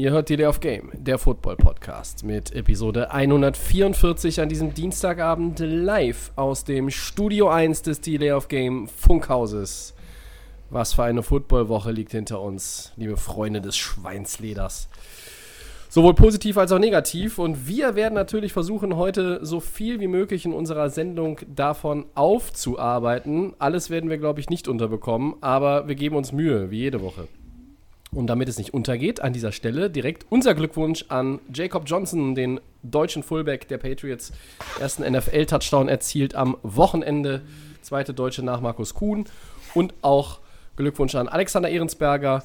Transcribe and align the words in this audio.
Ihr 0.00 0.12
hört 0.12 0.28
Delay 0.28 0.46
of 0.46 0.60
Game, 0.60 0.92
der 0.94 1.18
Football-Podcast 1.18 2.22
mit 2.22 2.54
Episode 2.54 3.10
144 3.10 4.40
an 4.40 4.48
diesem 4.48 4.72
Dienstagabend 4.72 5.58
live 5.58 6.30
aus 6.36 6.62
dem 6.62 6.88
Studio 6.88 7.48
1 7.48 7.82
des 7.82 8.00
Delay 8.00 8.30
of 8.30 8.46
Game 8.46 8.86
Funkhauses. 8.86 9.96
Was 10.70 10.92
für 10.92 11.02
eine 11.02 11.24
Footballwoche 11.24 11.90
liegt 11.90 12.12
hinter 12.12 12.40
uns, 12.40 12.92
liebe 12.94 13.16
Freunde 13.16 13.60
des 13.60 13.76
Schweinsleders. 13.76 14.88
Sowohl 15.88 16.14
positiv 16.14 16.58
als 16.58 16.70
auch 16.70 16.78
negativ. 16.78 17.40
Und 17.40 17.66
wir 17.66 17.96
werden 17.96 18.14
natürlich 18.14 18.52
versuchen, 18.52 18.94
heute 18.94 19.44
so 19.44 19.58
viel 19.58 19.98
wie 19.98 20.06
möglich 20.06 20.44
in 20.44 20.52
unserer 20.52 20.90
Sendung 20.90 21.40
davon 21.52 22.06
aufzuarbeiten. 22.14 23.54
Alles 23.58 23.90
werden 23.90 24.10
wir, 24.10 24.18
glaube 24.18 24.38
ich, 24.38 24.48
nicht 24.48 24.68
unterbekommen, 24.68 25.34
aber 25.40 25.88
wir 25.88 25.96
geben 25.96 26.14
uns 26.14 26.30
Mühe, 26.30 26.70
wie 26.70 26.78
jede 26.78 27.02
Woche. 27.02 27.26
Und 28.10 28.26
damit 28.28 28.48
es 28.48 28.56
nicht 28.56 28.72
untergeht, 28.72 29.20
an 29.20 29.32
dieser 29.32 29.52
Stelle 29.52 29.90
direkt 29.90 30.26
unser 30.30 30.54
Glückwunsch 30.54 31.04
an 31.08 31.40
Jacob 31.52 31.84
Johnson, 31.86 32.34
den 32.34 32.58
deutschen 32.82 33.22
Fullback 33.22 33.68
der 33.68 33.78
Patriots. 33.78 34.32
Ersten 34.80 35.02
NFL-Touchdown 35.02 35.88
erzielt 35.88 36.34
am 36.34 36.56
Wochenende. 36.62 37.42
Zweite 37.82 38.14
Deutsche 38.14 38.42
nach 38.42 38.60
Markus 38.60 38.94
Kuhn. 38.94 39.24
Und 39.74 39.92
auch 40.00 40.40
Glückwunsch 40.76 41.14
an 41.14 41.28
Alexander 41.28 41.68
Ehrensberger 41.68 42.44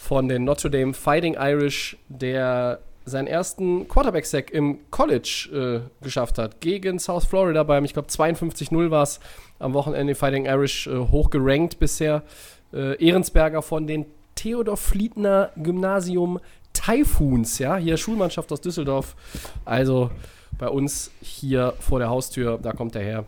von 0.00 0.28
den 0.28 0.44
Notre 0.44 0.70
Dame 0.70 0.94
Fighting 0.94 1.36
Irish, 1.38 1.96
der 2.08 2.80
seinen 3.04 3.26
ersten 3.26 3.88
Quarterback-Sack 3.88 4.50
im 4.50 4.78
College 4.90 5.82
äh, 5.82 6.04
geschafft 6.04 6.38
hat. 6.38 6.60
Gegen 6.60 6.98
South 6.98 7.24
Florida 7.24 7.62
beim, 7.64 7.84
ich 7.84 7.92
glaube, 7.92 8.08
52-0 8.08 8.90
war 8.90 9.02
es 9.02 9.20
am 9.58 9.74
Wochenende. 9.74 10.14
Fighting 10.14 10.46
Irish 10.46 10.86
äh, 10.86 10.96
hochgerankt 10.96 11.78
bisher. 11.78 12.22
Äh, 12.72 13.04
Ehrensberger 13.04 13.60
von 13.60 13.86
den 13.86 14.06
Theodor 14.34 14.76
Fliedner 14.76 15.50
Gymnasium 15.56 16.40
Typhoons, 16.72 17.58
ja, 17.58 17.76
hier 17.76 17.96
Schulmannschaft 17.96 18.50
aus 18.52 18.60
Düsseldorf. 18.60 19.14
Also 19.64 20.10
bei 20.58 20.68
uns 20.68 21.10
hier 21.20 21.74
vor 21.80 21.98
der 21.98 22.08
Haustür, 22.08 22.58
da 22.60 22.72
kommt 22.72 22.96
er 22.96 23.02
her. 23.02 23.24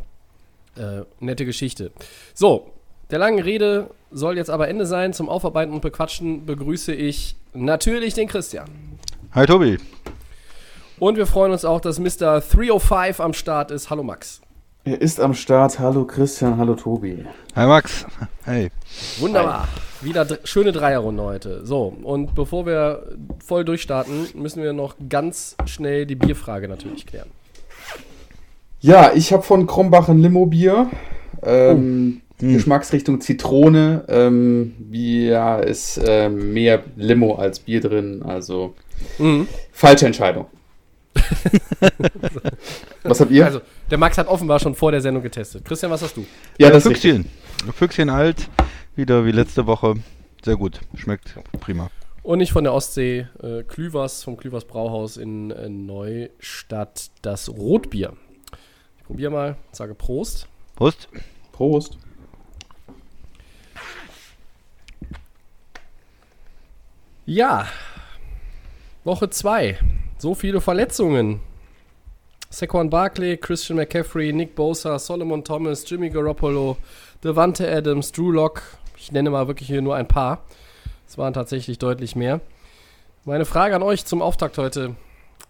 Äh, 0.76 1.04
nette 1.20 1.44
Geschichte. 1.44 1.92
So, 2.34 2.72
der 3.10 3.18
langen 3.18 3.40
Rede 3.40 3.90
soll 4.10 4.36
jetzt 4.36 4.50
aber 4.50 4.68
Ende 4.68 4.86
sein. 4.86 5.12
Zum 5.12 5.28
Aufarbeiten 5.28 5.72
und 5.72 5.82
Bequatschen 5.82 6.46
begrüße 6.46 6.92
ich 6.92 7.36
natürlich 7.52 8.14
den 8.14 8.28
Christian. 8.28 8.68
Hi 9.32 9.46
Tobi. 9.46 9.78
Und 10.98 11.16
wir 11.16 11.26
freuen 11.26 11.52
uns 11.52 11.64
auch, 11.64 11.80
dass 11.80 11.98
Mr. 11.98 12.40
305 12.40 13.20
am 13.20 13.34
Start 13.34 13.70
ist. 13.70 13.90
Hallo 13.90 14.02
Max. 14.02 14.40
Er 14.86 15.00
ist 15.00 15.18
am 15.18 15.32
Start. 15.32 15.78
Hallo 15.78 16.04
Christian, 16.04 16.58
hallo 16.58 16.74
Tobi. 16.74 17.24
Hi 17.56 17.66
Max. 17.66 18.04
Hey. 18.44 18.70
Wunderbar. 19.18 19.66
Wieder 20.02 20.26
dr 20.26 20.46
schöne 20.46 20.72
Dreierrunde 20.72 21.22
heute. 21.22 21.64
So, 21.64 21.96
und 22.02 22.34
bevor 22.34 22.66
wir 22.66 23.16
voll 23.42 23.64
durchstarten, 23.64 24.26
müssen 24.34 24.62
wir 24.62 24.74
noch 24.74 24.96
ganz 25.08 25.56
schnell 25.64 26.04
die 26.04 26.16
Bierfrage 26.16 26.68
natürlich 26.68 27.06
klären. 27.06 27.30
Ja, 28.80 29.12
ich 29.14 29.32
habe 29.32 29.42
von 29.42 29.66
Krombach 29.66 30.10
ein 30.10 30.18
Limo-Bier. 30.18 30.90
Ähm, 31.42 32.20
Geschmacksrichtung 32.36 33.22
Zitrone. 33.22 34.04
Ähm, 34.08 34.74
ja, 34.90 35.60
ist 35.60 35.98
ähm, 36.04 36.52
mehr 36.52 36.82
Limo 36.96 37.36
als 37.36 37.58
Bier 37.58 37.80
drin. 37.80 38.22
Also 38.22 38.74
falsche 39.72 40.04
Entscheidung. 40.04 40.44
was 43.02 43.20
habt 43.20 43.30
ihr? 43.30 43.44
Also, 43.44 43.60
der 43.90 43.98
Max 43.98 44.18
hat 44.18 44.26
offenbar 44.28 44.58
schon 44.60 44.74
vor 44.74 44.92
der 44.92 45.00
Sendung 45.00 45.22
getestet. 45.22 45.64
Christian, 45.64 45.90
was 45.90 46.02
hast 46.02 46.16
du? 46.16 46.26
ja, 46.58 46.70
das 46.70 46.84
ist 46.84 46.90
richtig. 46.92 47.12
Füchschen. 47.14 47.72
Füchschen 47.72 48.10
alt. 48.10 48.48
Wieder 48.96 49.24
wie 49.24 49.32
letzte 49.32 49.66
Woche. 49.66 49.94
Sehr 50.44 50.56
gut. 50.56 50.80
Schmeckt 50.94 51.34
prima. 51.60 51.90
Und 52.22 52.38
nicht 52.38 52.52
von 52.52 52.64
der 52.64 52.72
Ostsee, 52.72 53.28
äh, 53.42 53.62
Klüvers, 53.64 54.24
vom 54.24 54.36
Klüvers 54.36 54.64
Brauhaus 54.64 55.16
in 55.16 55.50
äh, 55.50 55.68
Neustadt, 55.68 57.10
das 57.22 57.50
Rotbier. 57.50 58.14
Ich 58.98 59.04
probiere 59.04 59.30
mal, 59.30 59.56
sage 59.72 59.94
Prost. 59.94 60.48
Prost. 60.76 61.08
Prost. 61.52 61.98
Ja, 67.26 67.68
Woche 69.04 69.28
2. 69.28 69.78
So 70.24 70.34
viele 70.34 70.62
Verletzungen. 70.62 71.40
Saquon 72.48 72.88
Barkley, 72.88 73.36
Christian 73.36 73.76
McCaffrey, 73.76 74.32
Nick 74.32 74.54
Bosa, 74.54 74.98
Solomon 74.98 75.44
Thomas, 75.44 75.84
Jimmy 75.86 76.08
Garoppolo, 76.08 76.78
Devante 77.22 77.70
Adams, 77.70 78.10
Drew 78.10 78.30
Lock. 78.30 78.62
Ich 78.96 79.12
nenne 79.12 79.28
mal 79.28 79.48
wirklich 79.48 79.68
hier 79.68 79.82
nur 79.82 79.96
ein 79.96 80.08
paar. 80.08 80.42
Es 81.06 81.18
waren 81.18 81.34
tatsächlich 81.34 81.78
deutlich 81.78 82.16
mehr. 82.16 82.40
Meine 83.26 83.44
Frage 83.44 83.76
an 83.76 83.82
euch 83.82 84.06
zum 84.06 84.22
Auftakt 84.22 84.56
heute. 84.56 84.96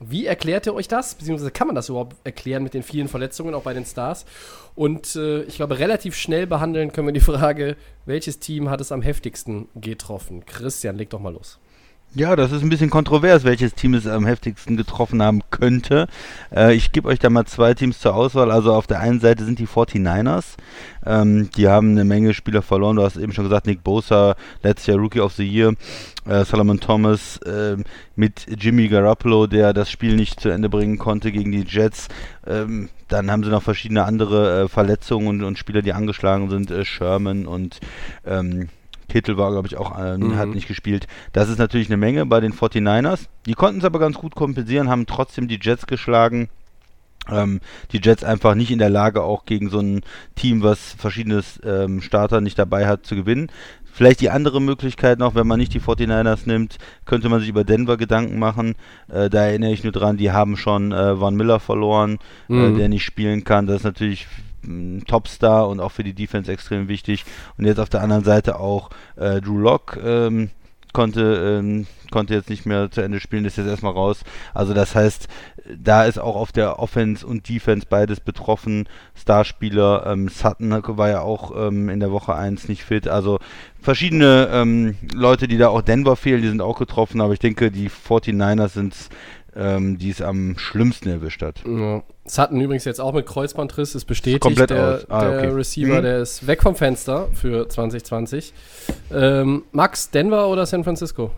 Wie 0.01 0.27
erklärt 0.27 0.67
ihr 0.67 0.75
euch 0.75 0.89
das? 0.89 1.15
Beziehungsweise 1.15 1.53
kann 1.53 1.69
man 1.69 1.77
das 1.77 1.89
überhaupt 1.89 2.17
erklären 2.25 2.65
mit 2.65 2.75
den 2.75 2.83
vielen 2.83 3.07
Verletzungen, 3.07 3.55
auch 3.55 3.63
bei 3.63 3.75
den 3.75 3.87
Stars? 3.87 4.27
Und 4.75 5.15
äh, 5.15 5.43
ich 5.43 5.55
glaube, 5.55 5.79
relativ 5.79 6.17
schnell 6.17 6.49
behandeln 6.49 6.93
können 6.93 7.07
wir 7.07 7.13
die 7.13 7.21
Frage, 7.21 7.77
welches 8.07 8.41
Team 8.41 8.71
hat 8.71 8.81
es 8.81 8.91
am 8.91 9.03
heftigsten 9.03 9.69
getroffen? 9.77 10.45
Christian, 10.45 10.97
leg 10.97 11.11
doch 11.11 11.21
mal 11.21 11.33
los. 11.33 11.61
Ja, 12.17 12.37
das 12.37 12.53
ist 12.53 12.63
ein 12.63 12.69
bisschen 12.69 12.91
kontrovers, 12.91 13.43
welches 13.43 13.75
Team 13.75 13.95
es 13.95 14.07
am 14.07 14.25
heftigsten 14.25 14.77
getroffen 14.77 15.21
haben 15.21 15.41
könnte. 15.51 16.07
Äh, 16.55 16.75
ich 16.75 16.93
gebe 16.93 17.09
euch 17.09 17.19
da 17.19 17.29
mal 17.29 17.45
zwei 17.45 17.75
Teams 17.75 17.99
zur 17.99 18.15
Auswahl. 18.15 18.53
Also 18.53 18.73
auf 18.73 18.87
der 18.87 19.01
einen 19.01 19.19
Seite 19.19 19.45
sind 19.45 19.59
die 19.59 19.67
49ers. 19.67 20.55
Ähm, 21.05 21.51
die 21.57 21.67
haben 21.67 21.91
eine 21.91 22.05
Menge 22.05 22.33
Spieler 22.33 22.63
verloren. 22.63 22.95
Du 22.95 23.03
hast 23.03 23.17
eben 23.17 23.33
schon 23.33 23.47
gesagt, 23.47 23.67
Nick 23.67 23.83
Bosa, 23.83 24.37
letztes 24.63 24.87
Jahr 24.87 24.99
Rookie 24.99 25.19
of 25.19 25.33
the 25.33 25.45
Year. 25.45 25.75
Äh, 26.25 26.45
Solomon 26.45 26.79
Thomas 26.79 27.39
äh, 27.39 27.79
mit 28.15 28.47
Jimmy 28.63 28.87
Garoppolo, 28.87 29.49
der 29.49 29.73
das 29.73 29.91
Spiel 29.91 30.15
nicht 30.15 30.39
zu 30.39 30.51
Ende 30.51 30.69
bringen 30.69 30.99
konnte 30.99 31.33
gegen 31.33 31.51
die 31.51 31.65
Jets. 31.67 32.07
Ähm, 32.47 32.91
dann 33.09 33.29
haben 33.29 33.43
sie 33.43 33.51
noch 33.51 33.65
verschiedene 33.65 34.05
andere 34.05 34.63
äh, 34.63 34.69
Verletzungen 34.69 35.27
und, 35.27 35.43
und 35.43 35.59
Spieler, 35.59 35.83
die 35.83 35.93
angeschlagen 35.93 36.49
sind. 36.49 36.71
Äh, 36.71 36.85
Sherman 36.85 37.47
und 37.47 37.81
ähm, 38.25 38.69
Kittel 39.09 39.37
war, 39.37 39.51
glaube 39.53 39.67
ich, 39.69 39.77
auch, 39.77 39.99
äh, 39.99 40.17
Mhm. 40.19 40.37
hat 40.37 40.49
nicht 40.49 40.69
gespielt. 40.69 41.07
Das 41.33 41.49
ist 41.49 41.59
natürlich 41.59 41.89
eine 41.89 41.97
Menge 41.97 42.27
bei 42.27 42.41
den 42.41 42.53
49ers. 42.53 43.29
Die 43.47 43.55
konnten 43.55 43.79
es 43.81 43.85
aber 43.85 43.99
ganz 43.99 44.17
gut 44.17 44.35
kompensieren, 44.35 44.89
haben 44.89 45.07
trotzdem 45.07 45.49
die 45.49 45.59
Jets 45.61 45.87
geschlagen. 45.87 46.49
Ähm, 47.31 47.61
die 47.93 48.01
Jets 48.03 48.23
einfach 48.23 48.55
nicht 48.55 48.71
in 48.71 48.79
der 48.79 48.91
Lage, 48.91 49.23
auch 49.23 49.47
gegen 49.47 49.71
so 49.71 49.79
ein 49.81 50.03
Team, 50.35 50.63
was 50.63 50.93
verschiedene 50.99 51.43
ähm, 51.65 52.03
Starter 52.03 52.43
nicht 52.43 52.59
dabei 52.59 52.87
hat, 52.87 53.07
zu 53.07 53.15
gewinnen. 53.17 53.51
Vielleicht 53.91 54.21
die 54.21 54.29
andere 54.29 54.61
Möglichkeit 54.61 55.19
noch, 55.21 55.35
wenn 55.35 55.47
man 55.47 55.59
nicht 55.59 55.73
die 55.73 55.81
49ers 55.81 56.47
nimmt, 56.47 56.77
könnte 57.07 57.29
man 57.29 57.41
sich 57.41 57.49
über 57.49 57.65
Denver 57.65 57.97
Gedanken 57.97 58.39
machen. 58.39 58.75
Äh, 59.09 59.31
da 59.31 59.45
erinnere 59.47 59.73
ich 59.73 59.85
nur 59.85 59.93
dran, 59.93 60.17
die 60.19 60.33
haben 60.33 60.57
schon 60.59 60.93
äh, 60.93 61.17
Von 61.17 61.37
Miller 61.37 61.61
verloren, 61.61 62.19
Mhm. 62.49 62.75
äh, 62.75 62.77
der 62.79 62.89
nicht 62.91 63.05
spielen 63.05 63.45
kann. 63.45 63.67
Das 63.67 63.77
ist 63.77 63.85
natürlich 63.85 64.27
ein 64.67 65.05
Topstar 65.07 65.69
und 65.69 65.81
auch 65.81 65.93
für 65.93 66.05
die 66.05 66.15
Defense 66.15 66.51
extrem 66.51 66.89
wichtig. 66.89 67.25
Und 67.59 67.65
jetzt 67.65 67.81
auf 67.81 67.89
der 67.89 68.03
anderen 68.03 68.25
Seite 68.25 68.59
auch 68.59 68.91
äh, 69.17 69.41
Drew 69.41 69.59
Lock 69.59 69.99
ähm, 70.03 70.51
konnte, 70.93 71.59
ähm, 71.61 71.87
konnte 72.11 72.35
jetzt 72.35 72.49
nicht 72.49 72.67
mehr 72.67 72.91
zu 72.91 73.03
Ende 73.03 73.21
spielen, 73.21 73.45
ist 73.45 73.59
jetzt 73.59 73.67
erstmal 73.67 73.93
raus. 73.93 74.23
Also 74.55 74.75
das 74.75 74.95
heißt, 74.95 75.29
da 75.77 76.05
ist 76.05 76.19
auch 76.19 76.37
auf 76.37 76.53
der 76.53 76.79
Offense 76.79 77.27
und 77.27 77.49
Defense 77.49 77.87
beides 77.89 78.21
betroffen. 78.21 78.89
Starspieler, 79.15 80.07
ähm, 80.07 80.29
Sutton 80.29 80.71
war 80.71 81.09
ja 81.09 81.21
auch 81.21 81.53
ähm, 81.69 81.89
in 81.89 82.01
der 82.01 82.13
Woche 82.13 82.35
1 82.35 82.69
nicht 82.69 82.85
fit. 82.85 83.09
Also 83.09 83.39
verschiedene 83.81 84.49
ähm, 84.53 84.97
Leute, 85.13 85.49
die 85.49 85.59
da 85.59 85.69
auch 85.69 85.83
Denver 85.83 86.17
fehlen, 86.17 86.43
die 86.43 86.49
sind 86.49 86.63
auch 86.63 86.79
getroffen, 86.79 87.21
aber 87.21 87.33
ich 87.33 87.41
denke, 87.41 87.71
die 87.71 87.91
49ers 87.91 88.69
sind 88.69 88.95
ähm, 89.57 89.99
die 89.99 90.11
es 90.11 90.21
am 90.21 90.59
schlimmsten 90.59 91.09
erwischt 91.09 91.43
hat. 91.43 91.63
Ja. 91.67 92.03
Sutton 92.27 92.61
übrigens 92.61 92.85
jetzt 92.87 93.01
auch 93.01 93.13
mit 93.13 93.27
Kreuzbandriss, 93.27 93.95
ist 93.95 94.07
bestätigt. 94.07 94.41
Komplett 94.41 94.71
der. 94.71 95.03
Ah, 95.09 95.21
der 95.29 95.39
okay. 95.39 95.49
Receiver, 95.49 95.99
Mhm. 95.99 96.03
der 96.03 96.19
ist 96.21 96.47
weg 96.47 96.63
vom 96.63 96.75
Fenster 96.75 97.29
für 97.35 97.69
2020. 97.69 98.53
Ähm, 99.13 99.65
Max, 99.73 100.11
Denver 100.11 100.49
oder 100.49 100.65
San 100.65 100.85
Francisco? 100.85 101.31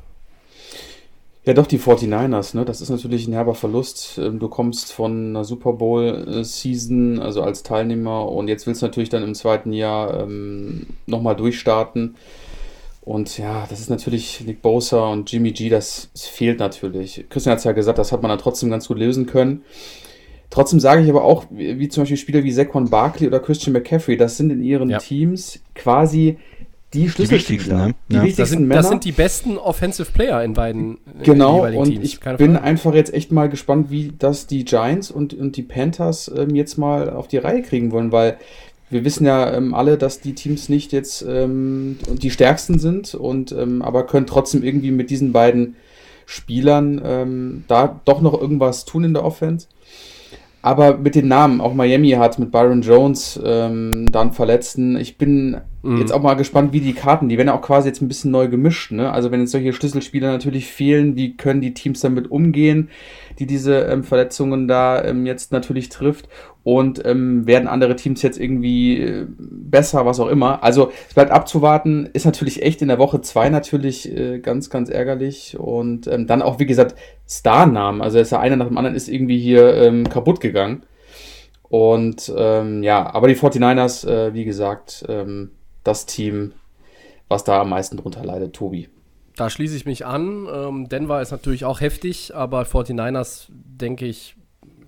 Ja, 1.44 1.54
doch, 1.54 1.66
die 1.68 1.78
49ers, 1.78 2.56
ne? 2.56 2.64
Das 2.64 2.80
ist 2.80 2.88
natürlich 2.90 3.28
ein 3.28 3.32
herber 3.32 3.54
Verlust. 3.54 4.18
Ähm, 4.18 4.38
Du 4.40 4.48
kommst 4.48 4.92
von 4.92 5.28
einer 5.30 5.44
Super 5.44 5.72
Bowl-Season, 5.74 7.20
also 7.20 7.42
als 7.42 7.62
Teilnehmer, 7.62 8.28
und 8.28 8.48
jetzt 8.48 8.66
willst 8.66 8.82
du 8.82 8.86
natürlich 8.86 9.10
dann 9.10 9.22
im 9.22 9.34
zweiten 9.34 9.72
Jahr 9.72 10.22
ähm, 10.22 10.86
nochmal 11.06 11.36
durchstarten. 11.36 12.16
Und 13.02 13.38
ja, 13.38 13.64
das 13.70 13.78
ist 13.78 13.90
natürlich 13.90 14.40
Nick 14.44 14.60
Bosa 14.62 15.06
und 15.06 15.30
Jimmy 15.30 15.52
G, 15.52 15.68
das, 15.68 16.08
das 16.12 16.26
fehlt 16.26 16.58
natürlich. 16.58 17.24
Christian 17.30 17.52
hat 17.52 17.58
es 17.58 17.64
ja 17.64 17.70
gesagt, 17.70 17.98
das 17.98 18.10
hat 18.10 18.22
man 18.22 18.30
dann 18.30 18.38
trotzdem 18.40 18.68
ganz 18.70 18.88
gut 18.88 18.98
lösen 18.98 19.26
können. 19.26 19.62
Trotzdem 20.50 20.80
sage 20.80 21.02
ich 21.02 21.10
aber 21.10 21.24
auch, 21.24 21.44
wie, 21.50 21.78
wie 21.78 21.88
zum 21.88 22.02
Beispiel 22.02 22.16
Spieler 22.16 22.44
wie 22.44 22.52
Saquon 22.52 22.88
Barkley 22.88 23.26
oder 23.26 23.40
Christian 23.40 23.72
McCaffrey, 23.72 24.16
das 24.16 24.36
sind 24.36 24.50
in 24.50 24.62
ihren 24.62 24.88
Ja. 24.90 24.98
Teams 24.98 25.60
quasi 25.74 26.38
die 26.94 27.08
Schlüsselspieler. 27.10 27.58
wichtigsten, 27.58 27.76
ne? 27.88 27.94
Die 28.08 28.14
Ja. 28.14 28.20
Das 28.20 28.26
wichtigsten 28.28 28.46
sind, 28.58 28.68
Männer. 28.68 28.80
das 28.80 28.88
sind 28.90 29.04
die 29.04 29.12
besten 29.12 29.58
Offensive 29.58 30.12
Player 30.12 30.42
in 30.44 30.54
beiden 30.54 30.98
Genau, 31.24 31.56
jeweiligen 31.56 31.82
und 31.82 31.88
Teams. 31.90 32.04
ich 32.04 32.20
Keine 32.20 32.38
bin 32.38 32.52
Frage. 32.52 32.64
einfach 32.64 32.94
jetzt 32.94 33.12
echt 33.12 33.32
mal 33.32 33.48
gespannt, 33.48 33.90
wie 33.90 34.12
das 34.18 34.46
die 34.46 34.64
Giants 34.64 35.10
und, 35.10 35.34
und 35.34 35.56
die 35.56 35.62
Panthers 35.62 36.30
ähm, 36.34 36.54
jetzt 36.54 36.78
mal 36.78 37.10
auf 37.10 37.26
die 37.28 37.38
Reihe 37.38 37.62
kriegen 37.62 37.90
wollen, 37.90 38.12
weil 38.12 38.36
wir 38.88 39.04
wissen 39.04 39.26
ja 39.26 39.52
ähm, 39.52 39.74
alle, 39.74 39.98
dass 39.98 40.20
die 40.20 40.34
Teams 40.34 40.68
nicht 40.68 40.92
jetzt 40.92 41.22
ähm, 41.28 41.98
die 42.08 42.30
stärksten 42.30 42.78
sind 42.78 43.16
und 43.16 43.50
ähm, 43.50 43.82
aber 43.82 44.06
können 44.06 44.26
trotzdem 44.26 44.62
irgendwie 44.62 44.92
mit 44.92 45.10
diesen 45.10 45.32
beiden 45.32 45.74
Spielern 46.24 47.00
ähm, 47.04 47.64
da 47.68 48.00
doch 48.04 48.20
noch 48.20 48.40
irgendwas 48.40 48.84
tun 48.84 49.02
in 49.04 49.12
der 49.14 49.24
Offense. 49.24 49.66
Aber 50.66 50.96
mit 50.96 51.14
den 51.14 51.28
Namen, 51.28 51.60
auch 51.60 51.74
Miami 51.74 52.10
hat 52.10 52.40
mit 52.40 52.50
Byron 52.50 52.82
Jones 52.82 53.40
ähm, 53.44 54.06
dann 54.10 54.32
Verletzten. 54.32 54.96
Ich 54.96 55.16
bin 55.16 55.60
Mhm. 55.82 55.98
jetzt 55.98 56.12
auch 56.12 56.22
mal 56.22 56.34
gespannt, 56.34 56.72
wie 56.72 56.80
die 56.80 56.94
Karten, 56.94 57.28
die 57.28 57.36
werden 57.36 57.48
ja 57.48 57.54
auch 57.54 57.62
quasi 57.62 57.88
jetzt 57.88 58.00
ein 58.00 58.08
bisschen 58.08 58.30
neu 58.30 58.48
gemischt. 58.48 58.92
Ne? 58.92 59.12
Also 59.12 59.30
wenn 59.30 59.40
jetzt 59.40 59.52
solche 59.52 59.72
Schlüsselspieler 59.72 60.32
natürlich 60.32 60.66
fehlen, 60.66 61.16
wie 61.16 61.36
können 61.36 61.60
die 61.60 61.74
Teams 61.74 62.00
damit 62.00 62.30
umgehen, 62.30 62.90
die 63.38 63.46
diese 63.46 63.80
ähm, 63.82 64.02
Verletzungen 64.02 64.68
da 64.68 65.04
ähm, 65.04 65.26
jetzt 65.26 65.52
natürlich 65.52 65.88
trifft? 65.88 66.28
Und 66.64 67.06
ähm, 67.06 67.46
werden 67.46 67.68
andere 67.68 67.94
Teams 67.94 68.22
jetzt 68.22 68.40
irgendwie 68.40 69.00
äh, 69.00 69.26
besser, 69.38 70.04
was 70.04 70.18
auch 70.18 70.26
immer. 70.26 70.64
Also 70.64 70.90
es 71.06 71.14
bleibt 71.14 71.30
abzuwarten, 71.30 72.10
ist 72.12 72.26
natürlich 72.26 72.60
echt 72.64 72.82
in 72.82 72.88
der 72.88 72.98
Woche 72.98 73.20
zwei 73.20 73.50
natürlich 73.50 74.10
äh, 74.10 74.40
ganz, 74.40 74.68
ganz 74.68 74.90
ärgerlich. 74.90 75.56
Und 75.56 76.08
ähm, 76.08 76.26
dann 76.26 76.42
auch, 76.42 76.58
wie 76.58 76.66
gesagt, 76.66 76.96
Starnamen. 77.28 78.02
Also 78.02 78.18
ist 78.18 78.32
ja 78.32 78.40
einer 78.40 78.56
nach 78.56 78.66
dem 78.66 78.78
anderen 78.78 78.96
ist 78.96 79.08
irgendwie 79.08 79.38
hier 79.38 79.74
ähm, 79.76 80.08
kaputt 80.08 80.40
gegangen. 80.40 80.82
Und 81.68 82.32
ähm, 82.36 82.82
ja, 82.82 83.14
aber 83.14 83.28
die 83.28 83.36
49ers, 83.36 84.08
äh, 84.08 84.34
wie 84.34 84.44
gesagt, 84.44 85.04
ähm, 85.08 85.50
das 85.86 86.06
Team, 86.06 86.52
was 87.28 87.44
da 87.44 87.60
am 87.60 87.70
meisten 87.70 87.96
drunter 87.96 88.24
leidet, 88.24 88.54
Tobi. 88.54 88.88
Da 89.36 89.50
schließe 89.50 89.76
ich 89.76 89.84
mich 89.84 90.06
an. 90.06 90.46
Ähm, 90.50 90.88
Denver 90.88 91.20
ist 91.20 91.30
natürlich 91.30 91.64
auch 91.64 91.80
heftig, 91.80 92.34
aber 92.34 92.62
49ers, 92.62 93.46
denke 93.50 94.06
ich, 94.06 94.36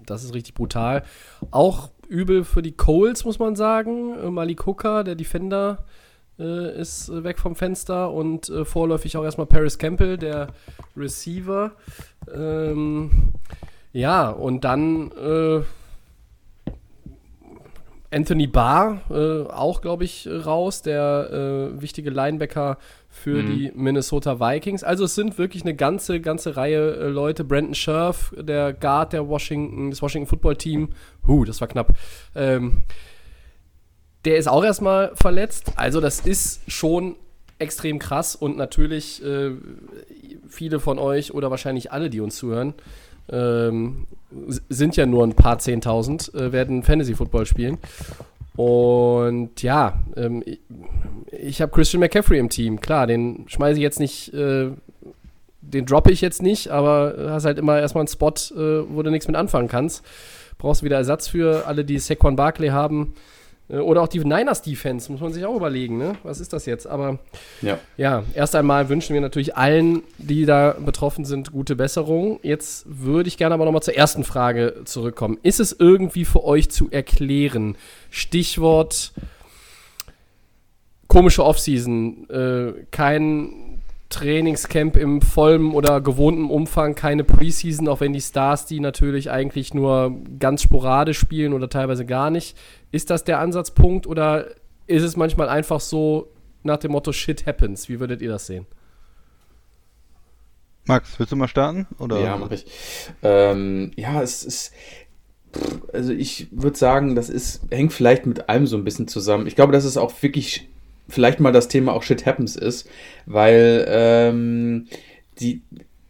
das 0.07 0.25
ist 0.25 0.35
richtig 0.35 0.55
brutal. 0.55 1.03
Auch 1.51 1.91
übel 2.09 2.45
für 2.45 2.63
die 2.63 2.73
Coles, 2.73 3.25
muss 3.25 3.39
man 3.39 3.57
sagen. 3.57 4.15
Äh, 4.19 4.31
Malik 4.31 4.67
Hooker, 4.67 5.05
der 5.05 5.17
Defender, 5.17 5.85
äh, 6.39 6.81
ist 6.81 7.09
äh, 7.11 7.25
weg 7.25 7.39
vom 7.39 7.57
Fenster 7.57 8.11
und 8.11 8.49
äh, 8.49 8.65
vorläufig 8.65 9.17
auch 9.17 9.25
erstmal 9.25 9.47
Paris 9.47 9.79
Campbell, 9.79 10.17
der 10.17 10.49
Receiver. 10.97 11.73
Ähm, 12.33 13.35
ja, 13.93 14.31
und 14.31 14.65
dann 14.65 15.11
äh, 15.13 15.61
Anthony 18.11 18.47
Barr, 18.47 19.03
äh, 19.11 19.51
auch, 19.51 19.83
glaube 19.83 20.05
ich, 20.05 20.27
raus, 20.29 20.81
der 20.81 21.73
äh, 21.77 21.83
wichtige 21.83 22.09
Linebacker 22.11 22.79
für 23.11 23.43
die 23.43 23.71
Minnesota 23.75 24.41
Vikings. 24.41 24.83
Also 24.83 25.05
es 25.05 25.15
sind 25.15 25.37
wirklich 25.39 25.63
eine 25.63 25.75
ganze, 25.75 26.21
ganze 26.21 26.57
Reihe 26.57 26.95
äh, 26.97 27.09
Leute. 27.09 27.45
Brandon 27.45 27.75
Scherf, 27.75 28.33
der 28.39 28.73
Guard 28.73 29.13
der 29.13 29.29
Washington, 29.29 29.91
des 29.91 30.01
Washington 30.01 30.29
Football 30.29 30.57
Team. 30.57 30.91
Huh, 31.27 31.45
das 31.45 31.61
war 31.61 31.69
knapp. 31.69 31.95
Ähm, 32.35 32.85
der 34.25 34.39
ist 34.39 34.49
auch 34.49 34.65
erstmal 34.65 35.15
verletzt. 35.15 35.73
Also 35.77 36.01
das 36.01 36.21
ist 36.21 36.61
schon 36.71 37.17
extrem 37.59 37.99
krass 37.99 38.37
und 38.37 38.57
natürlich 38.57 39.23
äh, 39.25 39.51
viele 40.49 40.81
von 40.81 40.99
euch 40.99 41.35
oder 41.35 41.51
wahrscheinlich 41.51 41.93
alle, 41.93 42.09
die 42.09 42.21
uns 42.21 42.37
zuhören, 42.37 42.75
ähm, 43.31 44.07
sind 44.69 44.97
ja 44.97 45.07
nur 45.07 45.25
ein 45.25 45.35
paar 45.35 45.59
Zehntausend, 45.59 46.33
äh, 46.35 46.53
werden 46.53 46.83
Fantasy 46.83 47.15
Football 47.15 47.47
spielen. 47.47 47.79
Und 48.57 49.63
ja, 49.63 50.03
ähm, 50.17 50.43
ich, 50.45 50.61
ich 51.31 51.63
habe 51.63 51.71
Christian 51.73 52.01
McCaffrey 52.01 52.39
im 52.39 52.49
Team. 52.49 52.81
Klar, 52.81 53.07
den 53.07 53.45
schmeiße 53.47 53.79
ich 53.79 53.83
jetzt 53.83 54.01
nicht, 54.01 54.35
äh, 54.35 54.71
den 55.61 55.87
droppe 55.87 56.11
ich 56.11 56.21
jetzt 56.21 56.43
nicht, 56.43 56.69
aber 56.69 57.15
hast 57.31 57.45
halt 57.45 57.59
immer 57.59 57.79
erstmal 57.79 58.03
einen 58.03 58.09
Spot, 58.09 58.31
äh, 58.31 58.85
wo 58.89 59.03
du 59.03 59.11
nichts 59.11 59.29
mit 59.29 59.37
anfangen 59.37 59.69
kannst. 59.69 60.05
Brauchst 60.59 60.83
wieder 60.83 60.97
Ersatz 60.97 61.29
für 61.29 61.67
alle, 61.67 61.85
die 61.85 61.99
Saquon 61.99 62.35
Barkley 62.35 62.71
haben. 62.71 63.15
Äh, 63.69 63.77
Oder 63.77 64.03
auch 64.03 64.09
die 64.09 64.21
Niners 64.21 64.63
Defense, 64.63 65.11
muss 65.13 65.21
man 65.21 65.33
sich 65.33 65.45
auch 65.45 65.57
überlegen, 65.57 65.99
ne? 65.99 66.15
Was 66.23 66.41
ist 66.41 66.53
das 66.53 66.67
jetzt? 66.67 66.87
Aber 66.87 67.19
Ja. 67.63 67.79
ja, 67.97 68.25
erst 68.35 68.55
einmal 68.55 68.89
wünschen 68.89 69.15
wir 69.15 69.21
natürlich 69.21 69.57
allen, 69.57 70.03
die 70.19 70.47
da 70.47 70.77
betroffen 70.79 71.25
sind, 71.25 71.53
gute 71.53 71.77
Besserung. 71.77 72.41
Jetzt 72.43 72.85
würde 72.89 73.29
ich 73.29 73.37
gerne 73.37 73.55
aber 73.55 73.65
nochmal 73.65 73.83
zur 73.83 73.95
ersten 73.95 74.25
Frage 74.25 74.83
zurückkommen. 74.85 75.39
Ist 75.43 75.61
es 75.61 75.77
irgendwie 75.79 76.25
für 76.25 76.45
euch 76.45 76.71
zu 76.71 76.91
erklären? 76.91 77.77
Stichwort 78.11 79.13
komische 81.09 81.45
Offseason, 81.45 82.29
äh, 82.29 82.73
kein 82.91 83.68
Trainingscamp 84.11 84.97
im 84.97 85.21
vollen 85.21 85.73
oder 85.73 86.01
gewohnten 86.01 86.51
Umfang, 86.51 86.95
keine 86.95 87.25
Preseason, 87.25 87.89
auch 87.89 88.01
wenn 88.01 88.15
die 88.15 88.21
Stars 88.21 88.65
die 88.65 88.81
natürlich 88.81 89.31
eigentlich 89.31 89.75
nur 89.75 90.17
ganz 90.39 90.63
sporadisch 90.63 91.19
spielen 91.19 91.53
oder 91.53 91.69
teilweise 91.69 92.07
gar 92.07 92.31
nicht. 92.31 92.57
Ist 92.91 93.11
das 93.11 93.25
der 93.25 93.39
Ansatzpunkt 93.39 94.07
oder 94.07 94.47
ist 94.87 95.03
es 95.03 95.17
manchmal 95.17 95.51
einfach 95.51 95.81
so 95.81 96.33
nach 96.63 96.79
dem 96.79 96.93
Motto 96.93 97.13
Shit 97.13 97.47
happens? 97.47 97.89
Wie 97.91 98.01
würdet 98.01 98.23
ihr 98.23 98.31
das 98.31 98.47
sehen? 98.47 98.67
Max, 100.87 101.19
willst 101.19 101.33
du 101.33 101.37
mal 101.37 101.49
starten? 101.49 101.87
Oder? 101.99 102.19
Ja, 102.21 102.39
mache 102.39 102.55
ich. 102.55 102.65
Ähm, 103.23 103.93
ja, 103.97 104.23
es 104.23 104.43
ist. 104.43 104.73
Also 105.93 106.13
ich 106.13 106.49
würde 106.51 106.77
sagen, 106.77 107.15
das 107.15 107.29
ist, 107.29 107.63
hängt 107.71 107.93
vielleicht 107.93 108.27
mit 108.27 108.49
allem 108.49 108.67
so 108.67 108.77
ein 108.77 108.85
bisschen 108.85 109.09
zusammen. 109.09 109.47
Ich 109.47 109.55
glaube, 109.55 109.73
dass 109.73 109.85
es 109.85 109.97
auch 109.97 110.13
wirklich 110.23 110.69
vielleicht 111.09 111.41
mal 111.41 111.53
das 111.53 111.69
Thema 111.69 111.93
auch 111.93 112.03
Shit 112.03 112.27
Happens 112.27 112.57
ist, 112.57 112.89
weil 113.27 113.87
ähm, 113.89 114.87
die, 115.41 115.63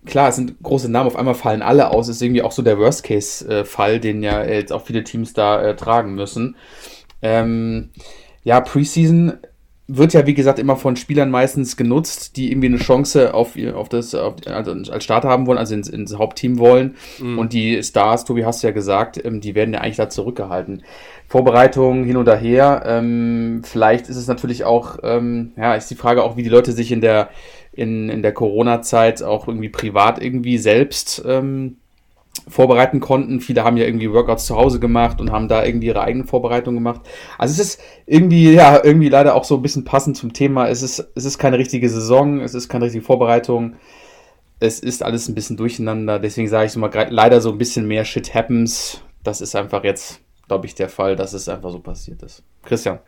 klar, 0.07 0.29
es 0.29 0.37
sind 0.37 0.57
große 0.63 0.91
Namen, 0.91 1.07
auf 1.07 1.17
einmal 1.17 1.35
fallen 1.35 1.63
alle 1.63 1.91
aus, 1.91 2.09
ist 2.09 2.23
irgendwie 2.23 2.43
auch 2.43 2.53
so 2.53 2.63
der 2.63 2.79
Worst-Case-Fall, 2.79 4.01
den 4.01 4.23
ja 4.23 4.45
jetzt 4.45 4.73
auch 4.73 4.85
viele 4.85 5.05
Teams 5.05 5.33
da 5.33 5.63
äh, 5.63 5.77
tragen 5.77 6.15
müssen. 6.15 6.57
Ähm, 7.23 7.91
ja, 8.45 8.61
Preseason 8.61 9.39
wird 9.91 10.13
ja, 10.13 10.27
wie 10.27 10.35
gesagt, 10.35 10.59
immer 10.59 10.77
von 10.77 10.97
Spielern 10.97 11.31
meistens 11.31 11.77
genutzt, 11.79 12.37
die 12.37 12.51
irgendwie 12.53 12.69
eine 12.69 12.77
Chance 12.77 13.33
auf, 13.33 13.57
ihr- 13.57 13.77
auf 13.77 13.89
das, 13.89 14.15
auf, 14.15 14.35
also 14.47 14.73
als 14.93 15.03
Starter 15.03 15.29
haben 15.31 15.47
wollen, 15.47 15.57
also 15.59 15.75
ins, 15.75 15.89
ins 15.89 16.17
Hauptteam 16.17 16.59
wollen. 16.59 16.97
Und 17.39 17.55
die 17.55 17.83
Stars, 17.83 18.25
Tobi 18.27 18.45
hast 18.45 18.63
du 18.63 18.67
ja 18.67 18.73
gesagt, 18.73 19.25
ähm, 19.25 19.41
die 19.41 19.55
werden 19.55 19.73
ja 19.73 19.81
eigentlich 19.81 19.97
da 19.97 20.11
zurückgehalten. 20.11 20.83
Vorbereitung 21.27 22.05
hin 22.05 22.17
oder 22.19 22.37
her. 22.37 22.83
Ähm, 22.87 23.63
vielleicht 23.65 24.09
ist 24.09 24.17
es 24.17 24.27
natürlich 24.29 24.65
auch, 24.65 24.99
ähm, 25.03 25.53
ja, 25.57 25.75
ist 25.75 25.91
die 25.91 25.95
Frage 25.95 26.23
auch, 26.23 26.37
wie 26.37 26.43
die 26.43 26.49
Leute 26.49 26.73
sich 26.73 26.93
in 26.93 27.01
der, 27.01 27.31
in, 27.73 28.09
in 28.09 28.23
der 28.23 28.33
Corona-Zeit 28.33 29.23
auch 29.23 29.49
irgendwie 29.49 29.69
privat 29.71 30.23
irgendwie 30.23 30.59
selbst 30.59 31.23
ähm, 31.27 31.77
vorbereiten 32.49 33.01
konnten. 33.01 33.41
Viele 33.41 33.65
haben 33.65 33.77
ja 33.77 33.85
irgendwie 33.85 34.13
Workouts 34.13 34.47
zu 34.47 34.57
Hause 34.57 34.81
gemacht 34.81 35.21
und 35.21 35.31
haben 35.31 35.49
da 35.49 35.65
irgendwie 35.65 35.89
ihre 35.89 36.03
eigenen 36.03 36.27
Vorbereitungen 36.27 36.79
gemacht. 36.79 37.03
Also 37.39 37.53
es 37.53 37.69
ist 37.69 37.81
irgendwie, 38.07 38.53
ja, 38.53 38.83
irgendwie 38.83 39.09
leider 39.09 39.35
auch 39.35 39.45
so 39.45 39.57
ein 39.57 39.63
bisschen 39.63 39.85
passend 39.85 40.17
zum 40.17 40.33
Thema. 40.33 40.69
Es 40.69 40.83
ist, 40.83 41.07
es 41.15 41.25
ist 41.25 41.39
keine 41.39 41.59
richtige 41.59 41.89
Saison, 41.89 42.41
es 42.41 42.55
ist 42.55 42.69
keine 42.69 42.87
richtige 42.87 43.05
Vorbereitung. 43.05 43.77
Es 44.61 44.81
ist 44.81 45.03
alles 45.03 45.29
ein 45.29 45.35
bisschen 45.35 45.57
durcheinander. 45.57 46.19
Deswegen 46.19 46.49
sage 46.49 46.67
ich 46.67 46.73
so 46.73 46.81
mal, 46.81 46.91
leider 47.11 47.41
so 47.41 47.53
ein 47.53 47.59
bisschen 47.59 47.87
mehr 47.87 48.05
Shit 48.05 48.35
happens. 48.35 49.03
Das 49.23 49.41
ist 49.41 49.55
einfach 49.55 49.85
jetzt, 49.85 50.21
glaube 50.49 50.67
ich, 50.67 50.75
der 50.75 50.89
Fall, 50.89 51.17
dass 51.17 51.33
es 51.33 51.49
einfach 51.49 51.71
so 51.71 51.79
passiert 51.79 52.23
ist. 52.23 52.43
Christian. 52.65 52.99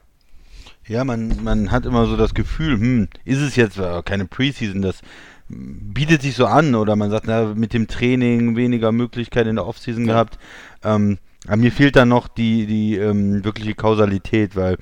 Ja, 0.86 1.04
man, 1.04 1.42
man 1.42 1.70
hat 1.70 1.86
immer 1.86 2.06
so 2.06 2.16
das 2.16 2.34
Gefühl, 2.34 2.80
hm, 2.80 3.08
ist 3.24 3.40
es 3.40 3.54
jetzt 3.56 3.78
äh, 3.78 4.02
keine 4.02 4.24
Preseason, 4.24 4.82
das 4.82 5.02
bietet 5.50 6.22
sich 6.22 6.34
so 6.36 6.46
an 6.46 6.74
oder 6.74 6.96
man 6.96 7.10
sagt, 7.10 7.26
na, 7.26 7.54
mit 7.54 7.72
dem 7.74 7.88
Training 7.88 8.56
weniger 8.56 8.92
Möglichkeit 8.92 9.46
in 9.46 9.56
der 9.56 9.66
Offseason 9.66 10.06
Ja. 10.06 10.12
gehabt. 10.14 10.38
Ähm, 10.84 11.18
aber 11.46 11.56
mir 11.56 11.72
fehlt 11.72 11.96
dann 11.96 12.08
noch 12.10 12.28
die, 12.28 12.66
die 12.66 12.96
ähm, 12.96 13.42
wirkliche 13.44 13.74
Kausalität, 13.74 14.56
weil 14.56 14.76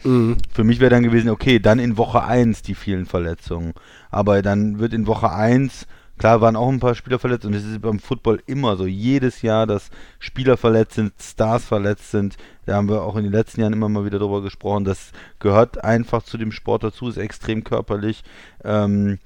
für 0.52 0.64
mich 0.64 0.80
wäre 0.80 0.90
dann 0.90 1.04
gewesen, 1.04 1.30
okay, 1.30 1.60
dann 1.60 1.78
in 1.78 1.96
Woche 1.96 2.24
1 2.24 2.62
die 2.62 2.74
vielen 2.74 3.06
Verletzungen. 3.06 3.74
Aber 4.10 4.42
dann 4.42 4.78
wird 4.80 4.92
in 4.92 5.06
Woche 5.06 5.30
1, 5.30 5.86
klar 6.18 6.40
waren 6.40 6.56
auch 6.56 6.68
ein 6.68 6.80
paar 6.80 6.96
Spieler 6.96 7.20
verletzt 7.20 7.46
und 7.46 7.54
es 7.54 7.64
ist 7.64 7.80
beim 7.80 8.00
Football 8.00 8.42
immer 8.46 8.76
so, 8.76 8.86
jedes 8.86 9.40
Jahr, 9.42 9.68
dass 9.68 9.90
Spieler 10.18 10.56
verletzt 10.56 10.94
sind, 10.94 11.12
Stars 11.20 11.64
verletzt 11.64 12.10
sind. 12.10 12.36
Da 12.66 12.74
haben 12.74 12.88
wir 12.88 13.02
auch 13.02 13.14
in 13.16 13.22
den 13.22 13.32
letzten 13.32 13.60
Jahren 13.60 13.72
immer 13.72 13.88
mal 13.88 14.04
wieder 14.04 14.18
drüber 14.18 14.42
gesprochen. 14.42 14.84
Das 14.84 15.12
gehört 15.38 15.84
einfach 15.84 16.24
zu 16.24 16.38
dem 16.38 16.50
Sport 16.50 16.82
dazu, 16.82 17.08
ist 17.08 17.18
extrem 17.18 17.62
körperlich. 17.62 18.24
Ähm, 18.64 19.18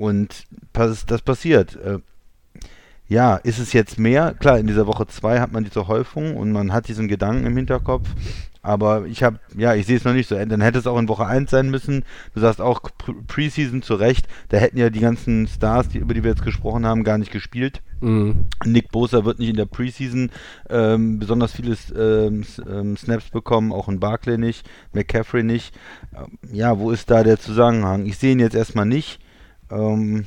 und 0.00 0.44
das 0.72 1.22
passiert. 1.22 1.76
Äh, 1.76 1.98
ja, 3.10 3.36
ist 3.36 3.58
es 3.58 3.72
jetzt 3.72 3.98
mehr? 3.98 4.34
Klar, 4.38 4.58
in 4.58 4.68
dieser 4.68 4.86
Woche 4.86 5.06
2 5.06 5.40
hat 5.40 5.52
man 5.52 5.64
diese 5.64 5.88
Häufung 5.88 6.36
und 6.36 6.52
man 6.52 6.72
hat 6.72 6.86
diesen 6.86 7.08
Gedanken 7.08 7.44
im 7.44 7.56
Hinterkopf. 7.56 8.08
Aber 8.62 9.06
ich 9.06 9.22
habe, 9.22 9.40
ja, 9.56 9.74
ich 9.74 9.86
sehe 9.86 9.96
es 9.96 10.04
noch 10.04 10.12
nicht 10.12 10.28
so. 10.28 10.36
Dann 10.36 10.60
hätte 10.60 10.78
es 10.78 10.86
auch 10.86 10.98
in 10.98 11.08
Woche 11.08 11.26
1 11.26 11.50
sein 11.50 11.70
müssen. 11.70 12.04
Du 12.34 12.40
sagst 12.40 12.60
auch 12.60 12.82
Preseason 13.26 13.82
zu 13.82 13.94
Recht. 13.94 14.28
Da 14.50 14.58
hätten 14.58 14.78
ja 14.78 14.90
die 14.90 15.00
ganzen 15.00 15.48
Stars, 15.48 15.88
die, 15.88 15.98
über 15.98 16.12
die 16.12 16.22
wir 16.22 16.30
jetzt 16.30 16.44
gesprochen 16.44 16.86
haben, 16.86 17.02
gar 17.02 17.16
nicht 17.16 17.32
gespielt. 17.32 17.82
Mhm. 18.00 18.44
Nick 18.64 18.92
Bosa 18.92 19.24
wird 19.24 19.38
nicht 19.38 19.48
in 19.48 19.56
der 19.56 19.66
Preseason 19.66 20.30
ähm, 20.68 21.18
besonders 21.18 21.52
viele 21.52 21.76
ähm, 21.96 22.44
ähm, 22.70 22.96
Snaps 22.96 23.30
bekommen, 23.30 23.72
auch 23.72 23.88
in 23.88 23.98
Barclay 23.98 24.38
nicht, 24.38 24.68
McCaffrey 24.92 25.42
nicht. 25.42 25.74
Ähm, 26.14 26.38
ja, 26.52 26.78
wo 26.78 26.90
ist 26.90 27.10
da 27.10 27.24
der 27.24 27.40
Zusammenhang? 27.40 28.06
Ich 28.06 28.18
sehe 28.18 28.32
ihn 28.32 28.40
jetzt 28.40 28.54
erstmal 28.54 28.86
nicht. 28.86 29.20
Ähm, 29.70 30.26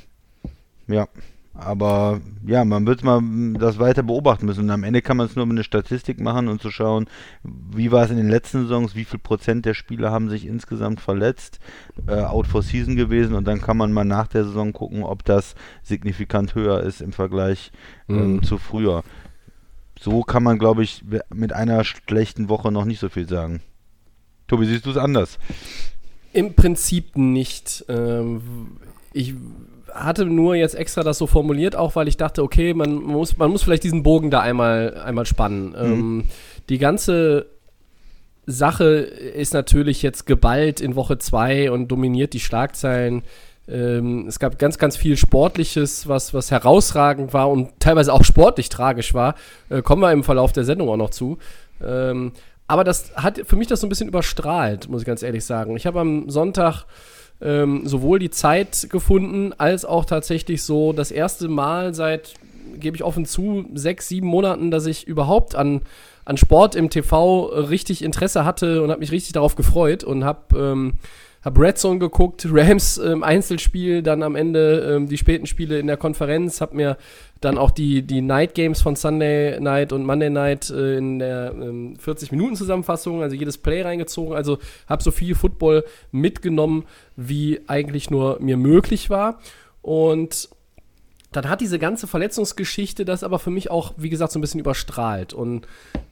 ja. 0.88 1.08
Aber 1.56 2.20
ja, 2.48 2.66
man 2.66 2.88
wird 2.88 3.04
mal 3.04 3.22
das 3.60 3.78
weiter 3.78 4.02
beobachten 4.02 4.48
müssen. 4.48 4.62
Und 4.62 4.72
am 4.72 4.84
Ende 4.84 5.04
kann 5.04 5.18
man 5.18 5.28
es 5.28 5.36
nur 5.36 5.46
mit 5.46 5.54
einer 5.56 5.64
Statistik 5.64 6.20
machen 6.20 6.48
und 6.48 6.62
zu 6.62 6.72
schauen, 6.72 7.08
wie 7.44 7.92
war 7.92 8.04
es 8.04 8.10
in 8.10 8.18
den 8.18 8.30
letzten 8.30 8.64
Saisons, 8.64 8.96
wie 8.96 9.06
viel 9.06 9.20
Prozent 9.20 9.66
der 9.66 9.76
Spieler 9.76 10.12
haben 10.12 10.30
sich 10.30 10.48
insgesamt 10.48 11.00
verletzt, 11.00 11.60
äh, 12.08 12.22
out 12.22 12.48
for 12.48 12.64
season 12.64 12.96
gewesen. 12.96 13.36
Und 13.36 13.46
dann 13.46 13.62
kann 13.62 13.78
man 13.78 13.94
mal 13.94 14.04
nach 14.04 14.28
der 14.28 14.46
Saison 14.46 14.74
gucken, 14.74 15.04
ob 15.04 15.24
das 15.26 15.54
signifikant 15.84 16.56
höher 16.56 16.82
ist 16.82 17.02
im 17.02 17.14
Vergleich 17.14 17.72
ähm, 18.10 18.38
mhm. 18.38 18.44
zu 18.44 18.58
früher. 18.58 19.04
So 20.00 20.24
kann 20.24 20.42
man, 20.42 20.58
glaube 20.58 20.84
ich, 20.84 21.06
mit 21.34 21.54
einer 21.54 21.84
schlechten 21.84 22.50
Woche 22.50 22.72
noch 22.72 22.86
nicht 22.86 23.00
so 23.00 23.10
viel 23.10 23.30
sagen. 23.30 23.62
Tobi, 24.48 24.66
siehst 24.66 24.88
du 24.88 24.90
es 24.90 24.98
anders? 24.98 25.38
Im 26.34 26.56
Prinzip 26.56 27.16
nicht. 27.16 27.86
Ähm, 27.90 28.42
ich 29.14 29.36
hatte 29.94 30.26
nur 30.26 30.56
jetzt 30.56 30.76
extra 30.76 31.04
das 31.04 31.18
so 31.18 31.28
formuliert, 31.28 31.76
auch 31.76 31.96
weil 31.96 32.08
ich 32.08 32.18
dachte, 32.18 32.44
okay, 32.44 32.74
man 32.74 32.96
muss, 32.96 33.38
man 33.38 33.52
muss 33.52 33.64
vielleicht 33.64 33.84
diesen 33.84 34.04
Bogen 34.04 34.32
da 34.32 34.40
einmal, 34.40 35.00
einmal 35.06 35.26
spannen. 35.26 35.70
Mhm. 35.70 35.76
Ähm, 35.76 36.24
die 36.70 36.80
ganze 36.80 37.46
Sache 38.46 38.86
ist 38.86 39.54
natürlich 39.54 40.02
jetzt 40.02 40.26
geballt 40.26 40.82
in 40.82 40.96
Woche 40.96 41.18
2 41.18 41.72
und 41.72 41.88
dominiert 41.90 42.34
die 42.34 42.40
Schlagzeilen. 42.40 43.24
Ähm, 43.68 44.26
es 44.28 44.40
gab 44.40 44.60
ganz, 44.60 44.78
ganz 44.78 44.98
viel 44.98 45.16
Sportliches, 45.16 46.08
was, 46.08 46.34
was 46.34 46.52
herausragend 46.52 47.34
war 47.34 47.50
und 47.50 47.70
teilweise 47.80 48.12
auch 48.12 48.24
sportlich 48.24 48.70
tragisch 48.70 49.14
war. 49.14 49.36
Äh, 49.70 49.82
kommen 49.82 50.02
wir 50.02 50.12
im 50.12 50.24
Verlauf 50.24 50.52
der 50.52 50.66
Sendung 50.66 50.90
auch 50.90 50.98
noch 50.98 51.12
zu. 51.12 51.38
Ähm, 51.82 52.34
aber 52.68 52.84
das 52.84 53.16
hat 53.16 53.42
für 53.46 53.56
mich 53.56 53.68
das 53.68 53.82
so 53.82 53.88
ein 53.88 53.90
bisschen 53.90 54.08
überstrahlt, 54.08 54.90
muss 54.90 55.02
ich 55.02 55.08
ganz 55.08 55.24
ehrlich 55.24 55.46
sagen. 55.46 55.78
Ich 55.78 55.86
habe 55.86 56.00
am 56.00 56.30
Sonntag 56.30 56.86
ähm, 57.42 57.88
sowohl 57.88 58.20
die 58.20 58.30
Zeit 58.30 58.88
gefunden, 58.90 59.54
als 59.58 59.86
auch 59.86 60.06
tatsächlich 60.06 60.64
so 60.64 60.94
das 60.94 61.12
erste 61.12 61.48
Mal 61.48 61.94
seit, 61.94 62.34
gebe 62.80 62.96
ich 62.96 63.04
offen 63.04 63.26
zu, 63.26 63.66
sechs, 63.74 64.08
sieben 64.08 64.28
Monaten, 64.28 64.72
dass 64.72 64.86
ich 64.86 65.08
überhaupt 65.08 65.56
an, 65.56 65.82
an 66.26 66.38
Sport 66.38 66.76
im 66.76 66.90
TV 66.90 67.46
richtig 67.46 68.04
Interesse 68.04 68.46
hatte 68.46 68.82
und 68.82 68.90
habe 68.90 69.00
mich 69.00 69.12
richtig 69.12 69.34
darauf 69.34 69.56
gefreut 69.56 70.04
und 70.04 70.24
habe 70.24 70.58
ähm, 70.58 70.94
hab 71.44 71.60
Red 71.60 71.78
Zone 71.78 72.00
geguckt, 72.00 72.48
Rams 72.50 72.98
ähm, 72.98 73.24
Einzelspiel, 73.24 74.02
dann 74.02 74.24
am 74.24 74.36
Ende 74.36 74.96
ähm, 74.96 75.08
die 75.08 75.18
späten 75.18 75.46
Spiele 75.46 75.80
in 75.80 75.88
der 75.88 75.98
Konferenz, 75.98 76.62
habe 76.62 76.76
mir 76.76 76.98
dann 77.42 77.58
auch 77.58 77.72
die, 77.72 78.02
die 78.04 78.22
Night 78.22 78.54
Games 78.54 78.82
von 78.82 78.96
Sunday 78.96 79.60
Night 79.60 79.92
und 79.92 80.06
Monday 80.06 80.30
Night 80.30 80.70
äh, 80.70 80.98
in 80.98 81.20
der 81.20 81.54
ähm, 81.54 81.96
40-Minuten-Zusammenfassung, 82.04 83.22
also 83.22 83.36
jedes 83.36 83.58
Play 83.58 83.82
reingezogen. 83.82 84.36
Also 84.36 84.60
habe 84.88 85.04
so 85.04 85.12
viel 85.12 85.36
Football 85.36 85.84
mitgenommen, 86.12 86.86
wie 87.16 87.60
eigentlich 87.68 88.10
nur 88.10 88.40
mir 88.40 88.58
möglich 88.58 89.10
war. 89.10 89.40
Und 89.82 90.50
dann 91.36 91.50
hat 91.50 91.62
diese 91.62 91.80
ganze 91.80 92.08
Verletzungsgeschichte 92.08 93.06
das 93.06 93.24
aber 93.24 93.40
für 93.40 93.50
mich 93.50 93.70
auch, 93.72 93.94
wie 93.98 94.10
gesagt, 94.10 94.32
so 94.32 94.40
ein 94.40 94.42
bisschen 94.42 94.60
überstrahlt. 94.60 95.34
Und 95.34 95.68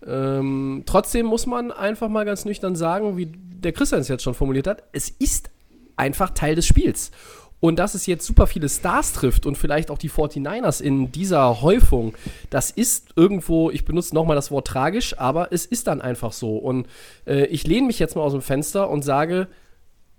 ähm, 0.05 0.83
trotzdem 0.85 1.25
muss 1.25 1.45
man 1.45 1.71
einfach 1.71 2.09
mal 2.09 2.25
ganz 2.25 2.45
nüchtern 2.45 2.75
sagen, 2.75 3.17
wie 3.17 3.27
der 3.27 3.71
Christian 3.71 4.01
es 4.01 4.07
jetzt 4.07 4.23
schon 4.23 4.33
formuliert 4.33 4.67
hat, 4.67 4.83
es 4.91 5.09
ist 5.09 5.49
einfach 5.95 6.31
Teil 6.31 6.55
des 6.55 6.65
Spiels. 6.65 7.11
Und 7.59 7.77
dass 7.77 7.93
es 7.93 8.07
jetzt 8.07 8.25
super 8.25 8.47
viele 8.47 8.67
Stars 8.67 9.13
trifft 9.13 9.45
und 9.45 9.55
vielleicht 9.55 9.91
auch 9.91 9.99
die 9.99 10.09
49ers 10.09 10.81
in 10.81 11.11
dieser 11.11 11.61
Häufung, 11.61 12.15
das 12.49 12.71
ist 12.71 13.09
irgendwo, 13.15 13.69
ich 13.69 13.85
benutze 13.85 14.15
nochmal 14.15 14.35
das 14.35 14.49
Wort 14.49 14.65
tragisch, 14.65 15.19
aber 15.19 15.53
es 15.53 15.67
ist 15.67 15.85
dann 15.85 16.01
einfach 16.01 16.31
so. 16.31 16.57
Und 16.57 16.87
äh, 17.27 17.45
ich 17.45 17.67
lehne 17.67 17.85
mich 17.85 17.99
jetzt 17.99 18.15
mal 18.15 18.23
aus 18.23 18.31
dem 18.31 18.41
Fenster 18.41 18.89
und 18.89 19.03
sage, 19.03 19.47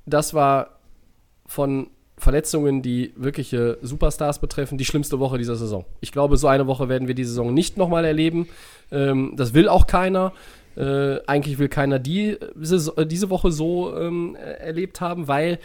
das 0.06 0.34
war 0.34 0.78
von 1.44 1.88
Verletzungen, 2.22 2.82
die 2.82 3.12
wirkliche 3.16 3.78
Superstars 3.82 4.38
betreffen, 4.38 4.78
die 4.78 4.84
schlimmste 4.84 5.18
Woche 5.18 5.38
dieser 5.38 5.56
Saison. 5.56 5.84
Ich 6.00 6.12
glaube, 6.12 6.36
so 6.36 6.46
eine 6.46 6.68
Woche 6.68 6.88
werden 6.88 7.08
wir 7.08 7.16
die 7.16 7.24
Saison 7.24 7.52
nicht 7.52 7.76
nochmal 7.76 8.04
erleben. 8.04 8.48
Ähm, 8.92 9.34
das 9.36 9.54
will 9.54 9.68
auch 9.68 9.88
keiner. 9.88 10.32
Äh, 10.76 11.18
eigentlich 11.26 11.58
will 11.58 11.68
keiner 11.68 11.98
die, 11.98 12.38
diese 12.54 13.30
Woche 13.30 13.50
so 13.50 13.94
ähm, 13.98 14.36
erlebt 14.36 15.00
haben, 15.00 15.26
weil 15.26 15.58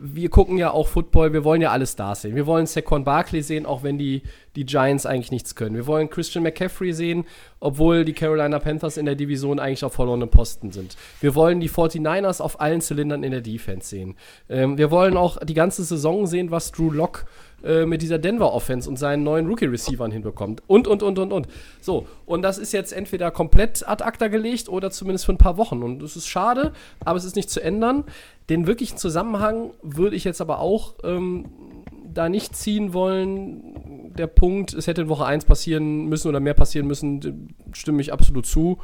wir 0.00 0.30
gucken 0.30 0.58
ja 0.58 0.70
auch 0.70 0.86
Football, 0.86 1.32
wir 1.32 1.44
wollen 1.44 1.60
ja 1.60 1.70
alle 1.70 1.86
Stars 1.86 2.22
sehen. 2.22 2.36
Wir 2.36 2.46
wollen 2.46 2.66
Saquon 2.66 3.04
Barkley 3.04 3.42
sehen, 3.42 3.66
auch 3.66 3.82
wenn 3.82 3.98
die, 3.98 4.22
die 4.54 4.64
Giants 4.64 5.06
eigentlich 5.06 5.32
nichts 5.32 5.54
können. 5.54 5.74
Wir 5.74 5.86
wollen 5.86 6.08
Christian 6.08 6.44
McCaffrey 6.44 6.92
sehen, 6.92 7.24
obwohl 7.58 8.04
die 8.04 8.12
Carolina 8.12 8.58
Panthers 8.60 8.96
in 8.96 9.06
der 9.06 9.16
Division 9.16 9.58
eigentlich 9.58 9.84
auf 9.84 9.94
verlorenen 9.94 10.30
Posten 10.30 10.70
sind. 10.70 10.96
Wir 11.20 11.34
wollen 11.34 11.60
die 11.60 11.68
49ers 11.68 12.40
auf 12.40 12.60
allen 12.60 12.80
Zylindern 12.80 13.24
in 13.24 13.32
der 13.32 13.40
Defense 13.40 13.88
sehen. 13.88 14.14
Ähm, 14.48 14.78
wir 14.78 14.90
wollen 14.90 15.16
auch 15.16 15.38
die 15.44 15.54
ganze 15.54 15.82
Saison 15.82 16.26
sehen, 16.26 16.50
was 16.50 16.70
Drew 16.70 16.90
Locke 16.90 17.26
äh, 17.64 17.86
mit 17.86 18.02
dieser 18.02 18.18
Denver 18.18 18.52
Offense 18.52 18.88
und 18.88 18.98
seinen 18.98 19.24
neuen 19.24 19.48
Rookie-Receivern 19.48 20.10
hinbekommt. 20.10 20.62
Und, 20.66 20.86
und, 20.86 21.02
und, 21.02 21.18
und, 21.18 21.32
und. 21.32 21.48
So, 21.80 22.06
und 22.24 22.42
das 22.42 22.58
ist 22.58 22.72
jetzt 22.72 22.92
entweder 22.92 23.30
komplett 23.30 23.88
ad 23.88 24.04
acta 24.04 24.28
gelegt 24.28 24.68
oder 24.68 24.90
zumindest 24.90 25.26
für 25.26 25.32
ein 25.32 25.38
paar 25.38 25.56
Wochen. 25.56 25.82
Und 25.82 26.00
das 26.00 26.16
ist 26.16 26.28
schade, 26.28 26.72
aber 27.04 27.18
es 27.18 27.24
ist 27.24 27.36
nicht 27.36 27.50
zu 27.50 27.60
ändern. 27.60 28.04
Den 28.48 28.66
wirklichen 28.66 28.96
Zusammenhang 28.96 29.70
würde 29.82 30.14
ich 30.14 30.24
jetzt 30.24 30.40
aber 30.40 30.60
auch 30.60 30.94
ähm, 31.02 31.46
da 32.14 32.28
nicht 32.28 32.56
ziehen 32.56 32.92
wollen. 32.92 34.14
Der 34.16 34.26
Punkt, 34.26 34.72
es 34.72 34.86
hätte 34.86 35.02
in 35.02 35.08
Woche 35.08 35.26
1 35.26 35.44
passieren 35.44 36.06
müssen 36.06 36.28
oder 36.28 36.40
mehr 36.40 36.54
passieren 36.54 36.86
müssen, 36.86 37.54
stimme 37.72 38.00
ich 38.00 38.12
absolut 38.12 38.46
zu. 38.46 38.78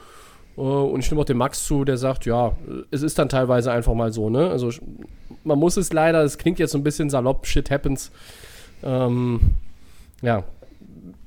Äh, 0.56 0.60
und 0.60 1.00
ich 1.00 1.06
stimme 1.06 1.20
auch 1.20 1.26
dem 1.26 1.38
Max 1.38 1.64
zu, 1.64 1.84
der 1.84 1.96
sagt, 1.96 2.26
ja, 2.26 2.56
es 2.90 3.02
ist 3.02 3.18
dann 3.18 3.28
teilweise 3.28 3.72
einfach 3.72 3.94
mal 3.94 4.12
so, 4.12 4.30
ne? 4.30 4.50
Also 4.50 4.70
man 5.44 5.58
muss 5.58 5.76
es 5.76 5.92
leider, 5.92 6.22
es 6.22 6.38
klingt 6.38 6.58
jetzt 6.58 6.72
so 6.72 6.78
ein 6.78 6.84
bisschen 6.84 7.10
salopp, 7.10 7.46
shit 7.46 7.70
happens. 7.70 8.10
Ähm, 8.84 9.40
ja. 10.22 10.44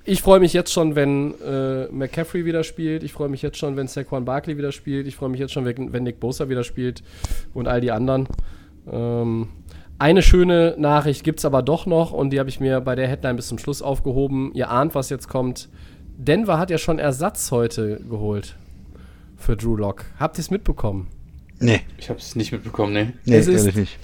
Ich 0.06 0.22
freue 0.22 0.40
mich 0.40 0.54
jetzt 0.54 0.72
schon, 0.72 0.96
wenn 0.96 1.34
äh, 1.42 1.88
McCaffrey 1.92 2.46
wieder 2.46 2.64
spielt. 2.64 3.04
Ich 3.04 3.12
freue 3.12 3.28
mich 3.28 3.42
jetzt 3.42 3.58
schon, 3.58 3.76
wenn 3.76 3.88
Saquon 3.88 4.24
Barkley 4.24 4.58
wieder 4.58 4.72
spielt. 4.72 5.06
Ich 5.06 5.18
freue 5.18 5.28
mich 5.28 5.40
jetzt 5.40 5.52
schon, 5.52 5.66
wenn, 5.66 6.04
Nick 6.04 6.22
Bosa 6.22 6.48
wieder 6.48 6.64
spielt 6.64 7.04
und 7.54 7.68
all 7.68 7.82
die 7.82 7.92
anderen. 7.92 8.28
Ähm, 8.90 9.50
eine 10.00 10.22
schöne 10.22 10.76
Nachricht 10.78 11.26
gibt 11.26 11.40
es 11.40 11.46
aber 11.46 11.62
doch 11.62 11.88
noch 11.88 12.14
und 12.14 12.30
die 12.30 12.40
habe 12.40 12.48
ich 12.48 12.62
mir 12.62 12.80
bei 12.80 12.96
der 12.96 13.08
Headline 13.10 13.36
bis 13.36 13.48
zum 13.48 13.58
Schluss 13.58 13.82
aufgehoben. 13.82 14.52
Ihr 14.54 14.70
ahnt, 14.70 14.96
was 14.96 15.10
jetzt 15.10 15.28
kommt. 15.28 15.68
Denver 16.18 16.58
hat 16.58 16.70
ja 16.70 16.78
schon 16.78 17.00
Ersatz 17.00 17.52
heute 17.52 18.00
geholt 18.10 18.56
für 19.36 19.58
Drew 19.58 19.76
Lock. 19.76 20.06
Habt 20.20 20.38
ihr 20.38 20.42
es 20.42 20.52
mitbekommen? 20.52 21.08
Nee. 21.60 21.82
Ich 21.98 22.10
habe 22.10 22.20
es 22.20 22.36
nicht 22.36 22.54
mitbekommen, 22.54 22.94
nee. 22.94 23.08
Nee, 23.26 23.38
es 23.38 23.48
ist 23.48 23.76
nicht 23.76 23.98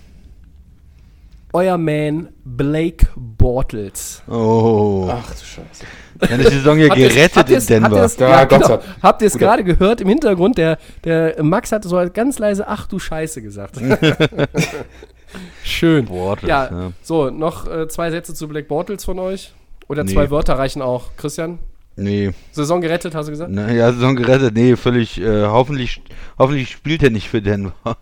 euer 1.54 1.78
Man 1.78 2.30
Blake 2.44 3.08
Bortles. 3.16 4.24
Oh. 4.28 5.08
Ach 5.10 5.30
du 5.32 5.46
Scheiße. 5.46 5.86
Dann 6.20 6.40
ist 6.40 6.52
die 6.52 6.56
Saison 6.56 6.78
ja 6.78 6.94
gerettet 6.94 7.50
in 7.50 7.66
Denver. 7.66 8.02
Habt 8.02 8.20
ja, 8.20 8.30
ja, 8.30 8.46
genau. 8.46 8.80
Habt 9.02 9.22
ihr 9.22 9.28
es 9.28 9.38
gerade 9.38 9.64
gehört 9.64 10.02
im 10.02 10.10
Hintergrund? 10.10 10.58
Der, 10.58 10.78
der 11.04 11.42
Max 11.44 11.72
hat 11.72 11.84
so 11.84 12.02
ganz 12.14 12.40
leise 12.40 12.68
Ach 12.68 12.88
du 12.88 13.00
Scheiße 13.00 13.42
gesagt. 13.42 13.76
Schön. 15.64 16.06
Bortles, 16.06 16.50
ja, 16.50 16.70
ja, 16.72 16.92
so, 17.02 17.30
noch 17.30 17.68
äh, 17.68 17.88
zwei 17.88 18.12
Sätze 18.12 18.34
zu 18.34 18.48
Blake 18.48 18.68
Bortles 18.68 19.04
von 19.04 19.20
euch. 19.20 19.54
Oder 19.88 20.04
nee. 20.04 20.14
zwei 20.14 20.30
Wörter 20.30 20.58
reichen 20.58 20.82
auch. 20.82 21.16
Christian? 21.18 21.60
Nee. 21.96 22.32
Saison 22.52 22.82
gerettet, 22.82 23.14
hast 23.14 23.28
du 23.28 23.32
gesagt? 23.32 23.52
Na, 23.52 23.72
ja, 23.72 23.92
Saison 23.92 24.16
gerettet, 24.16 24.56
nee, 24.56 24.76
völlig. 24.76 25.22
Äh, 25.22 25.46
hoffentlich, 25.46 26.02
hoffentlich 26.40 26.72
spielt 26.72 27.04
er 27.04 27.12
nicht 27.12 27.30
für 27.30 27.42
Denver. 27.42 27.74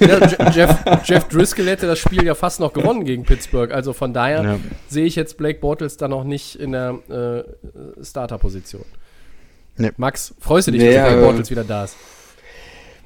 ja, 0.00 0.50
Jeff, 0.50 0.78
Jeff 1.04 1.24
Driscoll 1.28 1.66
hätte 1.66 1.86
das 1.86 1.98
Spiel 1.98 2.24
ja 2.24 2.34
fast 2.34 2.60
noch 2.60 2.72
gewonnen 2.72 3.04
gegen 3.04 3.24
Pittsburgh. 3.24 3.72
Also 3.72 3.92
von 3.92 4.14
daher 4.14 4.42
ja. 4.42 4.58
sehe 4.88 5.04
ich 5.04 5.16
jetzt 5.16 5.36
Blake 5.36 5.60
Bortles 5.60 5.98
da 5.98 6.08
noch 6.08 6.24
nicht 6.24 6.56
in 6.56 6.72
der 6.72 6.98
äh, 7.10 8.02
Starter-Position. 8.02 8.84
Nee. 9.76 9.90
Max, 9.98 10.34
freust 10.40 10.68
du 10.68 10.72
dich, 10.72 10.80
nee, 10.80 10.94
dass 10.94 11.08
Blake 11.08 11.22
Bortles 11.22 11.50
wieder 11.50 11.64
da 11.64 11.84
ist? 11.84 11.96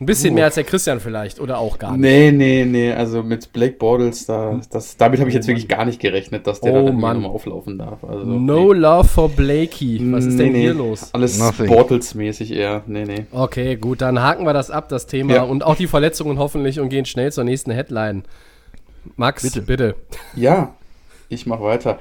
Ein 0.00 0.06
bisschen 0.06 0.32
uh. 0.32 0.34
mehr 0.36 0.44
als 0.46 0.54
der 0.54 0.64
Christian 0.64 0.98
vielleicht 0.98 1.40
oder 1.40 1.58
auch 1.58 1.78
gar 1.78 1.92
nicht. 1.92 2.00
Nee, 2.00 2.32
nee, 2.32 2.64
nee, 2.64 2.90
also 2.90 3.22
mit 3.22 3.52
Blake 3.52 3.74
Bortles, 3.74 4.24
da, 4.24 4.58
das, 4.70 4.96
damit 4.96 5.20
habe 5.20 5.28
ich 5.28 5.34
jetzt 5.34 5.46
wirklich 5.46 5.68
gar 5.68 5.84
nicht 5.84 6.00
gerechnet, 6.00 6.46
dass 6.46 6.62
der 6.62 6.72
oh, 6.72 6.86
da 6.86 6.92
nochmal 6.92 7.22
auflaufen 7.26 7.76
darf. 7.76 8.02
Also, 8.02 8.24
no 8.24 8.72
nee. 8.72 8.80
love 8.80 9.06
for 9.06 9.28
Blakey. 9.28 10.00
Was 10.10 10.24
ist 10.24 10.38
denn 10.38 10.52
nee, 10.52 10.62
hier 10.62 10.74
los? 10.74 11.10
Alles 11.12 11.38
Bortles-mäßig 11.38 12.52
eher. 12.52 12.82
Nee, 12.86 13.04
nee. 13.04 13.26
Okay, 13.30 13.76
gut, 13.76 14.00
dann 14.00 14.22
haken 14.22 14.46
wir 14.46 14.54
das 14.54 14.70
ab, 14.70 14.88
das 14.88 15.06
Thema. 15.06 15.34
Ja. 15.34 15.42
Und 15.42 15.64
auch 15.64 15.76
die 15.76 15.86
Verletzungen 15.86 16.38
hoffentlich 16.38 16.80
und 16.80 16.88
gehen 16.88 17.04
schnell 17.04 17.30
zur 17.30 17.44
nächsten 17.44 17.70
Headline. 17.70 18.24
Max, 19.16 19.42
bitte. 19.42 19.62
bitte. 19.62 19.94
Ja, 20.34 20.74
Ich 21.32 21.46
mache 21.46 21.62
weiter. 21.62 22.00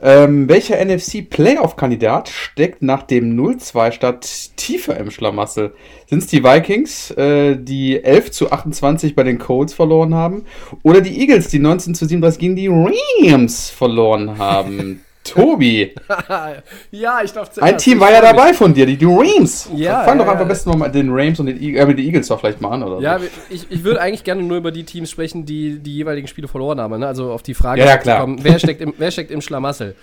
Ähm, 0.00 0.48
welcher 0.48 0.82
NFC-Playoff-Kandidat 0.82 2.30
steckt 2.30 2.80
nach 2.80 3.02
dem 3.02 3.38
0-2-Start 3.38 4.56
tiefer 4.56 4.96
im 4.96 5.10
Schlamassel? 5.10 5.74
Sind 6.06 6.20
es 6.20 6.26
die 6.26 6.42
Vikings, 6.42 7.10
äh, 7.12 7.56
die 7.56 8.02
11 8.02 8.30
zu 8.30 8.50
28 8.50 9.14
bei 9.14 9.24
den 9.24 9.38
Colts 9.38 9.74
verloren 9.74 10.14
haben? 10.14 10.46
Oder 10.82 11.02
die 11.02 11.20
Eagles, 11.20 11.48
die 11.48 11.58
19 11.58 11.94
zu 11.94 12.06
37 12.06 12.40
gegen 12.40 12.56
die 12.56 12.68
Rams 12.68 13.68
verloren 13.68 14.38
haben? 14.38 15.02
Tobi, 15.24 15.94
ja, 16.90 17.20
ich 17.22 17.32
darf 17.32 17.50
ein 17.60 17.78
Team 17.78 18.00
war 18.00 18.10
ja 18.10 18.20
dabei 18.20 18.52
von 18.52 18.74
dir, 18.74 18.86
die, 18.86 18.96
die 18.96 19.04
Rams. 19.04 19.68
Ja, 19.74 20.02
Fang 20.02 20.18
ja, 20.18 20.24
doch 20.24 20.30
einfach 20.30 20.34
ja. 20.34 20.40
am 20.42 20.48
besten 20.48 20.70
mal 20.70 20.76
mit 20.86 20.94
den 20.96 21.10
Rams 21.12 21.38
und 21.38 21.46
den, 21.46 21.62
E- 21.62 21.76
äh, 21.76 21.86
den 21.86 21.98
Eagles 21.98 22.26
doch 22.26 22.40
vielleicht 22.40 22.60
mal 22.60 22.70
an, 22.70 22.82
oder? 22.82 23.00
Ja, 23.00 23.18
so. 23.20 23.26
ich, 23.48 23.70
ich 23.70 23.84
würde 23.84 24.00
eigentlich 24.00 24.24
gerne 24.24 24.42
nur 24.42 24.56
über 24.56 24.72
die 24.72 24.82
Teams 24.84 25.10
sprechen, 25.10 25.46
die 25.46 25.78
die 25.78 25.94
jeweiligen 25.94 26.26
Spiele 26.26 26.48
verloren 26.48 26.80
haben. 26.80 26.98
Ne? 26.98 27.06
Also 27.06 27.30
auf 27.32 27.42
die 27.42 27.54
Frage, 27.54 27.82
Ja, 27.82 27.86
ja, 27.86 27.96
klar. 27.98 28.26
wer, 28.38 28.58
steckt 28.58 28.80
im, 28.80 28.94
wer 28.98 29.10
steckt 29.12 29.30
im 29.30 29.40
Schlamassel? 29.40 29.94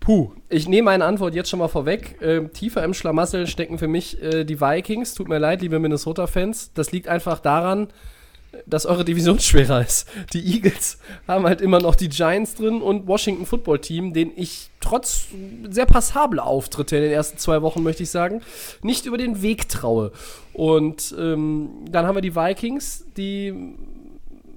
Puh, 0.00 0.32
ich 0.48 0.68
nehme 0.68 0.86
meine 0.86 1.04
Antwort 1.04 1.34
jetzt 1.34 1.48
schon 1.48 1.60
mal 1.60 1.68
vorweg. 1.68 2.16
Ähm, 2.20 2.52
tiefer 2.52 2.82
im 2.84 2.92
Schlamassel 2.92 3.46
stecken 3.46 3.78
für 3.78 3.86
mich 3.88 4.20
äh, 4.22 4.44
die 4.44 4.60
Vikings. 4.60 5.14
Tut 5.14 5.28
mir 5.28 5.38
leid, 5.38 5.62
liebe 5.62 5.78
Minnesota-Fans. 5.78 6.72
Das 6.74 6.90
liegt 6.92 7.06
einfach 7.08 7.38
daran, 7.38 7.88
dass 8.66 8.86
eure 8.86 9.04
Division 9.04 9.38
schwerer 9.40 9.80
ist. 9.80 10.08
Die 10.32 10.54
Eagles 10.54 10.98
haben 11.26 11.44
halt 11.44 11.60
immer 11.60 11.80
noch 11.80 11.94
die 11.94 12.08
Giants 12.08 12.54
drin 12.54 12.82
und 12.82 13.06
Washington 13.06 13.46
Football 13.46 13.80
Team, 13.80 14.12
den 14.12 14.32
ich 14.36 14.70
trotz 14.80 15.28
sehr 15.70 15.86
passabler 15.86 16.46
Auftritte 16.46 16.96
in 16.96 17.02
den 17.02 17.12
ersten 17.12 17.38
zwei 17.38 17.62
Wochen, 17.62 17.82
möchte 17.82 18.02
ich 18.02 18.10
sagen, 18.10 18.42
nicht 18.82 19.06
über 19.06 19.16
den 19.16 19.42
Weg 19.42 19.68
traue. 19.68 20.12
Und 20.52 21.14
ähm, 21.18 21.70
dann 21.90 22.06
haben 22.06 22.16
wir 22.16 22.22
die 22.22 22.36
Vikings, 22.36 23.04
die 23.16 23.74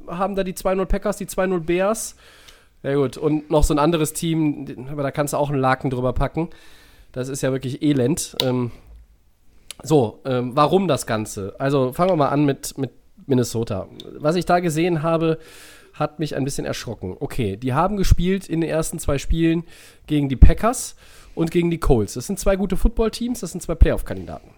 haben 0.08 0.36
da 0.36 0.44
die 0.44 0.54
2-0 0.54 0.86
Packers, 0.86 1.18
die 1.18 1.28
2-0 1.28 1.60
Bears. 1.62 2.16
Ja 2.84 2.96
gut, 2.96 3.18
und 3.18 3.50
noch 3.50 3.64
so 3.64 3.74
ein 3.74 3.80
anderes 3.80 4.14
Team, 4.14 4.88
aber 4.92 5.04
da 5.04 5.12
kannst 5.12 5.34
du 5.34 5.38
auch 5.38 5.50
einen 5.50 5.60
Laken 5.60 5.90
drüber 5.90 6.14
packen. 6.14 6.50
Das 7.12 7.30
ist 7.30 7.42
ja 7.42 7.52
wirklich 7.52 7.82
elend. 7.82 8.36
Ähm, 8.44 8.72
so, 9.82 10.20
ähm, 10.26 10.52
warum 10.56 10.88
das 10.88 11.08
Ganze? 11.08 11.56
Also 11.60 11.94
fangen 11.94 12.12
wir 12.12 12.16
mal 12.16 12.30
an 12.30 12.46
mit, 12.46 12.78
mit 12.78 12.92
Minnesota. 13.26 13.88
Was 14.18 14.36
ich 14.36 14.46
da 14.46 14.60
gesehen 14.60 15.04
habe, 15.04 15.40
hat 15.94 16.20
mich 16.20 16.36
ein 16.36 16.44
bisschen 16.44 16.66
erschrocken. 16.66 17.16
Okay, 17.20 17.58
die 17.58 17.74
haben 17.74 17.98
gespielt 17.98 18.48
in 18.48 18.62
den 18.62 18.70
ersten 18.70 19.00
zwei 19.00 19.18
Spielen 19.18 19.64
gegen 20.08 20.30
die 20.30 20.36
Packers 20.36 20.96
und 21.34 21.52
gegen 21.52 21.72
die 21.72 21.80
Colts. 21.80 22.14
Das 22.14 22.28
sind 22.28 22.40
zwei 22.40 22.56
gute 22.56 22.78
Footballteams, 22.78 23.40
das 23.40 23.52
sind 23.52 23.62
zwei 23.62 23.76
Playoff-Kandidaten. 23.76 24.50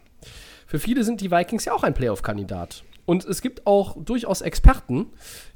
Für 0.65 0.79
viele 0.79 1.03
sind 1.03 1.21
die 1.21 1.31
Vikings 1.31 1.65
ja 1.65 1.73
auch 1.73 1.83
ein 1.83 1.93
Playoff-Kandidat. 1.93 2.83
Und 3.05 3.23
es 3.23 3.41
gibt 3.41 3.65
auch 3.65 3.95
durchaus 3.97 4.41
Experten, 4.41 5.07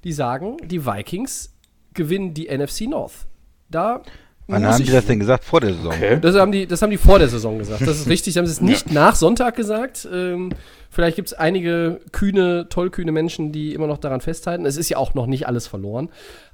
die 0.06 0.14
sagen, 0.14 0.58
die 0.64 0.86
Vikings 0.86 1.54
gewinnen 1.94 2.34
die 2.34 2.48
NFC 2.48 2.82
North. 2.82 3.28
Da 3.70 4.04
Wann 4.52 4.66
haben 4.66 4.84
die 4.84 4.92
das 4.92 5.06
denn 5.06 5.20
gesagt? 5.20 5.44
Vor 5.44 5.62
der 5.62 5.74
Saison. 5.74 5.94
Okay. 5.94 6.20
das 6.22 6.36
haben, 6.36 6.52
die, 6.52 6.68
das 6.68 6.82
haben 6.82 6.92
die 6.92 6.98
vor 6.98 7.20
der 7.20 7.28
Saison 7.28 7.58
gesagt. 7.58 7.82
Das 7.82 7.98
ist 7.98 8.08
richtig. 8.08 8.34
Sie 8.34 8.40
haben 8.40 8.46
es 8.46 8.62
nicht 8.62 8.92
nach 8.92 9.16
Sonntag 9.16 9.56
gesagt. 9.56 10.08
Ähm, 10.12 10.52
vielleicht 10.90 11.16
gibt 11.16 11.30
es 11.30 11.34
einige 11.34 12.02
kühne, 12.12 12.68
tollkühne 12.70 13.12
Menschen, 13.12 13.52
die 13.52 13.74
immer 13.74 13.88
noch 13.88 13.98
daran 13.98 14.22
festhalten. 14.22 14.66
Es 14.66 14.78
ist 14.78 14.90
ja 14.90 14.98
auch 14.98 15.14
noch 15.14 15.26
nicht 15.26 15.48
alles 15.48 15.68
verloren. 15.68 16.10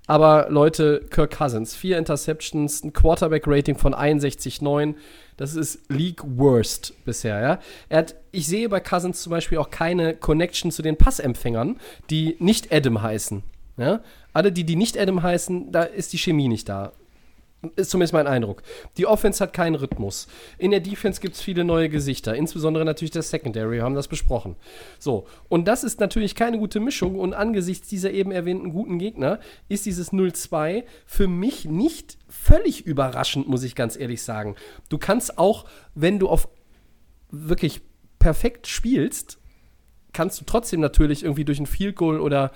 Aber 0.08 0.48
Leute, 0.50 1.02
Kirk 1.10 1.38
Cousins, 1.38 1.76
vier 1.76 1.98
Interceptions, 1.98 2.84
ein 2.84 2.94
Quarterback-Rating 2.94 3.78
von 3.78 3.94
61,9. 3.94 4.96
Das 5.36 5.54
ist 5.54 5.82
League 5.90 6.22
Worst 6.24 6.94
bisher, 7.06 7.42
ja. 7.42 7.60
Er 7.90 7.98
hat, 8.00 8.16
ich 8.32 8.48
sehe 8.48 8.70
bei 8.70 8.80
Cousins 8.80 9.22
zum 9.22 9.32
Beispiel 9.32 9.58
auch 9.58 9.70
keine 9.70 10.16
Connection 10.16 10.72
zu 10.72 10.82
den 10.82 10.98
Passempfängern, 10.98 11.78
die 12.10 12.38
nicht 12.40 12.74
Adam 12.74 13.02
heißen. 13.02 13.44
Ja? 13.78 14.02
Alle, 14.34 14.52
die, 14.52 14.64
die 14.64 14.76
nicht 14.76 14.98
Adam 14.98 15.22
heißen, 15.22 15.72
da 15.72 15.84
ist 15.84 16.14
die 16.14 16.18
Chemie 16.18 16.48
nicht 16.48 16.70
da. 16.70 16.94
Ist 17.76 17.90
zumindest 17.90 18.14
mein 18.14 18.28
Eindruck. 18.28 18.62
Die 18.98 19.08
Offense 19.08 19.44
hat 19.44 19.52
keinen 19.52 19.76
Rhythmus. 19.76 20.28
In 20.60 20.70
der 20.70 20.80
Defense 20.80 21.20
gibt 21.20 21.36
es 21.36 21.42
viele 21.42 21.64
neue 21.64 21.90
Gesichter, 21.90 22.36
insbesondere 22.36 22.86
natürlich 22.86 23.12
der 23.12 23.24
Secondary, 23.24 23.78
wir 23.78 23.84
haben 23.84 23.96
das 23.96 24.08
besprochen. 24.08 24.56
So, 25.00 25.26
und 25.50 25.68
das 25.68 25.84
ist 25.84 26.00
natürlich 26.00 26.36
keine 26.36 26.60
gute 26.60 26.80
Mischung 26.80 27.16
und 27.16 27.34
angesichts 27.34 27.88
dieser 27.88 28.12
eben 28.12 28.32
erwähnten 28.32 28.72
guten 28.72 29.00
Gegner 29.00 29.40
ist 29.70 29.88
dieses 29.88 30.14
0-2 30.14 30.84
für 31.08 31.28
mich 31.28 31.66
nicht 31.66 32.20
völlig 32.30 32.86
überraschend, 32.86 33.48
muss 33.48 33.64
ich 33.64 33.74
ganz 33.74 33.98
ehrlich 33.98 34.22
sagen. 34.22 34.56
Du 34.90 35.00
kannst 35.00 35.40
auch, 35.40 35.66
wenn 35.96 36.20
du 36.20 36.30
auf 36.30 36.48
wirklich 37.32 37.82
perfekt 38.20 38.68
spielst, 38.68 39.40
kannst 40.14 40.40
du 40.40 40.46
trotzdem 40.46 40.80
natürlich 40.80 41.24
irgendwie 41.24 41.46
durch 41.46 41.60
ein 41.60 41.66
Field 41.66 41.96
Goal 41.96 42.20
oder 42.20 42.52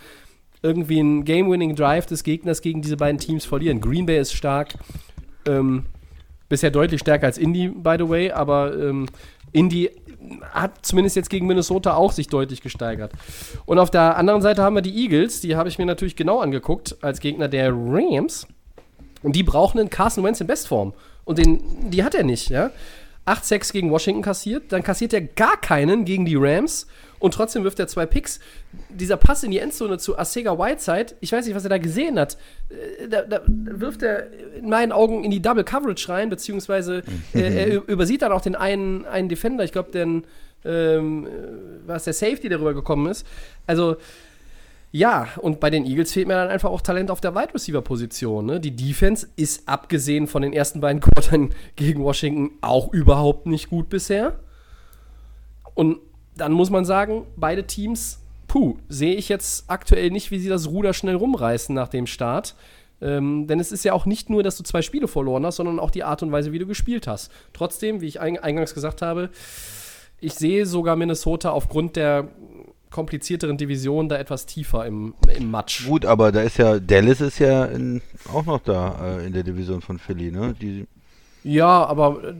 irgendwie 0.62 1.00
einen 1.00 1.26
Game-Winning 1.26 1.76
Drive 1.76 2.06
des 2.06 2.24
Gegners 2.24 2.62
gegen 2.62 2.82
diese 2.82 2.98
beiden 2.98 3.18
Teams 3.18 3.46
verlieren. 3.46 3.82
Green 3.82 4.06
Bay 4.06 4.20
ist 4.20 4.34
stark, 4.34 4.76
ähm, 5.48 5.86
bisher 6.50 6.72
deutlich 6.72 7.02
stärker 7.02 7.26
als 7.26 7.38
Indy, 7.38 7.70
by 7.70 7.96
the 7.98 8.08
way, 8.08 8.32
aber 8.32 8.78
ähm, 8.78 9.08
Indy 9.52 9.90
hat 10.52 10.86
zumindest 10.86 11.16
jetzt 11.16 11.30
gegen 11.30 11.48
Minnesota 11.48 11.96
auch 11.96 12.12
sich 12.12 12.28
deutlich 12.28 12.62
gesteigert. 12.62 13.12
Und 13.66 13.80
auf 13.80 13.90
der 13.90 14.18
anderen 14.18 14.42
Seite 14.42 14.62
haben 14.62 14.76
wir 14.76 14.82
die 14.82 14.96
Eagles, 15.04 15.42
die 15.42 15.56
habe 15.56 15.70
ich 15.70 15.80
mir 15.80 15.86
natürlich 15.86 16.16
genau 16.16 16.40
angeguckt 16.40 16.98
als 17.02 17.20
Gegner 17.20 17.48
der 17.48 17.72
Rams. 17.74 18.48
Und 19.24 19.36
die 19.36 19.44
brauchen 19.44 19.80
einen 19.80 19.90
Carson 19.90 20.24
Wentz 20.24 20.42
in 20.42 20.48
Bestform. 20.48 20.94
Und 21.26 21.38
den, 21.38 21.90
die 21.90 22.04
hat 22.04 22.16
er 22.16 22.24
nicht, 22.24 22.50
ja. 22.50 22.72
8-6 23.26 23.72
gegen 23.72 23.92
Washington 23.92 24.24
kassiert, 24.24 24.72
dann 24.72 24.82
kassiert 24.82 25.14
er 25.14 25.22
gar 25.22 25.58
keinen 25.58 26.06
gegen 26.06 26.26
die 26.26 26.36
Rams 26.36 26.88
und 27.22 27.34
trotzdem 27.36 27.64
wirft 27.64 27.80
er 27.80 27.88
zwei 27.88 28.06
Picks. 28.06 28.40
Dieser 28.90 29.16
Pass 29.16 29.44
in 29.44 29.52
die 29.52 29.60
Endzone 29.60 30.00
zu 30.00 30.18
Asega 30.18 30.58
Whiteside, 30.58 31.16
ich 31.22 31.32
weiß 31.32 31.46
nicht, 31.46 31.56
was 31.56 31.64
er 31.64 31.70
da 31.70 31.78
gesehen 31.78 32.20
hat. 32.20 32.38
Äh, 32.70 33.08
Da, 33.08 33.22
da 33.22 33.42
wirft 33.46 34.02
er 34.02 34.28
in 34.56 34.70
meinen 34.70 34.92
Augen 34.92 35.24
in 35.24 35.32
die 35.32 35.42
Double 35.42 35.64
Coverage 35.64 36.10
rein, 36.10 36.30
beziehungsweise 36.30 37.04
äh, 37.34 37.72
er 37.72 37.74
übersieht 37.88 38.24
dann 38.24 38.32
auch 38.32 38.42
den 38.42 38.56
einen, 38.56 39.06
einen 39.06 39.30
Defender, 39.30 39.64
ich 39.64 39.72
glaube, 39.72 39.92
den 39.92 40.26
ähm, 40.66 41.28
äh, 41.28 41.88
war 41.88 41.96
es 41.96 42.06
der 42.06 42.14
Safety, 42.14 42.50
der 42.50 42.60
rübergekommen 42.60 43.12
ist. 43.12 43.26
Also, 43.68 43.98
ja, 44.92 45.30
und 45.38 45.60
bei 45.60 45.70
den 45.70 45.86
Eagles 45.86 46.12
fehlt 46.12 46.28
mir 46.28 46.34
dann 46.34 46.50
einfach 46.50 46.70
auch 46.70 46.82
Talent 46.82 47.12
auf 47.12 47.22
der 47.22 47.34
Wide 47.36 47.54
Receiver 47.54 47.82
Position. 47.82 48.46
Ne? 48.46 48.60
Die 48.60 48.76
Defense 48.76 49.28
ist 49.36 49.68
abgesehen 49.70 50.28
von 50.28 50.42
den 50.42 50.54
ersten 50.54 50.82
beiden 50.82 51.02
Quartern 51.02 51.54
gegen 51.76 52.04
Washington 52.04 52.52
auch 52.62 52.92
überhaupt 52.92 53.46
nicht 53.46 53.70
gut 53.70 53.90
bisher. 53.90 54.40
Und 55.76 56.00
dann 56.42 56.54
muss 56.54 56.72
man 56.72 56.86
sagen, 56.86 57.28
beide 57.36 57.68
Teams, 57.68 58.20
puh, 58.48 58.78
sehe 58.90 59.14
ich 59.14 59.30
jetzt 59.30 59.66
aktuell 59.68 60.10
nicht, 60.10 60.32
wie 60.32 60.40
sie 60.40 60.50
das 60.50 60.68
Ruder 60.68 60.94
schnell 60.94 61.16
rumreißen 61.16 61.74
nach 61.74 61.88
dem 61.88 62.08
Start. 62.08 62.56
Ähm, 63.00 63.46
denn 63.46 63.60
es 63.60 63.72
ist 63.72 63.86
ja 63.86 63.94
auch 63.94 64.08
nicht 64.08 64.32
nur, 64.32 64.42
dass 64.42 64.58
du 64.58 64.64
zwei 64.64 64.82
Spiele 64.82 65.08
verloren 65.08 65.46
hast, 65.46 65.58
sondern 65.58 65.80
auch 65.80 65.92
die 65.92 66.04
Art 66.04 66.24
und 66.24 66.32
Weise, 66.32 66.52
wie 66.52 66.58
du 66.58 66.66
gespielt 66.66 67.06
hast. 67.06 67.32
Trotzdem, 67.54 68.02
wie 68.02 68.08
ich 68.08 68.20
ein, 68.20 68.40
eingangs 68.40 68.74
gesagt 68.74 69.04
habe, 69.04 69.30
ich 70.20 70.34
sehe 70.34 70.66
sogar 70.66 70.96
Minnesota 70.96 71.52
aufgrund 71.52 71.96
der 71.96 72.28
komplizierteren 72.90 73.58
Division 73.58 74.10
da 74.10 74.18
etwas 74.18 74.48
tiefer 74.48 74.86
im, 74.88 75.14
im 75.36 75.52
Matsch. 75.52 75.86
Gut, 75.86 76.06
aber 76.06 76.32
da 76.32 76.42
ist 76.42 76.58
ja, 76.58 76.80
Dallas 76.80 77.22
ist 77.22 77.38
ja 77.38 77.66
in, 77.66 78.02
auch 78.34 78.46
noch 78.46 78.60
da 78.60 79.18
äh, 79.20 79.28
in 79.28 79.34
der 79.34 79.44
Division 79.44 79.82
von 79.82 80.00
Philly, 80.00 80.32
ne? 80.32 80.56
Die, 80.60 80.88
Ja, 81.44 81.86
aber 81.86 82.24
äh, 82.24 82.34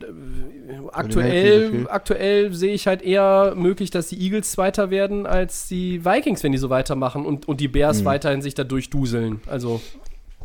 aktuell, 0.92 1.88
aktuell 1.90 2.54
sehe 2.54 2.74
ich 2.74 2.88
halt 2.88 3.02
eher 3.02 3.54
möglich, 3.56 3.90
dass 3.90 4.08
die 4.10 4.22
Eagles 4.22 4.52
Zweiter 4.52 4.90
werden 4.90 5.26
als 5.26 5.68
die 5.68 6.06
Vikings, 6.06 6.44
wenn 6.44 6.52
die 6.52 6.58
so 6.58 6.70
weitermachen 6.70 7.26
und, 7.26 7.48
und 7.48 7.60
die 7.60 7.68
Bears 7.68 8.06
weiterhin 8.06 8.42
sich 8.42 8.54
da 8.54 8.64
durchduseln. 8.64 9.42
Also, 9.48 9.82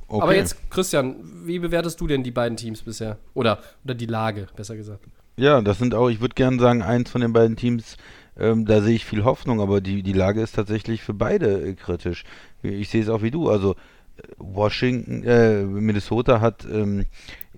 okay. 0.09 0.23
aber 0.23 0.35
jetzt, 0.35 0.71
Christian, 0.71 1.16
wie 1.45 1.59
bewertest 1.59 2.01
du 2.01 2.07
denn 2.07 2.23
die 2.23 2.31
beiden 2.31 2.57
Teams 2.57 2.83
bisher? 2.83 3.19
Oder, 3.35 3.59
oder 3.85 3.95
die 3.95 4.07
Lage, 4.07 4.47
besser 4.57 4.77
gesagt. 4.77 5.05
Ja, 5.37 5.61
das 5.61 5.79
sind 5.79 5.95
auch, 5.95 6.09
ich 6.09 6.23
würde 6.23 6.35
gerne 6.35 6.59
sagen, 6.59 6.81
eins 6.81 7.11
von 7.11 7.21
den 7.21 7.35
beiden 7.35 7.57
Teams, 7.57 7.99
ähm, 8.38 8.64
da 8.64 8.81
sehe 8.81 8.95
ich 8.95 9.05
viel 9.05 9.25
Hoffnung, 9.25 9.61
aber 9.61 9.83
die, 9.83 10.03
die 10.03 10.12
Lage 10.14 10.40
ist 10.40 10.55
tatsächlich 10.55 11.03
für 11.03 11.14
beide 11.14 11.61
äh, 11.61 11.75
kritisch. 11.75 12.25
Ich 12.62 12.88
sehe 12.88 13.03
es 13.03 13.11
auch 13.11 13.23
wie 13.23 13.31
du. 13.31 13.51
Also 13.51 13.73
äh, 14.16 14.23
Washington, 14.38 15.25
äh, 15.25 15.62
Minnesota 15.62 16.40
hat 16.40 16.66
ähm, 16.71 17.05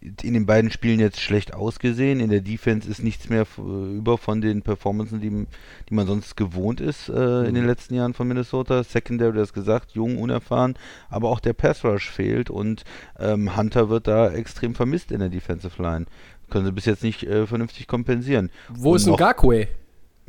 in 0.00 0.34
den 0.34 0.46
beiden 0.46 0.70
Spielen 0.70 1.00
jetzt 1.00 1.20
schlecht 1.20 1.54
ausgesehen. 1.54 2.20
In 2.20 2.30
der 2.30 2.40
Defense 2.40 2.88
ist 2.88 3.02
nichts 3.02 3.28
mehr 3.28 3.46
über 3.58 4.18
von 4.18 4.40
den 4.40 4.62
Performances, 4.62 5.20
die, 5.20 5.46
die 5.88 5.94
man 5.94 6.06
sonst 6.06 6.36
gewohnt 6.36 6.80
ist 6.80 7.08
äh, 7.08 7.44
in 7.44 7.54
den 7.54 7.66
letzten 7.66 7.94
Jahren 7.94 8.14
von 8.14 8.28
Minnesota. 8.28 8.82
Secondary, 8.84 9.32
du 9.32 9.40
hast 9.40 9.52
gesagt, 9.52 9.92
jung, 9.92 10.18
unerfahren, 10.18 10.74
aber 11.10 11.28
auch 11.28 11.40
der 11.40 11.52
Pass 11.52 11.84
Rush 11.84 12.10
fehlt 12.10 12.50
und 12.50 12.84
ähm, 13.18 13.56
Hunter 13.56 13.88
wird 13.88 14.06
da 14.06 14.30
extrem 14.30 14.74
vermisst 14.74 15.10
in 15.12 15.20
der 15.20 15.28
Defensive 15.28 15.82
Line. 15.82 16.06
Können 16.50 16.64
sie 16.64 16.72
bis 16.72 16.86
jetzt 16.86 17.02
nicht 17.02 17.24
äh, 17.24 17.46
vernünftig 17.46 17.86
kompensieren. 17.86 18.50
Wo 18.70 18.90
Und 18.90 18.96
ist 18.96 19.06
ein 19.06 19.10
noch- 19.10 19.18
Gakwe? 19.18 19.68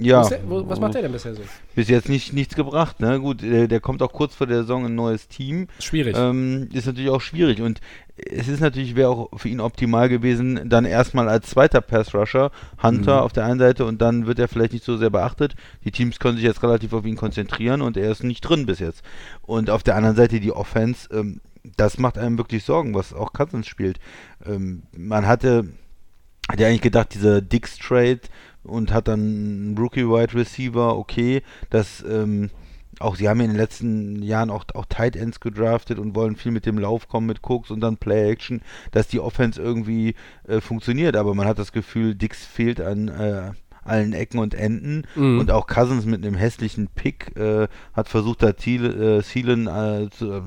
Ja, 0.01 0.27
wo, 0.47 0.67
was 0.67 0.79
macht 0.79 0.95
der 0.95 1.01
denn 1.01 1.11
bisher 1.11 1.35
so? 1.35 1.41
bis 1.75 1.89
jetzt 1.89 2.07
nicht, 2.07 2.33
nichts 2.33 2.55
gebracht. 2.55 2.99
Ne? 2.99 3.19
Gut, 3.19 3.41
der, 3.41 3.67
der 3.67 3.79
kommt 3.79 4.01
auch 4.01 4.13
kurz 4.13 4.33
vor 4.33 4.47
der 4.47 4.61
Saison 4.61 4.85
ein 4.85 4.95
neues 4.95 5.27
Team. 5.27 5.67
Schwierig. 5.79 6.15
Ähm, 6.17 6.69
ist 6.71 6.87
natürlich 6.87 7.09
auch 7.09 7.21
schwierig. 7.21 7.61
Und 7.61 7.81
es 8.15 8.47
ist 8.47 8.61
natürlich, 8.61 8.95
wäre 8.95 9.09
auch 9.09 9.29
für 9.37 9.49
ihn 9.49 9.59
optimal 9.59 10.09
gewesen, 10.09 10.69
dann 10.69 10.85
erstmal 10.85 11.27
als 11.29 11.49
zweiter 11.49 11.81
Pass-Rusher, 11.81 12.51
Hunter 12.81 13.23
auf 13.23 13.33
der 13.33 13.45
einen 13.45 13.59
Seite 13.59 13.85
und 13.85 14.01
dann 14.01 14.25
wird 14.25 14.39
er 14.39 14.47
vielleicht 14.47 14.73
nicht 14.73 14.85
so 14.85 14.97
sehr 14.97 15.09
beachtet. 15.09 15.55
Die 15.83 15.91
Teams 15.91 16.19
können 16.19 16.37
sich 16.37 16.45
jetzt 16.45 16.63
relativ 16.63 16.93
auf 16.93 17.05
ihn 17.05 17.15
konzentrieren 17.15 17.81
und 17.81 17.97
er 17.97 18.11
ist 18.11 18.23
nicht 18.23 18.41
drin 18.41 18.65
bis 18.65 18.79
jetzt. 18.79 19.03
Und 19.41 19.69
auf 19.69 19.83
der 19.83 19.95
anderen 19.95 20.15
Seite 20.15 20.39
die 20.39 20.51
Offense, 20.51 21.09
ähm, 21.11 21.41
das 21.77 21.97
macht 21.97 22.17
einem 22.17 22.37
wirklich 22.37 22.63
Sorgen, 22.63 22.93
was 22.93 23.13
auch 23.13 23.33
Cousins 23.33 23.67
spielt. 23.67 23.99
Ähm, 24.45 24.83
man 24.95 25.27
hatte, 25.27 25.65
hat 26.49 26.59
ja 26.59 26.67
eigentlich 26.67 26.81
gedacht, 26.81 27.13
dieser 27.13 27.41
Dix 27.41 27.77
Trade 27.77 28.21
und 28.63 28.91
hat 28.91 29.07
dann 29.07 29.19
einen 29.19 29.77
Rookie 29.77 30.07
Wide 30.07 30.33
Receiver, 30.33 30.97
okay, 30.97 31.43
das, 31.69 32.03
ähm, 32.09 32.49
auch 32.99 33.15
sie 33.15 33.29
haben 33.29 33.39
in 33.39 33.51
den 33.51 33.57
letzten 33.57 34.21
Jahren 34.23 34.49
auch, 34.49 34.65
auch 34.73 34.85
Tight 34.89 35.15
Ends 35.15 35.39
gedraftet 35.39 35.99
und 35.99 36.15
wollen 36.15 36.35
viel 36.35 36.51
mit 36.51 36.65
dem 36.65 36.79
Lauf 36.79 37.07
kommen 37.07 37.27
mit 37.27 37.41
Cooks 37.43 37.71
und 37.71 37.81
dann 37.81 37.97
Play 37.97 38.31
Action, 38.31 38.61
dass 38.91 39.07
die 39.07 39.19
Offense 39.19 39.61
irgendwie 39.61 40.15
äh, 40.47 40.59
funktioniert, 40.59 41.15
aber 41.15 41.35
man 41.35 41.47
hat 41.47 41.59
das 41.59 41.71
Gefühl, 41.71 42.15
Dix 42.15 42.45
fehlt 42.45 42.81
an 42.81 43.07
äh, 43.07 43.51
allen 43.83 44.13
Ecken 44.13 44.39
und 44.39 44.53
Enden 44.53 45.03
mhm. 45.15 45.39
und 45.39 45.51
auch 45.51 45.67
Cousins 45.67 46.05
mit 46.05 46.25
einem 46.25 46.35
hässlichen 46.35 46.87
Pick 46.87 47.35
äh, 47.37 47.67
hat 47.93 48.09
versucht, 48.09 48.43
da 48.43 48.49
äh, 48.49 49.21
Thielen 49.21 49.67
äh, 49.67 50.09
zu, 50.09 50.43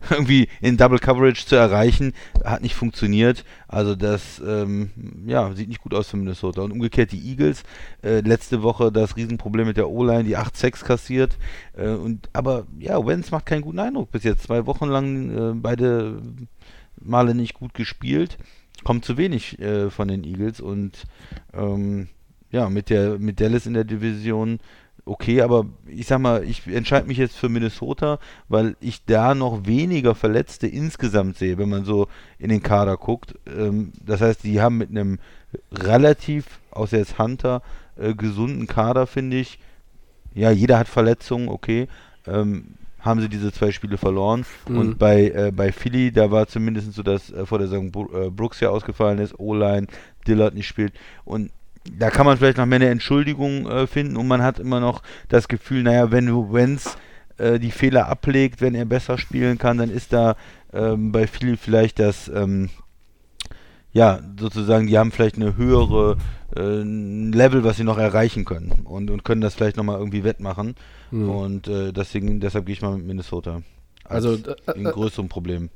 irgendwie 0.10 0.48
in 0.60 0.76
Double 0.76 0.98
Coverage 0.98 1.46
zu 1.46 1.56
erreichen, 1.56 2.12
hat 2.44 2.62
nicht 2.62 2.74
funktioniert. 2.74 3.44
Also 3.66 3.94
das 3.94 4.40
ähm, 4.46 4.90
ja, 5.26 5.52
sieht 5.54 5.68
nicht 5.68 5.82
gut 5.82 5.94
aus 5.94 6.08
für 6.08 6.16
Minnesota. 6.16 6.62
Und 6.62 6.72
umgekehrt 6.72 7.12
die 7.12 7.28
Eagles, 7.28 7.62
äh, 8.02 8.20
letzte 8.20 8.62
Woche 8.62 8.92
das 8.92 9.16
Riesenproblem 9.16 9.66
mit 9.66 9.76
der 9.76 9.88
O-Line, 9.88 10.24
die 10.24 10.36
8-6 10.36 10.84
kassiert. 10.84 11.36
Äh, 11.76 11.90
und, 11.90 12.28
aber 12.32 12.66
ja, 12.78 13.04
Wenz 13.04 13.30
macht 13.30 13.46
keinen 13.46 13.62
guten 13.62 13.80
Eindruck 13.80 14.10
bis 14.10 14.24
jetzt. 14.24 14.44
Zwei 14.44 14.66
Wochen 14.66 14.86
lang 14.86 15.30
äh, 15.30 15.54
beide 15.54 16.22
Male 17.00 17.34
nicht 17.34 17.54
gut 17.54 17.74
gespielt. 17.74 18.38
Kommt 18.84 19.04
zu 19.04 19.16
wenig 19.16 19.58
äh, 19.58 19.90
von 19.90 20.08
den 20.08 20.24
Eagles 20.24 20.60
und 20.60 21.04
ähm, 21.52 22.08
ja, 22.50 22.70
mit 22.70 22.90
der 22.90 23.18
mit 23.18 23.40
Dallas 23.40 23.66
in 23.66 23.74
der 23.74 23.84
Division 23.84 24.60
okay, 25.08 25.40
aber 25.40 25.66
ich 25.86 26.06
sag 26.06 26.20
mal, 26.20 26.44
ich 26.44 26.66
entscheide 26.66 27.06
mich 27.06 27.18
jetzt 27.18 27.36
für 27.36 27.48
Minnesota, 27.48 28.18
weil 28.48 28.76
ich 28.80 29.04
da 29.04 29.34
noch 29.34 29.66
weniger 29.66 30.14
Verletzte 30.14 30.66
insgesamt 30.66 31.36
sehe, 31.36 31.58
wenn 31.58 31.68
man 31.68 31.84
so 31.84 32.08
in 32.38 32.50
den 32.50 32.62
Kader 32.62 32.96
guckt. 32.96 33.34
Ähm, 33.46 33.92
das 34.04 34.20
heißt, 34.20 34.44
die 34.44 34.60
haben 34.60 34.78
mit 34.78 34.90
einem 34.90 35.18
relativ, 35.72 36.60
außer 36.70 36.98
jetzt 36.98 37.18
Hunter, 37.18 37.62
äh, 37.96 38.14
gesunden 38.14 38.66
Kader, 38.66 39.06
finde 39.06 39.38
ich. 39.38 39.58
Ja, 40.34 40.50
jeder 40.50 40.78
hat 40.78 40.88
Verletzungen, 40.88 41.48
okay. 41.48 41.88
Ähm, 42.26 42.74
haben 43.00 43.20
sie 43.20 43.28
diese 43.28 43.52
zwei 43.52 43.70
Spiele 43.70 43.96
verloren. 43.96 44.44
Mhm. 44.68 44.78
Und 44.78 44.98
bei, 44.98 45.30
äh, 45.30 45.52
bei 45.54 45.72
Philly, 45.72 46.12
da 46.12 46.30
war 46.30 46.46
zumindest 46.46 46.92
so, 46.92 47.02
dass 47.02 47.30
äh, 47.30 47.46
vor 47.46 47.58
der 47.58 47.68
Saison 47.68 47.86
äh, 47.86 48.30
Brooks 48.30 48.60
ja 48.60 48.70
ausgefallen 48.70 49.18
ist, 49.18 49.38
O-Line, 49.38 49.86
Dillard 50.26 50.54
nicht 50.54 50.66
spielt. 50.66 50.92
Und 51.24 51.50
da 51.84 52.10
kann 52.10 52.26
man 52.26 52.36
vielleicht 52.36 52.58
noch 52.58 52.66
mehr 52.66 52.76
eine 52.76 52.88
Entschuldigung 52.88 53.68
äh, 53.68 53.86
finden 53.86 54.16
und 54.16 54.26
man 54.26 54.42
hat 54.42 54.58
immer 54.58 54.80
noch 54.80 55.02
das 55.28 55.48
Gefühl, 55.48 55.82
naja, 55.82 56.10
wenn 56.10 56.28
Wenz 56.52 56.96
äh, 57.38 57.58
die 57.58 57.70
Fehler 57.70 58.08
ablegt, 58.08 58.60
wenn 58.60 58.74
er 58.74 58.84
besser 58.84 59.18
spielen 59.18 59.58
kann, 59.58 59.78
dann 59.78 59.90
ist 59.90 60.12
da 60.12 60.36
ähm, 60.72 61.12
bei 61.12 61.26
vielen 61.26 61.56
vielleicht 61.56 61.98
das, 61.98 62.28
ähm, 62.28 62.68
ja, 63.92 64.20
sozusagen, 64.38 64.86
die 64.86 64.98
haben 64.98 65.12
vielleicht 65.12 65.36
eine 65.36 65.56
höhere 65.56 66.16
äh, 66.56 66.82
Level, 66.82 67.64
was 67.64 67.76
sie 67.76 67.84
noch 67.84 67.98
erreichen 67.98 68.44
können 68.44 68.72
und, 68.84 69.10
und 69.10 69.24
können 69.24 69.40
das 69.40 69.54
vielleicht 69.54 69.76
nochmal 69.76 69.98
irgendwie 69.98 70.24
wettmachen. 70.24 70.74
Mhm. 71.10 71.30
Und 71.30 71.68
äh, 71.68 71.92
deswegen, 71.92 72.40
deshalb 72.40 72.66
gehe 72.66 72.74
ich 72.74 72.82
mal 72.82 72.96
mit 72.96 73.06
Minnesota. 73.06 73.62
Als 74.04 74.24
also 74.24 74.50
äh, 74.50 74.56
ein 74.74 74.86
äh, 74.86 74.90
größeren 74.90 75.28
Problem. 75.28 75.70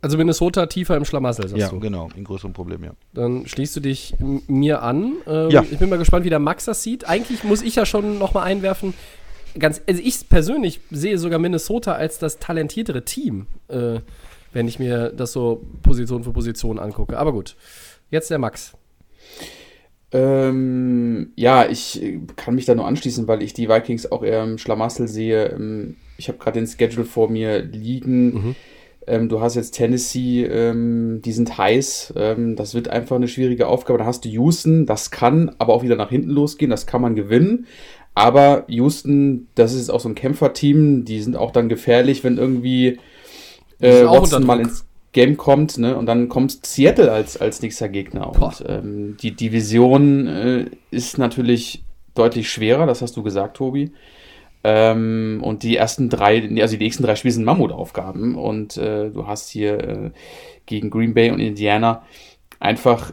Also 0.00 0.16
Minnesota 0.16 0.66
tiefer 0.66 0.96
im 0.96 1.04
Schlamassel, 1.04 1.48
sagst 1.48 1.60
ja, 1.60 1.68
du? 1.68 1.76
Ja, 1.76 1.80
genau, 1.80 2.08
ein 2.16 2.22
größeres 2.22 2.52
Problem, 2.52 2.84
ja. 2.84 2.92
Dann 3.14 3.46
schließt 3.46 3.74
du 3.76 3.80
dich 3.80 4.14
mir 4.18 4.82
an. 4.82 5.14
Ähm, 5.26 5.50
ja. 5.50 5.64
Ich 5.68 5.78
bin 5.78 5.88
mal 5.88 5.98
gespannt, 5.98 6.24
wie 6.24 6.30
der 6.30 6.38
Max 6.38 6.66
das 6.66 6.84
sieht. 6.84 7.08
Eigentlich 7.08 7.42
muss 7.42 7.62
ich 7.62 7.74
ja 7.74 7.84
schon 7.84 8.18
nochmal 8.18 8.44
einwerfen, 8.44 8.94
ganz, 9.58 9.82
also 9.88 10.00
ich 10.04 10.28
persönlich 10.28 10.80
sehe 10.90 11.18
sogar 11.18 11.40
Minnesota 11.40 11.94
als 11.94 12.18
das 12.18 12.38
talentiertere 12.38 13.04
Team, 13.04 13.46
äh, 13.66 13.98
wenn 14.52 14.68
ich 14.68 14.78
mir 14.78 15.10
das 15.10 15.32
so 15.32 15.66
Position 15.82 16.22
für 16.22 16.32
Position 16.32 16.78
angucke. 16.78 17.18
Aber 17.18 17.32
gut, 17.32 17.56
jetzt 18.10 18.30
der 18.30 18.38
Max. 18.38 18.74
Ähm, 20.12 21.32
ja, 21.34 21.68
ich 21.68 22.00
kann 22.36 22.54
mich 22.54 22.66
da 22.66 22.74
nur 22.76 22.86
anschließen, 22.86 23.26
weil 23.26 23.42
ich 23.42 23.52
die 23.52 23.68
Vikings 23.68 24.10
auch 24.10 24.22
eher 24.22 24.44
im 24.44 24.58
Schlamassel 24.58 25.08
sehe. 25.08 25.46
Ähm, 25.46 25.96
ich 26.16 26.28
habe 26.28 26.38
gerade 26.38 26.60
den 26.60 26.68
Schedule 26.68 27.04
vor 27.04 27.28
mir 27.28 27.62
liegen. 27.62 28.34
Mhm 28.34 28.56
ähm, 29.08 29.28
du 29.28 29.40
hast 29.40 29.54
jetzt 29.54 29.72
Tennessee, 29.72 30.44
ähm, 30.44 31.20
die 31.24 31.32
sind 31.32 31.56
heiß. 31.58 32.14
Ähm, 32.16 32.56
das 32.56 32.74
wird 32.74 32.88
einfach 32.88 33.16
eine 33.16 33.28
schwierige 33.28 33.66
Aufgabe. 33.66 33.98
Dann 33.98 34.06
hast 34.06 34.24
du 34.24 34.28
Houston, 34.28 34.86
das 34.86 35.10
kann 35.10 35.54
aber 35.58 35.74
auch 35.74 35.82
wieder 35.82 35.96
nach 35.96 36.10
hinten 36.10 36.30
losgehen, 36.30 36.70
das 36.70 36.86
kann 36.86 37.02
man 37.02 37.16
gewinnen. 37.16 37.66
Aber 38.14 38.64
Houston, 38.68 39.46
das 39.54 39.74
ist 39.74 39.90
auch 39.90 40.00
so 40.00 40.08
ein 40.08 40.14
Kämpferteam, 40.14 41.04
die 41.04 41.20
sind 41.20 41.36
auch 41.36 41.52
dann 41.52 41.68
gefährlich, 41.68 42.24
wenn 42.24 42.36
irgendwie 42.36 42.98
äh, 43.80 44.04
Watson 44.04 44.44
mal 44.44 44.60
ins 44.60 44.84
Game 45.12 45.36
kommt, 45.36 45.78
ne? 45.78 45.96
Und 45.96 46.06
dann 46.06 46.28
kommt 46.28 46.66
Seattle 46.66 47.10
als, 47.10 47.36
als 47.36 47.62
nächster 47.62 47.88
Gegner. 47.88 48.32
Boah. 48.32 48.48
Und 48.48 48.64
ähm, 48.68 49.16
die 49.22 49.32
Division 49.32 50.26
äh, 50.26 50.66
ist 50.90 51.18
natürlich 51.18 51.84
deutlich 52.14 52.50
schwerer, 52.50 52.86
das 52.86 53.02
hast 53.02 53.16
du 53.16 53.22
gesagt, 53.22 53.56
Tobi. 53.56 53.92
Ähm, 54.70 55.40
und 55.42 55.62
die 55.62 55.76
ersten 55.76 56.10
drei, 56.10 56.46
also 56.60 56.76
die 56.76 56.84
nächsten 56.84 57.02
drei 57.02 57.16
Spiele 57.16 57.32
sind 57.32 57.44
Mammutaufgaben. 57.44 58.34
Und 58.34 58.76
äh, 58.76 59.10
du 59.10 59.26
hast 59.26 59.48
hier 59.48 59.78
äh, 59.78 60.10
gegen 60.66 60.90
Green 60.90 61.14
Bay 61.14 61.30
und 61.30 61.40
Indiana 61.40 62.02
einfach 62.60 63.12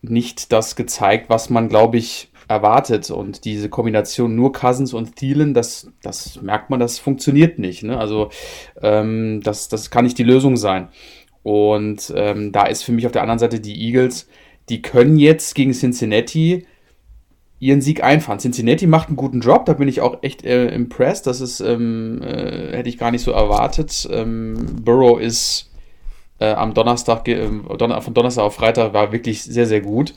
nicht 0.00 0.50
das 0.52 0.76
gezeigt, 0.76 1.28
was 1.28 1.50
man, 1.50 1.68
glaube 1.68 1.98
ich, 1.98 2.30
erwartet. 2.48 3.10
Und 3.10 3.44
diese 3.44 3.68
Kombination 3.68 4.34
nur 4.34 4.52
Cousins 4.52 4.94
und 4.94 5.16
Thielen, 5.16 5.52
das, 5.52 5.90
das 6.02 6.40
merkt 6.40 6.70
man, 6.70 6.80
das 6.80 6.98
funktioniert 6.98 7.58
nicht. 7.58 7.82
Ne? 7.82 7.98
Also 7.98 8.30
ähm, 8.80 9.42
das, 9.42 9.68
das 9.68 9.90
kann 9.90 10.04
nicht 10.04 10.16
die 10.16 10.24
Lösung 10.24 10.56
sein. 10.56 10.88
Und 11.42 12.12
ähm, 12.16 12.50
da 12.52 12.64
ist 12.64 12.82
für 12.82 12.92
mich 12.92 13.04
auf 13.04 13.12
der 13.12 13.22
anderen 13.22 13.38
Seite 13.38 13.60
die 13.60 13.78
Eagles, 13.86 14.26
die 14.70 14.80
können 14.80 15.18
jetzt 15.18 15.54
gegen 15.54 15.72
Cincinnati 15.72 16.66
ihren 17.60 17.80
Sieg 17.80 18.02
einfahren. 18.02 18.38
Cincinnati 18.38 18.86
macht 18.86 19.08
einen 19.08 19.16
guten 19.16 19.40
Job, 19.40 19.64
da 19.66 19.74
bin 19.74 19.88
ich 19.88 20.00
auch 20.00 20.18
echt 20.22 20.44
äh, 20.44 20.68
impressed. 20.68 21.26
Das 21.26 21.40
ist, 21.40 21.60
ähm, 21.60 22.20
äh, 22.22 22.76
hätte 22.76 22.88
ich 22.88 22.98
gar 22.98 23.10
nicht 23.10 23.22
so 23.22 23.30
erwartet. 23.30 24.08
Ähm, 24.10 24.82
Burrow 24.84 25.20
ist 25.20 25.70
äh, 26.40 26.52
am 26.52 26.74
Donnerstag, 26.74 27.26
äh, 27.28 27.48
Don 27.78 28.02
von 28.02 28.14
Donnerstag 28.14 28.44
auf 28.44 28.56
Freitag 28.56 28.92
war 28.92 29.12
wirklich 29.12 29.42
sehr, 29.42 29.66
sehr 29.66 29.80
gut. 29.80 30.14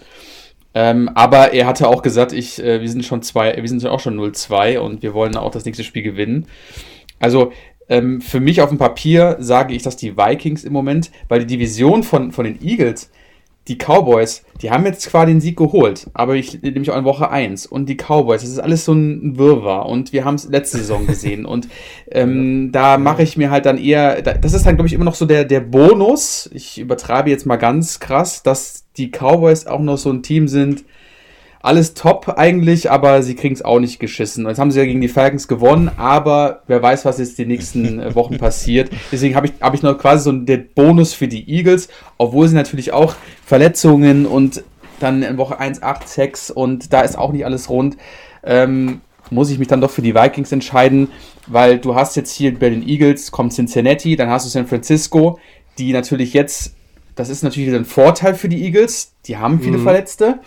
Ähm, 0.73 1.10
aber 1.15 1.54
er 1.54 1.65
hatte 1.65 1.88
auch 1.88 2.02
gesagt, 2.02 2.34
ich, 2.34 2.62
äh, 2.62 2.82
wir 2.82 2.89
sind 2.89 3.06
schon 3.06 3.21
zwei, 3.21 3.56
wir 3.56 3.67
sind 3.69 3.86
auch 3.86 4.00
schon 4.00 4.19
0-2 4.19 4.80
und 4.80 5.02
wir 5.02 5.13
wollen 5.13 5.36
auch 5.36 5.52
das 5.52 5.65
nächste 5.65 5.84
Spiel 5.84 6.04
gewinnen. 6.04 6.47
Also 7.19 7.52
ähm, 7.89 8.21
für 8.21 8.39
mich 8.39 8.62
auf 8.62 8.69
dem 8.69 8.78
Papier 8.78 9.38
sage 9.39 9.73
ich, 9.73 9.82
dass 9.82 9.95
die 9.95 10.17
Vikings 10.17 10.63
im 10.63 10.73
Moment, 10.73 11.12
weil 11.30 11.39
die 11.39 11.58
Division 11.58 12.04
von, 12.04 12.32
von 12.32 12.45
den 12.45 12.62
Eagles 12.62 13.10
die 13.67 13.77
Cowboys, 13.77 14.43
die 14.62 14.71
haben 14.71 14.86
jetzt 14.86 15.01
zwar 15.01 15.25
den 15.25 15.41
Sieg 15.41 15.58
geholt, 15.58 16.08
aber 16.13 16.36
ich 16.36 16.62
nehme 16.62 16.80
mich 16.80 16.89
auch 16.89 16.97
in 16.97 17.03
Woche 17.03 17.30
1 17.30 17.65
und 17.65 17.88
die 17.88 17.97
Cowboys, 17.97 18.41
das 18.41 18.49
ist 18.49 18.60
alles 18.60 18.86
so 18.86 18.93
ein 18.93 19.38
Wirrwarr. 19.38 19.86
Und 19.88 20.13
wir 20.13 20.25
haben 20.25 20.36
es 20.36 20.47
letzte 20.47 20.77
Saison 20.77 21.06
gesehen. 21.06 21.45
Und 21.45 21.67
ähm, 22.12 22.69
da 22.71 22.97
mache 22.97 23.23
ich 23.23 23.38
mir 23.38 23.51
halt 23.51 23.65
dann 23.65 23.77
eher, 23.77 24.21
das 24.21 24.53
ist 24.53 24.65
dann 24.65 24.75
glaube 24.75 24.88
ich 24.88 24.93
immer 24.93 25.06
noch 25.06 25.15
so 25.15 25.25
der, 25.25 25.45
der 25.45 25.60
Bonus, 25.60 26.49
ich 26.53 26.80
übertreibe 26.80 27.30
jetzt 27.30 27.45
mal 27.45 27.58
ganz 27.58 27.99
krass, 27.99 28.43
dass 28.43 28.86
die 28.95 29.12
Cowboys 29.12 29.67
auch 29.67 29.82
noch 29.82 29.97
so 29.97 30.12
ein 30.12 30.23
Team 30.23 30.47
sind, 30.47 30.86
alles 31.67 31.93
top 31.93 32.34
eigentlich, 32.38 32.89
aber 32.89 33.21
sie 33.21 33.36
kriegen 33.36 33.53
es 33.53 33.62
auch 33.62 33.80
nicht 33.80 33.99
geschissen. 33.99 34.47
Jetzt 34.47 34.58
haben 34.58 34.71
sie 34.71 34.80
ja 34.80 34.86
gegen 34.86 35.01
die 35.01 35.10
Falcons 35.10 35.49
gewonnen, 35.49 35.91
aber 35.97 36.62
wer 36.67 36.82
weiß, 36.82 37.03
was 37.03 37.19
jetzt 37.19 37.38
die 37.38 37.45
nächsten 37.45 38.15
Wochen 38.15 38.38
passiert. 38.38 38.89
Deswegen 39.12 39.36
habe 39.36 39.47
ich, 39.47 39.53
hab 39.60 39.73
ich 39.73 39.84
noch 39.84 39.97
quasi 39.97 40.23
so 40.23 40.32
den 40.32 40.69
Bonus 40.73 41.13
für 41.13 41.27
die 41.27 41.49
Eagles, 41.49 41.89
obwohl 42.17 42.47
sie 42.47 42.56
natürlich 42.56 42.93
auch 42.93 43.15
Verletzungen 43.45 44.25
und 44.25 44.63
dann 45.01 45.21
in 45.23 45.38
Woche 45.38 45.60
1 45.60 45.84
8 45.84 46.08
Sex 46.08 46.49
und 46.49 46.93
da 46.93 47.01
ist 47.01 47.17
auch 47.17 47.34
nicht 47.34 47.43
alles 47.43 47.69
rund. 47.69 47.97
Ähm, 48.43 49.01
muss 49.30 49.49
ich 49.49 49.60
mich 49.60 49.67
dann 49.67 49.82
doch 49.82 49.91
für 49.91 50.01
die 50.01 50.15
Vikings 50.15 50.53
entscheiden, 50.53 51.10
weil 51.47 51.80
du 51.80 51.95
hast 51.95 52.15
jetzt 52.15 52.32
hier 52.32 52.58
bei 52.58 52.69
den 52.69 52.88
Eagles, 52.88 53.32
kommt 53.32 53.51
Cincinnati, 53.51 54.15
dann 54.15 54.30
hast 54.30 54.45
du 54.45 54.49
San 54.49 54.67
Francisco, 54.67 55.38
die 55.77 55.91
natürlich 55.91 56.34
jetzt, 56.34 56.75
das 57.15 57.27
ist 57.27 57.43
natürlich 57.43 57.75
ein 57.75 57.84
Vorteil 57.84 58.36
für 58.36 58.47
die 58.47 58.63
Eagles, 58.63 59.12
die 59.25 59.36
haben 59.36 59.60
viele 59.60 59.80
mhm. 59.80 59.84
Verletzte 59.84 60.39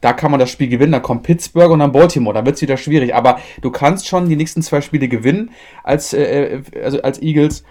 da 0.00 0.12
kann 0.12 0.30
man 0.30 0.40
das 0.40 0.50
Spiel 0.50 0.68
gewinnen, 0.68 0.92
dann 0.92 1.02
kommt 1.02 1.24
Pittsburgh 1.24 1.70
und 1.70 1.80
dann 1.80 1.92
Baltimore, 1.92 2.34
dann 2.34 2.46
wird 2.46 2.56
es 2.56 2.62
wieder 2.62 2.76
schwierig. 2.76 3.14
Aber 3.14 3.38
du 3.60 3.70
kannst 3.70 4.08
schon 4.08 4.28
die 4.28 4.36
nächsten 4.36 4.62
zwei 4.62 4.80
Spiele 4.80 5.08
gewinnen 5.08 5.50
als, 5.84 6.12
äh, 6.12 6.56
äh, 6.56 6.62
also 6.82 7.02
als 7.02 7.20
Eagles. 7.20 7.64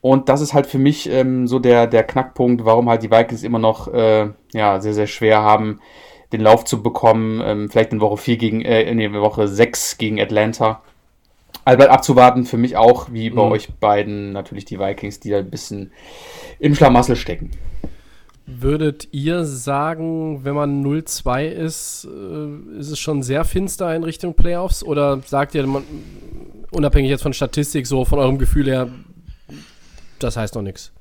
Und 0.00 0.28
das 0.28 0.40
ist 0.40 0.54
halt 0.54 0.66
für 0.66 0.78
mich 0.78 1.08
ähm, 1.10 1.46
so 1.46 1.58
der, 1.58 1.86
der 1.86 2.04
Knackpunkt, 2.04 2.64
warum 2.64 2.88
halt 2.88 3.02
die 3.02 3.10
Vikings 3.10 3.42
immer 3.42 3.58
noch 3.58 3.92
äh, 3.92 4.28
ja, 4.52 4.80
sehr, 4.80 4.94
sehr 4.94 5.06
schwer 5.06 5.42
haben, 5.42 5.80
den 6.32 6.40
Lauf 6.40 6.64
zu 6.64 6.82
bekommen. 6.82 7.40
Ähm, 7.44 7.70
vielleicht 7.70 7.92
in 7.92 8.00
Woche 8.00 8.16
4 8.16 8.36
gegen, 8.36 8.62
äh, 8.62 8.82
in 8.82 9.12
Woche 9.14 9.48
6 9.48 9.98
gegen 9.98 10.20
Atlanta. 10.20 10.82
Also 11.64 11.78
bleibt 11.78 11.92
abzuwarten, 11.92 12.44
für 12.44 12.58
mich 12.58 12.76
auch, 12.76 13.08
wie 13.10 13.30
bei 13.30 13.44
mhm. 13.44 13.52
euch 13.52 13.74
beiden, 13.80 14.32
natürlich 14.32 14.64
die 14.64 14.78
Vikings, 14.78 15.18
die 15.18 15.30
da 15.30 15.38
ein 15.38 15.50
bisschen 15.50 15.92
im 16.60 16.74
Schlamassel 16.74 17.16
stecken. 17.16 17.50
Würdet 18.48 19.08
ihr 19.10 19.44
sagen, 19.44 20.44
wenn 20.44 20.54
man 20.54 20.84
0-2 20.84 21.46
ist, 21.46 22.06
äh, 22.06 22.78
ist 22.78 22.90
es 22.90 22.98
schon 22.98 23.24
sehr 23.24 23.44
finster 23.44 23.94
in 23.94 24.04
Richtung 24.04 24.34
Playoffs? 24.34 24.84
Oder 24.84 25.20
sagt 25.26 25.56
ihr, 25.56 25.66
man, 25.66 25.82
unabhängig 26.70 27.10
jetzt 27.10 27.22
von 27.22 27.32
Statistik, 27.32 27.88
so 27.88 28.04
von 28.04 28.20
eurem 28.20 28.38
Gefühl 28.38 28.66
her, 28.66 28.88
das 30.20 30.36
heißt 30.36 30.54
noch 30.54 30.62
nichts? 30.62 30.92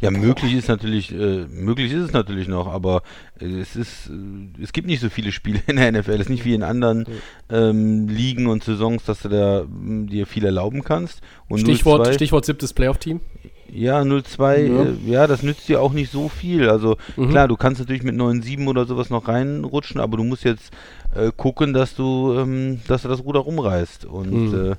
Ja, 0.00 0.10
möglich 0.10 0.54
ist 0.54 0.68
natürlich, 0.68 1.12
äh, 1.12 1.46
möglich 1.46 1.92
ist 1.92 2.02
es 2.02 2.12
natürlich 2.12 2.48
noch, 2.48 2.66
aber 2.66 3.02
äh, 3.40 3.46
es 3.46 3.76
ist, 3.76 4.10
äh, 4.10 4.62
es 4.62 4.72
gibt 4.72 4.86
nicht 4.86 5.00
so 5.00 5.08
viele 5.08 5.32
Spiele 5.32 5.60
in 5.66 5.76
der 5.76 5.92
NFL. 5.92 6.12
Es 6.12 6.20
ist 6.20 6.28
nicht 6.30 6.44
wie 6.44 6.54
in 6.54 6.62
anderen 6.62 7.04
ähm, 7.50 8.08
Ligen 8.08 8.46
und 8.46 8.64
Saisons, 8.64 9.04
dass 9.04 9.22
du 9.22 9.28
da 9.28 9.60
m, 9.60 10.06
dir 10.08 10.26
viel 10.26 10.44
erlauben 10.44 10.84
kannst. 10.84 11.20
Und 11.48 11.60
Stichwort, 11.60 12.06
0-2 12.06 12.12
Stichwort 12.14 12.44
siebtes 12.44 12.72
Playoff-Team. 12.72 13.20
Ja, 13.74 14.00
0-2, 14.02 14.66
Ja. 14.68 14.82
äh, 14.84 14.94
ja, 15.04 15.26
das 15.26 15.42
nützt 15.42 15.68
dir 15.68 15.80
auch 15.82 15.92
nicht 15.92 16.10
so 16.12 16.28
viel. 16.28 16.68
Also 16.70 16.96
Mhm. 17.16 17.30
klar, 17.30 17.48
du 17.48 17.56
kannst 17.56 17.80
natürlich 17.80 18.02
mit 18.04 18.14
9-7 18.14 18.68
oder 18.68 18.84
sowas 18.86 19.10
noch 19.10 19.26
reinrutschen, 19.28 20.00
aber 20.00 20.16
du 20.16 20.24
musst 20.24 20.44
jetzt 20.44 20.72
äh, 21.14 21.30
gucken, 21.36 21.72
dass 21.72 21.94
du, 21.94 22.34
ähm, 22.38 22.80
dass 22.86 23.02
du 23.02 23.08
das 23.08 23.24
Ruder 23.24 23.40
rumreißt. 23.40 24.04
Und 24.04 24.52
Mhm. 24.52 24.70
äh, 24.72 24.76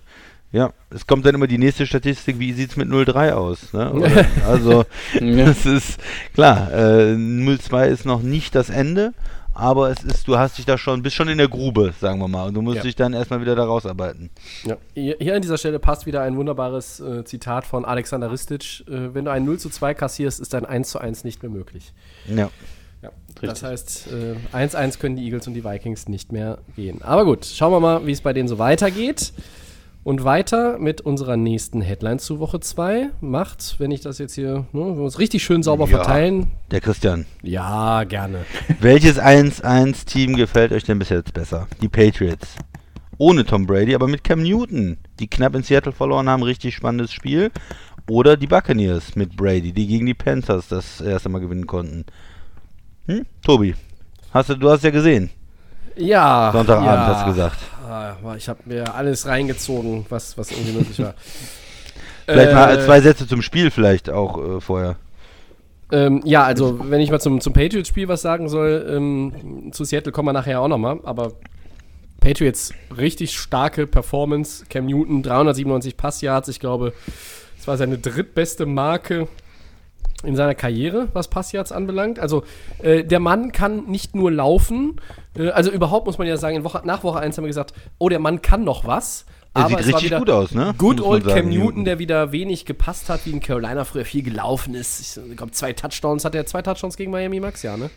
ja, 0.58 0.72
es 0.90 1.06
kommt 1.06 1.26
dann 1.26 1.36
immer 1.36 1.48
die 1.48 1.58
nächste 1.58 1.86
Statistik, 1.86 2.40
wie 2.40 2.54
sieht's 2.54 2.78
mit 2.78 2.88
0-3 2.88 3.32
aus? 3.34 3.74
Ne? 3.74 3.92
Oder, 3.94 4.26
also 4.48 4.86
Ja. 5.20 5.46
das 5.46 5.66
ist 5.66 6.00
klar, 6.34 6.72
äh, 6.74 7.16
0-2 7.16 7.88
ist 7.88 8.06
noch 8.06 8.22
nicht 8.22 8.56
das 8.56 8.70
Ende, 8.70 9.14
aber 9.56 9.90
es 9.90 10.04
ist, 10.04 10.28
du 10.28 10.38
hast 10.38 10.58
dich 10.58 10.66
da 10.66 10.78
schon, 10.78 11.02
bist 11.02 11.16
schon 11.16 11.28
in 11.28 11.38
der 11.38 11.48
Grube, 11.48 11.94
sagen 12.00 12.20
wir 12.20 12.28
mal, 12.28 12.48
und 12.48 12.54
du 12.54 12.62
musst 12.62 12.78
Ja. 12.78 12.84
dich 12.84 12.96
dann 12.96 13.14
erstmal 13.14 13.42
wieder 13.42 13.56
da 13.56 13.64
rausarbeiten. 13.66 14.30
Ja. 14.66 14.78
Hier, 14.94 15.36
an 15.36 15.42
dieser 15.42 15.58
Stelle 15.58 15.80
passt 15.80 16.06
wieder 16.06 16.22
ein 16.22 16.36
wunderbares 16.38 17.00
äh, 17.00 17.24
Zitat 17.26 17.66
von 17.66 17.86
Alexander 17.86 18.32
Ristic. 18.32 18.82
Äh, 18.88 19.14
wenn 19.16 19.26
du 19.26 19.32
ein 19.32 19.46
0 19.46 19.58
zu 19.58 19.70
2 19.70 19.94
kassierst, 19.94 20.40
ist 20.40 20.54
ein 20.54 20.66
1 20.66 20.90
zu 20.90 21.00
1 21.00 21.24
nicht 21.24 21.42
mehr 21.42 21.52
möglich. 21.52 21.94
Ja. 22.28 22.50
Ja, 23.02 23.12
das 23.42 23.62
heißt, 23.62 24.08
äh, 24.14 24.56
1-1 24.56 24.98
können 25.00 25.16
die 25.16 25.24
Eagles 25.26 25.46
und 25.48 25.54
die 25.54 25.64
Vikings 25.64 26.08
nicht 26.08 26.32
mehr 26.32 26.58
gehen. 26.76 27.02
Aber 27.04 27.24
gut, 27.26 27.46
schauen 27.46 27.72
wir 27.72 27.80
mal, 27.80 28.06
wie 28.08 28.12
es 28.12 28.22
bei 28.22 28.34
denen 28.34 28.48
so 28.48 28.58
weitergeht. 28.58 29.32
Und 30.06 30.24
weiter 30.24 30.78
mit 30.78 31.02
unserer 31.02 31.36
nächsten 31.36 31.82
Headline 31.82 32.20
zu 32.20 32.38
Woche 32.38 32.60
2 32.60 33.10
macht, 33.22 33.80
wenn 33.80 33.90
ich 33.90 34.02
das 34.02 34.20
jetzt 34.20 34.36
hier, 34.36 34.68
ne, 34.72 34.86
wenn 34.86 34.98
wir 34.98 35.04
uns 35.04 35.18
richtig 35.18 35.44
schön 35.44 35.64
sauber 35.64 35.88
Ja. 35.88 35.98
verteilen. 35.98 36.52
Der 36.70 36.80
Christian. 36.80 37.26
Ja, 37.42 38.04
gerne. 38.04 38.46
Welches 38.80 39.20
1-1-Team 39.20 40.36
gefällt 40.36 40.74
euch 40.74 40.84
denn 40.84 41.00
bis 41.00 41.10
jetzt 41.10 41.34
besser? 41.34 41.68
Die 41.82 41.90
Patriots. 41.90 42.56
Ohne 43.18 43.46
Tom 43.46 43.66
Brady, 43.66 43.96
aber 43.96 44.08
mit 44.08 44.24
Cam 44.24 44.44
Newton, 44.44 44.98
die 45.20 45.28
knapp 45.28 45.56
in 45.56 45.64
Seattle 45.64 45.92
verloren 45.92 46.30
haben, 46.30 46.44
richtig 46.44 46.76
spannendes 46.76 47.12
Spiel. 47.12 47.50
Oder 48.08 48.38
die 48.38 48.46
Buccaneers 48.46 49.16
mit 49.16 49.36
Brady, 49.36 49.72
die 49.72 49.88
gegen 49.88 50.06
die 50.06 50.14
Panthers 50.14 50.68
das 50.68 51.02
erste 51.02 51.30
Mal 51.30 51.40
gewinnen 51.40 51.66
konnten. 51.66 52.06
Hm? 53.08 53.26
Tobi, 53.44 53.74
hast 54.32 54.50
du, 54.50 54.56
du 54.56 54.70
hast 54.70 54.84
ja 54.84 54.92
gesehen. 54.92 55.32
Ja. 55.96 56.52
Sonntagabend 56.52 56.86
ja. 56.92 57.08
hast 57.08 57.24
du 57.26 57.32
gesagt. 57.32 57.58
Ah, 57.86 58.36
ich 58.36 58.50
habe 58.50 58.60
mir 58.66 58.96
alles 58.96 59.28
reingezogen, 59.28 60.06
was, 60.10 60.38
was 60.38 60.52
irgendwie 60.52 60.72
möglich 60.72 61.00
war. 61.00 61.14
Vielleicht 62.26 62.54
mal 62.54 62.78
Äh, 62.78 62.86
zwei 62.86 63.02
Sätze 63.02 63.28
zum 63.28 63.44
Spiel 63.44 63.70
vielleicht 63.70 64.10
auch 64.10 64.58
äh, 64.58 64.60
vorher. 64.60 64.96
Ähm, 65.92 66.22
ja, 66.26 66.44
also 66.44 66.90
wenn 66.90 67.00
ich 67.00 67.12
mal 67.12 67.20
zum, 67.20 67.40
zum 67.40 67.54
Patriots-Spiel 67.54 68.08
was 68.08 68.24
sagen 68.24 68.50
soll, 68.50 68.86
ähm, 68.90 69.72
zu 69.72 69.84
Seattle 69.84 70.12
kommen 70.12 70.30
wir 70.30 70.34
nachher 70.34 70.60
auch 70.62 70.68
nochmal, 70.68 71.00
aber 71.04 71.34
Patriots 72.20 72.74
richtig 72.98 73.38
starke 73.38 73.86
Performance. 73.86 74.66
Cam 74.68 74.88
Newton 74.88 75.22
397 75.22 75.96
Passyards, 75.96 76.48
ich 76.48 76.60
glaube, 76.60 76.94
das 77.58 77.68
war 77.68 77.78
seine 77.78 78.00
drittbeste 78.00 78.66
Marke 78.66 79.28
in 80.28 80.36
seiner 80.36 80.56
Karriere, 80.56 81.08
was 81.14 81.28
Passyards 81.30 81.72
anbelangt. 81.72 82.20
Also 82.20 82.44
äh, 82.82 83.04
der 83.04 83.20
Mann 83.20 83.52
kann 83.52 83.86
nicht 83.86 84.16
nur 84.16 84.32
laufen, 84.32 85.00
äh, 85.38 85.50
also 85.50 85.72
überhaupt 85.72 86.06
muss 86.08 86.18
man 86.18 86.28
ja 86.28 86.38
sagen, 86.38 86.56
in 86.58 86.64
Woche, 86.64 86.82
nach 86.86 87.04
Woche 87.04 87.20
1 87.20 87.38
haben 87.38 87.44
wir 87.44 87.50
gesagt, 87.50 87.74
oh, 87.98 88.10
der 88.10 88.20
Mann 88.20 88.42
kann 88.42 88.64
noch 88.64 88.86
was. 88.86 89.26
Der 89.58 89.68
sieht 89.68 89.80
es 89.80 89.86
war 89.86 89.94
richtig 89.94 90.10
wieder 90.12 90.20
gut 90.20 90.30
aus, 90.30 90.52
ne? 90.52 90.76
Good 90.78 91.00
old 91.00 91.24
sagen, 91.24 91.36
Cam 91.36 91.50
Newton, 91.50 91.86
der 91.86 91.98
wieder 91.98 92.34
wenig 92.34 92.66
gepasst 92.66 93.10
hat, 93.10 93.22
wie 93.26 93.32
in 93.32 93.40
Carolina 93.40 93.86
früher 93.86 94.04
viel 94.04 94.22
gelaufen 94.22 94.76
ist. 94.76 95.18
Ich 95.30 95.38
glaube, 95.38 95.54
zwei 95.54 95.72
Touchdowns 95.72 96.26
hat 96.26 96.36
er, 96.36 96.46
zwei 96.46 96.62
Touchdowns 96.62 96.98
gegen 96.98 97.10
Miami 97.12 97.40
Max, 97.40 97.64
ja, 97.64 97.78
ne? 97.78 97.90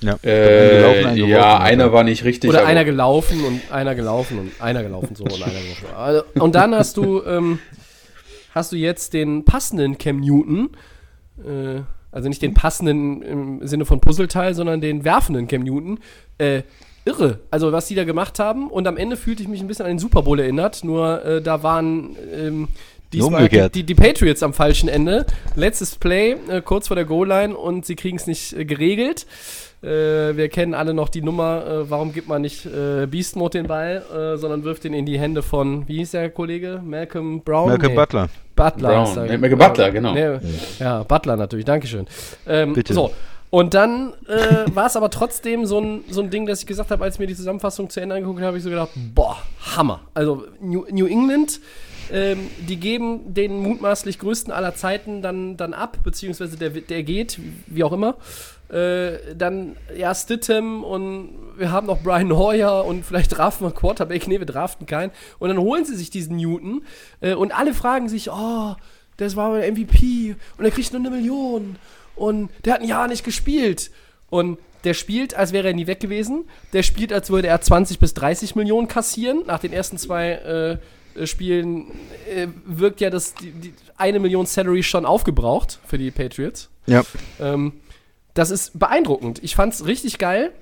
Ja, 0.00 0.14
Äh, 0.22 0.76
gelaufen, 0.78 1.06
einen 1.08 1.28
ja, 1.28 1.58
einer 1.58 1.92
war 1.92 2.04
nicht 2.04 2.24
richtig. 2.24 2.48
Oder 2.48 2.60
aber- 2.60 2.68
einer 2.68 2.84
gelaufen 2.84 3.44
und 3.44 3.60
einer 3.72 3.94
gelaufen 3.94 4.38
und 4.38 4.52
einer 4.62 4.82
gelaufen 4.82 5.14
so 5.16 5.24
und 5.24 5.32
einer 5.42 5.52
gelaufen. 5.52 5.86
Also, 5.96 6.22
und 6.34 6.54
dann 6.54 6.74
hast 6.74 6.96
du 6.96 7.22
ähm, 7.24 7.58
hast 8.54 8.72
du 8.72 8.76
jetzt 8.76 9.12
den 9.12 9.44
passenden 9.44 9.98
Cam 9.98 10.20
Newton, 10.20 10.70
äh, 11.44 11.82
also 12.12 12.28
nicht 12.28 12.42
den 12.42 12.54
passenden 12.54 13.22
im 13.22 13.66
Sinne 13.66 13.84
von 13.84 14.00
Puzzleteil, 14.00 14.54
sondern 14.54 14.80
den 14.80 15.04
werfenden 15.04 15.46
Cam 15.48 15.62
Newton. 15.62 16.00
Äh, 16.38 16.62
irre, 17.04 17.40
also 17.50 17.72
was 17.72 17.86
die 17.86 17.94
da 17.94 18.04
gemacht 18.04 18.38
haben 18.38 18.70
und 18.70 18.86
am 18.86 18.96
Ende 18.96 19.16
fühlte 19.16 19.42
ich 19.42 19.48
mich 19.48 19.60
ein 19.60 19.66
bisschen 19.66 19.86
an 19.86 19.92
den 19.92 19.98
Super 19.98 20.22
Bowl 20.22 20.38
erinnert, 20.38 20.84
nur 20.84 21.24
äh, 21.24 21.42
da 21.42 21.62
waren 21.62 22.16
ähm, 22.34 22.68
diesmal 23.12 23.42
Umgekehrt. 23.42 23.74
die, 23.74 23.84
die 23.84 23.94
Patriots 23.94 24.42
am 24.42 24.52
falschen 24.52 24.88
Ende. 24.88 25.26
Letztes 25.54 25.96
Play, 25.96 26.36
äh, 26.48 26.60
kurz 26.62 26.88
vor 26.88 26.94
der 26.96 27.04
Goal-Line 27.04 27.56
und 27.56 27.86
sie 27.86 27.96
kriegen 27.96 28.16
es 28.16 28.26
nicht 28.26 28.52
äh, 28.52 28.64
geregelt. 28.64 29.26
Äh, 29.82 30.36
wir 30.36 30.48
kennen 30.50 30.74
alle 30.74 30.92
noch 30.92 31.08
die 31.08 31.22
Nummer, 31.22 31.66
äh, 31.66 31.90
warum 31.90 32.12
gibt 32.12 32.28
man 32.28 32.42
nicht 32.42 32.68
Beast 33.10 33.36
Mode 33.36 33.58
den 33.58 33.66
Ball, 33.66 34.36
sondern 34.36 34.64
wirft 34.64 34.84
ihn 34.84 34.94
in 34.94 35.06
die 35.06 35.18
Hände 35.18 35.42
von, 35.42 35.88
wie 35.88 35.98
hieß 35.98 36.10
der 36.12 36.30
Kollege? 36.30 36.82
Malcolm 36.84 37.40
Brown? 37.42 37.68
Malcolm 37.68 37.92
Nee, 37.92 37.98
Butler. 37.98 38.28
Butler. 38.64 38.88
Brown. 38.88 39.26
Nee, 39.26 39.38
Malcolm 39.38 39.58
Butler, 39.58 39.90
genau. 39.90 40.14
Nee, 40.14 40.38
ja, 40.78 41.02
Butler 41.02 41.36
natürlich, 41.36 41.64
Dankeschön. 41.64 42.06
Ähm, 42.46 42.72
Bitte. 42.74 42.94
So, 42.94 43.12
und 43.50 43.74
dann 43.74 44.12
äh, 44.28 44.74
war 44.74 44.86
es 44.86 44.96
aber 44.96 45.10
trotzdem 45.10 45.66
so 45.66 45.80
ein, 45.80 46.04
so 46.08 46.22
ein 46.22 46.30
Ding, 46.30 46.46
dass 46.46 46.60
ich 46.60 46.66
gesagt 46.66 46.92
habe, 46.92 47.02
als 47.02 47.16
ich 47.16 47.20
mir 47.20 47.26
die 47.26 47.34
Zusammenfassung 47.34 47.90
zu 47.90 48.00
Ende 48.00 48.14
angeguckt 48.14 48.38
habe, 48.38 48.48
habe 48.48 48.58
ich 48.58 48.62
so 48.62 48.70
gedacht, 48.70 48.90
boah, 49.14 49.38
Hammer. 49.76 50.02
Also 50.14 50.44
New, 50.60 50.84
New 50.90 51.06
England, 51.06 51.60
ähm, 52.12 52.48
die 52.68 52.76
geben 52.76 53.34
den 53.34 53.60
mutmaßlich 53.60 54.20
größten 54.20 54.52
aller 54.52 54.76
Zeiten 54.76 55.20
dann, 55.20 55.56
dann 55.56 55.74
ab, 55.74 55.98
beziehungsweise 56.04 56.56
der, 56.56 56.70
der 56.70 57.02
geht, 57.02 57.40
wie 57.66 57.82
auch 57.82 57.92
immer. 57.92 58.14
Äh, 58.70 59.34
dann, 59.36 59.76
ja, 59.96 60.14
Stidham 60.14 60.84
und 60.84 61.30
wir 61.56 61.72
haben 61.72 61.86
noch 61.88 62.02
Brian 62.02 62.36
Hoyer 62.36 62.84
und 62.84 63.04
vielleicht 63.04 63.36
draften 63.36 63.66
wir 63.66 63.72
Quarterback. 63.72 64.28
Nee, 64.28 64.38
wir 64.38 64.46
draften 64.46 64.86
keinen. 64.86 65.10
Und 65.38 65.48
dann 65.48 65.58
holen 65.58 65.84
sie 65.84 65.96
sich 65.96 66.10
diesen 66.10 66.36
Newton 66.36 66.82
äh, 67.20 67.34
und 67.34 67.52
alle 67.52 67.74
fragen 67.74 68.08
sich, 68.08 68.30
oh, 68.30 68.76
das 69.16 69.36
war 69.36 69.58
der 69.58 69.70
MVP 69.70 70.36
und 70.56 70.64
er 70.64 70.70
kriegt 70.70 70.92
nur 70.92 71.00
eine 71.00 71.10
Million 71.10 71.76
und 72.14 72.50
der 72.64 72.74
hat 72.74 72.80
ein 72.80 72.88
Jahr 72.88 73.08
nicht 73.08 73.24
gespielt. 73.24 73.90
Und 74.28 74.58
der 74.84 74.94
spielt, 74.94 75.34
als 75.34 75.52
wäre 75.52 75.68
er 75.68 75.74
nie 75.74 75.86
weg 75.86 76.00
gewesen. 76.00 76.44
Der 76.72 76.82
spielt, 76.82 77.12
als 77.12 77.30
würde 77.30 77.48
er 77.48 77.60
20 77.60 77.98
bis 77.98 78.14
30 78.14 78.54
Millionen 78.54 78.88
kassieren. 78.88 79.42
Nach 79.46 79.58
den 79.58 79.72
ersten 79.72 79.98
zwei 79.98 80.78
äh, 81.16 81.26
Spielen 81.26 81.86
äh, 82.32 82.46
wirkt 82.64 83.00
ja 83.00 83.10
das, 83.10 83.34
die, 83.34 83.50
die 83.50 83.74
eine 83.96 84.20
Million 84.20 84.46
Salary 84.46 84.82
schon 84.82 85.04
aufgebraucht 85.04 85.80
für 85.86 85.98
die 85.98 86.10
Patriots. 86.10 86.70
Ja. 86.86 87.02
Ähm, 87.40 87.72
das 88.34 88.50
ist 88.50 88.78
beeindruckend. 88.78 89.42
Ich 89.42 89.54
fand 89.54 89.74
es 89.74 89.86
richtig 89.86 90.18
geil, 90.18 90.52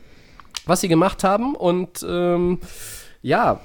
was 0.66 0.80
sie 0.80 0.88
gemacht 0.88 1.24
haben. 1.24 1.54
Und 1.54 2.04
ähm, 2.08 2.60
ja, 3.22 3.60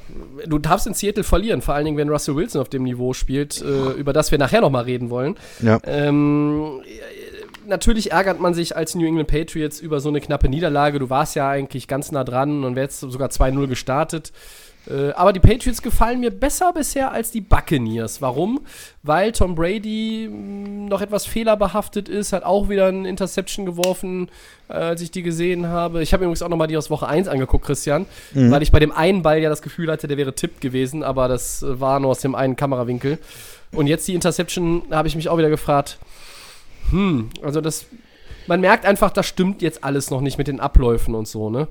du 0.48 0.58
darfst 0.58 0.88
in 0.88 0.94
Seattle 0.94 1.24
verlieren, 1.24 1.62
vor 1.62 1.76
allen 1.76 1.86
Dingen, 1.86 1.98
wenn 1.98 2.10
Russell 2.10 2.36
Wilson 2.36 2.62
auf 2.62 2.70
dem 2.70 2.84
Niveau 2.84 3.14
spielt, 3.14 3.62
äh, 3.62 3.92
über 3.92 4.14
das 4.14 4.32
wir 4.32 4.38
nachher 4.38 4.62
nochmal 4.62 4.84
reden 4.86 5.10
wollen. 5.10 5.36
Ja. 5.62 5.80
Ähm, 5.86 6.82
äh, 6.86 7.68
natürlich 7.68 8.12
ärgert 8.12 8.40
man 8.40 8.54
sich 8.54 8.76
als 8.76 8.96
New 8.96 9.06
England 9.06 9.28
Patriots 9.28 9.80
über 9.80 10.00
so 10.00 10.10
eine 10.10 10.22
knappe 10.22 10.50
Niederlage. 10.50 11.00
Du 11.00 11.10
warst 11.10 11.36
ja 11.36 11.50
eigentlich 11.50 11.88
ganz 11.88 12.12
nah 12.12 12.24
dran 12.24 12.64
und 12.64 12.76
wärst 12.76 13.00
sogar 13.02 13.30
2-0 13.30 13.68
gestartet. 13.68 14.32
Äh, 14.90 15.12
aber 15.12 15.32
die 15.32 15.40
Patriots 15.40 15.82
gefallen 15.82 16.20
mir 16.20 16.32
besser 16.32 16.74
bisher 16.74 17.12
als 17.12 17.32
die 17.32 17.42
Buccaneers. 17.42 18.22
Warum? 18.22 18.62
Weil 19.02 19.32
Tom 19.32 19.56
Brady 19.56 20.28
mh, 20.30 20.90
noch 20.90 21.02
etwas 21.02 21.26
fehlerbehaftet 21.26 22.10
ist, 22.10 22.34
hat 22.34 22.44
auch 22.44 22.70
wieder 22.70 22.88
ein 22.88 23.06
Interception 23.06 23.66
geworfen, 23.66 24.30
äh, 24.68 24.74
als 24.74 25.02
ich 25.02 25.12
die 25.12 25.24
gesehen 25.24 25.68
habe. 25.68 26.02
Ich 26.04 26.14
habe 26.14 26.24
übrigens 26.26 26.42
auch 26.42 26.50
nochmal 26.50 26.68
die 26.68 26.76
aus 26.78 26.90
Woche 26.90 27.08
1 27.08 27.28
angeguckt, 27.28 27.66
Christian, 27.66 28.06
weil 28.52 28.62
ich 28.62 28.72
bei 28.72 28.80
dem 28.80 28.92
einen 28.92 29.22
Ball 29.22 29.40
ja 29.40 29.50
das 29.50 29.62
Gefühl 29.62 29.90
hatte, 29.90 30.08
der 30.08 30.18
wäre 30.18 30.36
tippt 30.36 30.60
gewesen, 30.62 31.04
aber 31.04 31.28
das 31.28 31.64
äh, 31.64 31.80
war 31.80 32.00
nur 32.00 32.12
aus 32.12 32.20
dem 32.20 32.36
einen 32.36 32.56
Kamerawinkel. 32.56 33.20
Und 33.72 33.88
jetzt 33.88 34.08
die 34.08 34.16
Interception, 34.16 34.84
da 34.90 34.98
habe 34.98 35.08
ich 35.08 35.16
mich 35.16 35.30
auch 35.30 35.38
wieder 35.38 35.50
gefragt, 35.50 35.98
hm, 36.90 37.30
also 37.42 37.62
das, 37.62 37.86
man 38.48 38.62
merkt 38.62 38.86
einfach, 38.86 39.12
das 39.12 39.26
stimmt 39.26 39.62
jetzt 39.62 39.84
alles 39.84 40.12
noch 40.12 40.22
nicht 40.22 40.38
mit 40.38 40.48
den 40.48 40.60
Abläufen 40.60 41.16
und 41.16 41.28
so, 41.28 41.50
ne? 41.50 41.68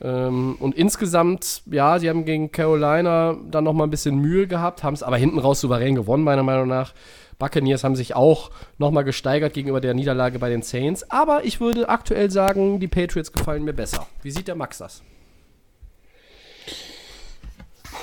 Ähm, 0.00 0.56
und 0.60 0.76
insgesamt, 0.76 1.62
ja, 1.66 1.98
sie 1.98 2.08
haben 2.08 2.24
gegen 2.24 2.52
Carolina 2.52 3.36
dann 3.50 3.64
noch 3.64 3.72
mal 3.72 3.84
ein 3.84 3.90
bisschen 3.90 4.18
Mühe 4.18 4.46
gehabt, 4.46 4.82
haben 4.82 4.94
es 4.94 5.02
aber 5.02 5.16
hinten 5.16 5.38
raus 5.38 5.60
souverän 5.60 5.94
gewonnen, 5.94 6.24
meiner 6.24 6.42
Meinung 6.42 6.68
nach. 6.68 6.94
Buccaneers 7.38 7.84
haben 7.84 7.96
sich 7.96 8.16
auch 8.16 8.50
noch 8.78 8.90
mal 8.90 9.02
gesteigert 9.02 9.54
gegenüber 9.54 9.80
der 9.80 9.94
Niederlage 9.94 10.38
bei 10.38 10.50
den 10.50 10.62
Saints. 10.62 11.08
Aber 11.10 11.44
ich 11.44 11.60
würde 11.60 11.88
aktuell 11.88 12.30
sagen, 12.30 12.80
die 12.80 12.88
Patriots 12.88 13.32
gefallen 13.32 13.64
mir 13.64 13.72
besser. 13.72 14.06
Wie 14.22 14.30
sieht 14.30 14.48
der 14.48 14.56
Max 14.56 14.78
das? 14.78 15.02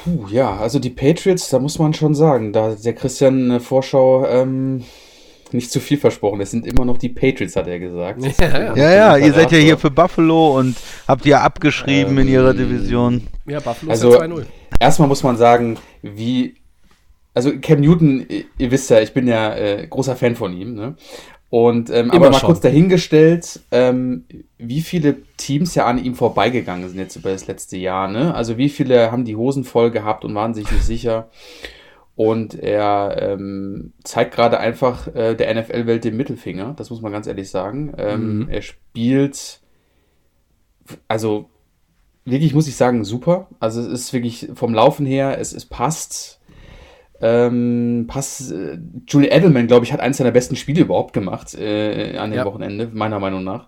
Puh, 0.03 0.27
ja, 0.29 0.55
also 0.57 0.79
die 0.79 0.89
Patriots, 0.89 1.49
da 1.49 1.59
muss 1.59 1.79
man 1.79 1.93
schon 1.93 2.15
sagen, 2.15 2.53
da 2.53 2.75
der 2.75 2.93
Christian 2.93 3.39
in 3.39 3.49
der 3.49 3.59
Vorschau 3.59 4.25
ähm, 4.25 4.83
nicht 5.53 5.71
zu 5.71 5.79
viel 5.79 5.97
versprochen. 5.97 6.41
Es 6.41 6.51
sind 6.51 6.65
immer 6.65 6.85
noch 6.85 6.97
die 6.97 7.09
Patriots, 7.09 7.55
hat 7.55 7.67
er 7.67 7.79
gesagt. 7.79 8.21
Ja, 8.39 8.75
Ja, 8.75 8.91
ja, 8.93 9.17
ihr 9.17 9.33
seid 9.33 9.51
ja 9.51 9.57
hier 9.57 9.77
für 9.77 9.91
Buffalo 9.91 10.57
und 10.57 10.75
habt 11.07 11.25
ihr 11.25 11.41
abgeschrieben 11.41 12.17
in 12.17 12.27
ihrer 12.27 12.53
Division. 12.53 13.27
Ja, 13.45 13.59
Buffalo 13.59 13.91
Also, 13.91 14.13
ist 14.13 14.19
ja 14.19 14.25
2-0. 14.25 14.45
erstmal 14.79 15.07
muss 15.07 15.23
man 15.23 15.37
sagen, 15.37 15.77
wie. 16.01 16.55
Also, 17.33 17.51
Cam 17.61 17.81
Newton, 17.81 18.25
ihr- 18.29 18.45
ihr 18.57 18.71
wisst 18.71 18.89
ja, 18.89 19.01
ich 19.01 19.13
bin 19.13 19.27
ja 19.27 19.53
äh, 19.55 19.85
großer 19.87 20.15
Fan 20.15 20.35
von 20.37 20.53
ihm, 20.55 20.73
ne? 20.73 20.95
Und 21.49 21.89
ähm, 21.89 22.09
aber 22.11 22.31
mal 22.31 22.39
schon. 22.39 22.47
kurz 22.47 22.59
dahingestellt, 22.61 23.59
ähm, 23.71 24.25
wie 24.57 24.81
viele 24.81 25.17
Teams 25.37 25.75
ja 25.75 25.85
an 25.85 26.03
ihm 26.03 26.15
vorbeigegangen 26.15 26.89
sind 26.89 26.97
jetzt 26.97 27.15
über 27.15 27.29
das 27.31 27.47
letzte 27.47 27.77
Jahr. 27.77 28.09
Ne? 28.09 28.33
Also 28.33 28.57
wie 28.57 28.67
viele 28.67 29.11
haben 29.11 29.23
die 29.25 29.35
Hosen 29.37 29.63
voll 29.63 29.91
gehabt 29.91 30.25
und 30.25 30.33
waren 30.35 30.53
sich 30.53 30.69
nicht 30.69 30.83
sicher. 30.83 31.29
Und 32.15 32.55
er 32.55 33.17
ähm, 33.19 33.93
zeigt 34.03 34.33
gerade 34.33 34.59
einfach 34.59 35.13
äh, 35.13 35.35
der 35.35 35.53
NFL-Welt 35.53 36.05
den 36.05 36.15
Mittelfinger, 36.15 36.73
das 36.77 36.89
muss 36.89 37.01
man 37.01 37.11
ganz 37.11 37.27
ehrlich 37.27 37.49
sagen. 37.49 37.93
Ähm, 37.97 38.39
mhm. 38.39 38.49
Er 38.49 38.61
spielt, 38.61 39.59
also 41.09 41.49
wirklich, 42.23 42.53
muss 42.53 42.69
ich 42.69 42.77
sagen, 42.77 43.03
super. 43.03 43.49
Also 43.59 43.81
es 43.81 43.87
ist 43.87 44.13
wirklich 44.13 44.49
vom 44.53 44.73
Laufen 44.73 45.05
her, 45.05 45.37
es, 45.39 45.53
es 45.53 45.65
passt. 45.65 46.39
Ähm, 47.21 48.05
passt. 48.07 48.51
Äh, 48.51 48.77
Julie 49.07 49.29
Edelman, 49.29 49.67
glaube 49.67 49.85
ich, 49.85 49.91
hat 49.91 49.99
eines 49.99 50.17
seiner 50.17 50.31
besten 50.31 50.55
Spiele 50.55 50.81
überhaupt 50.81 51.13
gemacht 51.13 51.53
äh, 51.53 52.17
an 52.17 52.31
dem 52.31 52.37
ja. 52.37 52.45
Wochenende, 52.45 52.89
meiner 52.93 53.19
Meinung 53.19 53.43
nach. 53.43 53.67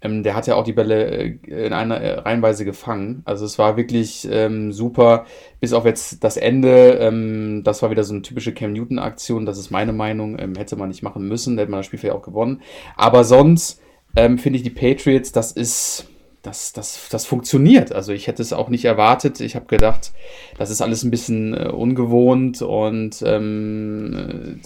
Ähm, 0.00 0.22
der 0.22 0.34
hat 0.36 0.46
ja 0.46 0.54
auch 0.54 0.64
die 0.64 0.72
Bälle 0.72 1.06
äh, 1.08 1.66
in 1.66 1.72
einer 1.72 2.00
äh, 2.00 2.20
Reihenweise 2.20 2.64
gefangen. 2.64 3.22
Also 3.24 3.44
es 3.44 3.58
war 3.58 3.76
wirklich 3.76 4.28
ähm, 4.30 4.72
super, 4.72 5.26
bis 5.60 5.72
auf 5.72 5.84
jetzt 5.84 6.22
das 6.22 6.36
Ende. 6.36 6.98
Ähm, 7.00 7.62
das 7.64 7.82
war 7.82 7.90
wieder 7.90 8.04
so 8.04 8.14
eine 8.14 8.22
typische 8.22 8.52
Cam 8.52 8.72
Newton-Aktion. 8.72 9.44
Das 9.44 9.58
ist 9.58 9.70
meine 9.70 9.92
Meinung. 9.92 10.38
Ähm, 10.38 10.54
hätte 10.54 10.76
man 10.76 10.88
nicht 10.88 11.02
machen 11.02 11.26
müssen, 11.26 11.56
da 11.56 11.62
hätte 11.62 11.72
man 11.72 11.80
das 11.80 11.86
Spiel 11.86 11.98
vielleicht 11.98 12.16
auch 12.16 12.22
gewonnen. 12.22 12.62
Aber 12.96 13.24
sonst 13.24 13.80
ähm, 14.14 14.38
finde 14.38 14.58
ich 14.58 14.62
die 14.62 14.70
Patriots, 14.70 15.32
das 15.32 15.52
ist. 15.52 16.06
Das, 16.40 16.72
das, 16.72 17.08
das 17.10 17.26
funktioniert. 17.26 17.92
Also 17.92 18.12
ich 18.12 18.28
hätte 18.28 18.42
es 18.42 18.52
auch 18.52 18.68
nicht 18.68 18.84
erwartet. 18.84 19.40
Ich 19.40 19.56
habe 19.56 19.66
gedacht, 19.66 20.12
das 20.56 20.70
ist 20.70 20.80
alles 20.80 21.02
ein 21.02 21.10
bisschen 21.10 21.52
äh, 21.52 21.66
ungewohnt 21.66 22.62
und 22.62 23.22
ähm, 23.26 24.60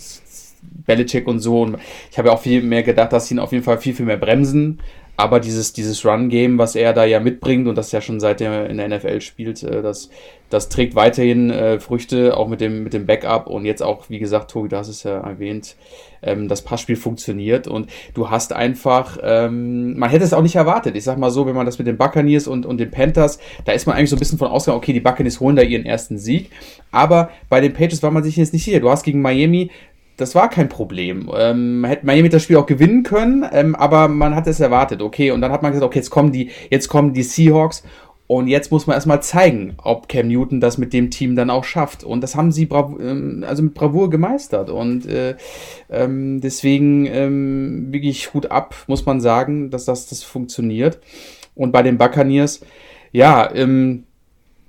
Belichick 0.87 1.27
und 1.27 1.41
so. 1.41 1.63
Und 1.63 1.79
ich 2.11 2.19
habe 2.19 2.29
ja 2.29 2.35
auch 2.35 2.41
viel 2.41 2.63
mehr 2.63 2.83
gedacht, 2.83 3.13
dass 3.13 3.27
sie 3.27 3.35
ihn 3.35 3.41
auf 3.41 3.53
jeden 3.53 3.65
Fall 3.65 3.79
viel, 3.79 3.95
viel 3.95 4.07
mehr 4.07 4.17
bremsen. 4.17 4.81
Aber 5.17 5.41
dieses, 5.41 5.73
dieses 5.73 6.05
Run-Game, 6.07 6.59
was 6.59 6.75
er 6.75 6.95
da 6.95 7.05
ja 7.05 7.21
mitbringt 7.21 7.69
und 7.69 7.77
das 7.77 7.93
ja 7.93 8.01
schon 8.01 8.19
seit 8.19 8.41
er 8.41 8.69
in 8.69 8.79
der 8.79 8.89
NFL 8.89 9.21
spielt, 9.21 9.63
äh, 9.63 9.83
das, 9.83 10.09
das 10.49 10.69
trägt 10.69 10.95
weiterhin 10.95 11.51
äh, 11.51 11.81
Früchte, 11.81 12.37
auch 12.37 12.49
mit 12.49 12.61
dem, 12.61 12.83
mit 12.83 12.95
dem 12.95 13.07
Backup 13.07 13.47
und 13.47 13.65
jetzt 13.65 13.83
auch, 13.83 14.09
wie 14.09 14.19
gesagt, 14.19 14.51
Tobi, 14.51 14.69
du 14.69 14.77
hast 14.77 14.89
es 14.89 15.03
ja 15.03 15.21
erwähnt, 15.21 15.77
ähm, 16.23 16.49
das 16.49 16.63
Passspiel 16.63 16.97
funktioniert 16.97 17.69
und 17.69 17.91
du 18.15 18.31
hast 18.31 18.53
einfach, 18.53 19.19
ähm, 19.23 19.99
man 19.99 20.09
hätte 20.09 20.25
es 20.25 20.33
auch 20.33 20.43
nicht 20.43 20.57
erwartet. 20.57 20.97
Ich 20.97 21.05
sag 21.05 21.19
mal 21.19 21.31
so, 21.31 21.47
wenn 21.47 21.55
man 21.55 21.67
das 21.67 21.79
mit 21.79 21.87
den 21.87 21.99
Buccaneers 21.99 22.49
und, 22.49 22.65
und 22.65 22.79
den 22.79 22.91
Panthers, 22.91 23.39
da 23.65 23.73
ist 23.73 23.87
man 23.87 23.97
eigentlich 23.97 24.11
so 24.11 24.17
ein 24.17 24.19
bisschen 24.19 24.39
von 24.39 24.49
ausgegangen, 24.49 24.79
okay, 24.79 24.93
die 24.93 25.01
Buccaneers 25.01 25.41
holen 25.41 25.57
da 25.57 25.63
ihren 25.63 25.85
ersten 25.85 26.19
Sieg, 26.19 26.51
aber 26.91 27.31
bei 27.49 27.61
den 27.61 27.75
Patriots 27.75 28.03
war 28.03 28.11
man 28.11 28.23
sich 28.23 28.37
jetzt 28.37 28.53
nicht 28.53 28.65
sicher. 28.65 28.81
Du 28.81 28.91
hast 28.91 29.03
gegen 29.03 29.21
Miami 29.21 29.71
das 30.23 30.35
war 30.35 30.49
kein 30.49 30.69
Problem. 30.69 31.29
Ähm, 31.37 31.85
hätte 31.85 32.07
Miami 32.07 32.29
das 32.29 32.45
Spiel 32.45 32.57
auch 32.57 32.67
gewinnen 32.67 33.03
können, 33.03 33.45
ähm, 33.53 33.75
aber 33.75 34.09
man 34.09 34.35
hat 34.35 34.47
es 34.47 34.61
erwartet, 34.61 35.03
okay. 35.03 35.33
Und 35.33 35.41
dann 35.41 35.53
hat 35.53 35.63
man 35.63 35.73
gesagt, 35.73 35.87
okay, 35.87 35.99
jetzt 35.99 36.11
kommen 36.11 36.33
die, 36.33 36.51
jetzt 36.71 36.89
kommen 36.89 37.13
die 37.13 37.25
Seahawks 37.25 37.83
und 38.29 38.47
jetzt 38.47 38.71
muss 38.71 38.87
man 38.87 38.95
erstmal 38.95 39.23
zeigen, 39.23 39.75
ob 39.83 40.09
Cam 40.09 40.29
Newton 40.29 40.61
das 40.61 40.79
mit 40.79 40.93
dem 40.93 41.11
Team 41.11 41.37
dann 41.37 41.51
auch 41.51 41.65
schafft. 41.65 42.03
Und 42.05 42.23
das 42.23 42.35
haben 42.35 42.51
sie 42.51 42.69
ähm, 42.73 43.45
also 43.47 43.63
mit 43.63 43.75
Bravour 43.75 44.09
gemeistert. 44.09 44.71
Und 44.71 45.07
äh, 45.07 45.37
ähm, 45.91 46.41
deswegen 46.41 47.05
ähm, 47.07 47.93
wirklich 47.93 48.33
Hut 48.33 48.51
ab, 48.51 48.75
muss 48.87 49.05
man 49.05 49.21
sagen, 49.21 49.71
dass 49.71 49.85
das, 49.85 50.07
das 50.07 50.23
funktioniert. 50.23 51.01
Und 51.55 51.73
bei 51.73 51.83
den 51.83 51.99
Buccaneers, 51.99 52.65
ja, 53.11 53.55
ähm, 53.55 54.05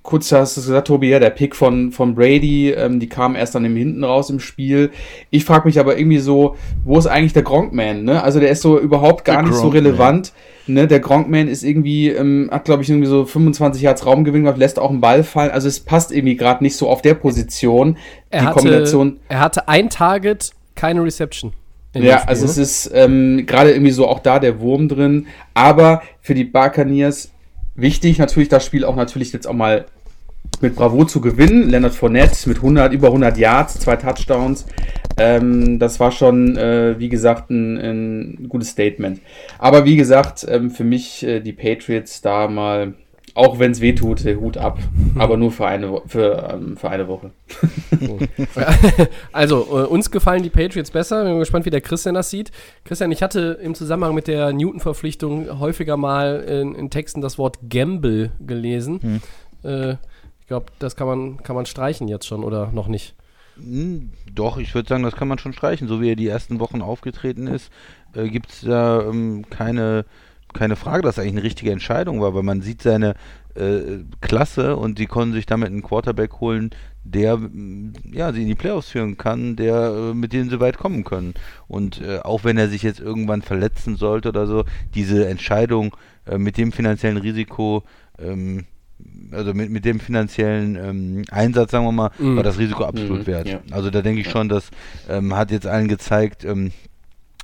kurz 0.03 0.31
hast 0.33 0.57
du 0.57 0.61
gesagt, 0.61 0.87
Tobi, 0.87 1.09
ja, 1.09 1.19
der 1.19 1.29
Pick 1.29 1.55
von, 1.55 1.91
von 1.91 2.13
Brady, 2.13 2.71
ähm, 2.71 2.99
die 2.99 3.07
kam 3.07 3.35
erst 3.35 3.55
dann 3.55 3.63
im 3.63 3.75
Hinten 3.75 4.03
raus 4.03 4.29
im 4.29 4.39
Spiel. 4.39 4.91
Ich 5.29 5.45
frage 5.45 5.65
mich 5.65 5.79
aber 5.79 5.97
irgendwie 5.97 6.19
so, 6.19 6.57
wo 6.83 6.97
ist 6.97 7.07
eigentlich 7.07 7.31
der 7.33 7.43
Gronkman, 7.43 8.03
ne? 8.03 8.21
Also 8.21 8.41
der 8.41 8.49
ist 8.49 8.61
so 8.61 8.77
überhaupt 8.77 9.23
gar 9.23 9.37
der 9.37 9.43
nicht 9.43 9.53
Gronk, 9.53 9.63
so 9.63 9.69
relevant. 9.69 10.33
Ne? 10.67 10.87
Der 10.87 10.99
Gronkman 10.99 11.47
ist 11.47 11.63
irgendwie, 11.63 12.09
ähm, 12.09 12.49
hat 12.51 12.65
glaube 12.65 12.83
ich 12.83 12.89
irgendwie 12.89 13.07
so 13.07 13.25
25 13.25 13.81
Yards 13.81 14.05
Raumgewinn 14.05 14.43
gemacht, 14.43 14.57
lässt 14.57 14.77
auch 14.77 14.89
einen 14.89 15.01
Ball 15.01 15.23
fallen. 15.23 15.51
Also 15.51 15.69
es 15.69 15.79
passt 15.79 16.11
irgendwie 16.11 16.35
gerade 16.35 16.63
nicht 16.63 16.75
so 16.75 16.89
auf 16.89 17.01
der 17.01 17.13
Position. 17.13 17.97
Er 18.29 18.41
die 18.41 18.45
hatte, 18.47 18.59
Kombination. 18.59 19.19
Er 19.29 19.39
hatte 19.39 19.67
ein 19.69 19.89
Target, 19.89 20.51
keine 20.75 21.01
Reception. 21.03 21.53
Ja, 21.95 22.19
Spiel, 22.19 22.29
also 22.29 22.45
ne? 22.45 22.51
es 22.51 22.57
ist 22.57 22.91
ähm, 22.93 23.45
gerade 23.45 23.71
irgendwie 23.71 23.91
so 23.91 24.07
auch 24.07 24.19
da 24.19 24.39
der 24.39 24.59
Wurm 24.59 24.89
drin. 24.89 25.27
Aber 25.53 26.01
für 26.21 26.33
die 26.33 26.43
Buccaneers 26.43 27.31
wichtig 27.75 28.17
natürlich 28.17 28.49
das 28.49 28.65
Spiel 28.65 28.85
auch 28.85 28.95
natürlich 28.95 29.31
jetzt 29.33 29.47
auch 29.47 29.53
mal 29.53 29.85
mit 30.63 30.75
Bravo 30.75 31.05
zu 31.05 31.21
gewinnen. 31.21 31.69
Leonard 31.69 31.93
Fournette 31.93 32.49
mit 32.49 32.57
100, 32.57 32.93
über 32.93 33.07
100 33.07 33.37
Yards, 33.37 33.79
zwei 33.79 33.97
Touchdowns. 33.97 34.65
Ähm, 35.17 35.77
das 35.77 35.99
war 35.99 36.11
schon, 36.11 36.57
äh, 36.57 36.95
wie 36.97 37.09
gesagt, 37.09 37.51
ein, 37.51 37.77
ein, 37.77 38.49
gutes 38.49 38.69
Statement. 38.69 39.21
Aber 39.59 39.85
wie 39.85 39.95
gesagt, 39.95 40.45
ähm, 40.49 40.71
für 40.71 40.83
mich 40.83 41.23
äh, 41.23 41.39
die 41.39 41.53
Patriots 41.53 42.21
da 42.21 42.47
mal, 42.47 42.95
auch 43.35 43.59
wenn 43.59 43.71
es 43.71 43.81
weh 43.81 43.93
tut, 43.93 44.25
Hut 44.25 44.57
ab. 44.57 44.79
Aber 45.15 45.37
nur 45.37 45.51
für 45.51 45.67
eine, 45.67 46.01
für, 46.07 46.49
ähm, 46.53 46.77
für 46.77 46.89
eine 46.89 47.07
Woche. 47.07 47.31
also, 49.31 49.67
äh, 49.71 49.85
uns 49.85 50.09
gefallen 50.09 50.41
die 50.41 50.49
Patriots 50.49 50.89
besser. 50.89 51.23
Bin 51.23 51.37
gespannt, 51.37 51.65
wie 51.65 51.71
der 51.71 51.81
Christian 51.81 52.15
das 52.15 52.31
sieht. 52.31 52.51
Christian, 52.85 53.11
ich 53.11 53.21
hatte 53.21 53.59
im 53.61 53.75
Zusammenhang 53.75 54.15
mit 54.15 54.27
der 54.27 54.51
Newton-Verpflichtung 54.53 55.59
häufiger 55.59 55.97
mal 55.97 56.39
in, 56.41 56.73
in, 56.73 56.89
Texten 56.89 57.21
das 57.21 57.37
Wort 57.37 57.59
Gamble 57.69 58.31
gelesen. 58.39 59.21
Hm. 59.63 59.97
Ich 60.43 60.47
glaube, 60.47 60.65
das 60.77 60.97
kann 60.97 61.07
man, 61.07 61.37
kann 61.37 61.55
man 61.55 61.65
streichen 61.65 62.09
jetzt 62.09 62.27
schon 62.27 62.43
oder 62.43 62.69
noch 62.73 62.89
nicht? 62.89 63.15
Hm, 63.55 64.11
doch, 64.29 64.57
ich 64.57 64.75
würde 64.75 64.89
sagen, 64.89 65.03
das 65.03 65.15
kann 65.15 65.29
man 65.29 65.37
schon 65.37 65.53
streichen. 65.53 65.87
So 65.87 66.01
wie 66.01 66.09
er 66.09 66.17
die 66.17 66.27
ersten 66.27 66.59
Wochen 66.59 66.81
aufgetreten 66.81 67.47
ist, 67.47 67.71
äh, 68.13 68.27
gibt 68.27 68.49
es 68.49 68.59
da 68.59 69.03
ähm, 69.03 69.45
keine, 69.49 70.03
keine 70.51 70.75
Frage, 70.75 71.01
dass 71.01 71.17
es 71.17 71.19
eigentlich 71.19 71.35
eine 71.35 71.43
richtige 71.43 71.71
Entscheidung 71.71 72.19
war, 72.19 72.35
weil 72.35 72.43
man 72.43 72.61
sieht 72.61 72.81
seine 72.81 73.15
äh, 73.55 73.99
Klasse 74.19 74.75
und 74.75 74.97
sie 74.97 75.05
konnten 75.05 75.33
sich 75.33 75.45
damit 75.45 75.69
einen 75.69 75.81
Quarterback 75.81 76.41
holen, 76.41 76.71
der 77.05 77.39
ja, 78.11 78.33
sie 78.33 78.41
in 78.41 78.49
die 78.49 78.55
Playoffs 78.55 78.89
führen 78.89 79.17
kann, 79.17 79.55
der 79.55 79.75
äh, 79.75 80.13
mit 80.13 80.33
denen 80.33 80.49
sie 80.49 80.59
weit 80.59 80.77
kommen 80.77 81.05
können. 81.05 81.35
Und 81.69 82.01
äh, 82.01 82.19
auch 82.19 82.43
wenn 82.43 82.57
er 82.57 82.67
sich 82.67 82.83
jetzt 82.83 82.99
irgendwann 82.99 83.43
verletzen 83.43 83.95
sollte 83.95 84.27
oder 84.27 84.45
so, 84.45 84.65
diese 84.93 85.25
Entscheidung 85.29 85.95
äh, 86.25 86.37
mit 86.37 86.57
dem 86.57 86.73
finanziellen 86.73 87.17
Risiko 87.17 87.83
ähm, 88.19 88.65
also 89.35 89.53
mit, 89.53 89.69
mit 89.69 89.85
dem 89.85 89.99
finanziellen 89.99 90.75
ähm, 90.75 91.25
Einsatz, 91.31 91.71
sagen 91.71 91.85
wir 91.85 91.91
mal, 91.91 92.11
mm. 92.17 92.35
war 92.35 92.43
das 92.43 92.57
Risiko 92.57 92.85
absolut 92.85 93.23
mm, 93.23 93.27
wert. 93.27 93.47
Ja. 93.47 93.59
Also 93.71 93.89
da 93.89 94.01
denke 94.01 94.21
ich 94.21 94.29
schon, 94.29 94.49
das 94.49 94.69
ähm, 95.09 95.35
hat 95.35 95.51
jetzt 95.51 95.67
allen 95.67 95.87
gezeigt, 95.87 96.43
ähm, 96.45 96.71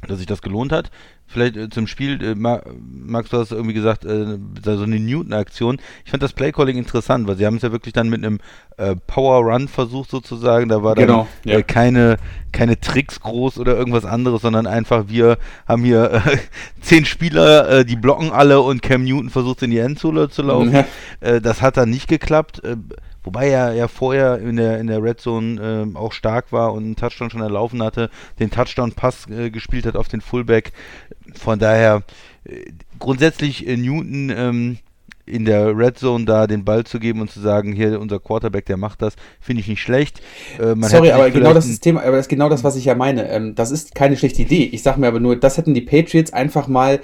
dass 0.08 0.18
sich 0.18 0.28
das 0.28 0.42
gelohnt 0.42 0.72
hat. 0.72 0.92
Vielleicht 1.28 1.58
äh, 1.58 1.70
zum 1.70 1.86
Spiel, 1.86 2.22
äh, 2.24 2.36
Max, 2.36 3.30
du 3.30 3.38
hast 3.38 3.52
irgendwie 3.52 3.76
gesagt, 3.76 4.04
äh, 4.04 4.38
so 4.64 4.84
eine 4.84 5.00
Newton-Aktion. 5.00 5.80
Ich 6.04 6.12
fand 6.12 6.24
das 6.24 6.34
Playcalling 6.34 6.78
interessant, 6.78 7.28
weil 7.28 7.38
sie 7.38 7.46
haben 7.46 7.58
es 7.58 7.62
ja 7.62 7.72
wirklich 7.72 7.94
dann 7.94 8.10
mit 8.10 8.26
einem 8.26 8.40
äh, 8.80 8.96
Power-Run 8.96 9.68
versucht 9.68 10.10
sozusagen. 10.10 10.70
Da 10.70 10.82
war 10.82 10.96
dann 10.96 11.08
genau, 11.08 11.28
ja. 11.44 11.60
Äh, 11.60 11.64
keine, 11.64 12.18
keine 12.52 12.80
Tricks 12.80 13.20
groß 13.20 13.60
oder 13.60 13.76
irgendwas 13.76 14.06
anderes, 14.06 14.42
sondern 14.42 14.68
einfach 14.68 15.06
wir 15.08 15.38
haben 15.68 15.84
hier 15.84 16.24
äh, 16.26 16.38
zehn 16.82 17.06
Spieler, 17.06 17.70
äh, 17.70 17.86
die 17.86 17.96
blocken 17.96 18.32
alle 18.32 18.62
und 18.62 18.82
Cam 18.82 19.04
Newton 19.04 19.30
versucht 19.30 19.64
in 19.64 19.72
die 19.72 19.80
Endzone 19.80 20.30
zu 20.30 20.44
laufen. 20.44 20.86
Äh, 21.20 21.42
das 21.42 21.62
hat 21.62 21.78
dann 21.78 21.90
nicht 21.90 22.08
geklappt. 22.08 22.64
Äh, 22.64 22.78
Wobei 23.24 23.50
er 23.50 23.74
ja 23.74 23.88
vorher 23.88 24.40
in 24.40 24.56
der, 24.56 24.80
in 24.80 24.88
der 24.88 25.04
Red 25.04 25.20
Zone 25.20 25.62
äh, 25.94 25.98
auch 25.98 26.14
stark 26.14 26.52
war 26.52 26.74
und 26.74 26.84
einen 26.86 26.96
Touchdown 26.96 27.30
schon 27.30 27.42
erlaufen 27.42 27.84
hatte, 27.84 28.10
den 28.40 28.50
Touchdown-Pass 28.50 29.30
äh, 29.30 29.52
gespielt 29.52 29.86
hat 29.86 29.98
auf 29.98 30.08
den 30.08 30.22
Fullback. 30.22 30.72
Von 31.36 31.60
daher 31.60 32.04
äh, 32.46 32.72
grundsätzlich 32.98 33.68
äh, 33.68 33.76
Newton 33.76 34.30
ähm, 34.30 34.78
in 35.30 35.46
der 35.46 35.78
Red 35.78 35.98
Zone 35.98 36.26
da 36.26 36.48
den 36.48 36.66
Ball 36.66 36.84
zu 36.84 37.00
geben 37.00 37.22
und 37.22 37.32
zu 37.32 37.40
sagen, 37.40 37.74
hier 37.74 38.00
unser 38.00 38.20
Quarterback, 38.20 38.66
der 38.66 38.78
macht 38.78 39.02
das, 39.02 39.14
finde 39.40 39.62
ich 39.62 39.68
nicht 39.68 39.82
schlecht. 39.82 40.22
Äh, 40.58 40.76
Sorry, 40.88 41.12
aber 41.12 41.30
genau 41.30 41.54
das 41.54 41.68
ist 41.68 41.82
Thema, 41.82 42.02
aber 42.02 42.18
das 42.18 42.26
ist 42.26 42.30
genau 42.30 42.50
das, 42.50 42.64
was 42.64 42.76
ich 42.76 42.86
ja 42.86 42.96
meine. 42.96 43.30
Ähm, 43.30 43.56
das 43.56 43.72
ist 43.72 43.96
keine 43.96 44.18
schlechte 44.18 44.42
Idee. 44.42 44.70
Ich 44.72 44.84
sage 44.84 45.00
mir 45.00 45.08
aber 45.08 45.20
nur, 45.20 45.36
das 45.36 45.58
hätten 45.58 45.74
die 45.74 45.82
Patriots 45.82 46.34
einfach 46.34 46.68
mal 46.68 47.00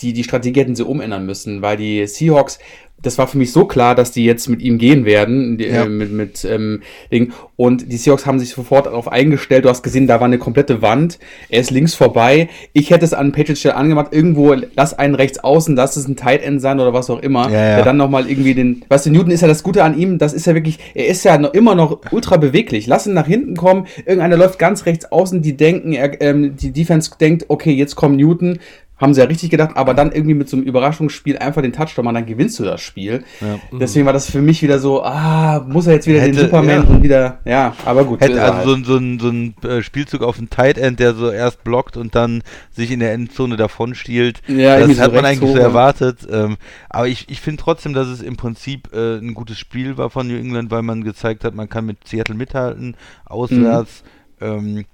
die, 0.00 0.12
die 0.12 0.24
Strategie 0.24 0.60
hätten 0.60 0.76
sie 0.76 0.84
umändern 0.84 1.26
müssen, 1.26 1.62
weil 1.62 1.76
die 1.76 2.06
Seahawks 2.06 2.58
das 3.02 3.18
war 3.18 3.26
für 3.26 3.38
mich 3.38 3.52
so 3.52 3.66
klar, 3.66 3.94
dass 3.94 4.10
die 4.10 4.24
jetzt 4.24 4.48
mit 4.48 4.62
ihm 4.62 4.78
gehen 4.78 5.04
werden, 5.04 5.58
die, 5.58 5.66
ja. 5.66 5.84
äh, 5.84 5.88
mit, 5.88 6.12
mit 6.12 6.44
ähm, 6.44 6.82
Ding. 7.12 7.32
Und 7.54 7.92
die 7.92 7.96
Seahawks 7.96 8.26
haben 8.26 8.38
sich 8.38 8.50
sofort 8.50 8.86
darauf 8.86 9.10
eingestellt. 9.10 9.64
Du 9.64 9.68
hast 9.68 9.82
gesehen, 9.82 10.06
da 10.06 10.18
war 10.20 10.26
eine 10.26 10.38
komplette 10.38 10.82
Wand. 10.82 11.18
Er 11.50 11.60
ist 11.60 11.70
links 11.70 11.94
vorbei. 11.94 12.48
Ich 12.72 12.90
hätte 12.90 13.04
es 13.04 13.12
an 13.12 13.32
Patriots 13.32 13.60
Stelle 13.60 13.76
angemacht. 13.76 14.12
Irgendwo, 14.12 14.54
lass 14.74 14.94
einen 14.98 15.14
rechts 15.14 15.38
außen, 15.38 15.76
lass 15.76 15.96
es 15.96 16.08
ein 16.08 16.16
Tight 16.16 16.42
End 16.42 16.60
sein 16.60 16.80
oder 16.80 16.94
was 16.94 17.10
auch 17.10 17.20
immer. 17.20 17.50
Ja, 17.50 17.68
ja. 17.68 17.76
Der 17.76 17.84
dann 17.84 17.96
nochmal 17.98 18.28
irgendwie 18.28 18.54
den, 18.54 18.82
weißt 18.88 19.06
du, 19.06 19.10
Newton 19.10 19.30
ist 19.30 19.42
ja 19.42 19.48
das 19.48 19.62
Gute 19.62 19.84
an 19.84 19.98
ihm, 19.98 20.18
das 20.18 20.32
ist 20.32 20.46
ja 20.46 20.54
wirklich, 20.54 20.78
er 20.94 21.06
ist 21.06 21.24
ja 21.24 21.38
noch, 21.38 21.52
immer 21.52 21.74
noch 21.74 22.00
ultra 22.12 22.38
beweglich. 22.38 22.86
Lass 22.86 23.06
ihn 23.06 23.14
nach 23.14 23.26
hinten 23.26 23.56
kommen. 23.56 23.86
Irgendeiner 23.98 24.36
läuft 24.36 24.58
ganz 24.58 24.86
rechts 24.86 25.12
außen, 25.12 25.42
die 25.42 25.56
denken, 25.56 25.92
er, 25.92 26.20
ähm, 26.22 26.56
die 26.56 26.72
Defense 26.72 27.10
denkt, 27.20 27.46
okay, 27.48 27.72
jetzt 27.72 27.94
kommt 27.94 28.16
Newton 28.16 28.58
haben 28.98 29.12
sie 29.12 29.20
ja 29.20 29.26
richtig 29.26 29.50
gedacht, 29.50 29.76
aber 29.76 29.92
dann 29.92 30.10
irgendwie 30.12 30.34
mit 30.34 30.48
so 30.48 30.56
einem 30.56 30.64
Überraschungsspiel 30.64 31.36
einfach 31.38 31.60
den 31.60 31.72
Touchdown 31.72 32.04
machen, 32.04 32.14
dann 32.14 32.26
gewinnst 32.26 32.58
du 32.58 32.64
das 32.64 32.80
Spiel. 32.80 33.24
Ja. 33.40 33.58
Deswegen 33.78 34.06
war 34.06 34.14
das 34.14 34.30
für 34.30 34.40
mich 34.40 34.62
wieder 34.62 34.78
so, 34.78 35.02
ah, 35.02 35.64
muss 35.68 35.86
er 35.86 35.94
jetzt 35.94 36.06
wieder 36.06 36.20
Hätte, 36.20 36.32
den 36.32 36.44
Superman 36.46 36.82
ja. 36.82 36.88
und 36.88 37.02
wieder, 37.02 37.38
ja, 37.44 37.74
aber 37.84 38.04
gut. 38.04 38.20
Hätte 38.20 38.40
also 38.40 38.54
halt. 38.54 38.64
so, 38.66 38.92
so, 38.92 38.96
ein, 38.96 39.18
so 39.18 39.28
ein 39.28 39.54
äh, 39.62 39.82
Spielzug 39.82 40.22
auf 40.22 40.38
den 40.38 40.48
Tight 40.48 40.78
End, 40.78 40.98
der 40.98 41.14
so 41.14 41.30
erst 41.30 41.62
blockt 41.62 41.96
und 41.98 42.14
dann 42.14 42.42
sich 42.70 42.90
in 42.90 43.00
der 43.00 43.12
Endzone 43.12 43.56
davon 43.56 43.94
stiehlt. 43.94 44.40
Ja, 44.48 44.78
das 44.78 44.98
hat 44.98 45.10
so 45.10 45.16
man 45.16 45.24
eigentlich 45.26 45.52
so 45.52 45.58
erwartet. 45.58 46.26
Ähm, 46.30 46.56
aber 46.88 47.08
ich, 47.08 47.28
ich 47.28 47.40
finde 47.40 47.62
trotzdem, 47.62 47.92
dass 47.92 48.08
es 48.08 48.22
im 48.22 48.36
Prinzip 48.36 48.94
äh, 48.94 49.18
ein 49.18 49.34
gutes 49.34 49.58
Spiel 49.58 49.98
war 49.98 50.08
von 50.08 50.26
New 50.26 50.36
England, 50.36 50.70
weil 50.70 50.82
man 50.82 51.04
gezeigt 51.04 51.44
hat, 51.44 51.54
man 51.54 51.68
kann 51.68 51.84
mit 51.84 52.08
Seattle 52.08 52.34
mithalten, 52.34 52.96
auswärts. 53.26 54.02
Mhm. 54.02 54.08
Ähm, 54.38 54.84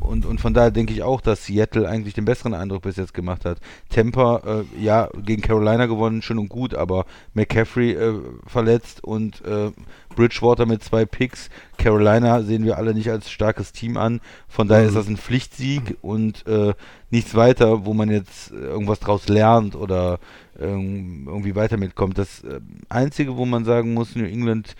und, 0.00 0.24
und 0.24 0.40
von 0.40 0.54
daher 0.54 0.70
denke 0.70 0.92
ich 0.92 1.02
auch, 1.02 1.20
dass 1.20 1.46
Seattle 1.46 1.88
eigentlich 1.88 2.14
den 2.14 2.24
besseren 2.24 2.54
Eindruck 2.54 2.82
bis 2.82 2.96
jetzt 2.96 3.12
gemacht 3.12 3.44
hat. 3.44 3.58
Temper, 3.88 4.64
äh, 4.78 4.82
ja, 4.82 5.08
gegen 5.24 5.42
Carolina 5.42 5.86
gewonnen, 5.86 6.22
schön 6.22 6.38
und 6.38 6.48
gut, 6.48 6.74
aber 6.74 7.06
McCaffrey 7.34 7.92
äh, 7.92 8.14
verletzt 8.46 9.02
und 9.02 9.44
äh, 9.44 9.72
Bridgewater 10.14 10.66
mit 10.66 10.84
zwei 10.84 11.04
Picks. 11.04 11.50
Carolina 11.76 12.42
sehen 12.42 12.64
wir 12.64 12.78
alle 12.78 12.94
nicht 12.94 13.10
als 13.10 13.30
starkes 13.30 13.72
Team 13.72 13.96
an. 13.96 14.20
Von 14.48 14.68
daher 14.68 14.84
mhm. 14.84 14.88
ist 14.88 14.94
das 14.94 15.08
ein 15.08 15.16
Pflichtsieg 15.16 15.96
und 16.02 16.46
äh, 16.46 16.74
nichts 17.10 17.34
weiter, 17.34 17.84
wo 17.84 17.94
man 17.94 18.10
jetzt 18.10 18.52
irgendwas 18.52 19.00
draus 19.00 19.28
lernt 19.28 19.74
oder 19.74 20.20
ähm, 20.58 21.24
irgendwie 21.26 21.56
weiter 21.56 21.76
mitkommt. 21.76 22.18
Das 22.18 22.44
äh, 22.44 22.60
Einzige, 22.88 23.36
wo 23.36 23.44
man 23.44 23.64
sagen 23.64 23.94
muss, 23.94 24.14
New 24.14 24.24
England 24.24 24.76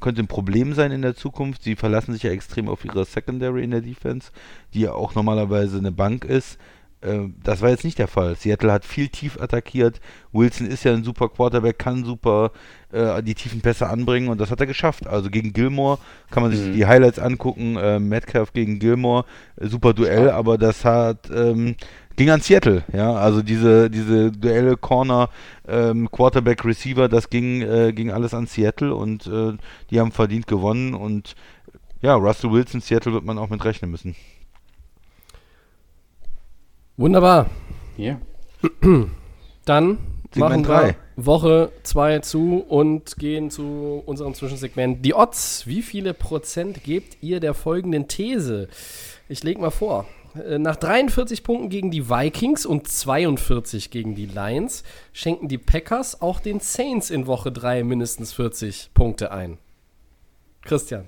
könnte 0.00 0.22
ein 0.22 0.28
Problem 0.28 0.74
sein 0.74 0.92
in 0.92 1.02
der 1.02 1.14
Zukunft. 1.14 1.62
Sie 1.62 1.76
verlassen 1.76 2.12
sich 2.12 2.22
ja 2.22 2.30
extrem 2.30 2.68
auf 2.68 2.84
ihre 2.84 3.04
Secondary 3.04 3.64
in 3.64 3.70
der 3.70 3.80
Defense, 3.80 4.30
die 4.74 4.80
ja 4.80 4.92
auch 4.92 5.14
normalerweise 5.14 5.78
eine 5.78 5.92
Bank 5.92 6.24
ist. 6.24 6.58
Äh, 7.00 7.28
das 7.42 7.62
war 7.62 7.70
jetzt 7.70 7.84
nicht 7.84 7.98
der 7.98 8.08
Fall. 8.08 8.36
Seattle 8.36 8.72
hat 8.72 8.84
viel 8.84 9.08
tief 9.08 9.40
attackiert. 9.40 10.00
Wilson 10.32 10.66
ist 10.66 10.84
ja 10.84 10.92
ein 10.92 11.04
super 11.04 11.28
Quarterback, 11.28 11.78
kann 11.78 12.04
super 12.04 12.52
äh, 12.92 13.22
die 13.22 13.34
tiefen 13.34 13.60
Pässe 13.60 13.88
anbringen 13.88 14.28
und 14.28 14.40
das 14.40 14.50
hat 14.50 14.60
er 14.60 14.66
geschafft. 14.66 15.06
Also 15.06 15.30
gegen 15.30 15.52
Gilmore 15.52 15.98
kann 16.30 16.42
man 16.42 16.52
sich 16.52 16.68
mhm. 16.68 16.74
die 16.74 16.86
Highlights 16.86 17.18
angucken. 17.18 17.76
Äh, 17.76 17.98
Metcalf 17.98 18.52
gegen 18.52 18.78
Gilmore, 18.78 19.24
äh, 19.56 19.68
super 19.68 19.94
Duell, 19.94 20.30
aber 20.30 20.58
das 20.58 20.84
hat 20.84 21.30
ähm, 21.34 21.76
ging 22.20 22.28
an 22.28 22.42
Seattle, 22.42 22.84
ja, 22.92 23.14
also 23.14 23.40
diese, 23.40 23.88
diese 23.88 24.30
Duelle 24.30 24.76
Corner, 24.76 25.30
ähm, 25.66 26.10
Quarterback, 26.10 26.66
Receiver, 26.66 27.08
das 27.08 27.30
ging, 27.30 27.62
äh, 27.62 27.94
ging 27.94 28.10
alles 28.10 28.34
an 28.34 28.46
Seattle 28.46 28.94
und 28.94 29.26
äh, 29.26 29.54
die 29.88 29.98
haben 29.98 30.12
verdient 30.12 30.46
gewonnen 30.46 30.92
und 30.92 31.34
ja, 32.02 32.14
Russell 32.14 32.52
Wilson, 32.52 32.82
Seattle 32.82 33.14
wird 33.14 33.24
man 33.24 33.38
auch 33.38 33.48
mit 33.48 33.64
rechnen 33.64 33.90
müssen. 33.90 34.16
Wunderbar. 36.98 37.46
Ja. 37.96 38.20
Dann 39.64 39.96
machen 40.34 40.68
wir 40.68 40.96
Woche 41.16 41.72
2 41.84 42.18
zu 42.18 42.58
und 42.68 43.16
gehen 43.16 43.48
zu 43.48 44.02
unserem 44.04 44.34
Zwischensegment. 44.34 45.06
Die 45.06 45.14
Odds. 45.14 45.66
Wie 45.66 45.80
viele 45.80 46.12
Prozent 46.12 46.84
gebt 46.84 47.16
ihr 47.22 47.40
der 47.40 47.54
folgenden 47.54 48.08
These? 48.08 48.68
Ich 49.30 49.42
lege 49.42 49.58
mal 49.58 49.70
vor. 49.70 50.04
Äh, 50.34 50.58
nach 50.58 50.76
43 50.76 51.42
Punkten 51.42 51.68
gegen 51.68 51.90
die 51.90 52.08
Vikings 52.08 52.66
und 52.66 52.88
42 52.88 53.90
gegen 53.90 54.14
die 54.14 54.26
Lions 54.26 54.84
schenken 55.12 55.48
die 55.48 55.58
Packers 55.58 56.20
auch 56.20 56.40
den 56.40 56.60
Saints 56.60 57.10
in 57.10 57.26
Woche 57.26 57.52
3 57.52 57.84
mindestens 57.84 58.32
40 58.32 58.90
Punkte 58.94 59.32
ein. 59.32 59.58
Christian. 60.62 61.06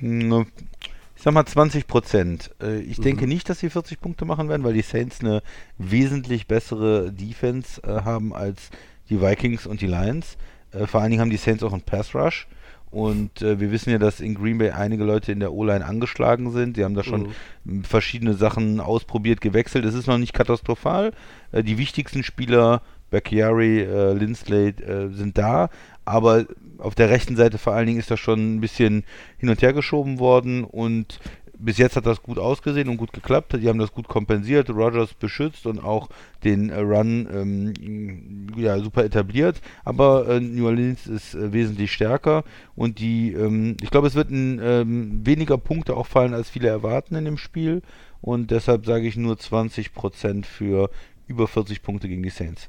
Ich 0.00 1.22
sag 1.22 1.34
mal 1.34 1.46
20 1.46 1.86
Prozent. 1.86 2.50
Äh, 2.62 2.80
ich 2.80 2.98
mhm. 2.98 3.02
denke 3.02 3.26
nicht, 3.26 3.48
dass 3.48 3.58
sie 3.58 3.70
40 3.70 4.00
Punkte 4.00 4.24
machen 4.24 4.48
werden, 4.48 4.62
weil 4.62 4.74
die 4.74 4.82
Saints 4.82 5.20
eine 5.20 5.42
wesentlich 5.76 6.46
bessere 6.46 7.12
Defense 7.12 7.82
äh, 7.82 8.02
haben 8.02 8.34
als 8.34 8.70
die 9.08 9.20
Vikings 9.20 9.66
und 9.66 9.80
die 9.80 9.86
Lions. 9.86 10.36
Vor 10.84 11.00
allen 11.00 11.10
Dingen 11.10 11.22
haben 11.22 11.30
die 11.30 11.38
Saints 11.38 11.62
auch 11.62 11.72
einen 11.72 11.80
Pass 11.80 12.14
Rush. 12.14 12.46
Und 12.90 13.42
äh, 13.42 13.60
wir 13.60 13.70
wissen 13.70 13.90
ja, 13.90 13.98
dass 13.98 14.20
in 14.20 14.34
Green 14.34 14.58
Bay 14.58 14.70
einige 14.70 15.04
Leute 15.04 15.32
in 15.32 15.40
der 15.40 15.52
O-Line 15.52 15.84
angeschlagen 15.84 16.52
sind. 16.52 16.76
Die 16.76 16.84
haben 16.84 16.94
da 16.94 17.04
schon 17.04 17.34
mhm. 17.64 17.84
verschiedene 17.84 18.34
Sachen 18.34 18.80
ausprobiert, 18.80 19.40
gewechselt. 19.40 19.84
Es 19.84 19.94
ist 19.94 20.06
noch 20.06 20.18
nicht 20.18 20.32
katastrophal. 20.32 21.12
Äh, 21.52 21.62
die 21.62 21.78
wichtigsten 21.78 22.22
Spieler, 22.22 22.82
Becchiari, 23.10 23.80
äh, 23.80 24.12
Lindsley, 24.14 24.68
äh, 24.68 25.08
sind 25.10 25.36
da. 25.36 25.68
Aber 26.04 26.46
auf 26.78 26.94
der 26.94 27.10
rechten 27.10 27.36
Seite 27.36 27.58
vor 27.58 27.74
allen 27.74 27.86
Dingen 27.86 27.98
ist 27.98 28.10
das 28.10 28.20
schon 28.20 28.56
ein 28.56 28.60
bisschen 28.60 29.04
hin 29.36 29.50
und 29.50 29.60
her 29.60 29.74
geschoben 29.74 30.18
worden. 30.18 30.64
Und 30.64 31.20
bis 31.58 31.78
jetzt 31.78 31.96
hat 31.96 32.06
das 32.06 32.22
gut 32.22 32.38
ausgesehen 32.38 32.88
und 32.88 32.96
gut 32.96 33.12
geklappt. 33.12 33.54
Die 33.60 33.68
haben 33.68 33.78
das 33.78 33.92
gut 33.92 34.08
kompensiert, 34.08 34.70
Rogers 34.70 35.14
beschützt 35.14 35.66
und 35.66 35.82
auch 35.82 36.08
den 36.44 36.70
äh, 36.70 36.80
Run 36.80 37.28
ähm, 37.32 38.46
ja, 38.56 38.78
super 38.78 39.04
etabliert. 39.04 39.60
Aber 39.84 40.28
äh, 40.28 40.40
New 40.40 40.66
Orleans 40.66 41.06
ist 41.06 41.34
äh, 41.34 41.52
wesentlich 41.52 41.92
stärker 41.92 42.44
und 42.76 42.98
die, 42.98 43.32
ähm, 43.32 43.76
ich 43.82 43.90
glaube, 43.90 44.06
es 44.06 44.14
wird 44.14 44.30
ein, 44.30 44.60
ähm, 44.62 45.20
weniger 45.26 45.58
Punkte 45.58 45.96
auch 45.96 46.06
fallen, 46.06 46.34
als 46.34 46.50
viele 46.50 46.68
erwarten 46.68 47.14
in 47.16 47.24
dem 47.24 47.38
Spiel. 47.38 47.82
Und 48.20 48.50
deshalb 48.50 48.84
sage 48.86 49.06
ich 49.06 49.16
nur 49.16 49.36
20% 49.36 50.44
für 50.44 50.90
über 51.26 51.46
40 51.46 51.82
Punkte 51.82 52.08
gegen 52.08 52.22
die 52.22 52.30
Saints. 52.30 52.68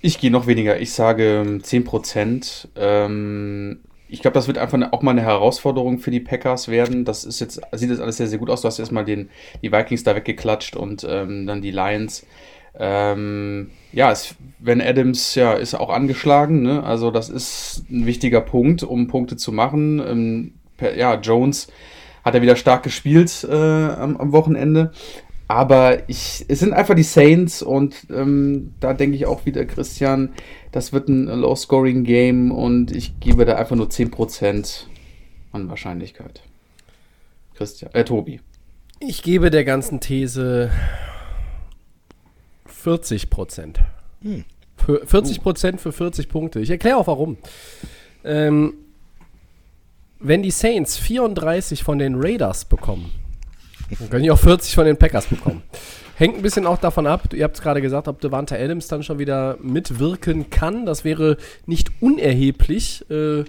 Ich 0.00 0.20
gehe 0.20 0.30
noch 0.30 0.46
weniger. 0.46 0.80
Ich 0.80 0.92
sage 0.92 1.44
10%. 1.60 2.68
Ähm, 2.76 3.80
ich 4.08 4.22
glaube, 4.22 4.34
das 4.34 4.46
wird 4.46 4.58
einfach 4.58 4.78
auch 4.92 5.02
mal 5.02 5.12
eine 5.12 5.22
Herausforderung 5.22 5.98
für 5.98 6.10
die 6.10 6.20
Packers 6.20 6.68
werden. 6.68 7.04
Das 7.04 7.24
ist 7.24 7.40
jetzt, 7.40 7.60
sieht 7.72 7.90
jetzt 7.90 8.00
alles 8.00 8.16
sehr, 8.16 8.26
sehr 8.26 8.38
gut 8.38 8.50
aus. 8.50 8.62
Du 8.62 8.68
hast 8.68 8.78
erstmal 8.78 9.04
den, 9.04 9.28
die 9.62 9.70
Vikings 9.70 10.02
da 10.02 10.16
weggeklatscht 10.16 10.76
und 10.76 11.06
ähm, 11.08 11.46
dann 11.46 11.60
die 11.60 11.70
Lions. 11.70 12.26
Ähm, 12.78 13.70
ja, 13.92 14.10
es, 14.10 14.34
wenn 14.60 14.80
Adams 14.80 15.34
ja 15.34 15.52
ist 15.52 15.74
auch 15.74 15.90
angeschlagen, 15.90 16.62
ne? 16.62 16.82
Also 16.84 17.10
das 17.10 17.28
ist 17.28 17.84
ein 17.90 18.06
wichtiger 18.06 18.40
Punkt, 18.40 18.82
um 18.82 19.08
Punkte 19.08 19.36
zu 19.36 19.52
machen. 19.52 20.00
Ähm, 20.00 20.54
ja, 20.96 21.14
Jones 21.16 21.68
hat 22.24 22.34
er 22.34 22.42
wieder 22.42 22.56
stark 22.56 22.82
gespielt 22.82 23.46
äh, 23.48 23.54
am, 23.54 24.16
am 24.16 24.32
Wochenende. 24.32 24.92
Aber 25.48 26.08
ich, 26.10 26.44
es 26.48 26.60
sind 26.60 26.74
einfach 26.74 26.94
die 26.94 27.02
Saints 27.02 27.62
und 27.62 28.06
ähm, 28.10 28.74
da 28.80 28.92
denke 28.92 29.16
ich 29.16 29.24
auch 29.24 29.46
wieder, 29.46 29.64
Christian, 29.64 30.34
das 30.72 30.92
wird 30.92 31.08
ein 31.08 31.24
Low-Scoring-Game 31.26 32.52
und 32.52 32.94
ich 32.94 33.18
gebe 33.18 33.46
da 33.46 33.56
einfach 33.56 33.74
nur 33.74 33.86
10% 33.86 34.84
an 35.52 35.70
Wahrscheinlichkeit. 35.70 36.42
Christian, 37.54 37.92
äh, 37.94 38.04
Tobi. 38.04 38.40
Ich 39.00 39.22
gebe 39.22 39.50
der 39.50 39.64
ganzen 39.64 40.00
These 40.00 40.70
40%. 42.84 43.76
Hm. 44.22 44.44
Für 44.76 45.06
40 45.06 45.44
uh. 45.44 45.76
für 45.78 45.92
40 45.92 46.28
Punkte. 46.28 46.60
Ich 46.60 46.68
erkläre 46.68 46.98
auch 46.98 47.06
warum. 47.06 47.38
Ähm, 48.22 48.74
wenn 50.20 50.42
die 50.42 50.50
Saints 50.50 50.98
34 50.98 51.82
von 51.82 51.98
den 51.98 52.16
Raiders 52.16 52.66
bekommen, 52.66 53.12
dann 53.98 54.10
können 54.10 54.22
die 54.22 54.30
auch 54.30 54.38
40 54.38 54.74
von 54.74 54.84
den 54.84 54.96
Packers 54.96 55.26
bekommen. 55.26 55.62
Hängt 56.16 56.36
ein 56.36 56.42
bisschen 56.42 56.66
auch 56.66 56.78
davon 56.78 57.06
ab, 57.06 57.32
ihr 57.32 57.44
habt 57.44 57.56
es 57.56 57.62
gerade 57.62 57.80
gesagt, 57.80 58.08
ob 58.08 58.20
Devante 58.20 58.58
Adams 58.58 58.88
dann 58.88 59.02
schon 59.02 59.18
wieder 59.18 59.56
mitwirken 59.62 60.50
kann. 60.50 60.84
Das 60.84 61.04
wäre 61.04 61.36
nicht 61.66 61.90
unerheblich. 62.00 63.04
Äh, 63.08 63.44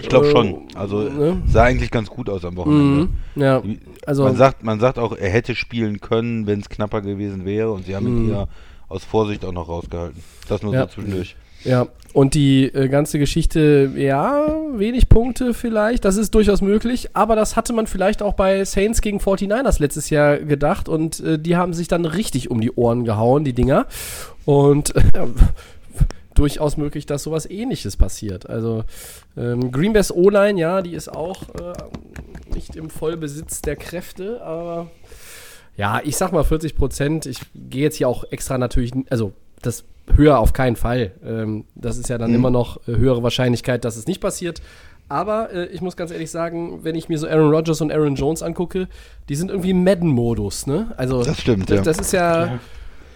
ich 0.00 0.08
glaube 0.08 0.28
äh, 0.28 0.30
schon. 0.30 0.68
Also 0.74 1.00
ne? 1.00 1.42
sah 1.48 1.64
eigentlich 1.64 1.90
ganz 1.90 2.08
gut 2.08 2.30
aus 2.30 2.44
am 2.44 2.56
Wochenende. 2.56 3.08
Mhm, 3.34 3.42
ja, 3.42 3.62
also 4.06 4.22
man 4.22 4.36
sagt, 4.36 4.62
man 4.62 4.78
sagt 4.78 4.98
auch, 4.98 5.16
er 5.16 5.30
hätte 5.30 5.56
spielen 5.56 6.00
können, 6.00 6.46
wenn 6.46 6.60
es 6.60 6.68
knapper 6.68 7.00
gewesen 7.00 7.44
wäre. 7.44 7.72
Und 7.72 7.86
sie 7.86 7.96
haben 7.96 8.06
ihn 8.06 8.30
ja 8.30 8.44
mhm. 8.44 8.50
aus 8.88 9.02
Vorsicht 9.02 9.44
auch 9.44 9.52
noch 9.52 9.68
rausgehalten. 9.68 10.22
Das 10.48 10.62
nur 10.62 10.72
ja. 10.74 10.82
so 10.82 10.94
zwischendurch. 10.94 11.34
Ja, 11.64 11.88
und 12.12 12.34
die 12.34 12.64
äh, 12.64 12.88
ganze 12.88 13.18
Geschichte, 13.18 13.92
ja, 13.96 14.46
wenig 14.74 15.08
Punkte 15.08 15.54
vielleicht, 15.54 16.04
das 16.04 16.16
ist 16.16 16.34
durchaus 16.34 16.62
möglich, 16.62 17.10
aber 17.12 17.36
das 17.36 17.56
hatte 17.56 17.72
man 17.72 17.86
vielleicht 17.86 18.22
auch 18.22 18.34
bei 18.34 18.64
Saints 18.64 19.02
gegen 19.02 19.18
49ers 19.18 19.80
letztes 19.80 20.10
Jahr 20.10 20.38
gedacht 20.38 20.88
und 20.88 21.20
äh, 21.20 21.38
die 21.38 21.56
haben 21.56 21.74
sich 21.74 21.88
dann 21.88 22.04
richtig 22.04 22.50
um 22.50 22.60
die 22.60 22.72
Ohren 22.72 23.04
gehauen, 23.04 23.44
die 23.44 23.52
Dinger. 23.52 23.86
Und 24.44 24.96
äh, 24.96 25.02
durchaus 26.34 26.76
möglich, 26.76 27.04
dass 27.04 27.24
sowas 27.24 27.50
ähnliches 27.50 27.96
passiert. 27.96 28.48
Also 28.48 28.84
ähm, 29.36 29.72
Green 29.72 29.92
Bay's 29.92 30.12
O-Line, 30.12 30.58
ja, 30.58 30.82
die 30.82 30.94
ist 30.94 31.08
auch 31.08 31.42
äh, 31.42 32.54
nicht 32.54 32.76
im 32.76 32.90
Vollbesitz 32.90 33.60
der 33.60 33.76
Kräfte, 33.76 34.40
aber 34.42 34.88
ja, 35.76 36.00
ich 36.02 36.16
sag 36.16 36.32
mal 36.32 36.44
40 36.44 36.74
Prozent. 36.74 37.26
Ich 37.26 37.40
gehe 37.54 37.82
jetzt 37.82 37.96
hier 37.96 38.08
auch 38.08 38.24
extra 38.30 38.58
natürlich, 38.58 38.92
also 39.10 39.32
das 39.62 39.84
höher 40.16 40.38
auf 40.38 40.52
keinen 40.52 40.76
Fall. 40.76 41.12
Ähm, 41.24 41.64
das 41.74 41.98
ist 41.98 42.08
ja 42.08 42.18
dann 42.18 42.30
mhm. 42.30 42.36
immer 42.36 42.50
noch 42.50 42.76
äh, 42.88 42.96
höhere 42.96 43.22
Wahrscheinlichkeit, 43.22 43.84
dass 43.84 43.96
es 43.96 44.06
nicht 44.06 44.20
passiert. 44.20 44.60
Aber 45.08 45.52
äh, 45.52 45.66
ich 45.66 45.80
muss 45.80 45.96
ganz 45.96 46.10
ehrlich 46.10 46.30
sagen, 46.30 46.80
wenn 46.82 46.94
ich 46.94 47.08
mir 47.08 47.18
so 47.18 47.26
Aaron 47.26 47.50
Rodgers 47.50 47.80
und 47.80 47.90
Aaron 47.90 48.14
Jones 48.14 48.42
angucke, 48.42 48.88
die 49.28 49.34
sind 49.34 49.50
irgendwie 49.50 49.70
im 49.70 49.82
Madden-Modus, 49.84 50.66
ne? 50.66 50.92
Also 50.96 51.22
das 51.22 51.38
stimmt, 51.38 51.70
das, 51.70 51.78
ja. 51.78 51.82
Das 51.82 51.98
ist 51.98 52.12
ja, 52.12 52.46
ja, 52.46 52.58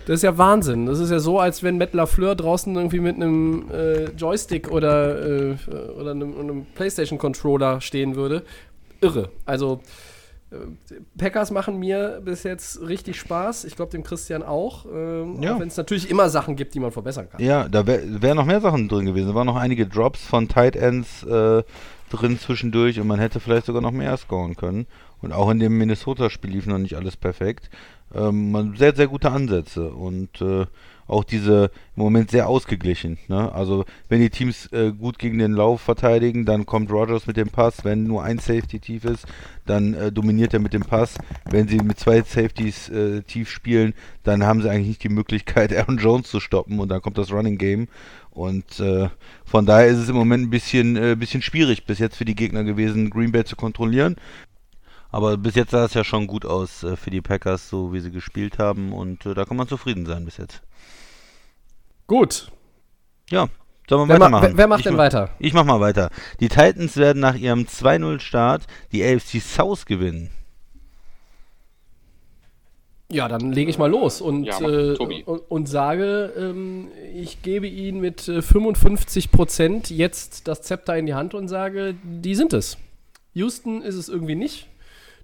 das 0.06 0.16
ist 0.16 0.22
ja 0.22 0.38
Wahnsinn. 0.38 0.86
Das 0.86 0.98
ist 0.98 1.10
ja 1.10 1.18
so, 1.18 1.38
als 1.38 1.62
wenn 1.62 1.78
Matt 1.78 1.92
LaFleur 1.92 2.34
draußen 2.34 2.74
irgendwie 2.74 3.00
mit 3.00 3.16
einem 3.16 3.70
äh, 3.70 4.04
Joystick 4.16 4.70
oder, 4.70 5.50
äh, 5.50 5.56
oder 5.98 6.12
einem, 6.12 6.38
einem 6.38 6.66
PlayStation-Controller 6.74 7.80
stehen 7.80 8.16
würde. 8.16 8.42
Irre. 9.00 9.28
Also 9.44 9.80
Packers 11.16 11.50
machen 11.50 11.78
mir 11.78 12.20
bis 12.24 12.42
jetzt 12.42 12.80
richtig 12.82 13.18
Spaß. 13.18 13.64
Ich 13.64 13.76
glaube, 13.76 13.90
dem 13.92 14.02
Christian 14.02 14.42
auch. 14.42 14.86
Ähm, 14.86 15.42
Ja. 15.42 15.54
Auch 15.54 15.60
wenn 15.60 15.68
es 15.68 15.76
natürlich 15.76 16.10
immer 16.10 16.28
Sachen 16.28 16.56
gibt, 16.56 16.74
die 16.74 16.80
man 16.80 16.92
verbessern 16.92 17.28
kann. 17.30 17.40
Ja, 17.42 17.68
da 17.68 17.86
wären 17.86 18.22
wär 18.22 18.34
noch 18.34 18.44
mehr 18.44 18.60
Sachen 18.60 18.88
drin 18.88 19.06
gewesen. 19.06 19.28
Da 19.28 19.34
waren 19.34 19.46
noch 19.46 19.56
einige 19.56 19.86
Drops 19.86 20.24
von 20.24 20.48
Tight 20.48 20.76
Ends 20.76 21.22
äh, 21.24 21.62
drin 22.10 22.38
zwischendurch 22.38 23.00
und 23.00 23.06
man 23.06 23.18
hätte 23.18 23.40
vielleicht 23.40 23.66
sogar 23.66 23.82
noch 23.82 23.92
mehr 23.92 24.16
scoren 24.16 24.56
können. 24.56 24.86
Und 25.20 25.32
auch 25.32 25.50
in 25.50 25.60
dem 25.60 25.78
Minnesota-Spiel 25.78 26.50
lief 26.50 26.66
noch 26.66 26.78
nicht 26.78 26.96
alles 26.96 27.16
perfekt. 27.16 27.70
Ähm, 28.14 28.74
sehr, 28.76 28.94
sehr 28.94 29.06
gute 29.06 29.30
Ansätze 29.30 29.90
und 29.90 30.40
äh, 30.42 30.66
auch 31.06 31.24
diese 31.24 31.70
im 31.96 32.02
Moment 32.02 32.30
sehr 32.30 32.48
ausgeglichen. 32.48 33.18
Ne? 33.28 33.52
Also 33.52 33.84
wenn 34.08 34.20
die 34.20 34.30
Teams 34.30 34.66
äh, 34.72 34.92
gut 34.92 35.18
gegen 35.18 35.38
den 35.38 35.52
Lauf 35.52 35.80
verteidigen, 35.80 36.44
dann 36.44 36.66
kommt 36.66 36.90
Rogers 36.90 37.26
mit 37.26 37.36
dem 37.36 37.48
Pass. 37.48 37.84
Wenn 37.84 38.04
nur 38.04 38.22
ein 38.22 38.38
Safety 38.38 38.78
tief 38.78 39.04
ist, 39.04 39.26
dann 39.66 39.94
äh, 39.94 40.12
dominiert 40.12 40.54
er 40.54 40.60
mit 40.60 40.72
dem 40.72 40.82
Pass. 40.82 41.18
Wenn 41.50 41.68
sie 41.68 41.78
mit 41.78 41.98
zwei 41.98 42.22
Safeties 42.22 42.88
äh, 42.88 43.22
tief 43.22 43.50
spielen, 43.50 43.94
dann 44.22 44.44
haben 44.44 44.62
sie 44.62 44.70
eigentlich 44.70 44.88
nicht 44.88 45.04
die 45.04 45.08
Möglichkeit, 45.08 45.72
Aaron 45.76 45.98
Jones 45.98 46.28
zu 46.28 46.40
stoppen 46.40 46.80
und 46.80 46.88
dann 46.88 47.02
kommt 47.02 47.18
das 47.18 47.32
Running 47.32 47.58
Game. 47.58 47.88
Und 48.30 48.80
äh, 48.80 49.10
von 49.44 49.66
daher 49.66 49.88
ist 49.88 49.98
es 49.98 50.08
im 50.08 50.16
Moment 50.16 50.46
ein 50.46 50.50
bisschen, 50.50 50.96
äh, 50.96 51.14
bisschen 51.14 51.42
schwierig 51.42 51.84
bis 51.84 51.98
jetzt 51.98 52.16
für 52.16 52.24
die 52.24 52.34
Gegner 52.34 52.64
gewesen, 52.64 53.10
Green 53.10 53.32
Bay 53.32 53.44
zu 53.44 53.56
kontrollieren. 53.56 54.16
Aber 55.12 55.36
bis 55.36 55.54
jetzt 55.54 55.70
sah 55.70 55.84
es 55.84 55.94
ja 55.94 56.02
schon 56.04 56.26
gut 56.26 56.44
aus 56.46 56.82
äh, 56.82 56.96
für 56.96 57.10
die 57.10 57.20
Packers, 57.20 57.68
so 57.68 57.92
wie 57.92 58.00
sie 58.00 58.10
gespielt 58.10 58.58
haben. 58.58 58.92
Und 58.92 59.26
äh, 59.26 59.34
da 59.34 59.44
kann 59.44 59.56
man 59.58 59.68
zufrieden 59.68 60.06
sein 60.06 60.24
bis 60.24 60.38
jetzt. 60.38 60.62
Gut. 62.06 62.50
Ja, 63.30 63.48
sollen 63.88 64.08
wir 64.08 64.08
Wer, 64.08 64.18
ma 64.18 64.24
weitermachen? 64.24 64.48
wer, 64.52 64.56
wer 64.56 64.66
macht 64.68 64.80
ich 64.80 64.84
denn 64.84 64.94
ma- 64.94 65.02
weiter? 65.02 65.30
Ich 65.38 65.52
mach 65.52 65.64
mal 65.64 65.80
weiter. 65.80 66.10
Die 66.40 66.48
Titans 66.48 66.96
werden 66.96 67.20
nach 67.20 67.36
ihrem 67.36 67.60
2-0-Start 67.64 68.62
die 68.90 69.04
AFC 69.04 69.40
South 69.40 69.84
gewinnen. 69.86 70.30
Ja, 73.10 73.28
dann 73.28 73.52
lege 73.52 73.70
ich 73.70 73.76
mal 73.76 73.90
los 73.90 74.22
und, 74.22 74.44
Ja, 74.44 74.58
äh, 74.60 74.96
und, 74.96 75.38
und 75.50 75.66
sage, 75.68 76.32
ähm, 76.38 76.88
ich 77.14 77.42
gebe 77.42 77.66
Ihnen 77.66 78.00
mit 78.00 78.26
äh, 78.28 78.40
55 78.40 79.30
Prozent 79.30 79.90
jetzt 79.90 80.48
das 80.48 80.62
Zepter 80.62 80.96
in 80.96 81.04
die 81.04 81.12
Hand 81.12 81.34
und 81.34 81.48
sage, 81.48 81.94
die 82.02 82.34
sind 82.34 82.54
es. 82.54 82.78
Houston 83.34 83.82
ist 83.82 83.96
es 83.96 84.08
irgendwie 84.08 84.34
nicht. 84.34 84.66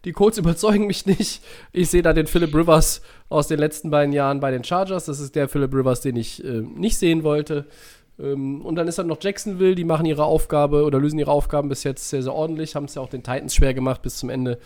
Die 0.05 0.13
Colts 0.13 0.39
überzeugen 0.39 0.87
mich 0.87 1.07
nicht. 1.07 1.43
Ich 1.73 1.91
sehe 1.91 2.03
da 2.03 2.13
den 2.13 2.27
Philip 2.27 2.55
Rivers 2.55 3.03
aus 3.29 3.49
den 3.49 3.59
letzten 3.59 3.91
beiden 3.91 4.13
Jahren 4.13 4.41
bei 4.41 4.51
den 4.51 4.65
Chargers. 4.65 5.07
Das 5.07 5.21
ist 5.21 5.35
der 5.35 5.49
Philip 5.49 5.75
Rivers, 5.75 6.01
den 6.01 6.17
ich 6.17 6.45
äh, 6.45 6.61
nicht 6.61 6.99
sehen 6.99 7.23
wollte. 7.25 7.67
Ähm, 8.19 8.63
und 8.63 8.77
dann 8.77 8.89
ist 8.89 8.99
dann 8.99 9.07
noch 9.07 9.19
Jacksonville, 9.21 9.75
die 9.75 9.85
machen 9.85 10.07
ihre 10.07 10.25
Aufgabe 10.25 10.85
oder 10.85 10.99
lösen 10.99 11.19
ihre 11.19 11.31
Aufgaben 11.31 11.69
bis 11.69 11.85
jetzt 11.85 12.09
sehr, 12.09 12.23
sehr 12.23 12.35
ordentlich, 12.35 12.75
haben 12.75 12.85
es 12.85 12.95
ja 12.95 13.03
auch 13.03 13.09
den 13.09 13.23
Titans 13.23 13.55
schwer 13.55 13.75
gemacht 13.75 14.03
bis 14.03 14.19
zum 14.19 14.31
Ende. 14.31 14.59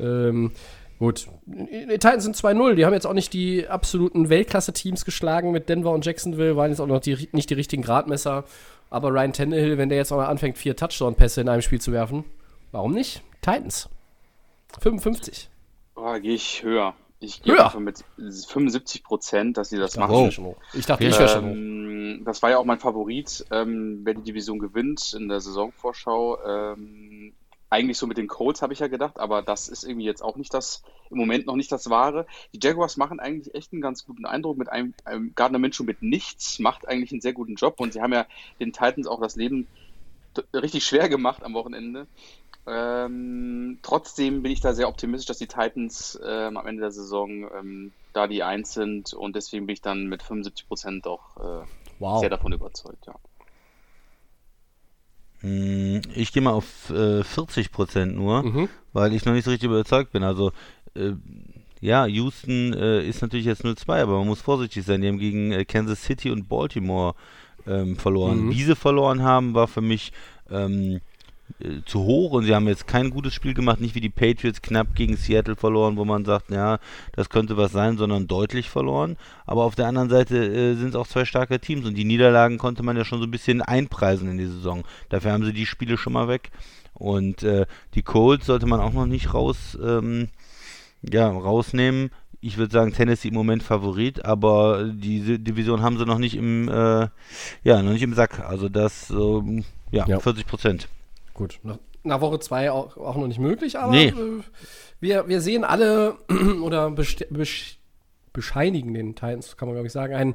Ähm, 0.00 0.52
gut, 0.98 1.28
die 1.46 1.86
Titans 1.88 2.24
sind 2.24 2.36
2-0, 2.36 2.74
die 2.74 2.84
haben 2.84 2.92
jetzt 2.92 3.06
auch 3.06 3.14
nicht 3.14 3.32
die 3.32 3.68
absoluten 3.68 4.28
Weltklasse-Teams 4.28 5.04
geschlagen 5.04 5.52
mit 5.52 5.68
Denver 5.68 5.92
und 5.92 6.04
Jacksonville, 6.04 6.56
waren 6.56 6.70
jetzt 6.70 6.80
auch 6.80 6.86
noch 6.86 7.00
die, 7.00 7.28
nicht 7.32 7.50
die 7.50 7.54
richtigen 7.54 7.82
Gradmesser. 7.82 8.44
Aber 8.90 9.10
Ryan 9.10 9.34
Tannehill, 9.34 9.76
wenn 9.76 9.90
der 9.90 9.98
jetzt 9.98 10.12
auch 10.12 10.16
mal 10.16 10.26
anfängt, 10.26 10.56
vier 10.56 10.74
Touchdown-Pässe 10.74 11.42
in 11.42 11.48
einem 11.48 11.62
Spiel 11.62 11.80
zu 11.80 11.92
werfen, 11.92 12.24
warum 12.72 12.92
nicht? 12.92 13.22
Titans. 13.42 13.88
55. 14.80 15.50
Oh, 15.96 16.12
gehe 16.20 16.34
ich 16.34 16.62
höher. 16.62 16.94
Ich 17.20 17.42
gehe 17.42 17.54
einfach 17.54 17.80
mit 17.80 18.04
75 18.16 19.02
Prozent, 19.02 19.56
dass 19.56 19.70
sie 19.70 19.78
das 19.78 19.94
dachte, 19.94 20.12
machen. 20.12 20.28
ich 20.28 20.34
schon 20.34 20.44
hoch. 20.44 20.56
Ich 20.72 20.86
dachte, 20.86 21.04
ich 21.04 21.18
wäre 21.18 21.28
schon 21.28 21.44
hoch. 21.44 21.54
Ähm, 21.54 22.22
das 22.24 22.42
war 22.42 22.50
ja 22.50 22.58
auch 22.58 22.64
mein 22.64 22.78
Favorit, 22.78 23.44
ähm, 23.50 24.00
wer 24.04 24.14
die 24.14 24.22
Division 24.22 24.60
gewinnt 24.60 25.14
in 25.14 25.28
der 25.28 25.40
Saisonvorschau. 25.40 26.38
Ähm, 26.44 27.32
eigentlich 27.70 27.98
so 27.98 28.06
mit 28.06 28.16
den 28.16 28.28
Colts 28.28 28.62
habe 28.62 28.72
ich 28.72 28.78
ja 28.78 28.86
gedacht, 28.86 29.18
aber 29.18 29.42
das 29.42 29.68
ist 29.68 29.84
irgendwie 29.84 30.06
jetzt 30.06 30.22
auch 30.22 30.36
nicht 30.36 30.54
das, 30.54 30.82
im 31.10 31.18
Moment 31.18 31.46
noch 31.46 31.56
nicht 31.56 31.70
das 31.70 31.90
Wahre. 31.90 32.26
Die 32.54 32.60
Jaguars 32.62 32.96
machen 32.96 33.20
eigentlich 33.20 33.54
echt 33.54 33.72
einen 33.72 33.82
ganz 33.82 34.06
guten 34.06 34.24
Eindruck 34.24 34.56
mit 34.56 34.70
einem, 34.70 34.94
einem 35.04 35.34
Gardner 35.34 35.58
Minshew 35.58 35.84
mit 35.84 36.02
nichts, 36.02 36.58
macht 36.60 36.88
eigentlich 36.88 37.12
einen 37.12 37.20
sehr 37.20 37.34
guten 37.34 37.56
Job 37.56 37.80
und 37.80 37.92
sie 37.92 38.00
haben 38.00 38.12
ja 38.12 38.26
den 38.60 38.72
Titans 38.72 39.06
auch 39.06 39.20
das 39.20 39.36
Leben 39.36 39.66
richtig 40.54 40.86
schwer 40.86 41.08
gemacht 41.08 41.42
am 41.42 41.54
Wochenende. 41.54 42.06
Ähm, 42.68 43.78
trotzdem 43.82 44.42
bin 44.42 44.52
ich 44.52 44.60
da 44.60 44.74
sehr 44.74 44.88
optimistisch, 44.88 45.26
dass 45.26 45.38
die 45.38 45.46
Titans 45.46 46.18
ähm, 46.24 46.56
am 46.56 46.66
Ende 46.66 46.82
der 46.82 46.90
Saison 46.90 47.48
ähm, 47.56 47.92
da 48.12 48.26
die 48.26 48.42
Eins 48.42 48.74
sind 48.74 49.12
und 49.14 49.36
deswegen 49.36 49.66
bin 49.66 49.74
ich 49.74 49.80
dann 49.82 50.06
mit 50.08 50.22
75 50.22 50.66
Prozent 50.68 51.06
auch 51.06 51.36
äh, 51.38 51.66
Wow. 51.98 52.20
sehr 52.20 52.30
davon 52.30 52.52
überzeugt. 52.52 53.06
Ja. 53.06 53.14
Hm, 55.40 56.02
Ich 56.14 56.32
gehe 56.32 56.42
mal 56.42 56.52
auf 56.52 56.90
äh, 56.90 57.22
40% 57.22 58.06
nur, 58.16 58.42
Mhm. 58.42 58.68
weil 58.92 59.12
ich 59.14 59.24
noch 59.24 59.32
nicht 59.32 59.44
so 59.44 59.50
richtig 59.50 59.68
überzeugt 59.68 60.12
bin. 60.12 60.22
Also, 60.22 60.52
äh, 60.94 61.12
ja, 61.80 62.06
Houston 62.06 62.72
äh, 62.72 63.06
ist 63.06 63.22
natürlich 63.22 63.46
jetzt 63.46 63.64
0-2, 63.64 64.02
aber 64.02 64.18
man 64.18 64.26
muss 64.26 64.40
vorsichtig 64.40 64.84
sein. 64.84 65.00
Die 65.00 65.08
haben 65.08 65.18
gegen 65.18 65.52
äh, 65.52 65.64
Kansas 65.64 66.02
City 66.02 66.30
und 66.30 66.48
Baltimore 66.48 67.14
ähm, 67.66 67.96
verloren. 67.96 68.46
Mhm. 68.46 68.50
Wie 68.50 68.62
sie 68.64 68.74
verloren 68.74 69.22
haben, 69.22 69.54
war 69.54 69.68
für 69.68 69.80
mich 69.80 70.12
ähm, 70.50 71.00
äh, 71.60 71.82
zu 71.84 72.00
hoch 72.00 72.32
und 72.32 72.44
sie 72.44 72.54
haben 72.54 72.68
jetzt 72.68 72.86
kein 72.86 73.10
gutes 73.10 73.34
Spiel 73.34 73.54
gemacht, 73.54 73.80
nicht 73.80 73.94
wie 73.94 74.00
die 74.00 74.08
Patriots 74.08 74.62
knapp 74.62 74.94
gegen 74.94 75.16
Seattle 75.16 75.56
verloren, 75.56 75.96
wo 75.96 76.04
man 76.04 76.24
sagt, 76.24 76.50
ja, 76.50 76.78
das 77.12 77.28
könnte 77.30 77.56
was 77.56 77.72
sein, 77.72 77.98
sondern 77.98 78.26
deutlich 78.26 78.70
verloren. 78.70 79.16
Aber 79.46 79.64
auf 79.64 79.74
der 79.74 79.86
anderen 79.86 80.10
Seite 80.10 80.36
äh, 80.36 80.74
sind 80.74 80.90
es 80.90 80.94
auch 80.94 81.06
zwei 81.06 81.24
starke 81.24 81.58
Teams 81.60 81.86
und 81.86 81.94
die 81.94 82.04
Niederlagen 82.04 82.58
konnte 82.58 82.82
man 82.82 82.96
ja 82.96 83.04
schon 83.04 83.18
so 83.20 83.26
ein 83.26 83.30
bisschen 83.30 83.62
einpreisen 83.62 84.30
in 84.30 84.38
die 84.38 84.46
Saison. 84.46 84.84
Dafür 85.08 85.32
haben 85.32 85.44
sie 85.44 85.52
die 85.52 85.66
Spiele 85.66 85.96
schon 85.96 86.12
mal 86.12 86.28
weg. 86.28 86.50
Und 86.94 87.42
äh, 87.44 87.66
die 87.94 88.02
Colts 88.02 88.46
sollte 88.46 88.66
man 88.66 88.80
auch 88.80 88.92
noch 88.92 89.06
nicht 89.06 89.32
raus, 89.32 89.78
ähm, 89.82 90.28
ja, 91.02 91.28
rausnehmen. 91.28 92.10
Ich 92.40 92.56
würde 92.56 92.72
sagen, 92.72 92.92
Tennessee 92.92 93.28
im 93.28 93.34
Moment 93.34 93.62
Favorit, 93.62 94.24
aber 94.24 94.84
diese 94.84 95.38
Division 95.38 95.82
haben 95.82 95.98
sie 95.98 96.06
noch 96.06 96.18
nicht 96.18 96.36
im, 96.36 96.68
äh, 96.68 97.08
ja, 97.64 97.82
noch 97.82 97.92
nicht 97.92 98.02
im 98.02 98.14
Sack. 98.14 98.40
Also 98.40 98.68
das, 98.68 99.10
ähm, 99.10 99.64
ja, 99.90 100.06
Ja. 100.06 100.20
40 100.20 100.46
Prozent. 100.46 100.88
Gut. 101.38 101.60
Nach, 101.62 101.78
nach 102.02 102.20
Woche 102.20 102.40
2 102.40 102.72
auch, 102.72 102.96
auch 102.96 103.14
noch 103.14 103.28
nicht 103.28 103.38
möglich, 103.38 103.78
aber 103.78 103.92
Nee. 103.92 104.08
äh, 104.08 104.42
wir, 104.98 105.28
wir 105.28 105.40
sehen 105.40 105.62
alle 105.62 106.16
oder 106.62 106.92
bescheinigen 108.32 108.92
den 108.92 109.14
Titans, 109.14 109.56
kann 109.56 109.68
man 109.68 109.76
glaube 109.76 109.86
ich 109.86 109.92
sagen, 109.92 110.14
einen, 110.14 110.34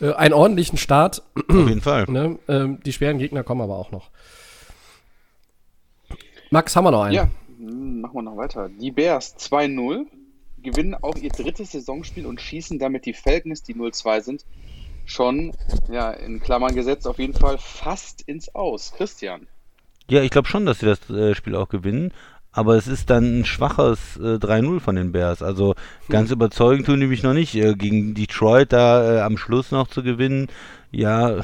äh, 0.00 0.12
einen 0.14 0.34
ordentlichen 0.34 0.78
Start. 0.78 1.22
Auf 1.48 1.68
jeden 1.68 1.80
Fall. 1.80 2.06
Ne? 2.10 2.40
Ähm, 2.48 2.80
die 2.84 2.92
schweren 2.92 3.18
Gegner 3.18 3.44
kommen 3.44 3.60
aber 3.60 3.76
auch 3.78 3.92
noch. 3.92 4.10
Max, 6.50 6.74
haben 6.74 6.86
wir 6.86 6.90
noch 6.90 7.02
einen? 7.02 7.14
Ja, 7.14 7.28
machen 7.56 8.14
wir 8.14 8.22
noch 8.22 8.36
weiter. 8.36 8.68
Die 8.68 8.90
Bears 8.90 9.36
2-0 9.38 10.06
gewinnen 10.60 10.96
auch 10.96 11.14
ihr 11.14 11.30
drittes 11.30 11.70
Saisonspiel 11.70 12.26
und 12.26 12.40
schießen 12.40 12.80
damit 12.80 13.06
die 13.06 13.12
Falcons, 13.14 13.62
die 13.62 13.74
0-2 13.76 14.20
sind, 14.22 14.44
schon, 15.04 15.52
ja, 15.88 16.10
in 16.10 16.40
Klammern 16.40 16.74
gesetzt, 16.74 17.06
auf 17.06 17.20
jeden 17.20 17.34
Fall 17.34 17.58
fast 17.58 18.22
ins 18.22 18.52
Aus. 18.56 18.92
Christian. 18.96 19.46
Ja, 20.12 20.20
ich 20.20 20.30
glaube 20.30 20.46
schon, 20.46 20.66
dass 20.66 20.80
sie 20.80 20.84
das 20.84 21.08
äh, 21.08 21.34
Spiel 21.34 21.56
auch 21.56 21.70
gewinnen. 21.70 22.12
Aber 22.52 22.76
es 22.76 22.86
ist 22.86 23.08
dann 23.08 23.40
ein 23.40 23.44
schwaches 23.46 24.18
äh, 24.18 24.36
3-0 24.36 24.78
von 24.80 24.94
den 24.94 25.10
Bears. 25.10 25.40
Also 25.42 25.74
ganz 26.10 26.30
überzeugend 26.30 26.84
tun 26.84 27.00
die 27.00 27.06
mich 27.06 27.22
noch 27.22 27.32
nicht. 27.32 27.54
Äh, 27.54 27.74
gegen 27.76 28.12
Detroit 28.12 28.74
da 28.74 29.16
äh, 29.16 29.20
am 29.22 29.38
Schluss 29.38 29.70
noch 29.70 29.88
zu 29.88 30.02
gewinnen, 30.02 30.48
ja, 30.90 31.42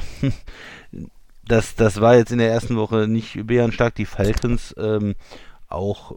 das, 1.47 1.73
das 1.77 1.99
war 1.99 2.15
jetzt 2.15 2.31
in 2.31 2.37
der 2.37 2.51
ersten 2.51 2.75
Woche 2.75 3.07
nicht 3.07 3.47
bärenstark. 3.47 3.95
Die 3.95 4.05
Falcons 4.05 4.75
ähm, 4.77 5.15
auch 5.67 6.15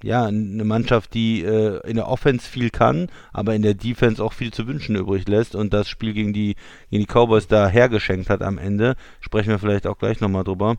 ja 0.00 0.26
eine 0.26 0.64
Mannschaft, 0.64 1.14
die 1.14 1.42
äh, 1.42 1.80
in 1.84 1.96
der 1.96 2.06
Offense 2.06 2.48
viel 2.48 2.70
kann, 2.70 3.08
aber 3.32 3.56
in 3.56 3.62
der 3.62 3.74
Defense 3.74 4.22
auch 4.22 4.34
viel 4.34 4.52
zu 4.52 4.68
wünschen 4.68 4.94
übrig 4.94 5.26
lässt 5.26 5.56
und 5.56 5.74
das 5.74 5.88
Spiel 5.88 6.12
gegen 6.12 6.32
die 6.32 6.54
gegen 6.90 7.04
die 7.04 7.12
Cowboys 7.12 7.48
da 7.48 7.66
hergeschenkt 7.66 8.30
hat 8.30 8.42
am 8.42 8.56
Ende. 8.56 8.94
Sprechen 9.20 9.50
wir 9.50 9.58
vielleicht 9.58 9.88
auch 9.88 9.98
gleich 9.98 10.20
nochmal 10.20 10.44
drüber. 10.44 10.76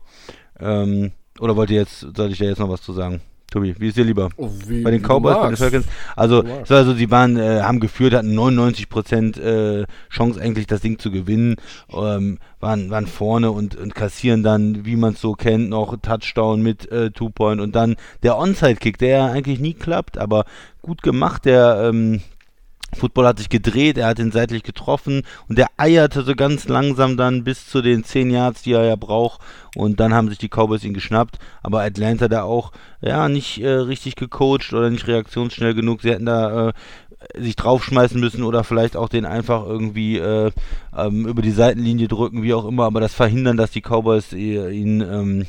Ähm, 0.60 1.12
oder 1.38 1.56
wollt 1.56 1.70
ihr 1.70 1.80
jetzt, 1.80 2.06
soll 2.14 2.32
ich 2.32 2.38
da 2.38 2.44
jetzt 2.44 2.58
noch 2.58 2.68
was 2.68 2.82
zu 2.82 2.92
sagen? 2.92 3.20
Tobi, 3.50 3.74
wie 3.78 3.88
ist 3.88 3.96
dir 3.96 4.04
lieber? 4.04 4.28
Oh, 4.36 4.48
Bei 4.84 4.92
den 4.92 5.02
Cowboys, 5.02 5.36
bei 5.36 5.48
den. 5.48 5.56
Falcons. 5.56 5.86
Also, 6.14 6.44
es 6.44 6.70
war 6.70 6.84
so, 6.84 6.94
sie 6.94 7.10
waren, 7.10 7.36
äh, 7.36 7.62
haben 7.62 7.80
geführt, 7.80 8.14
hatten 8.14 8.38
99% 8.38 9.40
äh, 9.40 9.86
Chance 10.08 10.40
eigentlich 10.40 10.68
das 10.68 10.82
Ding 10.82 11.00
zu 11.00 11.10
gewinnen, 11.10 11.56
ähm, 11.92 12.38
waren, 12.60 12.90
waren 12.90 13.08
vorne 13.08 13.50
und, 13.50 13.74
und 13.74 13.94
kassieren 13.94 14.44
dann, 14.44 14.86
wie 14.86 14.94
man 14.94 15.14
es 15.14 15.20
so 15.20 15.32
kennt, 15.32 15.68
noch 15.70 15.96
Touchdown 16.00 16.62
mit 16.62 16.90
äh, 16.92 17.10
Two-Point 17.10 17.60
und 17.60 17.74
dann 17.74 17.96
der 18.22 18.38
Onside-Kick, 18.38 18.98
der 18.98 19.08
ja 19.08 19.26
eigentlich 19.26 19.58
nie 19.58 19.74
klappt, 19.74 20.16
aber 20.16 20.44
gut 20.80 21.02
gemacht, 21.02 21.44
der 21.44 21.90
ähm, 21.90 22.20
Football 22.96 23.26
hat 23.26 23.38
sich 23.38 23.48
gedreht, 23.48 23.98
er 23.98 24.08
hat 24.08 24.18
ihn 24.18 24.32
seitlich 24.32 24.62
getroffen 24.62 25.22
und 25.48 25.58
der 25.58 25.68
eierte 25.76 26.22
so 26.22 26.34
ganz 26.34 26.68
langsam 26.68 27.16
dann 27.16 27.44
bis 27.44 27.66
zu 27.66 27.82
den 27.82 28.04
10 28.04 28.30
Yards, 28.30 28.62
die 28.62 28.72
er 28.72 28.84
ja 28.84 28.96
braucht. 28.96 29.40
Und 29.76 30.00
dann 30.00 30.12
haben 30.12 30.28
sich 30.28 30.38
die 30.38 30.48
Cowboys 30.48 30.84
ihn 30.84 30.94
geschnappt. 30.94 31.38
Aber 31.62 31.82
Atlanta 31.82 32.28
da 32.28 32.42
auch, 32.42 32.72
ja, 33.00 33.28
nicht 33.28 33.60
äh, 33.60 33.68
richtig 33.68 34.16
gecoacht 34.16 34.72
oder 34.72 34.90
nicht 34.90 35.06
reaktionsschnell 35.06 35.74
genug. 35.74 36.02
Sie 36.02 36.10
hätten 36.10 36.26
da 36.26 36.68
äh, 36.68 36.72
sich 37.38 37.56
draufschmeißen 37.56 38.18
müssen 38.18 38.42
oder 38.42 38.64
vielleicht 38.64 38.96
auch 38.96 39.08
den 39.08 39.26
einfach 39.26 39.64
irgendwie 39.64 40.18
äh, 40.18 40.50
ähm, 40.96 41.26
über 41.26 41.42
die 41.42 41.52
Seitenlinie 41.52 42.08
drücken, 42.08 42.42
wie 42.42 42.54
auch 42.54 42.66
immer. 42.66 42.84
Aber 42.84 43.00
das 43.00 43.14
verhindern, 43.14 43.56
dass 43.56 43.70
die 43.70 43.82
Cowboys 43.82 44.32
äh, 44.32 44.70
ihn 44.70 45.00
ähm, 45.00 45.46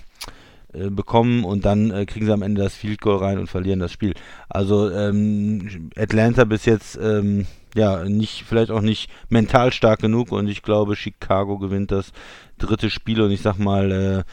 äh, 0.73 0.89
bekommen 0.89 1.43
und 1.43 1.65
dann 1.65 1.91
äh, 1.91 2.05
kriegen 2.05 2.25
sie 2.25 2.33
am 2.33 2.41
Ende 2.41 2.61
das 2.61 2.75
Field 2.75 3.01
Goal 3.01 3.17
rein 3.17 3.37
und 3.39 3.47
verlieren 3.47 3.79
das 3.79 3.91
Spiel. 3.91 4.13
Also 4.49 4.89
ähm, 4.91 5.89
Atlanta 5.97 6.45
bis 6.45 6.65
jetzt 6.65 6.97
ähm, 7.01 7.47
ja 7.75 8.03
nicht, 8.05 8.43
vielleicht 8.47 8.71
auch 8.71 8.81
nicht 8.81 9.09
mental 9.29 9.71
stark 9.71 9.99
genug 9.99 10.31
und 10.31 10.47
ich 10.47 10.61
glaube, 10.61 10.95
Chicago 10.95 11.57
gewinnt 11.57 11.91
das 11.91 12.11
dritte 12.57 12.89
Spiel 12.89 13.21
und 13.21 13.31
ich 13.31 13.41
sag 13.41 13.57
mal, 13.57 13.91
äh, 13.91 14.23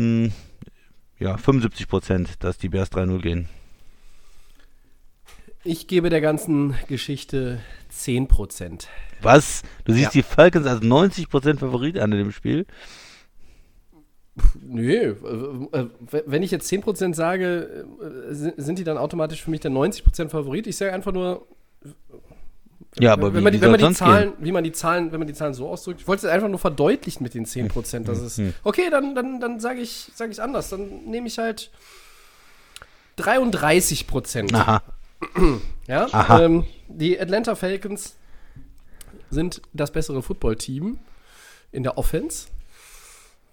hm, 0.00 0.32
ja, 1.18 1.36
75 1.36 1.88
Prozent, 1.88 2.30
dass 2.44 2.58
die 2.58 2.68
Bears 2.68 2.92
3-0 2.92 3.20
gehen. 3.20 3.48
Ich 5.64 5.86
gebe 5.88 6.08
der 6.08 6.20
ganzen 6.20 6.74
Geschichte 6.88 7.60
10 7.90 8.28
Prozent. 8.28 8.88
Was? 9.20 9.62
Du 9.84 9.92
siehst 9.92 10.14
Ja. 10.14 10.20
die 10.20 10.22
Falcons 10.22 10.66
als 10.66 10.82
90 10.82 11.28
Prozent 11.28 11.60
Favorit 11.60 11.98
an 11.98 12.12
in 12.12 12.18
dem 12.18 12.32
Spiel? 12.32 12.66
Nö, 14.60 15.14
äh, 15.72 15.78
äh, 15.78 15.86
wenn 16.26 16.42
ich 16.42 16.50
jetzt 16.50 16.70
10% 16.70 17.14
sage, 17.14 17.86
äh, 18.00 18.34
sind 18.60 18.78
die 18.78 18.84
dann 18.84 18.98
automatisch 18.98 19.42
für 19.42 19.50
mich 19.50 19.60
der 19.60 19.70
90% 19.70 20.28
Favorit? 20.28 20.66
Ich 20.66 20.76
sage 20.76 20.92
einfach 20.92 21.12
nur, 21.12 21.46
Ja, 22.98 23.12
aber 23.12 23.32
wenn 23.34 23.40
wie, 23.40 23.44
man 23.44 23.52
die, 23.52 23.60
wenn 23.60 23.70
man 23.70 23.80
die 23.80 23.94
Zahlen, 23.94 24.32
wie 24.38 24.52
man 24.52 24.64
die 24.64 24.72
Zahlen, 24.72 25.12
wenn 25.12 25.18
man 25.20 25.26
die 25.28 25.34
Zahlen 25.34 25.54
so 25.54 25.68
ausdrückt, 25.68 26.00
ich 26.00 26.08
wollte 26.08 26.26
es 26.26 26.32
einfach 26.32 26.48
nur 26.48 26.58
verdeutlichen 26.58 27.22
mit 27.22 27.34
den 27.34 27.46
10%, 27.46 28.04
dass 28.04 28.18
es 28.18 28.38
Hm. 28.38 28.54
okay, 28.64 28.88
dann 28.90 29.14
dann 29.14 29.40
dann 29.40 29.60
sage 29.60 29.80
ich 29.80 30.10
sage 30.14 30.32
ich 30.32 30.40
anders, 30.42 30.68
dann 30.70 31.04
nehme 31.06 31.26
ich 31.28 31.38
halt 31.38 31.70
33%. 33.18 34.46
gehen? 34.46 34.54
Aha. 34.54 34.82
Ja, 35.88 36.06
Aha. 36.12 36.42
ähm, 36.42 36.64
die 36.86 37.18
Atlanta 37.18 37.54
Falcons 37.54 38.14
sind 39.30 39.62
das 39.72 39.90
bessere 39.90 40.22
Footballteam 40.22 40.98
in 41.72 41.82
der 41.82 41.96
Offense. 41.96 42.48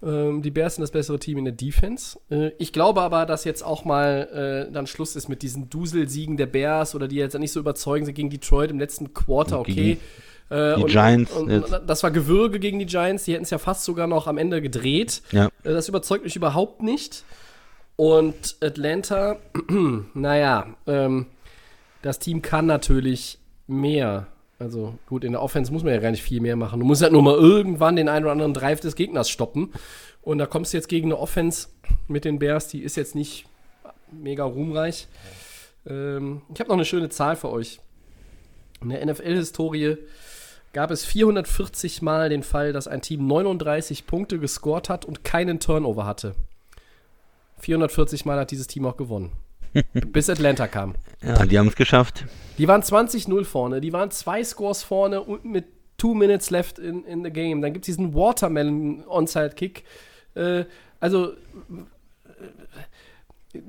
Ähm, 0.02 0.42
die 0.42 0.50
Bears 0.50 0.76
sind 0.76 0.82
das 0.82 0.90
bessere 0.90 1.18
Team 1.18 1.38
in 1.38 1.44
der 1.44 1.54
Defense. 1.54 2.18
Äh, 2.30 2.50
ich 2.58 2.72
glaube 2.72 3.02
aber, 3.02 3.26
dass 3.26 3.44
jetzt 3.44 3.62
auch 3.62 3.84
mal 3.84 4.66
äh, 4.68 4.72
dann 4.72 4.86
Schluss 4.86 5.16
ist 5.16 5.28
mit 5.28 5.42
diesen 5.42 5.70
Duselsiegen 5.70 6.36
der 6.36 6.46
Bears 6.46 6.94
oder 6.94 7.08
die 7.08 7.16
jetzt 7.16 7.38
nicht 7.38 7.52
so 7.52 7.60
überzeugend 7.60 8.06
sind 8.06 8.14
gegen 8.14 8.30
Detroit 8.30 8.70
im 8.70 8.78
letzten 8.78 9.14
Quarter, 9.14 9.60
okay. 9.60 9.74
gegen 9.74 10.00
Äh, 10.48 10.76
die 10.76 10.82
und, 10.82 10.90
Giants 10.90 11.32
Und, 11.32 11.50
und 11.50 11.80
das 11.86 12.02
war 12.02 12.10
Gewürge 12.10 12.60
gegen 12.60 12.78
die 12.78 12.86
Giants. 12.86 13.24
Die 13.24 13.34
hätten 13.34 13.44
es 13.44 13.50
ja 13.50 13.58
fast 13.58 13.84
sogar 13.84 14.06
noch 14.06 14.26
am 14.26 14.38
Ende 14.38 14.62
gedreht. 14.62 15.22
Ja. 15.32 15.46
Äh, 15.64 15.72
Das 15.72 15.88
überzeugt 15.88 16.24
mich 16.24 16.36
überhaupt 16.36 16.82
nicht. 16.82 17.24
Und 17.96 18.56
Atlanta, 18.60 19.38
naja, 20.14 20.66
ähm, 20.86 21.26
das 22.02 22.18
Team 22.18 22.42
kann 22.42 22.66
natürlich 22.66 23.38
mehr. 23.66 24.28
Also 24.58 24.98
gut, 25.06 25.24
in 25.24 25.32
der 25.32 25.42
Offense 25.42 25.72
muss 25.72 25.82
man 25.82 25.92
ja 25.92 26.00
gar 26.00 26.10
nicht 26.10 26.22
viel 26.22 26.40
mehr 26.40 26.56
machen. 26.56 26.80
Du 26.80 26.86
musst 26.86 27.02
halt 27.02 27.12
nur 27.12 27.22
mal 27.22 27.34
irgendwann 27.34 27.96
den 27.96 28.08
einen 28.08 28.24
oder 28.24 28.32
anderen 28.32 28.54
Drive 28.54 28.80
des 28.80 28.96
Gegners 28.96 29.28
stoppen. 29.28 29.72
Und 30.22 30.38
da 30.38 30.46
kommst 30.46 30.72
du 30.72 30.78
jetzt 30.78 30.88
gegen 30.88 31.08
eine 31.08 31.18
Offense 31.18 31.68
mit 32.08 32.24
den 32.24 32.38
Bears, 32.38 32.68
die 32.68 32.82
ist 32.82 32.96
jetzt 32.96 33.14
nicht 33.14 33.46
mega 34.10 34.44
ruhmreich. 34.44 35.08
Ähm, 35.86 36.42
ich 36.52 36.60
habe 36.60 36.68
noch 36.68 36.76
eine 36.76 36.84
schöne 36.84 37.10
Zahl 37.10 37.36
für 37.36 37.50
euch. 37.50 37.80
In 38.80 38.88
der 38.88 39.04
NFL-Historie 39.04 39.98
gab 40.72 40.90
es 40.90 41.04
440 41.04 42.02
Mal 42.02 42.28
den 42.28 42.42
Fall, 42.42 42.72
dass 42.72 42.88
ein 42.88 43.02
Team 43.02 43.26
39 43.26 44.06
Punkte 44.06 44.38
gescored 44.38 44.88
hat 44.88 45.04
und 45.04 45.24
keinen 45.24 45.60
Turnover 45.60 46.06
hatte. 46.06 46.34
440 47.58 48.24
Mal 48.24 48.38
hat 48.38 48.50
dieses 48.50 48.66
Team 48.66 48.84
auch 48.86 48.96
gewonnen. 48.96 49.32
bis 50.12 50.30
Atlanta 50.30 50.66
kam. 50.66 50.94
Ja, 51.22 51.44
die 51.46 51.58
haben 51.58 51.68
es 51.68 51.76
geschafft. 51.76 52.24
Die 52.58 52.68
waren 52.68 52.82
20-0 52.82 53.44
vorne, 53.44 53.80
die 53.80 53.92
waren 53.92 54.10
zwei 54.10 54.42
Scores 54.42 54.82
vorne 54.82 55.22
und 55.22 55.44
mit 55.44 55.66
two 55.98 56.14
minutes 56.14 56.50
left 56.50 56.78
in, 56.78 57.04
in 57.04 57.24
the 57.24 57.30
game. 57.30 57.60
Dann 57.62 57.72
gibt 57.72 57.84
es 57.84 57.94
diesen 57.94 58.14
Watermelon 58.14 59.04
Onside-Kick. 59.06 59.84
Äh, 60.34 60.64
also 61.00 61.32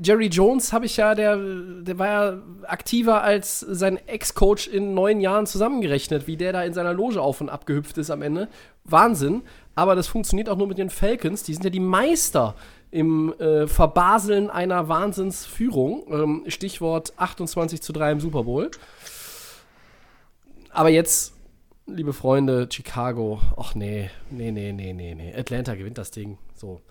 Jerry 0.01 0.27
Jones 0.27 0.73
habe 0.73 0.85
ich 0.85 0.97
ja, 0.97 1.15
der, 1.15 1.37
der 1.37 1.97
war 1.97 2.07
ja 2.07 2.41
aktiver 2.63 3.23
als 3.23 3.59
sein 3.59 3.97
Ex-Coach 4.07 4.67
in 4.67 4.93
neun 4.93 5.21
Jahren 5.21 5.45
zusammengerechnet, 5.45 6.27
wie 6.27 6.37
der 6.37 6.53
da 6.53 6.63
in 6.63 6.73
seiner 6.73 6.93
Loge 6.93 7.21
auf 7.21 7.41
und 7.41 7.49
ab 7.49 7.65
gehüpft 7.65 7.97
ist 7.97 8.09
am 8.09 8.21
Ende. 8.21 8.49
Wahnsinn. 8.83 9.43
Aber 9.75 9.95
das 9.95 10.07
funktioniert 10.07 10.49
auch 10.49 10.57
nur 10.57 10.67
mit 10.67 10.77
den 10.77 10.89
Falcons. 10.89 11.43
Die 11.43 11.53
sind 11.53 11.63
ja 11.63 11.69
die 11.69 11.79
Meister 11.79 12.55
im 12.91 13.33
äh, 13.39 13.67
Verbaseln 13.67 14.49
einer 14.49 14.87
Wahnsinnsführung. 14.87 16.05
Ähm, 16.09 16.43
Stichwort 16.47 17.13
28 17.17 17.81
zu 17.81 17.93
3 17.93 18.13
im 18.13 18.19
Super 18.19 18.43
Bowl. 18.43 18.71
Aber 20.71 20.89
jetzt, 20.89 21.33
liebe 21.85 22.13
Freunde, 22.13 22.69
Chicago, 22.71 23.41
ach 23.57 23.75
nee, 23.75 24.09
nee, 24.29 24.51
nee, 24.51 24.71
nee, 24.71 24.93
nee, 24.93 25.15
nee. 25.15 25.35
Atlanta 25.35 25.75
gewinnt 25.75 25.97
das 25.97 26.11
Ding. 26.11 26.37
So. 26.53 26.81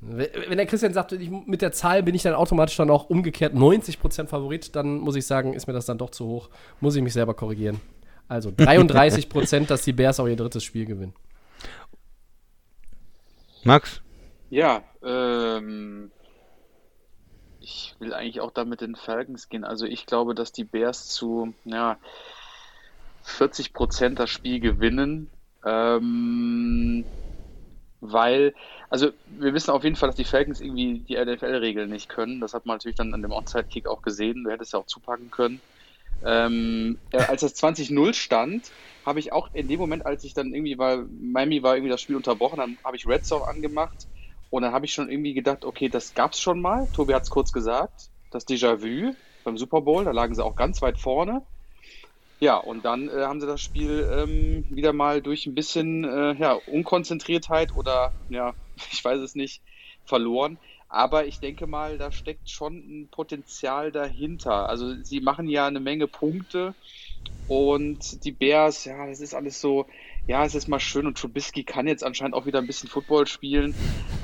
Wenn 0.00 0.56
der 0.56 0.66
Christian 0.66 0.92
sagt, 0.92 1.12
ich, 1.12 1.30
mit 1.30 1.62
der 1.62 1.72
Zahl 1.72 2.02
bin 2.02 2.14
ich 2.14 2.22
dann 2.22 2.34
automatisch 2.34 2.76
dann 2.76 2.90
auch 2.90 3.08
umgekehrt 3.08 3.54
90% 3.54 4.26
Favorit, 4.26 4.76
dann 4.76 4.98
muss 4.98 5.16
ich 5.16 5.26
sagen, 5.26 5.54
ist 5.54 5.66
mir 5.66 5.72
das 5.72 5.86
dann 5.86 5.98
doch 5.98 6.10
zu 6.10 6.26
hoch. 6.26 6.50
Muss 6.80 6.94
ich 6.96 7.02
mich 7.02 7.12
selber 7.12 7.34
korrigieren. 7.34 7.80
Also 8.28 8.50
33%, 8.56 9.66
dass 9.66 9.82
die 9.82 9.92
Bears 9.92 10.20
auch 10.20 10.26
ihr 10.26 10.36
drittes 10.36 10.64
Spiel 10.64 10.84
gewinnen. 10.84 11.14
Max? 13.62 14.02
Ja, 14.54 14.84
ähm, 15.02 16.12
ich 17.58 17.96
will 17.98 18.14
eigentlich 18.14 18.40
auch 18.40 18.52
da 18.52 18.64
mit 18.64 18.82
den 18.82 18.94
Falcons 18.94 19.48
gehen. 19.48 19.64
Also 19.64 19.84
ich 19.84 20.06
glaube, 20.06 20.36
dass 20.36 20.52
die 20.52 20.62
Bears 20.62 21.08
zu 21.08 21.54
ja, 21.64 21.98
40 23.24 23.72
Prozent 23.72 24.20
das 24.20 24.30
Spiel 24.30 24.60
gewinnen. 24.60 25.28
Ähm, 25.64 27.04
weil, 28.00 28.54
also 28.90 29.10
wir 29.26 29.54
wissen 29.54 29.72
auf 29.72 29.82
jeden 29.82 29.96
Fall, 29.96 30.10
dass 30.10 30.14
die 30.14 30.22
Falcons 30.22 30.60
irgendwie 30.60 31.00
die 31.00 31.16
NFL-Regeln 31.16 31.90
nicht 31.90 32.08
können. 32.08 32.40
Das 32.40 32.54
hat 32.54 32.64
man 32.64 32.76
natürlich 32.76 32.96
dann 32.96 33.12
an 33.12 33.22
dem 33.22 33.32
Onside-Kick 33.32 33.88
auch 33.88 34.02
gesehen. 34.02 34.44
Du 34.44 34.52
hättest 34.52 34.72
ja 34.72 34.78
auch 34.78 34.86
zupacken 34.86 35.32
können. 35.32 35.60
Ähm, 36.24 37.00
äh, 37.10 37.18
als 37.24 37.40
das 37.40 37.60
20-0 37.60 38.14
stand, 38.14 38.70
habe 39.04 39.18
ich 39.18 39.32
auch 39.32 39.52
in 39.52 39.66
dem 39.66 39.80
Moment, 39.80 40.06
als 40.06 40.22
ich 40.22 40.32
dann 40.32 40.54
irgendwie 40.54 40.78
war, 40.78 41.04
Miami 41.20 41.64
war 41.64 41.74
irgendwie 41.74 41.90
das 41.90 42.00
Spiel 42.00 42.14
unterbrochen, 42.14 42.58
dann 42.58 42.78
habe 42.84 42.96
ich 42.96 43.04
Red 43.04 43.26
Zone 43.26 43.48
angemacht 43.48 44.06
und 44.54 44.62
dann 44.62 44.72
habe 44.72 44.86
ich 44.86 44.92
schon 44.92 45.10
irgendwie 45.10 45.34
gedacht, 45.34 45.64
okay, 45.64 45.88
das 45.88 46.14
gab's 46.14 46.38
schon 46.38 46.60
mal. 46.60 46.86
Tobi 46.92 47.12
hat 47.12 47.24
es 47.24 47.28
kurz 47.28 47.50
gesagt, 47.50 48.10
das 48.30 48.46
Déjà-vu 48.46 49.16
beim 49.42 49.58
Super 49.58 49.80
Bowl, 49.80 50.04
da 50.04 50.12
lagen 50.12 50.32
sie 50.32 50.44
auch 50.44 50.54
ganz 50.54 50.80
weit 50.80 50.96
vorne. 50.96 51.44
Ja, 52.38 52.58
und 52.58 52.84
dann 52.84 53.08
äh, 53.08 53.22
haben 53.22 53.40
sie 53.40 53.48
das 53.48 53.60
Spiel 53.60 54.08
ähm, 54.12 54.64
wieder 54.70 54.92
mal 54.92 55.22
durch 55.22 55.46
ein 55.46 55.56
bisschen 55.56 56.04
äh, 56.04 56.34
ja, 56.34 56.52
Unkonzentriertheit 56.52 57.74
oder 57.74 58.14
ja, 58.28 58.54
ich 58.92 59.04
weiß 59.04 59.18
es 59.22 59.34
nicht, 59.34 59.60
verloren. 60.04 60.60
Aber 60.88 61.26
ich 61.26 61.40
denke 61.40 61.66
mal, 61.66 61.98
da 61.98 62.12
steckt 62.12 62.48
schon 62.48 62.76
ein 62.76 63.08
Potenzial 63.10 63.90
dahinter. 63.90 64.68
Also 64.68 65.02
sie 65.02 65.20
machen 65.20 65.48
ja 65.48 65.66
eine 65.66 65.80
Menge 65.80 66.06
Punkte 66.06 66.76
und 67.48 68.24
die 68.24 68.30
Bears, 68.30 68.84
ja, 68.84 69.04
das 69.04 69.18
ist 69.18 69.34
alles 69.34 69.60
so, 69.60 69.86
ja, 70.26 70.44
es 70.44 70.54
ist 70.54 70.68
mal 70.68 70.80
schön 70.80 71.06
und 71.06 71.18
Trubisky 71.18 71.64
kann 71.64 71.86
jetzt 71.86 72.02
anscheinend 72.02 72.34
auch 72.34 72.46
wieder 72.46 72.58
ein 72.58 72.66
bisschen 72.66 72.88
Football 72.88 73.26
spielen. 73.26 73.74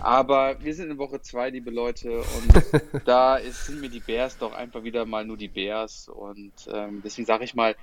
Aber 0.03 0.57
wir 0.63 0.75
sind 0.75 0.91
in 0.91 0.99
Woche 0.99 1.21
zwei, 1.21 1.51
liebe 1.51 1.71
Leute, 1.71 2.21
und 2.21 3.05
da 3.05 3.37
ist, 3.37 3.67
sind 3.67 3.81
mir 3.81 3.91
die 3.91 4.01
Bears 4.01 4.39
doch 4.39 4.53
einfach 4.53 4.83
wieder 4.83 5.05
mal 5.05 5.27
nur 5.27 5.37
die 5.37 5.49
Bears. 5.49 6.09
Und 6.09 6.53
ähm, 6.73 7.03
deswegen 7.05 7.27
sage 7.27 7.45
ich 7.45 7.55
mal, 7.55 7.77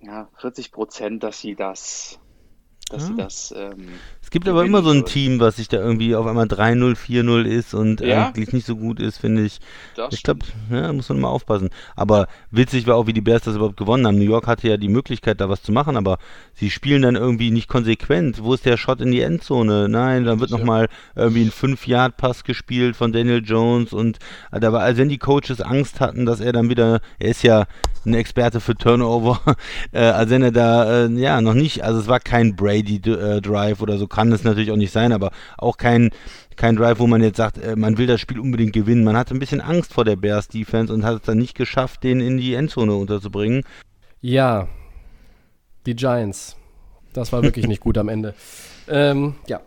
ja, 0.00 0.28
40 0.38 0.72
Prozent, 0.72 1.22
dass 1.22 1.40
sie 1.40 1.54
das, 1.54 2.18
dass 2.88 3.06
sie 3.06 3.12
Ah. 3.12 3.16
das 3.16 3.54
ähm, 3.56 3.88
Es 4.24 4.30
gibt 4.30 4.48
aber 4.48 4.64
immer 4.64 4.82
so 4.82 4.88
ein 4.90 5.04
Team, 5.04 5.38
was 5.38 5.56
sich 5.56 5.68
da 5.68 5.76
irgendwie 5.76 6.16
auf 6.16 6.26
einmal 6.26 6.46
3-0, 6.46 6.96
4-0 6.96 7.44
ist 7.44 7.74
und 7.74 8.00
Ja? 8.00 8.28
eigentlich 8.28 8.52
nicht 8.54 8.66
so 8.66 8.74
gut 8.74 8.98
ist, 8.98 9.18
finde 9.18 9.44
ich. 9.44 9.60
das 9.96 10.14
Ich 10.14 10.22
glaube, 10.22 10.46
ja, 10.72 10.92
muss 10.92 11.08
man 11.10 11.20
mal 11.20 11.28
aufpassen. 11.28 11.68
Aber 11.94 12.26
witzig 12.50 12.86
war 12.86 12.96
auch, 12.96 13.06
wie 13.06 13.12
die 13.12 13.20
Bears 13.20 13.42
das 13.42 13.54
überhaupt 13.54 13.76
gewonnen 13.76 14.06
haben. 14.06 14.16
New 14.18 14.24
York 14.24 14.46
hatte 14.46 14.66
ja 14.66 14.76
die 14.78 14.88
Möglichkeit, 14.88 15.40
da 15.42 15.48
was 15.50 15.62
zu 15.62 15.70
machen, 15.72 15.96
aber 15.96 16.16
sie 16.54 16.70
spielen 16.70 17.02
dann 17.02 17.16
irgendwie 17.16 17.50
nicht 17.50 17.68
konsequent. 17.68 18.42
Wo 18.42 18.54
ist 18.54 18.64
der 18.64 18.76
Shot 18.78 19.00
in 19.02 19.12
die 19.12 19.20
Endzone? 19.20 19.88
Nein, 19.90 20.24
dann 20.24 20.40
wird 20.40 20.50
Ja. 20.50 20.56
nochmal 20.58 20.88
irgendwie 21.14 21.42
ein 21.42 21.52
5-Yard-Pass 21.52 22.42
gespielt 22.44 22.96
von 22.96 23.12
Daniel 23.12 23.42
Jones 23.44 23.92
und 23.92 24.18
äh, 24.50 24.58
da 24.58 24.72
war, 24.72 24.80
als 24.80 24.96
wenn 24.98 25.10
die 25.10 25.18
Coaches 25.18 25.60
Angst 25.60 26.00
hatten, 26.00 26.24
dass 26.26 26.40
er 26.40 26.52
dann 26.52 26.70
wieder, 26.70 27.00
er 27.18 27.28
ist 27.28 27.42
ja 27.44 27.66
ein 28.06 28.14
Experte 28.14 28.60
für 28.60 28.74
Turnover, 28.74 29.40
äh, 29.92 30.00
als 30.00 30.30
wenn 30.30 30.42
er 30.42 30.52
da, 30.52 31.04
äh, 31.04 31.10
ja, 31.12 31.40
noch 31.40 31.54
nicht, 31.54 31.84
also 31.84 32.00
es 32.00 32.06
war 32.06 32.20
kein 32.20 32.56
Brady-Drive 32.56 33.80
oder 33.80 33.98
so, 33.98 34.06
kann 34.06 34.32
es 34.32 34.44
natürlich 34.44 34.70
auch 34.70 34.76
nicht 34.76 34.92
sein, 34.92 35.12
aber 35.12 35.30
auch 35.58 35.76
kein, 35.76 36.10
kein 36.56 36.76
Drive, 36.76 36.98
wo 36.98 37.06
man 37.06 37.22
jetzt 37.22 37.36
sagt, 37.36 37.58
äh, 37.58 37.76
man 37.76 37.98
will 37.98 38.06
das 38.06 38.20
Spiel 38.20 38.38
unbedingt 38.38 38.72
gewinnen. 38.72 39.04
Man 39.04 39.16
hatte 39.16 39.34
ein 39.34 39.40
bisschen 39.40 39.60
Angst 39.60 39.92
vor 39.92 40.04
der 40.04 40.16
Bears 40.16 40.48
Defense 40.48 40.92
und 40.92 41.04
hat 41.04 41.16
es 41.16 41.22
dann 41.22 41.38
nicht 41.38 41.56
geschafft, 41.56 42.04
den 42.04 42.20
in 42.20 42.38
die 42.38 42.54
Endzone 42.54 42.94
unterzubringen. 42.94 43.64
Ja, 44.20 44.68
die 45.86 45.96
Giants. 45.96 46.56
Das 47.12 47.32
war 47.32 47.42
wirklich 47.42 47.66
nicht 47.66 47.80
gut 47.80 47.98
am 47.98 48.08
Ende. 48.08 48.34
Ähm, 48.86 49.36
ja. 49.46 49.62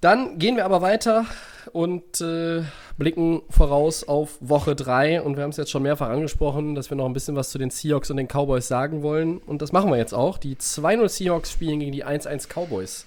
Dann 0.00 0.40
gehen 0.40 0.56
wir 0.56 0.64
aber 0.64 0.82
weiter 0.82 1.26
und 1.72 2.20
äh, 2.20 2.62
blicken 2.98 3.42
voraus 3.50 4.04
auf 4.04 4.36
Woche 4.40 4.74
3. 4.76 5.22
Und 5.22 5.36
wir 5.36 5.42
haben 5.42 5.50
es 5.50 5.56
jetzt 5.56 5.70
schon 5.70 5.82
mehrfach 5.82 6.08
angesprochen, 6.08 6.74
dass 6.74 6.90
wir 6.90 6.96
noch 6.96 7.06
ein 7.06 7.12
bisschen 7.12 7.36
was 7.36 7.50
zu 7.50 7.58
den 7.58 7.70
Seahawks 7.70 8.10
und 8.10 8.16
den 8.16 8.28
Cowboys 8.28 8.68
sagen 8.68 9.02
wollen. 9.02 9.38
Und 9.38 9.62
das 9.62 9.72
machen 9.72 9.90
wir 9.90 9.96
jetzt 9.96 10.14
auch. 10.14 10.38
Die 10.38 10.56
2-0 10.56 11.08
Seahawks 11.08 11.50
spielen 11.52 11.80
gegen 11.80 11.92
die 11.92 12.04
1-1 12.04 12.48
Cowboys. 12.48 13.06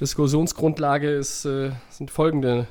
Diskussionsgrundlage 0.00 1.10
ist, 1.10 1.44
äh, 1.44 1.70
sind 1.90 2.10
folgende 2.10 2.66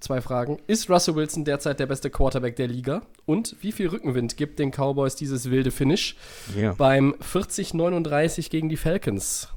zwei 0.00 0.20
Fragen. 0.20 0.58
Ist 0.66 0.88
Russell 0.90 1.16
Wilson 1.16 1.44
derzeit 1.44 1.80
der 1.80 1.86
beste 1.86 2.10
Quarterback 2.10 2.56
der 2.56 2.68
Liga? 2.68 3.02
Und 3.26 3.56
wie 3.60 3.72
viel 3.72 3.88
Rückenwind 3.88 4.36
gibt 4.36 4.58
den 4.58 4.70
Cowboys 4.70 5.16
dieses 5.16 5.50
wilde 5.50 5.70
Finish 5.70 6.14
Ja. 6.56 6.72
beim 6.74 7.14
40-39 7.20 8.50
gegen 8.50 8.68
die 8.68 8.76
Falcons? 8.76 9.48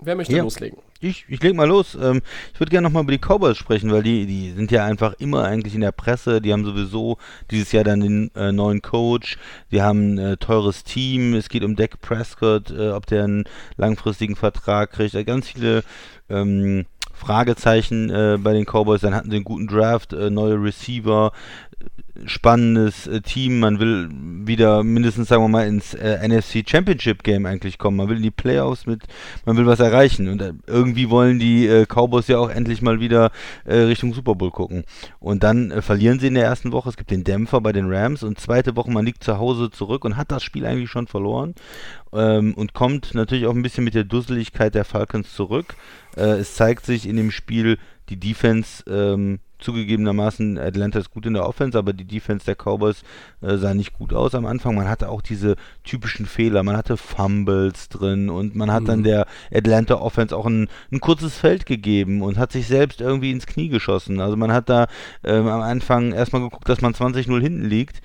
Wer 0.00 0.16
möchte 0.16 0.36
Ja. 0.36 0.42
loslegen? 0.42 0.78
Ich, 1.00 1.26
ich 1.28 1.40
leg 1.42 1.54
mal 1.54 1.68
los. 1.68 1.96
Ähm, 2.00 2.22
ich 2.52 2.58
würde 2.58 2.70
gerne 2.70 2.88
nochmal 2.88 3.04
über 3.04 3.12
die 3.12 3.18
Cowboys 3.18 3.56
sprechen, 3.56 3.92
weil 3.92 4.02
die, 4.02 4.26
die 4.26 4.50
sind 4.50 4.72
ja 4.72 4.84
einfach 4.84 5.14
immer 5.18 5.44
eigentlich 5.44 5.74
in 5.74 5.80
der 5.80 5.92
Presse. 5.92 6.40
Die 6.40 6.52
haben 6.52 6.64
sowieso 6.64 7.18
dieses 7.52 7.70
Jahr 7.70 7.84
dann 7.84 8.00
den 8.00 8.34
äh, 8.34 8.50
neuen 8.50 8.82
Coach. 8.82 9.38
Die 9.70 9.80
haben 9.80 10.14
ein 10.14 10.18
äh, 10.18 10.36
teures 10.36 10.82
Team. 10.82 11.34
Es 11.34 11.48
geht 11.48 11.62
um 11.62 11.76
Dak 11.76 12.00
Prescott, 12.00 12.70
äh, 12.70 12.90
ob 12.90 13.06
der 13.06 13.24
einen 13.24 13.44
langfristigen 13.76 14.34
Vertrag 14.34 14.90
kriegt. 14.90 15.14
Da 15.14 15.22
ganz 15.22 15.48
viele 15.48 15.84
ähm, 16.28 16.86
Fragezeichen 17.12 18.10
äh, 18.10 18.36
bei 18.40 18.52
den 18.52 18.64
Cowboys. 18.64 19.02
Dann 19.02 19.14
hatten 19.14 19.30
sie 19.30 19.36
einen 19.36 19.44
guten 19.44 19.68
Draft, 19.68 20.12
äh, 20.12 20.30
neue 20.30 20.60
Receiver 20.60 21.30
spannendes 22.26 23.06
äh, 23.06 23.20
Team. 23.20 23.60
Man 23.60 23.80
will 23.80 24.08
wieder 24.12 24.82
mindestens, 24.82 25.28
sagen 25.28 25.42
wir 25.42 25.48
mal, 25.48 25.66
ins 25.66 25.94
äh, 25.94 26.26
NFC 26.26 26.68
Championship 26.68 27.22
Game 27.22 27.46
eigentlich 27.46 27.78
kommen. 27.78 27.96
Man 27.96 28.08
will 28.08 28.16
in 28.16 28.22
die 28.22 28.30
Playoffs 28.30 28.86
mit, 28.86 29.02
man 29.44 29.56
will 29.56 29.66
was 29.66 29.80
erreichen. 29.80 30.28
Und 30.28 30.42
äh, 30.42 30.52
irgendwie 30.66 31.10
wollen 31.10 31.38
die 31.38 31.66
äh, 31.66 31.86
Cowboys 31.86 32.28
ja 32.28 32.38
auch 32.38 32.50
endlich 32.50 32.82
mal 32.82 33.00
wieder 33.00 33.30
äh, 33.64 33.76
Richtung 33.76 34.14
Super 34.14 34.34
Bowl 34.34 34.50
gucken. 34.50 34.84
Und 35.20 35.42
dann 35.42 35.70
äh, 35.70 35.82
verlieren 35.82 36.18
sie 36.18 36.28
in 36.28 36.34
der 36.34 36.44
ersten 36.44 36.72
Woche. 36.72 36.88
Es 36.88 36.96
gibt 36.96 37.10
den 37.10 37.24
Dämpfer 37.24 37.60
bei 37.60 37.72
den 37.72 37.92
Rams. 37.92 38.22
Und 38.22 38.40
zweite 38.40 38.76
Woche, 38.76 38.90
man 38.90 39.04
liegt 39.04 39.24
zu 39.24 39.38
Hause 39.38 39.70
zurück 39.70 40.04
und 40.04 40.16
hat 40.16 40.30
das 40.30 40.42
Spiel 40.42 40.66
eigentlich 40.66 40.90
schon 40.90 41.06
verloren. 41.06 41.54
Ähm, 42.12 42.54
und 42.54 42.74
kommt 42.74 43.14
natürlich 43.14 43.46
auch 43.46 43.54
ein 43.54 43.62
bisschen 43.62 43.84
mit 43.84 43.94
der 43.94 44.04
Dusseligkeit 44.04 44.74
der 44.74 44.84
Falcons 44.84 45.34
zurück. 45.34 45.74
Es 46.16 46.56
zeigt 46.56 46.84
sich 46.84 47.06
in 47.06 47.16
dem 47.16 47.30
Spiel, 47.30 47.78
die 48.08 48.18
Defense 48.18 48.82
ähm, 48.88 49.38
zugegebenermaßen, 49.58 50.58
Atlanta 50.58 50.98
ist 50.98 51.10
gut 51.10 51.26
in 51.26 51.34
der 51.34 51.46
Offense, 51.46 51.78
aber 51.78 51.92
die 51.92 52.04
Defense 52.04 52.44
der 52.44 52.54
Cowboys 52.54 53.02
äh, 53.40 53.56
sah 53.56 53.74
nicht 53.74 53.92
gut 53.92 54.12
aus 54.12 54.34
am 54.34 54.46
Anfang. 54.46 54.74
Man 54.74 54.88
hatte 54.88 55.08
auch 55.08 55.22
diese 55.22 55.56
typischen 55.84 56.26
Fehler, 56.26 56.62
man 56.62 56.76
hatte 56.76 56.96
Fumbles 56.96 57.88
drin 57.88 58.30
und 58.30 58.54
man 58.54 58.72
hat 58.72 58.88
dann 58.88 59.02
der 59.02 59.26
Atlanta 59.52 59.96
Offense 59.96 60.36
auch 60.36 60.46
ein, 60.46 60.68
ein 60.92 61.00
kurzes 61.00 61.36
Feld 61.36 61.66
gegeben 61.66 62.22
und 62.22 62.38
hat 62.38 62.52
sich 62.52 62.66
selbst 62.66 63.00
irgendwie 63.00 63.32
ins 63.32 63.46
Knie 63.46 63.68
geschossen. 63.68 64.20
Also 64.20 64.36
man 64.36 64.52
hat 64.52 64.68
da 64.68 64.86
ähm, 65.24 65.46
am 65.48 65.60
Anfang 65.60 66.12
erstmal 66.12 66.42
geguckt, 66.42 66.68
dass 66.68 66.80
man 66.80 66.94
20-0 66.94 67.40
hinten 67.40 67.64
liegt 67.64 68.00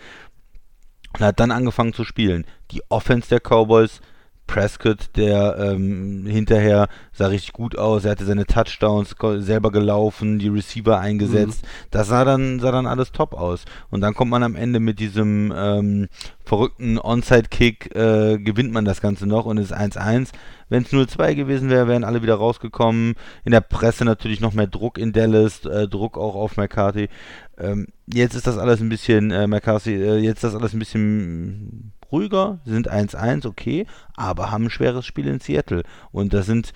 und 1.13 1.21
hat 1.21 1.39
dann 1.39 1.51
angefangen 1.51 1.93
zu 1.93 2.03
spielen. 2.03 2.45
Die 2.71 2.81
Offense 2.89 3.29
der 3.29 3.39
Cowboys, 3.39 4.01
Prescott, 4.47 5.09
der 5.15 5.57
ähm, 5.57 6.25
hinterher 6.25 6.87
sah 7.11 7.27
richtig 7.27 7.53
gut 7.53 7.77
aus, 7.77 8.05
er 8.05 8.11
hatte 8.11 8.25
seine 8.25 8.45
Touchdowns 8.45 9.15
selber 9.37 9.71
gelaufen, 9.71 10.37
die 10.39 10.49
Receiver 10.49 10.99
eingesetzt, 10.99 11.65
das 11.91 12.07
sah 12.07 12.25
dann, 12.25 12.59
sah 12.59 12.71
dann 12.71 12.85
alles 12.85 13.11
top 13.11 13.33
aus. 13.33 13.65
Und 13.89 14.01
dann 14.01 14.13
kommt 14.13 14.31
man 14.31 14.43
am 14.43 14.55
Ende 14.55 14.79
mit 14.79 14.99
diesem 14.99 15.53
ähm, 15.55 16.07
verrückten 16.43 16.99
Onside-Kick, 16.99 17.95
äh, 17.95 18.37
gewinnt 18.37 18.73
man 18.73 18.85
das 18.85 19.01
Ganze 19.01 19.25
noch 19.25 19.45
und 19.45 19.57
ist 19.57 19.73
1-1. 19.73 20.29
Wenn 20.69 20.83
es 20.83 20.91
0-2 20.91 21.35
gewesen 21.35 21.69
wäre, 21.69 21.87
wären 21.87 22.03
alle 22.03 22.21
wieder 22.21 22.35
rausgekommen. 22.35 23.15
In 23.45 23.51
der 23.51 23.61
Presse 23.61 24.05
natürlich 24.05 24.41
noch 24.41 24.53
mehr 24.53 24.67
Druck 24.67 24.97
in 24.97 25.13
Dallas, 25.13 25.65
äh, 25.65 25.87
Druck 25.87 26.17
auch 26.17 26.35
auf 26.35 26.57
McCarthy. 26.57 27.09
Ähm, 27.57 27.87
jetzt 28.07 28.35
ist 28.35 28.47
das 28.47 28.57
alles 28.57 28.81
ein 28.81 28.89
bisschen, 28.89 29.31
äh, 29.31 29.47
McCarthy, 29.47 29.93
äh, 29.95 30.17
jetzt 30.17 30.37
ist 30.37 30.53
das 30.53 30.55
alles 30.55 30.73
ein 30.73 30.79
bisschen 30.79 31.93
ruhiger, 32.13 32.59
sind 32.63 32.89
1-1, 32.89 33.45
okay, 33.45 33.85
aber 34.15 34.51
haben 34.51 34.65
ein 34.65 34.69
schweres 34.69 35.05
Spiel 35.05 35.27
in 35.27 35.41
Seattle. 35.41 35.83
Und 36.11 36.33
das 36.33 36.45
sind 36.45 36.71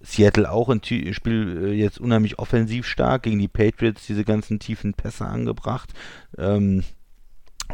Seattle 0.00 0.50
auch 0.50 0.68
ein 0.68 0.82
Spiel 0.84 1.64
äh, 1.64 1.72
jetzt 1.72 1.98
unheimlich 1.98 2.38
offensiv 2.38 2.86
stark 2.86 3.24
gegen 3.24 3.38
die 3.38 3.48
Patriots, 3.48 4.06
diese 4.06 4.24
ganzen 4.24 4.60
tiefen 4.60 4.94
Pässe 4.94 5.26
angebracht. 5.26 5.92
Ähm, 6.38 6.84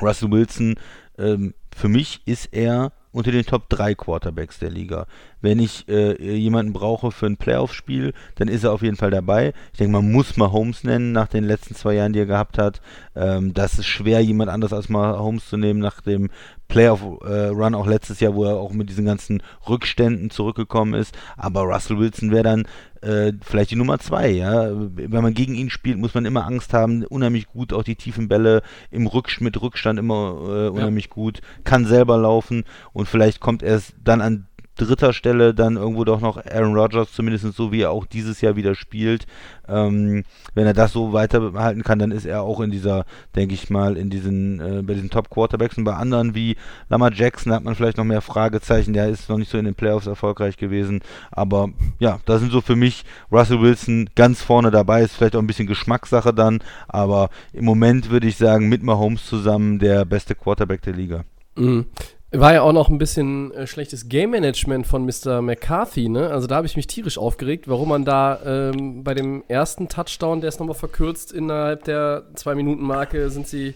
Russell 0.01 0.31
Wilson, 0.31 0.77
ähm, 1.19 1.55
für 1.75 1.89
mich 1.89 2.23
ist 2.27 2.47
er 2.53 2.93
unter 3.13 3.33
den 3.33 3.45
Top 3.45 3.69
3 3.71 3.95
Quarterbacks 3.95 4.59
der 4.59 4.71
Liga. 4.71 5.07
Wenn 5.41 5.59
ich 5.59 5.89
äh, 5.89 6.37
jemanden 6.37 6.73
brauche 6.73 7.11
für 7.11 7.27
ein 7.27 7.37
Playoff-Spiel, 7.37 8.13
dann 8.37 8.49
ist 8.49 8.65
er 8.65 8.73
auf 8.73 8.83
jeden 8.83 8.97
Fall 8.97 9.11
dabei. 9.11 9.53
Ich 9.73 9.79
denke, 9.79 9.93
man 9.93 10.11
muss 10.11 10.37
Mahomes 10.37 10.85
nennen 10.85 11.13
nach 11.13 11.29
den 11.29 11.45
letzten 11.45 11.75
zwei 11.75 11.95
Jahren, 11.95 12.13
die 12.13 12.21
er 12.21 12.27
gehabt 12.27 12.59
hat. 12.59 12.81
Ähm, 13.15 13.55
das 13.55 13.79
ist 13.79 13.87
schwer, 13.87 14.21
jemand 14.21 14.51
anders 14.51 14.73
als 14.73 14.89
Mahomes 14.89 15.49
zu 15.49 15.57
nehmen 15.57 15.81
nach 15.81 16.01
dem 16.01 16.31
Playoff-Run 16.69 17.75
auch 17.75 17.87
letztes 17.87 18.21
Jahr, 18.21 18.35
wo 18.35 18.45
er 18.45 18.57
auch 18.57 18.73
mit 18.73 18.91
diesen 18.91 19.07
ganzen 19.07 19.43
Rückständen 19.69 20.31
zurückgekommen 20.31 20.95
ist. 20.95 21.17
Aber 21.37 21.63
Russell 21.63 21.99
Wilson 21.99 22.31
wäre 22.31 22.43
dann 22.43 22.67
äh, 23.01 23.33
vielleicht 23.41 23.71
die 23.71 23.77
Nummer 23.77 23.99
zwei, 23.99 24.29
ja. 24.29 24.71
Wenn 24.73 25.23
man 25.23 25.35
gegen 25.35 25.55
ihn 25.55 25.71
spielt, 25.71 25.99
muss 25.99 26.15
man 26.15 26.27
immer 26.27 26.47
Angst 26.47 26.75
haben, 26.75 27.05
unheimlich 27.05 27.47
gut, 27.47 27.73
auch 27.73 27.85
die 27.85 27.97
tiefen 27.97 28.29
Bälle 28.29 28.63
im 28.91 29.07
Rücksch 29.07 29.41
mit 29.41 29.61
Rückstand 29.61 29.99
immer 29.99 30.37
äh, 30.47 30.69
unheimlich 30.69 31.09
gut, 31.09 31.41
kann 31.65 31.87
selber 31.87 32.19
laufen 32.19 32.65
und 32.93 33.09
vielleicht 33.09 33.41
kommt 33.41 33.63
erst 33.63 33.95
dann 34.03 34.21
an 34.21 34.48
dritter 34.79 35.13
Stelle 35.13 35.55
dann 35.55 35.77
irgendwo 35.77 36.05
doch 36.05 36.21
noch 36.21 36.39
Aaron 36.45 36.75
Rodgers, 36.75 37.13
zumindest 37.13 37.53
so 37.55 37.73
wie 37.73 37.83
er 37.83 37.91
auch 37.91 38.07
dieses 38.07 38.41
Jahr 38.41 38.57
wieder 38.57 38.75
spielt. 38.75 39.27
Ähm, 39.69 40.25
wenn 40.55 40.67
er 40.67 40.73
das 40.73 40.93
so 40.93 41.13
weiterhalten 41.13 41.83
kann, 41.83 41.99
dann 41.99 42.11
ist 42.11 42.25
er 42.25 42.43
auch 42.43 42.61
in 42.61 42.71
dieser, 42.71 43.05
denke 43.37 43.55
ich 43.55 43.69
mal, 43.69 43.97
in 43.97 44.09
diesen, 44.09 44.61
äh, 44.61 44.83
bei 44.83 44.95
diesen 44.95 45.11
Top 45.11 45.29
Quarterbacks 45.29 45.77
und 45.77 45.85
bei 45.85 45.95
anderen 45.95 46.35
wie 46.35 46.57
Lamar 46.89 47.13
Jackson 47.13 47.53
hat 47.53 47.65
man 47.65 47.75
vielleicht 47.75 47.99
noch 47.99 48.05
mehr 48.05 48.23
Fragezeichen, 48.23 48.95
der 48.95 49.09
ist 49.09 49.29
noch 49.29 49.37
nicht 49.37 49.51
so 49.51 49.59
in 49.59 49.67
den 49.67 49.75
Playoffs 49.75 50.07
erfolgreich 50.07 50.57
gewesen, 50.57 51.01
aber 51.31 51.69
ja, 51.99 52.19
da 52.25 52.39
sind 52.39 52.51
so 52.51 52.63
für 52.63 52.77
mich 52.77 53.05
Russell 53.31 53.61
Wilson 53.61 54.09
ganz 54.15 54.43
vorne 54.43 54.71
dabei, 54.71 55.03
ist 55.03 55.17
vielleicht 55.17 55.37
auch 55.37 55.43
ein 55.43 55.47
bisschen 55.47 55.69
Geschmackssache 55.69 56.33
dann, 56.33 56.61
aber 56.89 57.29
im 57.53 57.67
Moment 57.67 58.11
würde 58.11 58.27
ich 58.27 58.37
sagen, 58.37 58.69
mit 58.69 58.83
Mahomes 58.83 59.27
zusammen 59.27 59.79
der 59.79 60.07
beste 60.07 60.35
Quarterback 60.35 60.81
der 60.83 60.95
Liga. 60.95 61.25
Mhm. 61.57 61.87
War 62.31 62.53
ja 62.53 62.61
auch 62.61 62.75
noch 62.75 62.91
ein 62.91 62.99
bisschen 62.99 63.53
äh, 63.55 63.67
schlechtes 63.67 64.11
Game-Management 64.11 64.87
von 64.87 65.07
Mr. 65.07 65.41
McCarthy, 65.41 66.11
ne? 66.11 66.29
Also 66.29 66.47
da 66.47 66.57
habe 66.57 66.67
ich 66.67 66.77
mich 66.77 66.87
tierisch 66.87 67.17
aufgeregt, 67.17 67.69
warum 67.69 67.89
man 67.89 68.05
da 68.05 68.39
ähm, 68.45 69.03
bei 69.03 69.15
dem 69.15 69.45
ersten 69.49 69.89
Touchdown, 69.89 70.43
der 70.43 70.49
ist 70.49 70.61
nochmal 70.61 70.75
verkürzt, 70.75 71.33
innerhalb 71.33 71.85
der 71.85 72.25
Zwei-Minuten-Marke 72.35 73.31
sind 73.31 73.49
sie, 73.49 73.69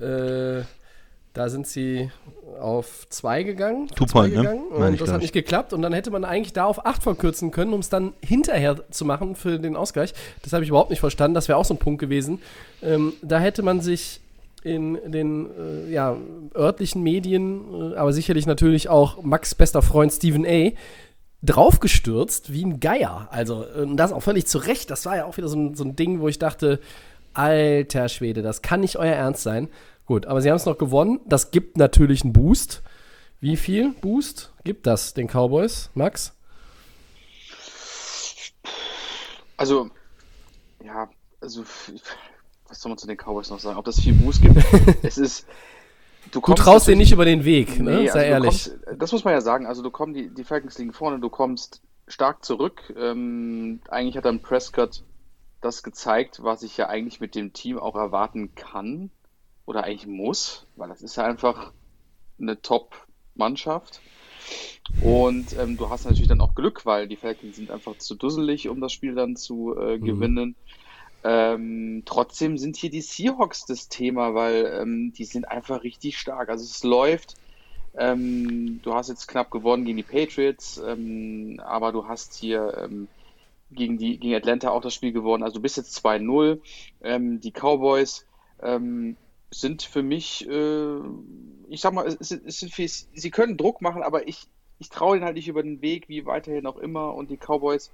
äh, 0.00 0.62
da 1.32 1.48
sind 1.48 1.66
sie 1.66 2.12
auf 2.60 3.08
zwei 3.08 3.42
gegangen. 3.42 3.88
Two-Point, 3.88 4.10
zwei 4.10 4.28
ne? 4.28 4.36
gegangen, 4.36 4.64
Meine 4.70 4.90
Und 4.92 5.00
das 5.00 5.08
hat 5.08 5.16
ich. 5.16 5.22
nicht 5.22 5.32
geklappt 5.32 5.72
und 5.72 5.82
dann 5.82 5.92
hätte 5.92 6.12
man 6.12 6.24
eigentlich 6.24 6.52
da 6.52 6.66
auf 6.66 6.86
acht 6.86 7.02
verkürzen 7.02 7.50
können, 7.50 7.72
um 7.72 7.80
es 7.80 7.88
dann 7.88 8.12
hinterher 8.22 8.88
zu 8.92 9.04
machen 9.04 9.34
für 9.34 9.58
den 9.58 9.74
Ausgleich. 9.74 10.14
Das 10.42 10.52
habe 10.52 10.62
ich 10.62 10.68
überhaupt 10.68 10.90
nicht 10.90 11.00
verstanden. 11.00 11.34
Das 11.34 11.48
wäre 11.48 11.58
auch 11.58 11.64
so 11.64 11.74
ein 11.74 11.78
Punkt 11.78 12.00
gewesen. 12.00 12.40
Ähm, 12.82 13.14
da 13.20 13.40
hätte 13.40 13.62
man 13.64 13.80
sich 13.80 14.20
in 14.62 14.98
den 15.10 15.50
äh, 15.50 15.90
ja, 15.90 16.16
örtlichen 16.54 17.02
Medien, 17.02 17.92
äh, 17.92 17.96
aber 17.96 18.12
sicherlich 18.12 18.46
natürlich 18.46 18.88
auch 18.88 19.22
Max' 19.22 19.54
bester 19.54 19.82
Freund 19.82 20.12
Stephen 20.12 20.46
A. 20.46 20.72
draufgestürzt 21.42 22.52
wie 22.52 22.64
ein 22.64 22.80
Geier. 22.80 23.28
Also, 23.30 23.64
und 23.64 23.96
das 23.96 24.12
auch 24.12 24.22
völlig 24.22 24.46
zu 24.46 24.58
Recht. 24.58 24.90
Das 24.90 25.06
war 25.06 25.16
ja 25.16 25.24
auch 25.24 25.36
wieder 25.36 25.48
so 25.48 25.74
so 25.74 25.84
ein 25.84 25.96
Ding, 25.96 26.20
wo 26.20 26.28
ich 26.28 26.38
dachte, 26.38 26.80
alter 27.34 28.08
Schwede, 28.08 28.42
das 28.42 28.62
kann 28.62 28.80
nicht 28.80 28.96
euer 28.96 29.14
Ernst 29.14 29.42
sein. 29.42 29.68
Gut, 30.06 30.26
aber 30.26 30.42
sie 30.42 30.50
haben 30.50 30.56
es 30.56 30.66
noch 30.66 30.78
gewonnen. 30.78 31.20
Das 31.26 31.50
gibt 31.50 31.76
natürlich 31.76 32.22
einen 32.22 32.32
Boost. 32.32 32.82
Wie 33.40 33.56
viel 33.56 33.92
Boost 33.92 34.52
gibt 34.64 34.86
das 34.86 35.14
den 35.14 35.28
Cowboys, 35.28 35.90
Max? 35.94 36.34
Also, 39.56 39.90
ja, 40.84 41.08
also, 41.40 41.64
was 42.70 42.80
soll 42.80 42.90
man 42.90 42.98
zu 42.98 43.06
den 43.06 43.16
Cowboys 43.16 43.50
noch 43.50 43.58
sagen? 43.58 43.76
Ob 43.78 43.84
das 43.84 44.00
viel 44.00 44.14
Boost 44.14 44.40
gibt? 44.40 44.56
es 45.02 45.18
ist. 45.18 45.46
Du 46.30 46.40
traust 46.40 46.86
dir 46.86 46.96
nicht 46.96 47.12
über 47.12 47.24
den 47.24 47.44
Weg, 47.44 47.80
ne? 47.80 48.02
Nee, 48.02 48.08
Sei 48.08 48.12
also 48.12 48.18
du 48.18 48.24
ehrlich. 48.24 48.64
Kommst, 48.64 49.00
das 49.00 49.12
muss 49.12 49.24
man 49.24 49.34
ja 49.34 49.40
sagen. 49.40 49.66
Also, 49.66 49.82
du 49.82 49.90
kommst, 49.90 50.16
die, 50.16 50.28
die 50.28 50.44
Falcons 50.44 50.78
liegen 50.78 50.92
vorne, 50.92 51.18
du 51.18 51.28
kommst 51.28 51.82
stark 52.06 52.44
zurück. 52.44 52.94
Ähm, 52.96 53.80
eigentlich 53.88 54.16
hat 54.16 54.24
dann 54.24 54.40
Prescott 54.40 55.02
das 55.60 55.82
gezeigt, 55.82 56.42
was 56.42 56.62
ich 56.62 56.76
ja 56.76 56.88
eigentlich 56.88 57.20
mit 57.20 57.34
dem 57.34 57.52
Team 57.52 57.78
auch 57.78 57.96
erwarten 57.96 58.54
kann 58.54 59.10
oder 59.66 59.84
eigentlich 59.84 60.06
muss, 60.06 60.66
weil 60.76 60.88
das 60.88 61.02
ist 61.02 61.16
ja 61.16 61.24
einfach 61.24 61.72
eine 62.40 62.60
Top-Mannschaft. 62.62 64.00
Und 65.02 65.56
ähm, 65.58 65.76
du 65.76 65.90
hast 65.90 66.04
natürlich 66.04 66.28
dann 66.28 66.40
auch 66.40 66.54
Glück, 66.54 66.86
weil 66.86 67.08
die 67.08 67.16
Falcons 67.16 67.56
sind 67.56 67.70
einfach 67.70 67.96
zu 67.98 68.14
dusselig, 68.14 68.68
um 68.68 68.80
das 68.80 68.92
Spiel 68.92 69.14
dann 69.14 69.36
zu 69.36 69.76
äh, 69.78 69.98
gewinnen. 69.98 70.56
Ähm, 71.22 72.02
trotzdem 72.06 72.56
sind 72.56 72.76
hier 72.76 72.90
die 72.90 73.02
Seahawks 73.02 73.66
das 73.66 73.88
Thema, 73.88 74.34
weil 74.34 74.78
ähm, 74.80 75.12
die 75.12 75.24
sind 75.24 75.48
einfach 75.48 75.82
richtig 75.82 76.18
stark. 76.18 76.48
Also 76.48 76.64
es 76.64 76.82
läuft. 76.82 77.34
Ähm, 77.96 78.80
du 78.82 78.94
hast 78.94 79.08
jetzt 79.08 79.26
knapp 79.26 79.50
gewonnen 79.50 79.84
gegen 79.84 79.96
die 79.96 80.02
Patriots, 80.02 80.80
ähm, 80.84 81.60
aber 81.64 81.92
du 81.92 82.06
hast 82.06 82.34
hier 82.34 82.76
ähm, 82.84 83.08
gegen 83.70 83.98
die 83.98 84.18
gegen 84.18 84.34
Atlanta 84.34 84.70
auch 84.70 84.80
das 84.80 84.94
Spiel 84.94 85.12
gewonnen. 85.12 85.42
Also 85.42 85.56
du 85.56 85.62
bist 85.62 85.76
jetzt 85.76 86.04
2-0. 86.04 86.60
Ähm, 87.02 87.40
die 87.40 87.52
Cowboys 87.52 88.26
sind 89.50 89.82
für 89.82 90.02
mich, 90.02 90.48
äh, 90.48 90.98
ich 91.68 91.80
sag 91.80 91.92
mal, 91.92 92.06
es, 92.06 92.30
es 92.30 92.58
viel, 92.70 92.88
sie 92.88 93.30
können 93.30 93.56
Druck 93.56 93.82
machen, 93.82 94.02
aber 94.02 94.28
ich, 94.28 94.46
ich 94.78 94.88
traue 94.88 95.16
ihnen 95.16 95.24
halt 95.24 95.36
nicht 95.36 95.48
über 95.48 95.62
den 95.62 95.82
Weg, 95.82 96.08
wie 96.08 96.24
weiterhin 96.24 96.66
auch 96.66 96.76
immer. 96.76 97.14
Und 97.14 97.30
die 97.30 97.36
Cowboys 97.36 97.90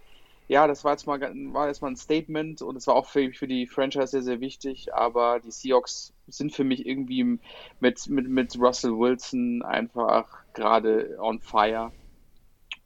ja, 0.48 0.66
das 0.66 0.84
war 0.84 0.92
jetzt 0.92 1.06
mal, 1.06 1.20
war 1.20 1.66
jetzt 1.66 1.82
mal 1.82 1.88
ein 1.88 1.96
Statement 1.96 2.62
und 2.62 2.76
es 2.76 2.86
war 2.86 2.94
auch 2.94 3.06
für, 3.06 3.32
für 3.32 3.48
die 3.48 3.66
Franchise 3.66 4.08
sehr, 4.08 4.22
sehr 4.22 4.40
wichtig, 4.40 4.94
aber 4.94 5.40
die 5.40 5.50
Seahawks 5.50 6.12
sind 6.28 6.52
für 6.52 6.64
mich 6.64 6.86
irgendwie 6.86 7.38
mit, 7.80 8.08
mit, 8.08 8.28
mit 8.28 8.58
Russell 8.58 8.92
Wilson 8.92 9.62
einfach 9.62 10.28
gerade 10.54 11.16
on 11.20 11.40
fire. 11.40 11.92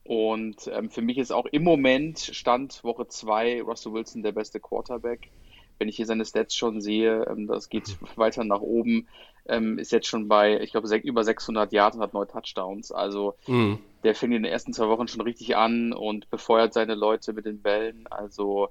Und 0.04 0.68
ähm, 0.72 0.90
für 0.90 1.02
mich 1.02 1.18
ist 1.18 1.32
auch 1.32 1.46
im 1.46 1.62
Moment 1.62 2.18
Stand 2.18 2.82
Woche 2.82 3.06
2 3.06 3.62
Russell 3.62 3.92
Wilson 3.92 4.22
der 4.22 4.32
beste 4.32 4.58
Quarterback. 4.58 5.30
Wenn 5.78 5.88
ich 5.88 5.96
hier 5.96 6.06
seine 6.06 6.24
Stats 6.24 6.54
schon 6.54 6.80
sehe, 6.80 7.24
ähm, 7.30 7.46
das 7.46 7.68
geht 7.68 7.96
weiter 8.16 8.44
nach 8.44 8.60
oben, 8.60 9.06
ähm, 9.46 9.78
ist 9.78 9.92
jetzt 9.92 10.08
schon 10.08 10.28
bei, 10.28 10.60
ich 10.60 10.72
glaube, 10.72 10.88
über 10.98 11.24
600 11.24 11.72
Yards 11.72 11.96
und 11.96 12.02
hat 12.02 12.14
neun 12.14 12.26
Touchdowns. 12.26 12.90
Also 12.90 13.34
mhm. 13.46 13.78
Der 14.02 14.14
fängt 14.14 14.34
in 14.34 14.42
den 14.42 14.52
ersten 14.52 14.72
zwei 14.72 14.88
Wochen 14.88 15.08
schon 15.08 15.20
richtig 15.20 15.56
an 15.56 15.92
und 15.92 16.30
befeuert 16.30 16.72
seine 16.72 16.94
Leute 16.94 17.32
mit 17.32 17.46
den 17.46 17.62
Bällen. 17.62 18.06
Also 18.08 18.70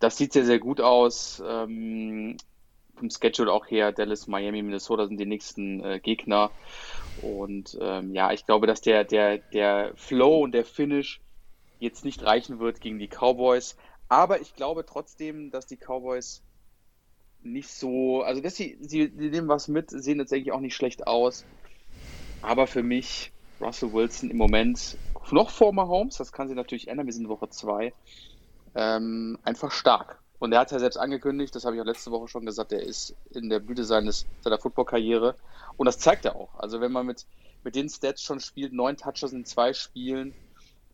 das 0.00 0.16
sieht 0.16 0.32
sehr, 0.32 0.44
sehr 0.44 0.58
gut 0.58 0.80
aus. 0.80 1.42
Ähm, 1.46 2.36
vom 2.96 3.10
Schedule 3.10 3.52
auch 3.52 3.66
her, 3.66 3.92
Dallas, 3.92 4.26
Miami, 4.26 4.62
Minnesota 4.62 5.06
sind 5.06 5.18
die 5.18 5.26
nächsten 5.26 5.84
äh, 5.84 6.00
Gegner. 6.00 6.50
Und 7.20 7.76
ähm, 7.80 8.14
ja, 8.14 8.32
ich 8.32 8.46
glaube, 8.46 8.66
dass 8.66 8.80
der, 8.80 9.04
der, 9.04 9.38
der 9.38 9.92
Flow 9.96 10.42
und 10.42 10.52
der 10.52 10.64
Finish 10.64 11.20
jetzt 11.78 12.04
nicht 12.04 12.22
reichen 12.22 12.58
wird 12.60 12.80
gegen 12.80 12.98
die 12.98 13.08
Cowboys. 13.08 13.76
Aber 14.08 14.40
ich 14.40 14.54
glaube 14.54 14.84
trotzdem, 14.86 15.50
dass 15.50 15.66
die 15.66 15.76
Cowboys 15.76 16.42
nicht 17.42 17.68
so, 17.68 18.22
also 18.22 18.40
dass 18.40 18.56
sie, 18.56 18.78
sie, 18.80 19.12
sie 19.16 19.30
nehmen 19.30 19.48
was 19.48 19.68
mit, 19.68 19.90
sehen 19.90 20.18
jetzt 20.18 20.32
eigentlich 20.32 20.52
auch 20.52 20.60
nicht 20.60 20.74
schlecht 20.74 21.06
aus. 21.06 21.44
Aber 22.42 22.66
für 22.66 22.82
mich, 22.82 23.32
Russell 23.60 23.92
Wilson 23.92 24.30
im 24.30 24.36
Moment 24.36 24.96
noch 25.30 25.50
vor 25.50 25.72
Mahomes, 25.72 26.16
das 26.16 26.32
kann 26.32 26.48
sich 26.48 26.56
natürlich 26.56 26.88
ändern, 26.88 27.06
wir 27.06 27.12
sind 27.12 27.24
in 27.24 27.28
Woche 27.28 27.48
2, 27.48 27.92
ähm, 28.74 29.38
einfach 29.42 29.70
stark. 29.70 30.20
Und 30.38 30.52
er 30.52 30.60
hat 30.60 30.72
ja 30.72 30.78
selbst 30.78 30.96
angekündigt, 30.96 31.54
das 31.54 31.64
habe 31.64 31.76
ich 31.76 31.82
auch 31.82 31.86
letzte 31.86 32.10
Woche 32.10 32.28
schon 32.28 32.44
gesagt, 32.44 32.72
er 32.72 32.82
ist 32.82 33.14
in 33.30 33.48
der 33.48 33.60
Blüte 33.60 33.84
seines, 33.84 34.26
seiner 34.42 34.58
Football-Karriere. 34.58 35.34
Und 35.76 35.86
das 35.86 35.98
zeigt 35.98 36.24
er 36.24 36.36
auch. 36.36 36.50
Also 36.58 36.80
wenn 36.80 36.92
man 36.92 37.06
mit, 37.06 37.24
mit 37.62 37.74
den 37.74 37.88
Stats 37.88 38.22
schon 38.22 38.40
spielt, 38.40 38.72
neun 38.72 38.96
Touches 38.96 39.32
in 39.32 39.44
zwei 39.44 39.72
Spielen, 39.72 40.34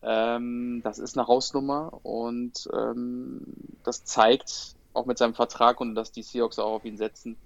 ähm, 0.02 0.80
das 0.84 0.98
ist 0.98 1.18
eine 1.18 1.26
Hausnummer 1.26 1.98
und 2.02 2.68
ähm, 2.72 3.42
das 3.82 4.04
zeigt 4.04 4.74
auch 4.94 5.06
mit 5.06 5.18
seinem 5.18 5.34
Vertrag 5.34 5.80
und 5.80 5.94
dass 5.94 6.12
die 6.12 6.22
Seahawks 6.22 6.58
auch 6.58 6.74
auf 6.74 6.84
ihn 6.84 6.96
setzen, 6.96 7.36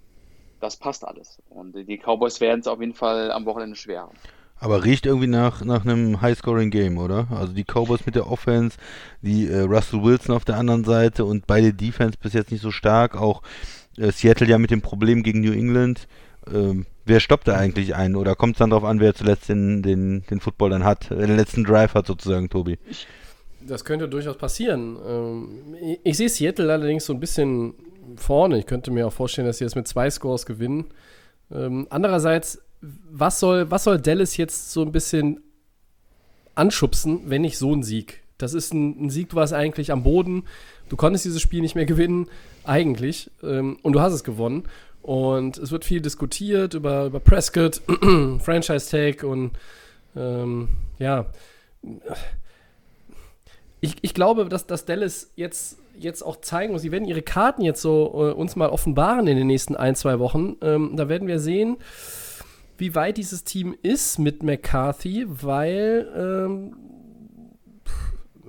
das 0.61 0.77
passt 0.77 1.05
alles. 1.05 1.41
Und 1.49 1.75
die 1.75 1.99
Cowboys 1.99 2.41
werden 2.41 2.61
es 2.61 2.67
auf 2.67 2.81
jeden 2.81 2.95
Fall 2.95 3.31
am 3.33 3.47
Wochenende 3.47 3.77
schwer 3.77 4.03
haben. 4.03 4.17
Aber 4.65 4.83
riecht 4.83 5.05
irgendwie 5.05 5.27
nach, 5.27 5.63
nach 5.63 5.85
einem 5.85 6.23
High-Scoring-Game, 6.23 6.97
oder? 6.97 7.27
Also 7.31 7.53
die 7.53 7.65
Cowboys 7.65 8.07
mit 8.07 8.15
der 8.15 8.31
Offense, 8.31 8.79
die 9.21 9.47
äh, 9.47 9.61
Russell 9.61 10.03
Wilson 10.03 10.35
auf 10.35 10.47
der 10.47 10.57
anderen 10.57 10.85
Seite 10.85 11.27
und 11.27 11.47
beide 11.47 11.75
Defense 11.75 12.17
bis 12.19 12.33
jetzt 12.33 12.51
nicht 12.51 12.63
so 12.63 12.71
stark. 12.71 13.15
Auch 13.15 13.43
äh, 13.99 14.11
Seattle 14.11 14.47
ja 14.47 14.57
mit 14.57 14.71
dem 14.71 14.81
Problem 14.81 15.23
gegen 15.23 15.43
New 15.43 15.53
England. 15.53 16.09
Ähm, 16.51 16.87
wer 17.05 17.21
stoppt 17.21 17.47
da 17.47 17.57
eigentlich 17.57 17.95
ein? 17.95 18.17
Oder 18.17 18.37
kommt 18.37 18.55
es 18.55 18.59
dann 18.59 18.71
darauf 18.71 18.85
an, 18.85 19.01
wer 19.01 19.15
zuletzt 19.15 19.51
den, 19.51 19.83
den, 19.83 20.25
den 20.31 20.41
Football 20.41 20.71
dann 20.71 20.85
hat, 20.85 21.11
äh, 21.11 21.27
den 21.27 21.37
letzten 21.37 21.65
Drive 21.65 21.93
hat 21.93 22.07
sozusagen, 22.07 22.49
Tobi? 22.49 22.79
Das 23.61 23.85
könnte 23.85 24.09
durchaus 24.09 24.39
passieren. 24.39 24.97
Ähm, 25.07 25.49
ich, 25.79 26.01
ich 26.05 26.17
sehe 26.17 26.31
Seattle 26.31 26.73
allerdings 26.73 27.05
so 27.05 27.13
ein 27.13 27.21
bisschen 27.21 27.75
vorne. 28.17 28.61
Ich 28.61 28.67
könnte 28.67 28.91
mir 28.91 29.07
auch 29.07 29.13
vorstellen, 29.13 29.47
dass 29.47 29.59
sie 29.59 29.65
jetzt 29.65 29.77
mit 29.77 29.87
zwei 29.87 30.09
Scores 30.09 30.47
gewinnen. 30.47 30.87
Ähm, 31.53 31.87
andererseits 31.91 32.64
was 33.11 33.41
soll, 33.41 33.71
was 33.71 33.85
soll 33.85 33.99
Dallas 33.99 34.37
jetzt 34.37 34.73
so 34.73 34.83
ein 34.83 34.93
bisschen 34.93 35.41
anschubsen, 36.55 37.23
wenn 37.27 37.43
nicht 37.43 37.59
so 37.59 37.75
ein 37.75 37.83
Sieg? 37.83 38.23
Das 38.39 38.55
ist 38.55 38.75
ein, 38.75 39.07
ein 39.07 39.11
Sieg, 39.11 39.31
du 39.31 39.37
warst 39.37 39.53
eigentlich 39.53 39.93
am 39.93 40.03
Boden. 40.03 40.45
Du 40.89 40.97
konntest 40.97 41.25
dieses 41.25 41.41
Spiel 41.41 41.61
nicht 41.61 41.75
mehr 41.75 41.87
gewinnen, 41.87 42.29
eigentlich. 42.65 43.31
Ähm, 43.43 43.79
und 43.83 43.93
du 43.93 44.01
hast 44.01 44.13
es 44.13 44.25
gewonnen. 44.25 44.65
Und 45.03 45.59
es 45.59 45.71
wird 45.71 45.85
viel 45.85 46.01
diskutiert 46.01 46.75
über, 46.75 47.07
über 47.07 47.21
Prescott, 47.21 47.83
Franchise 48.39 48.91
Tag 48.91 49.23
und 49.23 49.53
ähm, 50.17 50.69
ja. 50.99 51.27
Ich, 53.81 53.97
ich 54.01 54.15
glaube, 54.15 54.47
dass, 54.47 54.67
dass 54.67 54.87
Dallas 54.87 55.31
jetzt, 55.37 55.79
jetzt 55.99 56.23
auch 56.23 56.41
zeigen 56.41 56.73
muss, 56.73 56.83
sie 56.83 56.91
werden 56.91 57.07
ihre 57.07 57.21
Karten 57.21 57.61
jetzt 57.61 57.83
so 57.83 58.13
äh, 58.15 58.33
uns 58.33 58.57
mal 58.57 58.71
offenbaren 58.71 59.27
in 59.27 59.37
den 59.37 59.47
nächsten 59.47 59.77
ein, 59.77 59.95
zwei 59.95 60.19
Wochen. 60.19 60.57
Ähm, 60.63 60.93
da 60.97 61.09
werden 61.11 61.29
wir 61.29 61.39
sehen, 61.39 61.77
wie 62.79 62.95
weit 62.95 63.17
dieses 63.17 63.45
Team 63.45 63.75
ist 63.83 64.19
mit 64.19 64.43
McCarthy, 64.43 65.27
weil 65.29 66.09
ähm, 66.17 66.77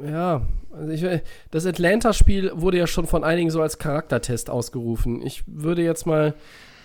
ja, 0.03 0.41
also 0.71 0.91
ich, 0.91 1.21
das 1.51 1.65
Atlanta-Spiel 1.65 2.51
wurde 2.55 2.77
ja 2.77 2.87
schon 2.87 3.07
von 3.07 3.23
einigen 3.23 3.49
so 3.49 3.61
als 3.61 3.77
Charaktertest 3.77 4.49
ausgerufen. 4.49 5.25
Ich 5.25 5.43
würde 5.47 5.83
jetzt 5.83 6.05
mal 6.05 6.33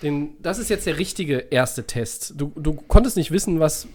den, 0.02 0.30
das 0.40 0.58
ist 0.58 0.70
jetzt 0.70 0.86
der 0.86 0.98
richtige 0.98 1.38
erste 1.50 1.86
Test. 1.86 2.34
Du, 2.36 2.52
du 2.56 2.72
konntest 2.72 3.16
nicht 3.16 3.30
wissen, 3.32 3.60
was, 3.60 3.86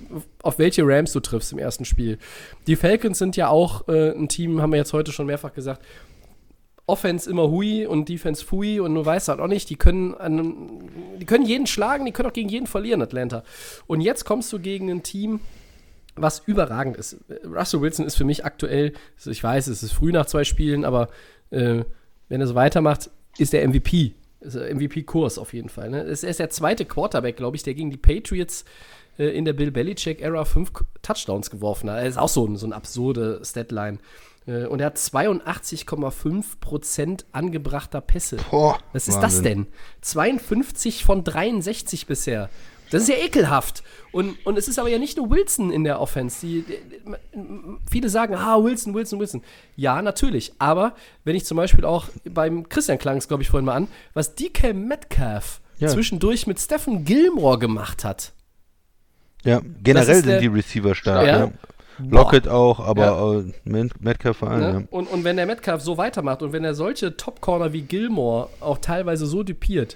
auf 0.44 0.60
welche 0.60 0.84
Rams 0.86 1.14
du 1.14 1.20
triffst 1.20 1.52
im 1.52 1.58
ersten 1.58 1.86
Spiel. 1.86 2.20
Die 2.68 2.76
Falcons 2.76 3.18
sind 3.18 3.36
ja 3.36 3.48
auch 3.48 3.88
äh, 3.88 4.12
ein 4.12 4.28
Team, 4.28 4.62
haben 4.62 4.72
wir 4.72 4.78
jetzt 4.78 4.94
heute 4.94 5.12
schon 5.12 5.26
mehrfach 5.26 5.54
gesagt, 5.54 5.84
Offense 6.88 7.30
immer 7.30 7.50
Hui 7.50 7.86
und 7.86 8.10
Defense 8.10 8.46
Fui 8.46 8.80
und 8.80 8.94
du 8.94 9.06
weißt 9.06 9.28
halt 9.28 9.40
auch 9.40 9.48
nicht, 9.48 9.70
die 9.70 9.76
können, 9.76 10.14
an, 10.14 10.90
die 11.20 11.26
können 11.26 11.46
jeden 11.46 11.66
schlagen, 11.66 12.06
die 12.06 12.12
können 12.12 12.30
auch 12.30 12.34
gegen 12.34 12.50
jeden 12.50 12.68
verlieren, 12.68 13.02
Atlanta. 13.02 13.44
Und 13.88 14.02
jetzt 14.02 14.26
kommst 14.26 14.54
du 14.54 14.60
gegen 14.60 14.90
ein 14.90 15.02
Team, 15.02 15.40
was 16.16 16.44
überragend 16.46 16.98
ist. 16.98 17.18
Russell 17.44 17.82
Wilson 17.82 18.06
ist 18.06 18.16
für 18.16 18.24
mich 18.24 18.46
aktuell, 18.46 18.94
also 19.18 19.32
ich 19.32 19.44
weiß, 19.44 19.68
es 19.68 19.84
ist 19.84 19.94
früh 19.94 20.12
nach 20.12 20.28
zwei 20.28 20.44
Spielen, 20.44 20.86
aber 20.86 21.10
äh, 21.50 21.84
wenn 22.30 22.42
er 22.42 22.48
so 22.48 22.56
weitermacht, 22.56 23.10
ist 23.38 23.54
der 23.54 23.68
MVP. 23.68 24.14
MVP-Kurs 24.42 25.40
auf 25.40 25.54
jeden 25.54 25.70
Fall. 25.70 25.90
Ne? 25.90 26.04
Er 26.04 26.08
ist 26.08 26.40
der 26.40 26.50
zweite 26.52 26.86
Quarterback, 26.86 27.36
glaube 27.36 27.58
ich, 27.58 27.64
der 27.64 27.74
gegen 27.74 27.90
die 27.90 27.98
Patriots 27.98 28.64
äh, 29.18 29.26
in 29.26 29.44
der 29.44 29.54
Bill 29.54 29.72
Belichick-Ära 29.72 30.46
fünf 30.46 30.72
Touchdowns 31.02 31.50
geworfen 31.50 31.90
hat. 31.90 32.00
Das 32.00 32.10
ist 32.10 32.18
auch 32.18 32.30
so, 32.30 32.56
so 32.56 32.66
eine 32.66 32.76
absurde 32.76 33.42
Statline. 33.44 33.98
Äh, 34.48 34.66
und 34.66 34.80
er 34.80 34.88
hat 34.88 34.98
82,5% 34.98 37.26
angebrachter 37.32 38.02
Pässe. 38.02 38.38
Boah, 38.50 38.80
Was 38.94 39.08
ist 39.08 39.22
Wahnsinn. 39.22 39.22
das 39.22 39.42
denn? 39.42 39.68
52 40.02 41.06
von 41.06 41.24
63 41.24 42.08
bisher. 42.08 42.50
Das 42.92 43.02
ist 43.04 43.10
ja 43.10 43.18
ekelhaft. 43.18 43.84
Und, 44.12 44.38
und 44.46 44.58
es 44.58 44.68
ist 44.68 44.80
aber 44.80 44.90
ja 44.90 45.00
nicht 45.00 45.18
nur 45.18 45.32
Wilson 45.32 45.72
in 45.72 45.84
der 45.84 46.00
Offense. 46.00 46.46
Die, 46.46 46.62
die, 46.62 46.78
viele 47.90 48.10
sagen, 48.10 48.36
ah, 48.36 48.64
Wilson, 48.64 48.94
Wilson, 48.94 49.20
Wilson. 49.20 49.42
Ja, 49.76 50.00
natürlich. 50.02 50.54
Aber 50.60 50.94
wenn 51.24 51.36
ich 51.36 51.46
zum 51.46 51.58
Beispiel 51.58 51.84
auch 51.84 52.10
beim 52.30 52.70
Christian 52.70 53.00
klang 53.00 53.18
es, 53.18 53.28
glaube 53.28 53.44
ich, 53.44 53.50
vorhin 53.50 53.66
mal 53.66 53.74
an, 53.74 53.88
was 54.14 54.36
DK 54.36 54.74
Metcalf 54.74 55.62
ja. 55.80 55.88
zwischendurch 55.88 56.48
mit 56.48 56.60
Stephen 56.60 57.06
Gilmore 57.06 57.60
gemacht 57.60 58.04
hat. 58.04 58.34
Ja, 59.44 59.62
generell 59.84 60.16
sind 60.16 60.28
der, 60.28 60.40
die 60.40 60.48
Receiver 60.48 60.96
stark. 60.96 61.28
Ja. 61.28 61.40
ja. 61.40 61.52
Lockett 62.00 62.48
auch, 62.48 62.80
aber 62.80 63.46
ja. 63.66 63.86
Metcalf 64.00 64.38
vor 64.38 64.50
allem. 64.50 64.60
Ne? 64.60 64.80
Ja. 64.82 64.88
Und, 64.90 65.08
und 65.08 65.24
wenn 65.24 65.38
der 65.38 65.46
Metcalf 65.46 65.82
so 65.82 65.98
weitermacht 65.98 66.42
und 66.42 66.54
wenn 66.54 66.64
er 66.64 66.74
solche 66.74 67.16
Top-Corner 67.18 67.74
wie 67.74 67.82
Gilmore 67.82 68.50
auch 68.60 68.78
teilweise 68.78 69.26
so 69.26 69.44
dupiert, 69.44 69.96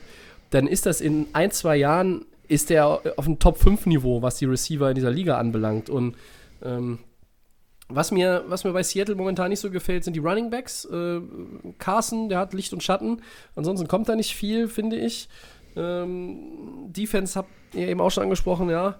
dann 0.49 0.67
ist 0.67 0.85
das 0.85 1.01
in 1.01 1.27
ein, 1.33 1.51
zwei 1.51 1.77
Jahren, 1.77 2.25
ist 2.47 2.69
der 2.69 3.01
auf 3.17 3.25
dem 3.25 3.39
Top-5-Niveau, 3.39 4.21
was 4.21 4.37
die 4.37 4.45
Receiver 4.45 4.89
in 4.89 4.95
dieser 4.95 5.11
Liga 5.11 5.37
anbelangt. 5.37 5.89
Und 5.89 6.15
ähm, 6.63 6.99
was, 7.87 8.11
mir, 8.11 8.43
was 8.47 8.63
mir 8.63 8.71
bei 8.71 8.83
Seattle 8.83 9.15
momentan 9.15 9.49
nicht 9.49 9.59
so 9.59 9.69
gefällt, 9.69 10.03
sind 10.03 10.15
die 10.15 10.19
Running 10.19 10.49
Backs. 10.49 10.85
Äh, 10.85 11.21
Carson, 11.77 12.29
der 12.29 12.39
hat 12.39 12.53
Licht 12.53 12.73
und 12.73 12.83
Schatten. 12.83 13.21
Ansonsten 13.55 13.87
kommt 13.87 14.09
da 14.09 14.15
nicht 14.15 14.35
viel, 14.35 14.67
finde 14.67 14.95
ich. 14.95 15.29
Ähm, 15.75 16.39
Defense 16.87 17.37
habt 17.37 17.49
ihr 17.73 17.87
eben 17.87 18.01
auch 18.01 18.09
schon 18.09 18.23
angesprochen, 18.23 18.69
ja. 18.69 18.99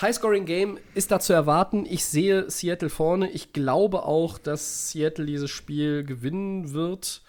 Highscoring-Game 0.00 0.78
ist 0.94 1.10
da 1.10 1.20
zu 1.20 1.32
erwarten. 1.32 1.86
Ich 1.88 2.04
sehe 2.04 2.50
Seattle 2.50 2.90
vorne. 2.90 3.30
Ich 3.30 3.52
glaube 3.52 4.02
auch, 4.04 4.38
dass 4.38 4.90
Seattle 4.90 5.26
dieses 5.26 5.50
Spiel 5.50 6.04
gewinnen 6.04 6.72
wird. 6.72 7.22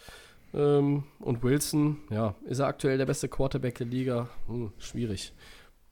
Ähm, 0.54 1.04
und 1.20 1.44
Wilson, 1.44 1.98
ja, 2.10 2.34
ist 2.46 2.60
er 2.60 2.68
aktuell 2.68 2.98
der 2.98 3.06
beste 3.06 3.28
Quarterback 3.28 3.76
der 3.78 3.88
Liga? 3.88 4.30
Hm, 4.48 4.72
schwierig. 4.80 5.34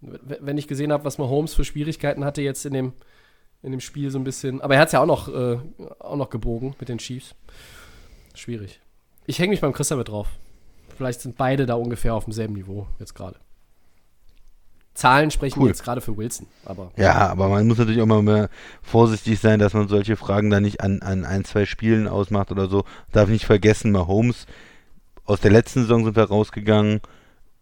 Wenn 0.01 0.57
ich 0.57 0.67
gesehen 0.67 0.91
habe, 0.91 1.05
was 1.05 1.17
Mahomes 1.17 1.53
für 1.53 1.63
Schwierigkeiten 1.63 2.26
hatte 2.26 2.41
jetzt 2.41 2.65
in 2.65 2.74
dem, 2.74 2.93
in 3.61 3.71
dem 3.71 3.80
Spiel 3.80 4.09
so 4.09 4.17
ein 4.17 4.24
bisschen. 4.24 4.59
Aber 4.61 4.76
er 4.76 4.82
hat 4.82 4.88
es 4.88 4.93
ja 4.93 5.01
auch 5.01 5.05
noch, 5.05 5.30
äh, 5.30 5.57
auch 5.99 6.17
noch 6.17 6.30
gebogen 6.30 6.76
mit 6.80 6.89
den 6.89 6.97
Chiefs. 6.97 7.36
Schwierig. 8.34 8.80
Ich 9.26 9.39
hänge 9.39 9.51
mich 9.51 9.61
beim 9.61 9.74
Christa 9.74 9.95
mit 9.95 10.09
drauf. 10.09 10.28
Vielleicht 10.97 11.21
sind 11.21 11.38
beide 11.38 11.65
da 11.65 11.76
ungefähr 11.76 12.15
auf 12.15 12.26
demselben 12.26 12.53
Niveau 12.53 12.88
jetzt 12.99 13.13
gerade. 13.13 13.39
Zahlen 14.93 15.31
sprechen 15.31 15.61
cool. 15.61 15.69
jetzt 15.69 15.83
gerade 15.83 16.01
für 16.01 16.15
Wilson. 16.17 16.45
Aber, 16.65 16.91
ja, 16.97 17.27
aber 17.27 17.49
man 17.49 17.67
muss 17.67 17.79
natürlich 17.79 18.01
auch 18.01 18.07
mal 18.07 18.21
mehr 18.21 18.49
vorsichtig 18.81 19.39
sein, 19.39 19.59
dass 19.59 19.73
man 19.73 19.87
solche 19.87 20.15
Fragen 20.15 20.49
dann 20.49 20.63
nicht 20.63 20.81
an, 20.81 21.01
an 21.01 21.25
ein, 21.25 21.45
zwei 21.45 21.65
Spielen 21.65 22.07
ausmacht 22.07 22.51
oder 22.51 22.67
so. 22.67 22.85
Darf 23.11 23.29
nicht 23.29 23.45
vergessen, 23.45 23.91
Mahomes, 23.91 24.45
aus 25.25 25.39
der 25.39 25.51
letzten 25.51 25.81
Saison 25.81 26.03
sind 26.03 26.15
wir 26.15 26.23
rausgegangen, 26.23 27.01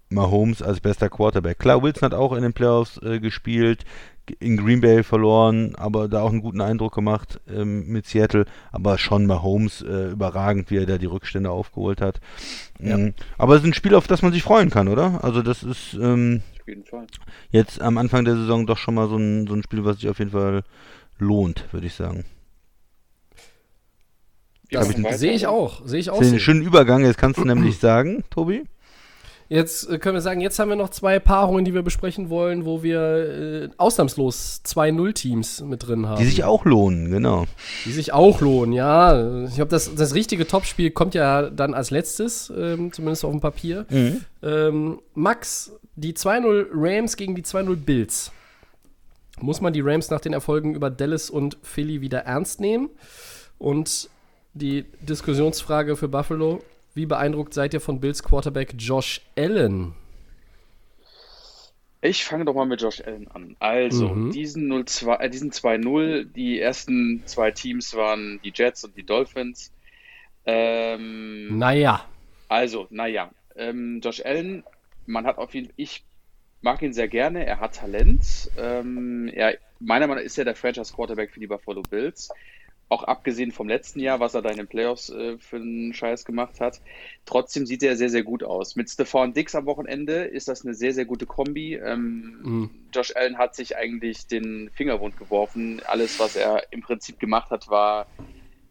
Mahomes 0.10 0.62
als 0.62 0.82
bester 0.82 1.10
Quarterback. 1.10 1.60
Klar, 1.60 1.82
Wilson 1.82 2.02
hat 2.02 2.14
auch 2.14 2.34
in 2.34 2.44
den 2.44 2.54
Playoffs 2.54 2.98
äh, 3.02 3.20
gespielt, 3.20 3.86
in 4.40 4.58
Green 4.58 4.82
Bay 4.82 5.04
verloren, 5.04 5.76
aber 5.76 6.08
da 6.08 6.22
auch 6.22 6.32
einen 6.32 6.42
guten 6.42 6.62
Eindruck 6.62 6.94
gemacht 6.94 7.40
ähm, 7.50 7.88
mit 7.88 8.06
Seattle. 8.06 8.46
Aber 8.72 8.98
schon 8.98 9.26
Mahomes 9.26 9.82
äh, 9.82 10.12
überragend, 10.12 10.70
wie 10.70 10.78
er 10.78 10.86
da 10.86 10.98
die 10.98 11.06
Rückstände 11.06 11.50
aufgeholt 11.50 12.02
hat. 12.02 12.20
Ja. 12.80 12.98
Ähm, 12.98 13.14
aber 13.38 13.56
es 13.56 13.62
ist 13.62 13.68
ein 13.68 13.74
Spiel, 13.74 13.96
auf 13.96 14.08
das 14.08 14.22
man 14.22 14.34
sich 14.34 14.44
freuen 14.44 14.70
kann, 14.70 14.88
oder? 14.88 15.24
Also 15.24 15.42
das 15.42 15.64
ist 15.64 15.94
ähm, 15.94 16.42
Auf 16.62 16.68
jeden 16.68 16.86
Fall. 16.86 17.08
jetzt 17.50 17.82
am 17.82 17.98
Anfang 17.98 18.24
der 18.26 18.36
Saison 18.36 18.66
doch 18.68 18.78
schon 18.78 18.94
mal 18.96 19.08
so 19.08 19.18
ein, 19.18 19.48
so 19.48 19.54
ein 19.56 19.64
Spiel, 19.64 19.84
was 19.84 19.98
sich 19.98 20.10
auf 20.10 20.20
jeden 20.20 20.32
Fall 20.32 20.64
lohnt, 21.18 21.66
würde 21.74 21.88
ich 21.88 21.94
sagen. 21.94 22.26
Weiter, 24.72 25.18
Sehe 25.18 25.34
ich 25.34 25.48
auch, 25.48 25.86
sehe 25.86 26.00
ich 26.00 26.10
auch 26.10 26.18
Das 26.20 26.28
ist 26.28 26.30
so. 26.30 26.36
ein 26.38 26.40
schöner 26.40 26.66
Übergang, 26.66 27.04
jetzt 27.04 27.18
kannst 27.18 27.38
du 27.40 27.46
nämlich 27.46 27.78
sagen, 27.78 28.24
Tobi. 28.30 28.64
Jetzt 29.52 29.90
äh, 29.90 30.00
können 30.00 30.16
wir 30.16 30.22
sagen, 30.22 30.40
jetzt 30.40 30.58
haben 30.60 30.70
wir 30.70 30.78
noch 30.78 30.92
zwei 30.92 31.20
Paarungen, 31.20 31.66
die 31.66 31.74
wir 31.74 31.82
besprechen 31.82 32.30
wollen, 32.30 32.64
wo 32.64 32.84
wir 32.84 33.02
äh, 33.02 33.70
ausnahmslos 33.76 34.64
zwei 34.64 34.92
Null-Teams 34.92 35.60
mit 35.66 35.86
drin 35.86 36.08
haben. 36.08 36.20
Die 36.20 36.26
sich 36.26 36.46
auch 36.46 36.64
lohnen, 36.64 37.12
genau. 37.12 37.44
Die 37.84 37.92
sich 37.92 38.14
auch 38.14 38.40
lohnen, 38.40 38.72
ja. 38.72 39.44
Ich 39.44 39.56
glaube, 39.56 39.70
das, 39.70 39.94
das 39.94 40.16
richtige 40.16 40.48
Topspiel 40.48 40.92
kommt 40.92 41.16
ja 41.16 41.50
dann 41.50 41.74
als 41.74 41.92
letztes, 41.92 42.50
ähm, 42.56 42.94
zumindest 42.94 43.26
auf 43.26 43.32
dem 43.32 43.42
Papier. 43.42 43.86
Ähm, 44.42 45.02
Max, 45.16 45.74
die 45.98 46.14
2-0 46.14 46.68
Rams 46.72 47.18
gegen 47.18 47.36
die 47.36 47.44
2-0 47.44 47.76
Bills. 47.76 48.32
Muss 49.42 49.60
man 49.60 49.74
die 49.74 49.82
Rams 49.82 50.10
nach 50.10 50.22
den 50.22 50.32
Erfolgen 50.32 50.76
über 50.76 50.90
Dallas 50.90 51.30
und 51.30 51.58
Philly 51.62 52.00
wieder 52.00 52.20
ernst 52.20 52.62
nehmen? 52.62 52.90
Und 53.58 54.10
die 54.54 54.86
Diskussionsfrage 55.02 55.98
für 55.98 56.08
Buffalo: 56.08 56.64
Wie 56.94 57.06
beeindruckt 57.06 57.54
seid 57.54 57.74
ihr 57.74 57.82
von 57.82 58.00
Bills 58.02 58.22
Quarterback 58.24 58.76
Josh 58.78 59.22
Allen? 59.38 59.94
Ich 62.02 62.26
fange 62.26 62.46
doch 62.46 62.56
mal 62.56 62.66
mit 62.66 62.82
Josh 62.82 63.02
Allen 63.02 63.28
an. 63.30 63.56
Also, 63.60 64.10
Mhm. 64.10 64.32
diesen 64.32 64.68
0-2, 64.68 65.16
äh, 65.18 65.30
diesen 65.30 65.52
2-0, 65.52 66.26
die 66.26 66.60
ersten 66.60 67.22
zwei 67.28 67.52
Teams 67.52 67.96
waren 67.96 68.40
die 68.44 68.52
Jets 68.54 68.84
und 68.84 68.98
die 68.98 69.06
Dolphins. 69.06 69.72
Ähm, 70.46 71.58
Naja. 71.60 72.06
Also, 72.50 72.88
naja, 72.90 73.32
ähm, 73.56 74.02
Josh 74.04 74.22
Allen, 74.26 74.64
man 75.06 75.26
hat 75.26 75.38
auf 75.38 75.54
jeden 75.54 75.68
Fall, 75.68 75.74
ich 75.78 76.04
mag 76.62 76.82
ihn 76.82 76.94
sehr 76.94 77.08
gerne, 77.08 77.46
er 77.46 77.60
hat 77.60 77.76
Talent. 77.76 78.50
Ähm, 78.58 79.30
er, 79.34 79.58
meiner 79.80 80.08
Meinung 80.08 80.24
nach 80.24 80.26
ist 80.26 80.38
er 80.40 80.46
der 80.46 80.56
Franchise-Quarterback 80.56 81.32
für 81.32 81.40
die 81.40 81.48
Buffalo 81.48 81.84
Bills. 81.84 82.30
Auch 82.92 83.04
abgesehen 83.06 83.54
vom 83.54 83.70
letzten 83.70 84.02
Jahr, 84.02 84.20
was 84.20 84.36
er 84.36 84.44
da 84.44 84.52
in 84.52 84.58
den 84.58 84.68
Playoffs 84.68 85.10
äh, 85.10 85.38
für 85.40 85.58
einen 85.58 85.94
Scheiß 85.94 86.26
gemacht 86.26 86.60
hat. 86.60 86.82
Trotzdem 87.26 87.66
sieht 87.66 87.84
er 87.84 87.96
sehr, 87.96 88.10
sehr 88.10 88.24
gut 88.24 88.44
aus. 88.44 88.76
Mit 88.76 88.90
Stephon 88.90 89.34
Dix 89.34 89.56
am 89.56 89.66
Wochenende 89.66 90.26
ist 90.26 90.50
das 90.50 90.66
eine 90.66 90.76
sehr, 90.76 90.94
sehr 90.94 91.06
gute 91.06 91.28
Kombi. 91.28 91.76
Ähm, 91.76 92.44
Mhm. 92.44 92.72
Josh 92.94 93.16
Allen 93.16 93.38
hat 93.38 93.56
sich 93.56 93.78
eigentlich 93.78 94.28
den 94.28 94.70
Finger 94.74 95.00
wund 95.00 95.18
geworfen. 95.18 95.82
Alles, 95.86 96.20
was 96.20 96.36
er 96.36 96.64
im 96.72 96.82
Prinzip 96.82 97.20
gemacht 97.20 97.52
hat, 97.52 97.70
war 97.70 98.10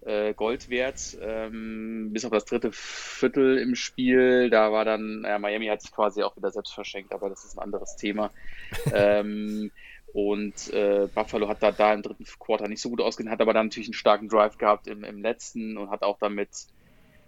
äh, 0.02 0.34
Gold 0.34 0.68
wert. 0.68 1.16
Ähm, 1.20 2.10
bis 2.12 2.24
auf 2.24 2.32
das 2.32 2.44
dritte 2.46 2.70
Viertel 2.72 3.58
im 3.58 3.74
Spiel. 3.74 4.50
Da 4.50 4.72
war 4.72 4.84
dann, 4.84 5.22
naja, 5.22 5.38
Miami 5.38 5.66
hat 5.68 5.82
sich 5.82 5.92
quasi 5.92 6.22
auch 6.22 6.36
wieder 6.36 6.50
selbst 6.50 6.74
verschenkt, 6.74 7.12
aber 7.12 7.30
das 7.30 7.44
ist 7.44 7.56
ein 7.56 7.62
anderes 7.62 7.96
Thema. 7.96 8.32
ähm, 8.90 9.72
und 10.12 10.68
äh, 10.72 11.08
Buffalo 11.12 11.48
hat 11.48 11.62
da, 11.62 11.72
da 11.72 11.94
im 11.94 12.02
dritten 12.02 12.24
Quarter 12.38 12.68
nicht 12.68 12.82
so 12.82 12.90
gut 12.90 13.00
ausgesehen, 13.00 13.30
hat 13.30 13.40
aber 13.40 13.54
dann 13.54 13.66
natürlich 13.66 13.88
einen 13.88 13.94
starken 13.94 14.28
Drive 14.28 14.58
gehabt 14.58 14.86
im, 14.86 15.04
im 15.04 15.22
letzten 15.22 15.76
und 15.76 15.90
hat 15.90 16.02
auch 16.02 16.18
damit 16.18 16.50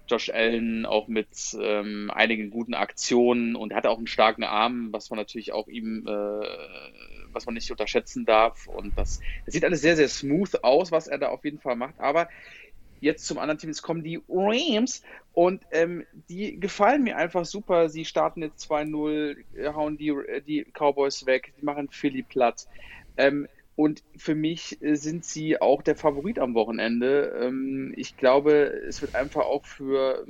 Josh 0.08 0.30
Allen 0.30 0.84
auch 0.84 1.08
mit 1.08 1.56
ähm, 1.60 2.10
einigen 2.12 2.50
guten 2.50 2.74
Aktionen 2.74 3.54
und 3.56 3.72
hatte 3.72 3.88
auch 3.88 3.98
einen 3.98 4.06
starken 4.06 4.44
Arm, 4.44 4.88
was 4.92 5.10
man 5.10 5.18
natürlich 5.18 5.52
auch 5.52 5.68
ihm, 5.68 6.06
äh, 6.06 6.46
was 7.32 7.46
man 7.46 7.54
nicht 7.54 7.70
unterschätzen 7.70 8.24
darf. 8.24 8.66
Und 8.66 8.98
das, 8.98 9.20
das 9.46 9.54
sieht 9.54 9.64
alles 9.64 9.80
sehr, 9.80 9.96
sehr 9.96 10.08
smooth 10.08 10.64
aus, 10.64 10.90
was 10.92 11.06
er 11.06 11.18
da 11.18 11.28
auf 11.28 11.44
jeden 11.44 11.60
Fall 11.60 11.76
macht. 11.76 11.98
Aber 11.98 12.28
jetzt 13.02 13.26
zum 13.26 13.38
anderen 13.38 13.58
Team, 13.58 13.70
jetzt 13.70 13.82
kommen 13.82 14.02
die 14.02 14.22
Rams 14.28 15.02
und 15.32 15.62
ähm, 15.72 16.06
die 16.28 16.58
gefallen 16.58 17.02
mir 17.02 17.16
einfach 17.16 17.44
super. 17.44 17.88
Sie 17.88 18.04
starten 18.04 18.42
jetzt 18.42 18.70
2-0, 18.70 19.36
äh, 19.56 19.72
hauen 19.74 19.98
die, 19.98 20.14
die 20.46 20.64
Cowboys 20.72 21.26
weg, 21.26 21.52
die 21.60 21.64
machen 21.64 21.88
Philly 21.90 22.22
platt. 22.22 22.66
Ähm, 23.16 23.48
und 23.74 24.02
für 24.16 24.34
mich 24.34 24.80
äh, 24.82 24.94
sind 24.94 25.24
sie 25.24 25.60
auch 25.60 25.82
der 25.82 25.96
Favorit 25.96 26.38
am 26.38 26.54
Wochenende. 26.54 27.38
Ähm, 27.42 27.92
ich 27.96 28.16
glaube, 28.16 28.52
es 28.88 29.02
wird 29.02 29.14
einfach 29.14 29.42
auch 29.42 29.66
für. 29.66 30.24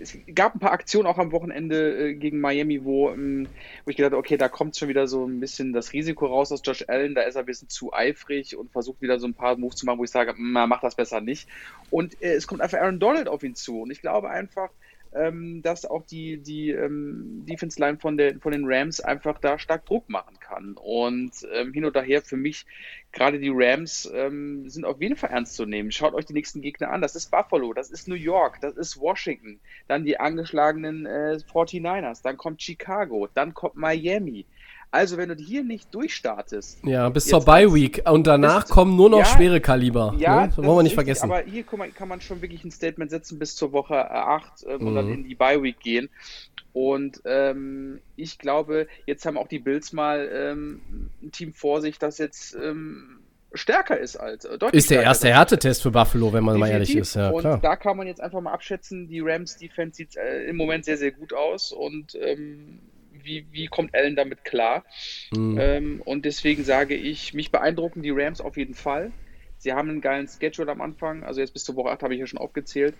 Es 0.00 0.16
gab 0.34 0.54
ein 0.54 0.58
paar 0.58 0.72
Aktionen 0.72 1.06
auch 1.06 1.18
am 1.18 1.32
Wochenende 1.32 2.10
äh, 2.10 2.14
gegen 2.14 2.40
Miami, 2.40 2.84
wo, 2.84 3.10
ähm, 3.10 3.48
wo 3.84 3.90
ich 3.90 3.96
gedacht 3.96 4.12
habe, 4.12 4.18
okay, 4.18 4.36
da 4.36 4.48
kommt 4.48 4.76
schon 4.76 4.88
wieder 4.88 5.06
so 5.06 5.24
ein 5.26 5.40
bisschen 5.40 5.72
das 5.72 5.92
Risiko 5.92 6.26
raus 6.26 6.52
aus 6.52 6.62
Josh 6.64 6.84
Allen. 6.88 7.14
Da 7.14 7.22
ist 7.22 7.34
er 7.34 7.40
ein 7.40 7.46
bisschen 7.46 7.68
zu 7.68 7.92
eifrig 7.92 8.56
und 8.56 8.70
versucht 8.70 9.02
wieder 9.02 9.18
so 9.18 9.26
ein 9.26 9.34
paar 9.34 9.56
Moves 9.56 9.76
zu 9.76 9.86
machen, 9.86 9.98
wo 9.98 10.04
ich 10.04 10.10
sage, 10.10 10.34
mach 10.36 10.80
das 10.80 10.94
besser 10.94 11.20
nicht. 11.20 11.48
Und 11.90 12.20
äh, 12.22 12.34
es 12.34 12.46
kommt 12.46 12.60
einfach 12.60 12.78
Aaron 12.78 13.00
Donald 13.00 13.28
auf 13.28 13.42
ihn 13.42 13.54
zu. 13.54 13.82
Und 13.82 13.90
ich 13.90 14.00
glaube 14.00 14.30
einfach, 14.30 14.70
ähm, 15.14 15.62
dass 15.62 15.86
auch 15.86 16.04
die, 16.04 16.38
die 16.38 16.70
ähm, 16.70 17.44
Defense 17.48 17.80
Line 17.80 17.98
von, 17.98 18.16
der, 18.16 18.38
von 18.40 18.52
den 18.52 18.64
Rams 18.64 19.00
einfach 19.00 19.38
da 19.38 19.58
stark 19.58 19.86
Druck 19.86 20.08
machen 20.08 20.38
kann. 20.40 20.74
Und 20.74 21.32
ähm, 21.52 21.72
hin 21.72 21.84
und 21.84 21.96
her 21.96 22.22
für 22.22 22.36
mich, 22.36 22.66
gerade 23.12 23.38
die 23.38 23.52
Rams 23.52 24.10
ähm, 24.14 24.68
sind 24.68 24.84
auf 24.84 25.00
jeden 25.00 25.16
Fall 25.16 25.30
ernst 25.30 25.54
zu 25.54 25.66
nehmen. 25.66 25.90
Schaut 25.90 26.14
euch 26.14 26.26
die 26.26 26.34
nächsten 26.34 26.60
Gegner 26.60 26.90
an. 26.90 27.00
Das 27.00 27.16
ist 27.16 27.30
Buffalo, 27.30 27.72
das 27.72 27.90
ist 27.90 28.08
New 28.08 28.14
York, 28.14 28.60
das 28.60 28.76
ist 28.76 29.00
Washington, 29.00 29.60
dann 29.86 30.04
die 30.04 30.18
angeschlagenen 30.20 31.06
äh, 31.06 31.38
49ers, 31.52 32.22
dann 32.22 32.36
kommt 32.36 32.62
Chicago, 32.62 33.28
dann 33.34 33.54
kommt 33.54 33.76
Miami. 33.76 34.46
Also, 34.90 35.18
wenn 35.18 35.28
du 35.28 35.34
hier 35.34 35.64
nicht 35.64 35.94
durchstartest, 35.94 36.78
Ja, 36.84 37.08
bis 37.10 37.26
zur 37.26 37.44
Bye 37.44 37.72
Week. 37.74 38.02
Und 38.10 38.26
danach 38.26 38.62
bis- 38.64 38.70
kommen 38.70 38.96
nur 38.96 39.10
noch 39.10 39.18
Ja, 39.18 39.24
schwere 39.26 39.60
Kaliber. 39.60 40.14
ja, 40.18 40.42
ne? 40.42 40.48
Das 40.48 40.56
wollen 40.56 40.66
wir 40.66 40.70
ist 40.78 40.82
nicht 40.84 40.84
richtig, 40.84 40.94
vergessen. 40.94 41.30
Aber 41.30 41.40
hier 41.42 41.62
kann 41.64 41.78
man, 41.78 41.94
kann 41.94 42.08
man 42.08 42.20
schon 42.22 42.40
wirklich 42.40 42.64
ein 42.64 42.70
Statement 42.70 43.10
setzen 43.10 43.38
bis 43.38 43.54
zur 43.54 43.72
Woche 43.72 44.10
8 44.10 44.64
ähm, 44.66 44.86
und 44.86 44.94
dann 44.94 45.06
Mhm. 45.08 45.12
in 45.12 45.24
die 45.24 45.34
Bye 45.34 45.62
Week 45.62 45.78
gehen. 45.80 46.08
Und 46.72 47.20
ähm, 47.24 48.00
ich 48.16 48.38
glaube, 48.38 48.86
jetzt 49.06 49.26
haben 49.26 49.36
auch 49.36 49.48
die 49.48 49.58
Bills 49.58 49.92
mal 49.92 50.28
ähm, 50.32 50.80
ein 51.22 51.32
Team 51.32 51.52
vor 51.52 51.80
sich, 51.80 51.98
das 51.98 52.18
jetzt 52.18 52.56
ähm, 52.62 53.18
stärker 53.52 53.98
ist 53.98 54.16
als 54.16 54.44
äh, 54.44 54.56
deutlich 54.58 54.78
ist 54.78 54.90
der 54.90 55.02
erste 55.02 55.28
ist. 55.28 55.34
Härtetest 55.34 55.82
für 55.82 55.90
Buffalo, 55.90 56.32
wenn 56.32 56.44
man 56.44 56.58
mal 56.58 56.68
ehrlich 56.68 56.88
Definitiv. 56.88 57.08
ist. 57.10 57.16
Ja, 57.16 57.30
und 57.30 57.40
klar. 57.40 57.58
da 57.60 57.76
kann 57.76 57.96
man 57.96 58.06
jetzt 58.06 58.20
einfach 58.20 58.40
mal 58.40 58.52
abschätzen, 58.52 59.08
die 59.08 59.20
Rams 59.20 59.56
Defense 59.56 59.96
sieht 59.96 60.16
äh, 60.16 60.44
im 60.44 60.56
Moment 60.56 60.84
sehr, 60.84 60.96
sehr 60.98 61.10
gut 61.12 61.32
aus 61.34 61.72
und 61.72 62.14
ähm, 62.20 62.78
wie, 63.24 63.46
wie 63.52 63.66
kommt 63.66 63.94
Allen 63.94 64.16
damit 64.16 64.44
klar? 64.44 64.84
Mhm. 65.32 65.58
Ähm, 65.58 66.02
und 66.04 66.24
deswegen 66.24 66.64
sage 66.64 66.94
ich, 66.94 67.34
mich 67.34 67.50
beeindrucken 67.50 68.02
die 68.02 68.10
Rams 68.10 68.40
auf 68.40 68.56
jeden 68.56 68.74
Fall. 68.74 69.12
Sie 69.58 69.72
haben 69.72 69.88
einen 69.90 70.00
geilen 70.00 70.28
Schedule 70.28 70.70
am 70.70 70.80
Anfang, 70.80 71.24
also 71.24 71.40
jetzt 71.40 71.52
bis 71.52 71.64
zur 71.64 71.76
Woche 71.76 71.90
8 71.90 72.02
habe 72.02 72.14
ich 72.14 72.20
ja 72.20 72.26
schon 72.26 72.38
aufgezählt. 72.38 72.96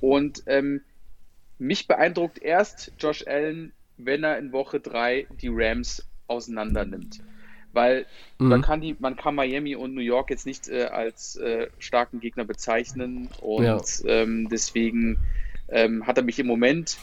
Und 0.00 0.42
ähm, 0.46 0.82
mich 1.58 1.88
beeindruckt 1.88 2.38
erst 2.40 2.92
Josh 2.98 3.26
Allen, 3.26 3.72
wenn 3.96 4.24
er 4.24 4.38
in 4.38 4.52
Woche 4.52 4.80
3 4.80 5.26
die 5.40 5.50
Rams 5.50 6.08
auseinander 6.28 6.84
nimmt. 6.84 7.18
Weil 7.72 8.06
Mhm. 8.38 8.48
man, 8.48 8.62
kann 8.62 8.80
die, 8.80 8.96
man 8.98 9.16
kann 9.16 9.34
Miami 9.34 9.74
und 9.76 9.94
New 9.94 10.00
York 10.00 10.30
jetzt 10.30 10.46
nicht 10.46 10.68
äh, 10.68 10.84
als 10.84 11.36
äh, 11.36 11.68
starken 11.78 12.20
Gegner 12.20 12.44
bezeichnen. 12.44 13.28
Und 13.40 13.64
Ja. 13.64 13.82
ähm, 14.06 14.48
deswegen 14.48 15.18
ähm, 15.68 16.06
hat 16.06 16.16
er 16.16 16.24
mich 16.24 16.38
im 16.38 16.46
Moment 16.46 16.96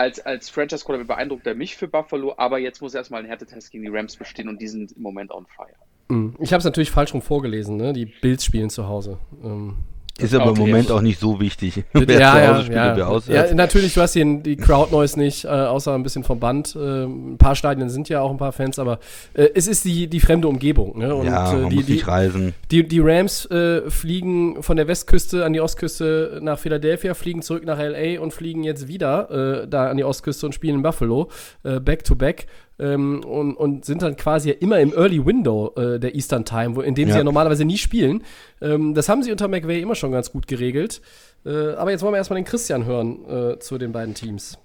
als, 0.00 0.18
als 0.20 0.48
Franchise-Quarterback 0.48 1.08
beeindruckt 1.08 1.46
er 1.46 1.54
mich 1.54 1.76
für 1.76 1.86
Buffalo, 1.86 2.34
aber 2.38 2.58
jetzt 2.58 2.80
muss 2.80 2.94
erstmal 2.94 3.20
ein 3.22 3.26
Härtetest 3.26 3.70
gegen 3.70 3.84
die 3.84 3.90
Rams 3.90 4.16
bestehen 4.16 4.48
und 4.48 4.60
die 4.60 4.68
sind 4.68 4.92
im 4.92 5.02
Moment 5.02 5.30
on 5.30 5.46
fire. 5.46 5.68
Mhm. 6.08 6.34
Ich 6.38 6.52
habe 6.52 6.58
es 6.58 6.64
natürlich 6.64 6.90
falsch 6.90 7.12
rum 7.12 7.20
vorgelesen. 7.20 7.76
Ne? 7.76 7.92
Die 7.92 8.06
Bills 8.06 8.44
spielen 8.44 8.70
zu 8.70 8.88
Hause. 8.88 9.18
Ähm, 9.44 9.76
Ist 10.22 10.34
aber 10.34 10.50
im. 10.50 10.58
Moment 10.58 10.90
auch 10.90 11.00
nicht 11.00 11.20
so 11.20 11.40
wichtig. 11.40 11.84
wer 11.92 12.06
zu 12.06 12.12
ja, 12.12 12.32
Hause 12.32 12.42
ja, 12.42 12.60
spielt 12.60 12.76
ja. 12.76 12.90
und 12.90 12.96
wer 12.96 13.08
auswärts. 13.08 13.50
ja, 13.50 13.56
natürlich, 13.56 13.94
du 13.94 14.00
hast 14.00 14.12
hier 14.12 14.24
die 14.24 14.56
Crowd 14.56 14.92
Noise 14.92 15.18
nicht, 15.18 15.44
äh, 15.44 15.48
außer 15.48 15.94
ein 15.94 16.02
bisschen 16.02 16.24
vom 16.24 16.38
Band. 16.38 16.76
Äh, 16.76 17.04
ein 17.04 17.38
paar 17.38 17.54
Stadien 17.54 17.88
sind 17.88 18.08
ja 18.08 18.20
auch 18.20 18.30
ein 18.30 18.38
paar 18.38 18.52
Fans, 18.52 18.78
aber 18.78 18.98
äh, 19.34 19.48
es 19.54 19.66
ist 19.66 19.84
die, 19.84 20.08
die 20.08 20.20
fremde 20.20 20.48
Umgebung. 20.48 20.98
Ne? 20.98 21.14
Und 21.14 21.26
ja, 21.26 21.52
äh, 21.52 21.56
man 21.56 21.70
die, 21.70 21.76
muss 21.76 21.86
die, 21.86 21.92
nicht 21.92 22.06
reisen. 22.06 22.54
die, 22.70 22.86
die 22.86 23.00
Rams 23.00 23.46
äh, 23.46 23.90
fliegen 23.90 24.62
von 24.62 24.76
der 24.76 24.88
Westküste 24.88 25.44
an 25.44 25.52
die 25.52 25.60
Ostküste 25.60 26.40
nach 26.42 26.58
Philadelphia, 26.58 27.14
fliegen 27.14 27.42
zurück 27.42 27.64
nach 27.64 27.78
LA 27.78 28.20
und 28.20 28.32
fliegen 28.32 28.64
jetzt 28.64 28.88
wieder 28.88 29.62
äh, 29.62 29.68
da 29.68 29.90
an 29.90 29.96
die 29.96 30.04
Ostküste 30.04 30.46
und 30.46 30.54
spielen 30.54 30.76
in 30.76 30.82
Buffalo, 30.82 31.30
äh, 31.64 31.80
back 31.80 32.04
to 32.04 32.14
back. 32.14 32.46
Ähm, 32.80 33.22
und, 33.24 33.54
und 33.56 33.84
sind 33.84 34.00
dann 34.00 34.16
quasi 34.16 34.48
ja 34.48 34.54
immer 34.58 34.80
im 34.80 34.94
Early 34.94 35.24
Window 35.24 35.72
äh, 35.76 36.00
der 36.00 36.14
Eastern 36.14 36.46
Time, 36.46 36.76
wo, 36.76 36.80
in 36.80 36.94
dem 36.94 37.08
sie 37.08 37.12
Ja. 37.12 37.18
ja 37.18 37.24
normalerweise 37.24 37.66
nie 37.66 37.76
spielen. 37.76 38.24
Ähm, 38.62 38.94
das 38.94 39.08
haben 39.10 39.22
sie 39.22 39.30
unter 39.30 39.48
McVay 39.48 39.82
immer 39.82 39.94
schon 39.94 40.12
ganz 40.12 40.32
gut 40.32 40.46
geregelt. 40.46 41.02
Äh, 41.44 41.74
aber 41.74 41.90
jetzt 41.90 42.02
wollen 42.02 42.14
wir 42.14 42.18
erstmal 42.18 42.40
den 42.40 42.46
Christian 42.46 42.86
hören 42.86 43.24
äh, 43.28 43.58
zu 43.58 43.76
den 43.76 43.92
beiden 43.92 44.14
Teams. 44.14 44.58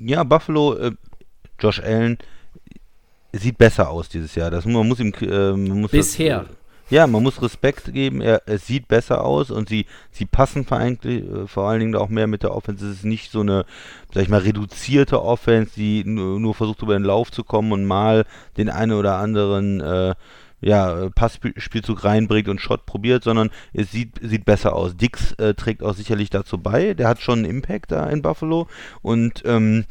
Ja, 0.00 0.22
Buffalo, 0.22 0.74
äh, 0.76 0.92
Josh 1.58 1.80
Allen 1.80 2.18
sieht 3.32 3.58
besser 3.58 3.90
aus 3.90 4.08
dieses 4.08 4.34
Jahr. 4.34 4.50
Das, 4.50 4.64
man 4.64 4.86
muss 4.86 5.00
ihm, 5.00 5.12
äh, 5.20 5.52
man 5.52 5.80
muss 5.80 5.90
Bisher. 5.90 6.40
Das, 6.40 6.48
ja, 6.90 7.06
man 7.06 7.22
muss 7.22 7.42
Respekt 7.42 7.92
geben. 7.92 8.20
Er, 8.20 8.42
es 8.46 8.66
sieht 8.66 8.88
besser 8.88 9.24
aus 9.24 9.50
und 9.50 9.68
sie, 9.68 9.86
sie 10.10 10.26
passen 10.26 10.64
vor, 10.64 10.80
äh, 10.80 11.46
vor 11.46 11.68
allen 11.68 11.80
Dingen 11.80 11.96
auch 11.96 12.08
mehr 12.08 12.26
mit 12.26 12.42
der 12.42 12.54
Offense. 12.54 12.86
Es 12.86 12.98
ist 12.98 13.04
nicht 13.04 13.30
so 13.30 13.40
eine, 13.40 13.64
sag 14.12 14.22
ich 14.22 14.28
mal, 14.28 14.40
reduzierte 14.40 15.22
Offense, 15.22 15.72
die 15.76 16.04
nur, 16.04 16.38
nur 16.38 16.54
versucht 16.54 16.82
über 16.82 16.94
den 16.94 17.04
Lauf 17.04 17.30
zu 17.30 17.44
kommen 17.44 17.72
und 17.72 17.84
mal 17.84 18.26
den 18.56 18.68
einen 18.68 18.92
oder 18.92 19.16
anderen 19.16 19.80
äh, 19.80 20.14
ja, 20.64 21.10
Passspielzug 21.14 22.04
reinbringt 22.04 22.48
und 22.48 22.60
Shot 22.60 22.86
probiert, 22.86 23.22
sondern 23.22 23.50
es 23.72 23.92
sieht, 23.92 24.18
sieht 24.22 24.44
besser 24.44 24.74
aus. 24.74 24.96
Dix 24.96 25.32
äh, 25.34 25.54
trägt 25.54 25.82
auch 25.82 25.94
sicherlich 25.94 26.30
dazu 26.30 26.58
bei. 26.58 26.94
Der 26.94 27.08
hat 27.08 27.20
schon 27.20 27.40
einen 27.40 27.50
Impact 27.50 27.92
da 27.92 28.08
in 28.08 28.22
Buffalo 28.22 28.66
und 29.02 29.42
ähm, 29.44 29.84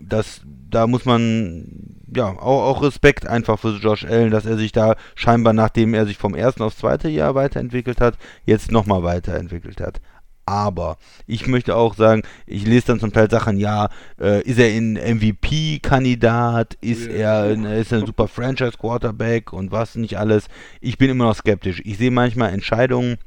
das, 0.00 0.42
da 0.70 0.86
muss 0.86 1.04
man 1.04 1.96
ja 2.14 2.28
auch, 2.28 2.68
auch 2.68 2.82
Respekt 2.82 3.26
einfach 3.26 3.58
für 3.58 3.76
Josh 3.76 4.04
Allen, 4.04 4.30
dass 4.30 4.46
er 4.46 4.56
sich 4.56 4.72
da 4.72 4.96
scheinbar, 5.14 5.52
nachdem 5.52 5.92
er 5.92 6.06
sich 6.06 6.16
vom 6.16 6.34
ersten 6.34 6.62
aufs 6.62 6.78
zweite 6.78 7.08
Jahr 7.08 7.34
weiterentwickelt 7.34 8.00
hat, 8.00 8.16
jetzt 8.46 8.70
nochmal 8.70 9.02
weiterentwickelt 9.02 9.80
hat 9.80 10.00
aber 10.48 10.96
ich 11.26 11.46
möchte 11.46 11.76
auch 11.76 11.94
sagen, 11.94 12.22
ich 12.46 12.66
lese 12.66 12.86
dann 12.86 13.00
zum 13.00 13.12
Teil 13.12 13.30
Sachen, 13.30 13.58
ja, 13.58 13.90
äh, 14.18 14.42
ist 14.42 14.58
er 14.58 14.68
ein 14.68 14.94
MVP-Kandidat, 14.94 16.78
ist 16.80 17.06
er 17.06 17.42
ein, 17.42 17.66
ist 17.66 17.92
ein 17.92 18.06
super 18.06 18.28
Franchise-Quarterback 18.28 19.52
und 19.52 19.72
was 19.72 19.96
nicht 19.96 20.18
alles. 20.18 20.48
Ich 20.80 20.96
bin 20.96 21.10
immer 21.10 21.24
noch 21.24 21.36
skeptisch. 21.36 21.82
Ich 21.84 21.98
sehe 21.98 22.10
manchmal 22.10 22.54
Entscheidungen, 22.54 23.18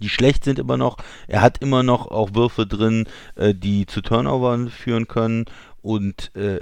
die 0.00 0.08
schlecht 0.08 0.44
sind 0.44 0.58
immer 0.58 0.78
noch. 0.78 0.96
Er 1.26 1.42
hat 1.42 1.58
immer 1.58 1.82
noch 1.82 2.10
auch 2.10 2.34
Würfe 2.34 2.66
drin, 2.66 3.06
äh, 3.36 3.54
die 3.54 3.84
zu 3.84 4.00
Turnovern 4.00 4.70
führen 4.70 5.06
können 5.06 5.44
und 5.82 6.34
äh, 6.34 6.60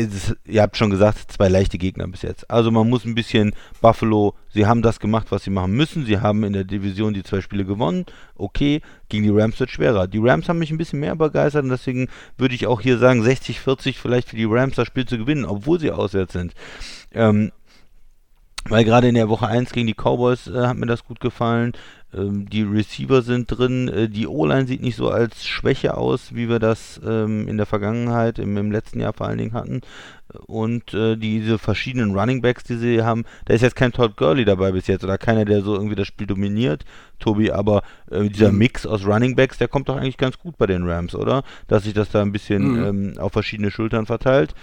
ist, 0.00 0.36
ihr 0.46 0.62
habt 0.62 0.76
schon 0.76 0.90
gesagt, 0.90 1.30
zwei 1.30 1.48
leichte 1.48 1.78
Gegner 1.78 2.08
bis 2.08 2.22
jetzt. 2.22 2.50
Also 2.50 2.70
man 2.70 2.88
muss 2.88 3.04
ein 3.04 3.14
bisschen 3.14 3.52
Buffalo, 3.80 4.34
sie 4.48 4.66
haben 4.66 4.82
das 4.82 5.00
gemacht, 5.00 5.26
was 5.30 5.44
sie 5.44 5.50
machen 5.50 5.72
müssen. 5.72 6.06
Sie 6.06 6.18
haben 6.18 6.44
in 6.44 6.52
der 6.52 6.64
Division 6.64 7.14
die 7.14 7.22
zwei 7.22 7.40
Spiele 7.40 7.64
gewonnen. 7.64 8.06
Okay, 8.34 8.80
gegen 9.08 9.24
die 9.24 9.30
Rams 9.30 9.60
wird 9.60 9.70
schwerer. 9.70 10.06
Die 10.06 10.18
Rams 10.18 10.48
haben 10.48 10.58
mich 10.58 10.70
ein 10.70 10.78
bisschen 10.78 11.00
mehr 11.00 11.14
begeistert 11.14 11.64
und 11.64 11.70
deswegen 11.70 12.08
würde 12.38 12.54
ich 12.54 12.66
auch 12.66 12.80
hier 12.80 12.98
sagen, 12.98 13.22
60-40 13.22 13.96
vielleicht 13.96 14.30
für 14.30 14.36
die 14.36 14.46
Rams 14.46 14.76
das 14.76 14.86
Spiel 14.86 15.06
zu 15.06 15.18
gewinnen, 15.18 15.44
obwohl 15.44 15.78
sie 15.78 15.90
auswärts 15.90 16.32
sind. 16.32 16.54
Ähm, 17.12 17.52
weil 18.68 18.84
gerade 18.84 19.08
in 19.08 19.14
der 19.14 19.28
Woche 19.28 19.48
1 19.48 19.72
gegen 19.72 19.86
die 19.86 19.94
Cowboys 19.94 20.46
äh, 20.46 20.66
hat 20.66 20.76
mir 20.76 20.86
das 20.86 21.04
gut 21.04 21.20
gefallen. 21.20 21.72
Ähm, 22.14 22.48
die 22.48 22.62
Receiver 22.62 23.22
sind 23.22 23.46
drin. 23.46 23.88
Äh, 23.88 24.08
die 24.08 24.26
O-Line 24.26 24.66
sieht 24.66 24.82
nicht 24.82 24.96
so 24.96 25.08
als 25.08 25.44
Schwäche 25.46 25.96
aus, 25.96 26.34
wie 26.34 26.48
wir 26.48 26.58
das 26.58 27.00
ähm, 27.04 27.48
in 27.48 27.56
der 27.56 27.66
Vergangenheit, 27.66 28.38
im, 28.38 28.56
im, 28.56 28.70
letzten 28.70 29.00
Jahr 29.00 29.12
vor 29.12 29.26
allen 29.26 29.38
Dingen 29.38 29.54
hatten. 29.54 29.80
Und 30.46 30.94
äh, 30.94 31.16
diese 31.16 31.58
verschiedenen 31.58 32.16
Running 32.18 32.40
Backs, 32.40 32.64
die 32.64 32.76
sie 32.76 33.02
haben, 33.02 33.24
da 33.44 33.54
ist 33.54 33.62
jetzt 33.62 33.76
kein 33.76 33.92
Todd 33.92 34.16
Gurley 34.16 34.44
dabei 34.44 34.72
bis 34.72 34.86
jetzt 34.86 35.04
oder 35.04 35.18
keiner, 35.18 35.44
der 35.44 35.62
so 35.62 35.74
irgendwie 35.74 35.94
das 35.94 36.06
Spiel 36.06 36.26
dominiert, 36.26 36.84
Tobi, 37.18 37.50
aber 37.50 37.82
äh, 38.10 38.28
dieser 38.28 38.52
mhm. 38.52 38.58
Mix 38.58 38.86
aus 38.86 39.06
Running 39.06 39.36
Backs, 39.36 39.58
der 39.58 39.68
kommt 39.68 39.88
doch 39.88 39.96
eigentlich 39.96 40.16
ganz 40.16 40.38
gut 40.38 40.56
bei 40.56 40.66
den 40.66 40.88
Rams, 40.88 41.14
oder? 41.14 41.44
Dass 41.68 41.84
sich 41.84 41.94
das 41.94 42.10
da 42.10 42.22
ein 42.22 42.32
bisschen 42.32 42.62
mhm. 42.62 42.84
ähm, 42.84 43.18
auf 43.18 43.32
verschiedene 43.32 43.70
Schultern 43.70 44.06
verteilt. 44.06 44.54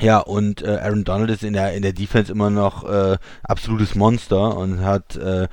Ja, 0.00 0.18
und 0.18 0.62
äh, 0.62 0.78
Aaron 0.80 1.02
Donald 1.02 1.30
ist 1.30 1.42
in 1.42 1.54
der 1.54 1.74
in 1.74 1.82
der 1.82 1.92
Defense 1.92 2.30
immer 2.30 2.50
noch 2.50 2.88
äh, 2.88 3.18
absolutes 3.42 3.96
Monster 3.96 4.56
und 4.56 4.80
hat 4.80 5.16
äh, 5.16 5.48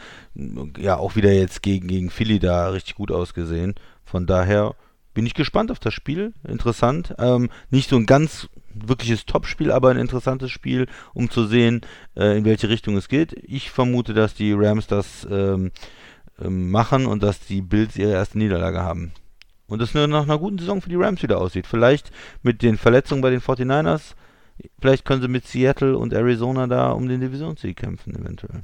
ja 0.78 0.98
auch 0.98 1.16
wieder 1.16 1.32
jetzt 1.32 1.64
gegen 1.64 1.88
gegen 1.88 2.12
Philly 2.12 2.38
da 2.38 2.70
richtig 2.70 2.96
gut 2.96 3.12
ausgesehen. 3.12 3.74
Von 4.04 4.28
daher 4.28 4.76
bin 5.16 5.26
ich 5.26 5.34
gespannt 5.34 5.72
auf 5.72 5.80
das 5.80 5.96
Spiel. 5.96 6.34
Interessant. 6.48 7.16
Ähm, 7.18 7.50
nicht 7.72 7.90
so 7.90 7.96
ein 7.96 8.06
ganz 8.06 8.48
wirkliches 8.72 9.26
Topspiel, 9.26 9.72
aber 9.72 9.90
ein 9.90 9.98
interessantes 9.98 10.52
Spiel, 10.52 10.88
um 11.14 11.32
zu 11.32 11.48
sehen, 11.48 11.82
äh, 12.16 12.38
in 12.38 12.46
welche 12.46 12.70
Richtung 12.70 12.98
es 12.98 13.08
geht. 13.08 13.34
Ich 13.48 13.72
vermute, 13.72 14.14
dass 14.14 14.36
die 14.36 14.54
Rams 14.54 14.86
das 14.86 15.26
ähm, 15.32 15.72
ähm, 16.40 16.70
machen 16.70 17.06
und 17.08 17.24
dass 17.24 17.40
die 17.40 17.62
Bills 17.62 17.96
ihre 17.96 18.12
erste 18.12 18.38
Niederlage 18.38 18.82
haben. 18.82 19.14
Und 19.68 19.82
es 19.82 19.96
nach 19.96 20.24
einer 20.24 20.38
guten 20.38 20.60
Saison 20.60 20.82
für 20.82 20.90
die 20.90 20.96
Rams 20.96 21.24
wieder 21.24 21.40
aussieht. 21.40 21.66
Vielleicht 21.66 22.12
mit 22.44 22.62
den 22.62 22.78
Verletzungen 22.78 23.22
bei 23.22 23.32
den 23.32 23.42
49ers 23.42 24.14
Vielleicht 24.80 25.06
können 25.06 25.22
sie 25.22 25.28
mit 25.28 25.46
Seattle 25.46 25.98
und 25.98 26.14
Arizona 26.14 26.68
da 26.68 26.92
um 26.92 27.08
den 27.08 27.22
Divisionssieg 27.22 27.78
kämpfen, 27.78 28.16
eventuell. 28.16 28.64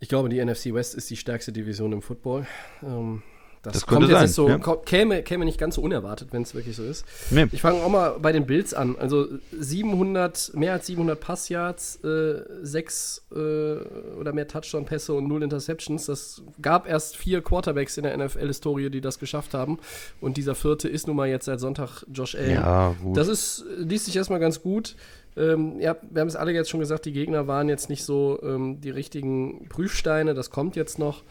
Ich 0.00 0.08
glaube, 0.08 0.28
die 0.28 0.44
NFC 0.44 0.74
West 0.74 0.94
ist 0.94 1.10
die 1.10 1.16
stärkste 1.16 1.52
Division 1.52 1.92
im 1.92 2.02
Football. 2.02 2.46
Ähm, 2.82 3.22
das, 3.64 3.72
das 3.72 3.86
kommt 3.86 4.08
jetzt 4.08 4.18
sein, 4.18 4.28
so, 4.28 4.48
ja. 4.48 4.58
käme, 4.58 5.22
käme 5.22 5.46
nicht 5.46 5.58
ganz 5.58 5.76
so 5.76 5.80
unerwartet, 5.80 6.28
wenn 6.32 6.42
es 6.42 6.54
wirklich 6.54 6.76
so 6.76 6.82
ist. 6.82 7.06
Nee. 7.30 7.46
Ich 7.50 7.62
fange 7.62 7.82
auch 7.82 7.88
mal 7.88 8.18
bei 8.20 8.30
den 8.30 8.44
Bills 8.44 8.74
an. 8.74 8.96
Also 8.98 9.26
700, 9.58 10.52
mehr 10.54 10.74
als 10.74 10.86
700 10.86 11.18
Passyards, 11.18 11.96
äh, 12.04 12.42
sechs 12.62 13.24
äh, 13.32 13.36
oder 13.38 14.32
mehr 14.34 14.46
Touchdown-Pässe 14.46 15.14
und 15.14 15.26
null 15.26 15.42
Interceptions. 15.42 16.04
Das 16.04 16.42
gab 16.60 16.86
erst 16.86 17.16
vier 17.16 17.40
Quarterbacks 17.40 17.96
in 17.96 18.04
der 18.04 18.16
NFL-Historie, 18.18 18.90
die 18.90 19.00
das 19.00 19.18
geschafft 19.18 19.54
haben. 19.54 19.78
Und 20.20 20.36
dieser 20.36 20.54
vierte 20.54 20.88
ist 20.88 21.06
nun 21.06 21.16
mal 21.16 21.28
jetzt 21.28 21.46
seit 21.46 21.58
Sonntag 21.58 22.04
Josh 22.12 22.34
Allen. 22.34 22.50
Ja, 22.50 22.94
gut. 23.02 23.16
Das 23.16 23.28
ist, 23.28 23.64
liest 23.78 24.04
sich 24.04 24.16
erstmal 24.16 24.40
ganz 24.40 24.60
gut. 24.60 24.94
Ähm, 25.36 25.80
ja, 25.80 25.96
wir 26.10 26.20
haben 26.20 26.28
es 26.28 26.36
alle 26.36 26.52
jetzt 26.52 26.70
schon 26.70 26.80
gesagt, 26.80 27.06
die 27.06 27.12
Gegner 27.12 27.46
waren 27.46 27.68
jetzt 27.68 27.88
nicht 27.88 28.04
so 28.04 28.38
ähm, 28.42 28.80
die 28.80 28.90
richtigen 28.90 29.68
Prüfsteine. 29.68 30.34
Das 30.34 30.50
kommt 30.50 30.76
jetzt 30.76 30.98
noch. 30.98 31.22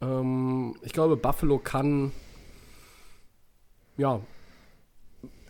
Ähm, 0.00 0.74
ich 0.82 0.92
glaube, 0.92 1.16
Buffalo 1.16 1.58
kann. 1.58 2.12
Ja. 3.96 4.20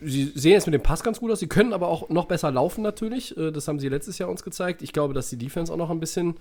Sie 0.02 0.24
sehen 0.34 0.52
jetzt 0.52 0.66
mit 0.66 0.72
dem 0.72 0.82
Pass 0.82 1.02
ganz 1.02 1.20
gut 1.20 1.30
aus. 1.30 1.40
Sie 1.40 1.46
können 1.46 1.74
aber 1.74 1.88
auch 1.88 2.08
noch 2.08 2.24
besser 2.24 2.50
laufen, 2.50 2.82
natürlich. 2.82 3.36
Äh, 3.36 3.52
das 3.52 3.68
haben 3.68 3.78
sie 3.78 3.88
letztes 3.88 4.18
Jahr 4.18 4.30
uns 4.30 4.42
gezeigt. 4.42 4.82
Ich 4.82 4.92
glaube, 4.92 5.12
dass 5.12 5.28
die 5.28 5.36
Defense 5.36 5.72
auch 5.72 5.76
noch 5.76 5.90
ein 5.90 6.00
bisschen 6.00 6.36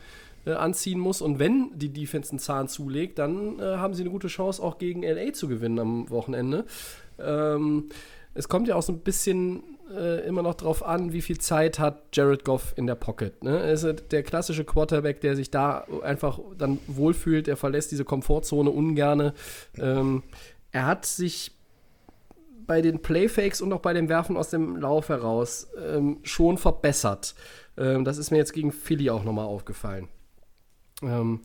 äh, 0.45 0.51
anziehen 0.51 0.99
muss. 0.99 1.21
Und 1.21 1.39
wenn 1.39 1.71
die 1.75 1.89
Defense 1.89 2.31
einen 2.31 2.39
Zahn 2.39 2.67
zulegt, 2.67 3.19
dann 3.19 3.59
äh, 3.59 3.63
haben 3.63 3.93
sie 3.93 4.03
eine 4.03 4.11
gute 4.11 4.27
Chance, 4.27 4.63
auch 4.63 4.77
gegen 4.77 5.03
LA 5.03 5.33
zu 5.33 5.47
gewinnen 5.47 5.79
am 5.79 6.09
Wochenende. 6.09 6.65
Ähm, 7.19 7.89
es 8.33 8.47
kommt 8.47 8.67
ja 8.69 8.75
auch 8.75 8.83
so 8.83 8.93
ein 8.93 8.99
bisschen 8.99 9.63
äh, 9.89 10.25
immer 10.27 10.41
noch 10.41 10.55
drauf 10.55 10.85
an, 10.85 11.13
wie 11.13 11.21
viel 11.21 11.39
Zeit 11.39 11.79
hat 11.79 12.15
Jared 12.15 12.45
Goff 12.45 12.73
in 12.75 12.87
der 12.87 12.95
Pocket. 12.95 13.43
Ne? 13.43 13.59
Er 13.59 13.73
ist 13.73 13.85
der 14.11 14.23
klassische 14.23 14.63
Quarterback, 14.63 15.21
der 15.21 15.35
sich 15.35 15.51
da 15.51 15.85
einfach 16.03 16.39
dann 16.57 16.79
wohlfühlt. 16.87 17.47
Er 17.47 17.57
verlässt 17.57 17.91
diese 17.91 18.05
Komfortzone 18.05 18.69
ungerne. 18.69 19.33
Ähm, 19.77 20.23
er 20.71 20.85
hat 20.85 21.05
sich 21.05 21.51
bei 22.67 22.81
den 22.81 23.01
Playfakes 23.01 23.61
und 23.61 23.73
auch 23.73 23.79
bei 23.79 23.93
dem 23.93 24.09
Werfen 24.09 24.37
aus 24.37 24.51
dem 24.51 24.75
Lauf 24.75 25.09
heraus 25.09 25.67
ähm, 25.83 26.19
schon 26.23 26.57
verbessert. 26.57 27.33
Ähm, 27.77 28.05
das 28.05 28.17
ist 28.19 28.29
mir 28.29 28.37
jetzt 28.37 28.53
gegen 28.53 28.71
Philly 28.71 29.09
auch 29.09 29.23
nochmal 29.23 29.45
aufgefallen. 29.45 30.07
Ähm, 31.01 31.41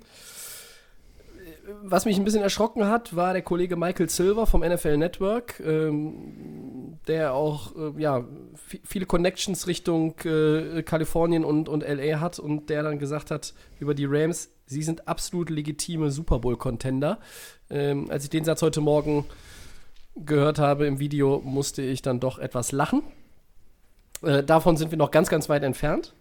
was 1.82 2.04
mich 2.04 2.16
ein 2.16 2.24
bisschen 2.24 2.42
erschrocken 2.42 2.86
hat, 2.86 3.16
war 3.16 3.32
der 3.32 3.42
Kollege 3.42 3.76
Michael 3.76 4.08
Silver 4.08 4.46
vom 4.46 4.60
NFL 4.62 4.96
Network, 4.96 5.60
ähm, 5.60 6.98
der 7.06 7.34
auch 7.34 7.74
äh, 7.76 8.00
ja, 8.00 8.24
viele 8.84 9.06
Connections 9.06 9.66
Richtung 9.66 10.14
äh, 10.24 10.82
Kalifornien 10.82 11.44
und, 11.44 11.68
und 11.68 11.82
LA 11.82 12.20
hat 12.20 12.38
und 12.38 12.70
der 12.70 12.82
dann 12.82 12.98
gesagt 12.98 13.30
hat 13.30 13.54
über 13.78 13.94
die 13.94 14.06
Rams, 14.06 14.50
sie 14.66 14.82
sind 14.82 15.08
absolut 15.08 15.50
legitime 15.50 16.10
Super 16.10 16.38
Bowl-Contender. 16.38 17.18
Ähm, 17.70 18.10
als 18.10 18.24
ich 18.24 18.30
den 18.30 18.44
Satz 18.44 18.62
heute 18.62 18.80
Morgen 18.80 19.24
gehört 20.16 20.58
habe 20.58 20.86
im 20.86 20.98
Video, 20.98 21.40
musste 21.44 21.82
ich 21.82 22.02
dann 22.02 22.20
doch 22.20 22.38
etwas 22.38 22.72
lachen. 22.72 23.02
Äh, 24.22 24.42
davon 24.42 24.76
sind 24.76 24.90
wir 24.90 24.98
noch 24.98 25.10
ganz, 25.10 25.28
ganz 25.28 25.48
weit 25.48 25.62
entfernt. 25.62 26.14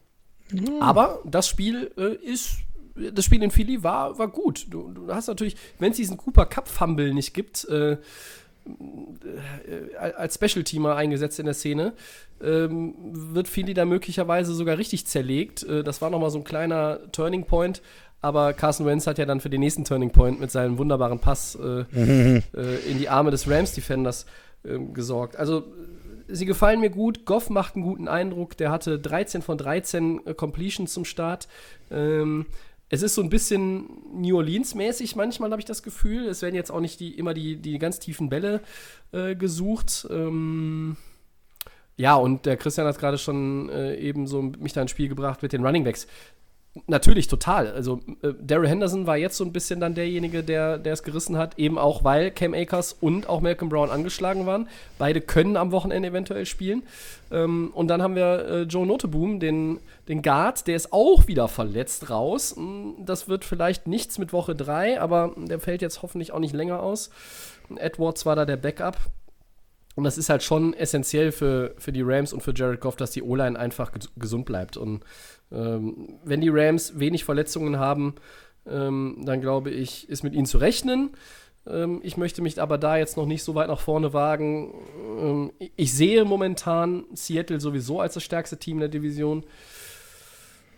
Mhm. 0.51 0.81
Aber 0.81 1.21
das 1.25 1.47
Spiel 1.47 1.91
äh, 1.97 2.15
ist 2.15 2.57
das 2.95 3.25
Spiel 3.25 3.41
in 3.43 3.51
Philly 3.51 3.83
war, 3.83 4.17
war 4.17 4.27
gut. 4.27 4.67
Du, 4.69 4.91
du 4.91 5.13
hast 5.13 5.27
natürlich, 5.27 5.55
wenn 5.79 5.91
es 5.91 5.97
diesen 5.97 6.17
Cooper 6.17 6.45
Cup 6.45 6.67
Fumble 6.67 7.13
nicht 7.13 7.33
gibt, 7.33 7.67
äh, 7.69 7.97
äh, 8.65 9.95
als 9.95 10.35
Special-Teamer 10.35 10.95
eingesetzt 10.95 11.39
in 11.39 11.45
der 11.45 11.53
Szene, 11.53 11.93
ähm, 12.41 12.93
wird 13.01 13.47
Philly 13.47 13.73
da 13.73 13.85
möglicherweise 13.85 14.53
sogar 14.53 14.77
richtig 14.77 15.05
zerlegt. 15.05 15.63
Äh, 15.63 15.83
das 15.83 16.01
war 16.01 16.09
nochmal 16.09 16.29
so 16.29 16.37
ein 16.37 16.43
kleiner 16.43 16.99
Turning 17.11 17.45
Point. 17.45 17.81
Aber 18.21 18.53
Carson 18.53 18.85
Wentz 18.85 19.05
hat 19.05 19.17
ja 19.17 19.25
dann 19.25 19.41
für 19.41 19.49
den 19.49 19.59
nächsten 19.59 19.83
Turning 19.83 20.11
Point 20.11 20.39
mit 20.39 20.49
seinem 20.49 20.77
wunderbaren 20.77 21.19
Pass 21.19 21.55
äh, 21.55 21.83
mhm. 21.91 22.43
in 22.89 22.97
die 22.99 23.09
Arme 23.09 23.31
des 23.31 23.49
Rams-Defenders 23.49 24.25
ähm, 24.65 24.93
gesorgt. 24.93 25.35
Also 25.35 25.63
sie 26.29 26.45
gefallen 26.45 26.79
mir 26.79 26.89
gut. 26.89 27.25
Goff 27.25 27.49
macht 27.49 27.75
einen 27.75 27.83
guten 27.83 28.07
Eindruck. 28.07 28.55
Der 28.55 28.71
hatte 28.71 28.97
13 28.97 29.41
von 29.41 29.57
13 29.57 30.21
Completions 30.37 30.93
zum 30.93 31.03
Start. 31.03 31.49
Ähm, 31.91 32.45
es 32.89 33.01
ist 33.01 33.15
so 33.15 33.21
ein 33.21 33.29
bisschen 33.29 33.87
New 34.13 34.37
Orleans-mäßig 34.37 35.15
manchmal, 35.15 35.51
habe 35.51 35.59
ich 35.61 35.65
das 35.65 35.83
Gefühl. 35.83 36.27
Es 36.27 36.41
werden 36.41 36.55
jetzt 36.55 36.71
auch 36.71 36.79
nicht 36.79 36.99
die, 36.99 37.17
immer 37.17 37.33
die, 37.33 37.55
die 37.55 37.79
ganz 37.79 37.99
tiefen 37.99 38.29
Bälle 38.29 38.61
äh, 39.11 39.35
gesucht. 39.35 40.07
Ähm, 40.11 40.97
ja, 41.95 42.15
und 42.15 42.45
der 42.45 42.57
Christian 42.57 42.87
hat 42.87 42.97
gerade 42.97 43.17
schon 43.17 43.69
äh, 43.69 43.95
eben 43.95 44.27
so 44.27 44.41
mich 44.41 44.73
da 44.73 44.81
ins 44.81 44.91
Spiel 44.91 45.09
gebracht 45.09 45.41
mit 45.43 45.53
den 45.53 45.63
Running 45.65 45.83
Backs. 45.83 46.07
Natürlich, 46.87 47.27
total. 47.27 47.71
Also 47.71 47.99
äh, 48.23 48.33
Daryl 48.41 48.67
Henderson 48.67 49.05
war 49.05 49.15
jetzt 49.15 49.37
so 49.37 49.43
ein 49.43 49.53
bisschen 49.53 49.79
dann 49.79 49.93
derjenige, 49.93 50.43
der 50.43 50.83
es 50.83 51.03
gerissen 51.03 51.37
hat, 51.37 51.59
eben 51.59 51.77
auch 51.77 52.03
weil 52.03 52.31
Cam 52.31 52.55
Akers 52.55 52.93
und 52.99 53.29
auch 53.29 53.41
Malcolm 53.41 53.69
Brown 53.69 53.91
angeschlagen 53.91 54.47
waren. 54.47 54.67
Beide 54.97 55.21
können 55.21 55.55
am 55.55 55.71
Wochenende 55.71 56.09
eventuell 56.09 56.47
spielen. 56.47 56.81
Ähm, 57.31 57.69
und 57.75 57.89
dann 57.89 58.01
haben 58.01 58.15
wir 58.15 58.45
äh, 58.47 58.61
Joe 58.63 58.87
Noteboom, 58.87 59.39
den, 59.39 59.79
den 60.07 60.23
Guard, 60.23 60.65
der 60.65 60.75
ist 60.75 60.91
auch 60.91 61.27
wieder 61.27 61.47
verletzt 61.47 62.09
raus. 62.09 62.55
Hm, 62.55 62.95
Das 63.05 63.27
wird 63.27 63.45
vielleicht 63.45 63.85
nichts 63.85 64.17
mit 64.17 64.33
Woche 64.33 64.55
3, 64.55 64.99
aber 64.99 65.35
der 65.37 65.59
fällt 65.59 65.83
jetzt 65.83 66.01
hoffentlich 66.01 66.31
auch 66.31 66.39
nicht 66.39 66.55
länger 66.55 66.81
aus. 66.81 67.11
Edwards 67.75 68.25
war 68.25 68.35
da 68.35 68.45
der 68.45 68.57
Backup. 68.57 68.97
Und 69.95 70.05
das 70.05 70.17
ist 70.17 70.29
halt 70.29 70.41
schon 70.41 70.73
essentiell 70.73 71.31
für, 71.31 71.75
für 71.77 71.91
die 71.91 72.01
Rams 72.01 72.33
und 72.33 72.41
für 72.41 72.53
Jared 72.55 72.81
Goff, 72.81 72.95
dass 72.95 73.11
die 73.11 73.21
O-Line 73.21 73.59
einfach 73.59 73.91
ges 73.91 74.09
gesund 74.17 74.45
bleibt. 74.45 74.75
Und 74.75 75.03
ähm, 75.53 76.19
wenn 76.23 76.41
die 76.41 76.49
Rams 76.49 76.99
wenig 76.99 77.23
Verletzungen 77.23 77.77
haben, 77.77 78.15
ähm, 78.67 79.21
dann 79.23 79.41
glaube 79.41 79.71
ich, 79.71 80.09
ist 80.09 80.23
mit 80.23 80.33
ihnen 80.33 80.45
zu 80.45 80.57
rechnen. 80.57 81.11
Ähm, 81.67 82.01
ich 82.03 82.17
möchte 82.17 82.41
mich 82.41 82.61
aber 82.61 82.77
da 82.77 82.97
jetzt 82.97 83.17
noch 83.17 83.25
nicht 83.25 83.43
so 83.43 83.55
weit 83.55 83.67
nach 83.67 83.79
vorne 83.79 84.13
wagen. 84.13 84.73
Ähm, 85.19 85.51
ich 85.75 85.93
sehe 85.93 86.25
momentan 86.25 87.05
Seattle 87.13 87.59
sowieso 87.59 87.99
als 87.99 88.15
das 88.15 88.23
stärkste 88.23 88.57
Team 88.57 88.79
der 88.79 88.89
Division. 88.89 89.45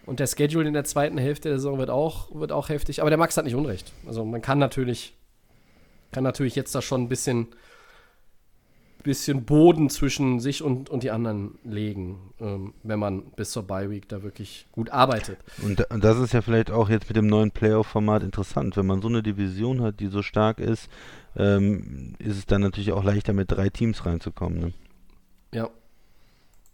Und 0.06 0.19
der 0.19 0.27
Schedule 0.27 0.68
in 0.68 0.73
der 0.73 0.84
zweiten 0.84 1.18
Hälfte 1.18 1.49
der 1.49 1.57
Saison 1.57 1.80
wird 1.80 1.89
auch, 1.89 2.34
wird 2.35 2.52
auch 2.52 2.69
heftig. 2.69 3.02
Aber 3.02 3.10
der 3.10 3.18
Max 3.18 3.38
hat 3.38 3.45
nicht 3.45 3.56
Unrecht. 3.56 3.91
Also 4.06 4.23
man 4.23 4.41
kann 4.41 4.60
natürlich, 4.60 5.15
kann 6.11 6.23
natürlich 6.23 6.56
jetzt 6.56 6.76
da 6.76 6.81
schon 6.81 7.03
ein 7.03 7.10
bisschen 7.10 7.47
bisschen 9.06 9.45
Boden 9.45 9.90
zwischen 9.90 10.40
sich 10.40 10.64
und, 10.64 10.90
und 10.90 11.03
die 11.03 11.11
anderen 11.11 11.60
legen, 11.64 12.34
ähm, 12.41 12.73
wenn 12.82 12.99
man 12.99 13.23
bis 13.36 13.52
zur 13.52 13.64
Bye 13.64 13.90
Week 13.91 14.10
da 14.10 14.23
wirklich 14.23 14.65
gut 14.72 14.90
arbeitet. 14.90 15.38
Und, 15.61 15.90
und 15.91 16.03
das 16.03 16.18
ist 16.19 16.34
ja 16.34 16.41
vielleicht 16.41 16.72
auch 16.72 16.90
jetzt 16.90 17.07
mit 17.07 17.15
dem 17.15 17.27
neuen 17.27 17.52
Playoff-Format 17.52 18.23
interessant. 18.23 18.76
Wenn 18.76 18.88
man 18.88 19.02
so 19.02 19.07
eine 19.07 19.22
Division 19.22 19.82
hat, 19.82 19.99
die 19.99 20.07
so 20.07 20.23
stark 20.23 20.60
ist, 20.60 20.90
ähm, 21.38 22.15
ist 22.18 22.38
es 22.38 22.45
dann 22.48 22.61
natürlich 22.61 22.91
auch 22.94 23.03
leichter, 23.03 23.34
mit 23.34 23.52
drei 23.52 23.69
Teams 23.69 24.06
reinzukommen. 24.06 24.60
Ne? 24.60 24.73
Ja. 25.53 25.69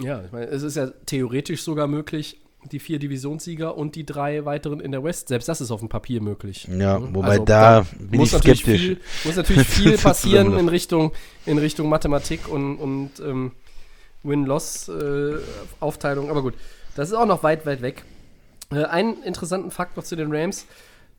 Ja, 0.02 0.24
ich 0.24 0.32
meine, 0.32 0.48
es 0.48 0.64
ist 0.64 0.78
ja 0.78 0.88
theoretisch 0.88 1.62
sogar 1.62 1.88
möglich, 1.88 2.41
die 2.72 2.80
vier 2.80 3.00
Divisionssieger 3.00 3.76
und 3.76 3.96
die 3.96 4.06
drei 4.06 4.46
weiteren 4.46 4.80
in 4.80 4.92
der 4.92 5.04
West, 5.04 5.30
selbst 5.30 5.50
das 5.50 5.62
ist 5.62 5.72
auf 5.72 5.80
dem 5.80 5.90
Papier 5.90 6.22
möglich. 6.22 6.68
Ja, 6.68 7.00
Ne? 7.00 7.10
wobei 7.14 7.40
da 7.40 7.86
bin 8.00 8.20
muss 8.20 8.30
ich 8.30 8.34
natürlich 8.34 8.62
skeptisch. 8.62 8.82
Viel, 8.82 9.00
muss 9.26 9.36
natürlich 9.36 9.68
viel 9.68 9.98
passieren 9.98 10.58
in 10.58 10.70
Richtung, 10.70 11.12
in 11.46 11.58
Richtung 11.58 11.90
Mathematik 11.90 12.48
und, 12.48 12.78
und 12.78 13.12
ähm, 13.20 13.52
Win-Loss-Aufteilung. 14.24 16.30
Aber 16.30 16.42
gut, 16.42 16.54
das 16.96 17.10
ist 17.10 17.16
auch 17.16 17.26
noch 17.26 17.44
weit, 17.44 17.66
weit 17.66 17.82
weg. 17.82 18.04
Äh, 18.72 18.86
einen 18.86 19.24
interessanten 19.24 19.72
Fakt 19.72 19.98
noch 19.98 20.04
zu 20.04 20.16
den 20.16 20.34
Rams. 20.34 20.66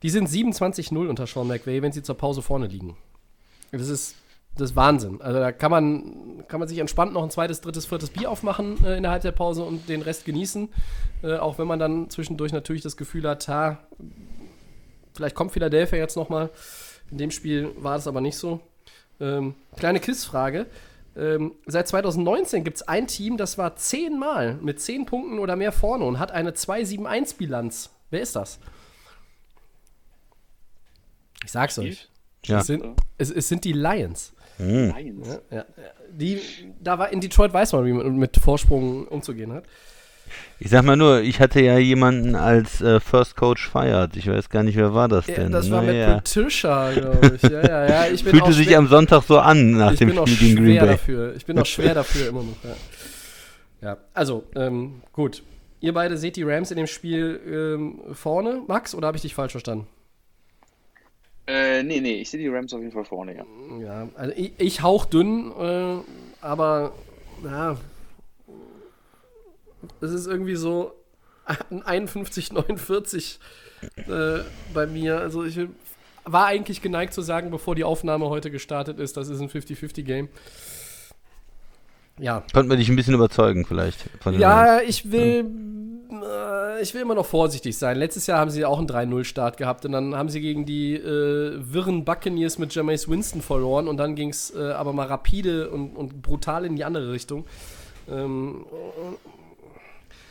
Die 0.03 0.11
sind 0.11 0.29
27-0 0.29 1.09
unter 1.09 1.27
Sean 1.27 1.47
McVay, 1.47 1.83
wenn 1.83 1.93
sie 1.93 2.03
zur 2.03 2.17
Pause 2.17 2.43
vorne 2.43 2.67
liegen. 2.67 2.97
Das 3.71 3.89
ist, 3.89 4.17
das 4.57 4.71
ist 4.71 4.77
Wahnsinn. 4.77 5.21
Also 5.23 5.39
da 5.39 5.51
kann 5.51 5.71
man, 5.71 6.45
kann 6.49 6.61
man 6.61 6.69
sich 6.69 6.79
entspannt 6.79 7.15
noch 7.15 7.23
ein 7.23 7.31
zweites, 7.31 7.61
drittes, 7.61 7.87
viertes 7.87 8.11
Bier 8.11 8.31
aufmachen 8.31 8.85
äh, 8.85 8.97
in 8.97 9.03
der 9.03 9.13
Halbzeitpause 9.13 9.63
und 9.63 9.89
den 9.89 10.03
Rest 10.03 10.25
genießen. 10.25 10.69
Äh, 11.23 11.37
auch 11.37 11.59
wenn 11.59 11.67
man 11.67 11.79
dann 11.79 12.11
zwischendurch 12.11 12.53
natürlich 12.53 12.83
das 12.83 12.97
Gefühl 12.97 13.27
hat, 13.29 13.49
ha, 13.49 13.79
vielleicht 15.15 15.35
kommt 15.35 15.53
Philadelphia 15.53 15.99
jetzt 15.99 16.17
noch 16.17 16.29
mal. 16.29 16.51
In 17.11 17.19
dem 17.19 17.31
Spiel 17.31 17.71
war 17.77 17.95
das 17.95 18.07
aber 18.07 18.21
nicht 18.21 18.37
so. 18.37 18.61
Ähm, 19.21 19.55
kleine 19.77 20.01
Quizfrage. 20.01 20.67
Ähm, 21.17 21.53
seit 21.67 21.89
2019 21.89 22.65
gibt 22.65 22.79
es 22.79 22.89
ein 22.89 23.07
Team, 23.07 23.37
das 23.37 23.59
war 23.59 23.77
zehnmal 23.77 24.55
mit 24.63 24.81
10 24.81 25.07
Punkten 25.07 25.39
oder 25.39 25.57
mehr 25.57 25.73
vorne 25.73 26.05
und 26.05 26.19
hat 26.19 26.31
eine 26.31 26.53
2-7-1-Bilanz. 26.53 27.91
Wer 28.11 28.21
ist 28.21 28.35
das? 28.35 28.59
Ich 31.45 31.53
sag's 31.53 31.79
euch. 31.79 32.09
Ja. 32.45 32.61
Es, 32.61 32.67
sind, 32.67 32.85
es, 33.19 33.31
es 33.31 33.49
sind 33.49 33.65
die 33.65 33.73
Lions. 33.73 34.33
Lions. 34.59 35.29
Ja, 35.29 35.35
ja, 35.51 35.57
ja. 35.57 35.65
Die, 36.11 36.41
da 36.81 36.99
war 36.99 37.13
in 37.13 37.21
Detroit 37.21 37.53
weiß 37.53 37.73
man, 37.73 37.85
wie 37.87 37.93
man 37.93 38.17
mit 38.17 38.37
Vorsprung 38.37 39.07
umzugehen 39.09 39.53
hat. 39.53 39.65
Ich 40.59 40.71
sag 40.71 40.85
mal 40.85 40.97
nur, 40.97 41.21
ich 41.21 41.41
hatte 41.41 41.61
ja 41.61 41.77
jemanden 41.79 42.37
als 42.37 42.81
äh, 42.81 43.01
First 43.01 43.37
Coach 43.37 43.69
feiert. 43.69 44.17
Ich 44.17 44.27
weiß 44.29 44.49
gar 44.49 44.63
nicht, 44.63 44.77
wer 44.77 44.95
war 44.95 45.09
das 45.09 45.27
Ja, 45.27 45.35
denn? 45.35 45.53
das 45.53 45.71
war 45.71 45.83
mit 45.83 45.91
Naja. 45.95 46.15
Patricia, 46.15 46.91
glaube 46.93 47.33
ich. 47.37 47.43
Ja, 47.43 47.63
ja, 47.63 47.87
ja. 47.89 48.07
Ich 48.07 48.23
bin 48.25 48.31
Fühlte 48.33 48.47
auch 48.47 48.53
sich 48.53 48.69
schwer- 48.69 48.79
am 48.79 48.87
Sonntag 48.89 49.23
so 49.25 49.39
an 49.39 49.73
nach 49.73 49.95
dem 49.97 50.11
Spiel 50.11 50.37
gegen 50.37 50.57
Green 50.57 50.67
schwer 50.77 50.81
Bay. 50.83 50.91
dafür. 50.91 51.35
Ich 51.37 51.45
bin 51.45 51.59
auch 51.59 51.67
schwer 51.67 51.95
dafür 51.95 52.29
immer 52.29 52.43
noch. 52.45 52.57
Ja, 53.83 53.89
ja. 53.89 53.97
also, 54.15 54.45
ähm, 54.55 55.03
gut. 55.13 55.43
Ihr 55.81 55.93
beide 55.93 56.17
seht 56.17 56.37
die 56.37 56.45
Rams 56.45 56.71
in 56.71 56.77
dem 56.77 56.87
Spiel 56.87 57.41
ähm, 57.45 58.15
vorne, 58.15 58.63
Max, 58.69 58.95
oder 58.95 59.09
habe 59.09 59.17
ich 59.17 59.23
dich 59.23 59.35
falsch 59.35 59.53
verstanden? 59.53 59.87
Äh, 61.47 61.83
nee, 61.83 62.01
nee, 62.01 62.21
ich 62.21 62.31
sehe 62.31 62.41
die 62.41 62.49
Rams 62.49 62.73
auf 62.73 62.81
jeden 62.81 62.93
Fall 62.93 63.05
vorne, 63.05 63.37
ja. 63.37 63.45
Ja, 63.81 64.09
also 64.15 64.33
ich, 64.37 64.53
ich 64.59 64.83
hauchdünn, 64.83 65.53
äh, 65.59 65.97
aber 66.41 66.93
ja, 67.45 67.77
es 70.01 70.13
ist 70.13 70.27
irgendwie 70.27 70.55
so 70.55 70.93
ein 71.71 71.83
51, 71.83 72.53
49 72.53 73.41
äh, 73.97 74.39
bei 74.73 74.87
mir. 74.87 75.19
Also 75.19 75.45
ich 75.45 75.59
war 76.25 76.47
eigentlich 76.47 76.83
geneigt 76.83 77.15
zu 77.15 77.23
sagen, 77.23 77.51
bevor 77.51 77.75
die 77.75 77.85
Aufnahme 77.85 78.29
heute 78.29 78.51
gestartet 78.51 79.01
ist, 79.01 79.17
das 79.17 79.29
ist 79.29 79.41
ein 79.41 79.49
50-50-Game. 79.49 80.29
Ja, 82.19 82.45
Konnten 82.53 82.71
wir 82.71 82.77
dich 82.77 82.89
ein 82.89 82.97
bisschen 82.97 83.15
überzeugen, 83.15 83.65
vielleicht. 83.65 83.99
Von 84.21 84.35
den 84.35 84.43
Rams. 84.43 84.67
ja, 84.67 84.81
ich 84.81 85.11
will, 85.11 85.23
äh, 85.23 85.45
ich 86.83 86.95
will 86.95 87.03
immer 87.03 87.15
noch 87.15 87.27
vorsichtig 87.27 87.77
sein. 87.79 87.97
Letztes 87.97 88.27
Jahr 88.27 88.39
haben 88.39 88.51
sie 88.51 88.65
auch 88.65 88.79
einen 88.79 88.89
3-0-Start 88.89 89.57
gehabt 89.57 89.85
und 89.85 89.93
dann 89.93 90.15
haben 90.15 90.29
sie 90.29 90.41
gegen 90.41 90.67
die 90.67 90.95
äh, 90.95 91.59
wirren 91.61 92.05
Buccaneers 92.05 92.59
mit 92.59 92.75
Jameis 92.75 93.09
Winston 93.09 93.41
verloren 93.41 93.89
und 93.89 93.97
dann 93.97 94.15
ging 94.15 94.31
es 94.31 94.55
äh, 94.55 94.73
aber 94.73 94.93
mal 94.93 95.07
rapide 95.07 95.71
und, 95.71 95.97
und 95.97 96.23
brutal 96.23 96.65
in 96.65 96.77
die 96.77 96.85
andere 96.85 97.13
Richtung. 97.13 97.47
Ähm, 98.11 98.65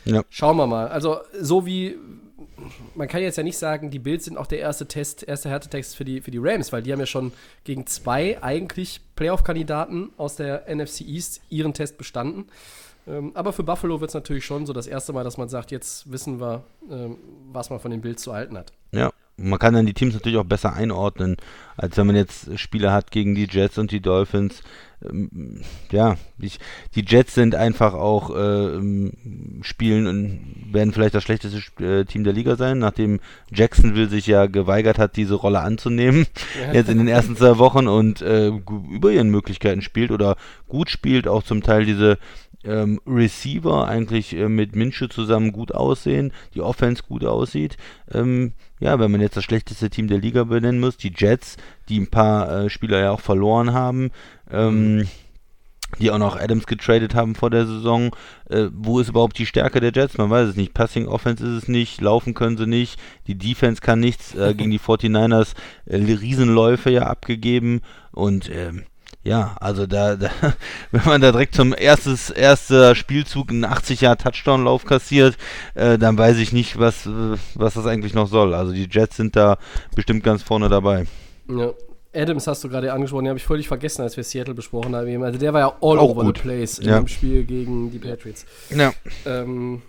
Ja. 0.04 0.22
Schauen 0.30 0.56
wir 0.56 0.66
mal. 0.66 0.88
Also, 0.88 1.18
so 1.38 1.66
wie. 1.66 1.96
Man 2.94 3.08
kann 3.08 3.22
jetzt 3.22 3.36
ja 3.36 3.42
nicht 3.42 3.58
sagen, 3.58 3.90
die 3.90 3.98
Bills 3.98 4.24
sind 4.26 4.36
auch 4.36 4.46
der 4.46 4.60
erste 4.60 4.86
Test, 4.86 5.26
erste 5.26 5.48
Härtetest 5.48 5.96
für 5.96 6.04
die, 6.04 6.20
für 6.20 6.30
die 6.30 6.38
Rams, 6.40 6.72
weil 6.72 6.82
die 6.82 6.92
haben 6.92 7.00
ja 7.00 7.06
schon 7.06 7.32
gegen 7.64 7.86
zwei 7.86 8.40
eigentlich 8.40 9.00
Playoff-Kandidaten 9.16 10.10
aus 10.16 10.36
der 10.36 10.72
NFC 10.72 11.00
East 11.00 11.40
ihren 11.48 11.74
Test 11.74 11.98
bestanden. 11.98 12.46
Ähm, 13.06 13.32
aber 13.34 13.52
für 13.52 13.64
Buffalo 13.64 14.00
wird 14.00 14.10
es 14.10 14.14
natürlich 14.14 14.44
schon 14.44 14.66
so 14.66 14.72
das 14.72 14.86
erste 14.86 15.12
Mal, 15.12 15.24
dass 15.24 15.36
man 15.36 15.48
sagt, 15.48 15.70
jetzt 15.70 16.10
wissen 16.10 16.40
wir, 16.40 16.62
ähm, 16.90 17.16
was 17.52 17.70
man 17.70 17.80
von 17.80 17.90
den 17.90 18.00
Bills 18.00 18.22
zu 18.22 18.32
halten 18.32 18.56
hat. 18.56 18.72
Ja, 18.92 19.10
man 19.36 19.58
kann 19.58 19.74
dann 19.74 19.86
die 19.86 19.94
Teams 19.94 20.14
natürlich 20.14 20.38
auch 20.38 20.44
besser 20.44 20.74
einordnen, 20.74 21.36
als 21.76 21.96
wenn 21.96 22.06
man 22.06 22.16
jetzt 22.16 22.58
Spiele 22.58 22.92
hat 22.92 23.10
gegen 23.10 23.34
die 23.34 23.48
Jets 23.50 23.78
und 23.78 23.90
die 23.90 24.00
Dolphins. 24.00 24.62
Ähm, 25.04 25.62
ja, 25.90 26.16
ich, 26.38 26.60
die 26.94 27.04
Jets 27.04 27.34
sind 27.34 27.54
einfach 27.54 27.94
auch 27.94 28.30
äh, 28.30 28.80
spielen 29.62 30.06
und 30.06 30.72
werden 30.72 30.92
vielleicht 30.92 31.14
das 31.14 31.24
schlechteste 31.24 31.58
äh, 31.84 32.04
Team 32.04 32.24
der 32.24 32.34
Liga 32.34 32.56
sein, 32.56 32.78
nachdem 32.78 33.20
Jacksonville 33.50 34.08
sich 34.08 34.26
ja 34.26 34.46
geweigert 34.46 34.98
hat, 34.98 35.16
diese 35.16 35.34
Rolle 35.34 35.60
anzunehmen, 35.60 36.26
jetzt 36.72 36.90
in 36.90 36.98
den 36.98 37.08
ersten 37.08 37.36
zwei 37.36 37.58
Wochen 37.58 37.88
und 37.88 38.22
äh, 38.22 38.48
über 38.48 39.10
ihren 39.10 39.30
Möglichkeiten 39.30 39.82
spielt 39.82 40.12
oder 40.12 40.36
gut 40.68 40.90
spielt, 40.90 41.26
auch 41.26 41.42
zum 41.42 41.62
Teil 41.62 41.84
diese 41.84 42.18
ähm, 42.64 43.00
Receiver 43.06 43.86
eigentlich 43.88 44.34
äh, 44.34 44.48
mit 44.48 44.76
Minshew 44.76 45.08
zusammen 45.08 45.52
gut 45.52 45.72
aussehen, 45.72 46.32
die 46.54 46.60
Offense 46.60 47.02
gut 47.02 47.24
aussieht. 47.24 47.76
Ähm, 48.12 48.52
ja, 48.80 48.98
wenn 48.98 49.10
man 49.10 49.20
jetzt 49.20 49.36
das 49.36 49.44
schlechteste 49.44 49.90
Team 49.90 50.08
der 50.08 50.18
Liga 50.18 50.44
benennen 50.44 50.80
muss, 50.80 50.96
die 50.96 51.12
Jets, 51.16 51.56
die 51.88 52.00
ein 52.00 52.08
paar 52.08 52.64
äh, 52.64 52.70
Spieler 52.70 53.00
ja 53.00 53.10
auch 53.10 53.20
verloren 53.20 53.72
haben, 53.72 54.10
ähm, 54.50 55.06
die 56.00 56.10
auch 56.10 56.18
noch 56.18 56.36
Adams 56.36 56.66
getradet 56.66 57.14
haben 57.14 57.34
vor 57.34 57.50
der 57.50 57.66
Saison. 57.66 58.14
Äh, 58.48 58.68
wo 58.72 58.98
ist 59.00 59.10
überhaupt 59.10 59.38
die 59.38 59.46
Stärke 59.46 59.80
der 59.80 59.92
Jets? 59.92 60.16
Man 60.18 60.30
weiß 60.30 60.48
es 60.48 60.56
nicht. 60.56 60.74
Passing 60.74 61.06
Offense 61.06 61.44
ist 61.44 61.64
es 61.64 61.68
nicht, 61.68 62.00
laufen 62.00 62.34
können 62.34 62.56
sie 62.56 62.66
nicht, 62.66 62.98
die 63.26 63.36
Defense 63.36 63.80
kann 63.80 64.00
nichts. 64.00 64.34
Äh, 64.34 64.54
gegen 64.54 64.70
die 64.70 64.80
49ers 64.80 65.54
äh, 65.86 65.96
Riesenläufe 65.96 66.90
ja 66.90 67.06
abgegeben 67.06 67.82
und 68.12 68.50
ähm, 68.50 68.84
ja, 69.24 69.54
also 69.60 69.86
da, 69.86 70.16
da, 70.16 70.30
wenn 70.90 71.04
man 71.04 71.20
da 71.20 71.30
direkt 71.32 71.54
zum 71.54 71.74
erstes, 71.76 72.30
erster 72.30 72.94
Spielzug 72.94 73.50
einen 73.50 73.64
80 73.64 74.00
Jahr 74.00 74.16
Touchdown-Lauf 74.18 74.84
kassiert, 74.84 75.36
äh, 75.74 75.98
dann 75.98 76.18
weiß 76.18 76.38
ich 76.38 76.52
nicht, 76.52 76.78
was, 76.78 77.06
äh, 77.06 77.36
was 77.54 77.74
das 77.74 77.86
eigentlich 77.86 78.14
noch 78.14 78.26
soll. 78.28 78.54
Also 78.54 78.72
die 78.72 78.88
Jets 78.90 79.16
sind 79.16 79.36
da 79.36 79.58
bestimmt 79.94 80.24
ganz 80.24 80.42
vorne 80.42 80.68
dabei. 80.68 81.06
Ja. 81.48 81.70
Adams 82.14 82.46
hast 82.46 82.62
du 82.62 82.68
gerade 82.68 82.92
angesprochen, 82.92 83.24
den 83.24 83.30
habe 83.30 83.38
ich 83.38 83.46
völlig 83.46 83.68
vergessen, 83.68 84.02
als 84.02 84.18
wir 84.18 84.24
Seattle 84.24 84.52
besprochen 84.52 84.94
haben. 84.94 85.22
Also 85.22 85.38
der 85.38 85.54
war 85.54 85.60
ja 85.60 85.68
all 85.80 85.98
Auch 85.98 86.10
over 86.10 86.24
gut. 86.24 86.36
the 86.38 86.42
place 86.42 86.78
in 86.78 86.88
Ja. 86.88 86.98
dem 86.98 87.08
Spiel 87.08 87.44
gegen 87.44 87.90
die 87.90 87.98
Patriots. 87.98 88.44
Ja. 88.68 88.92
Ähm, 89.24 89.80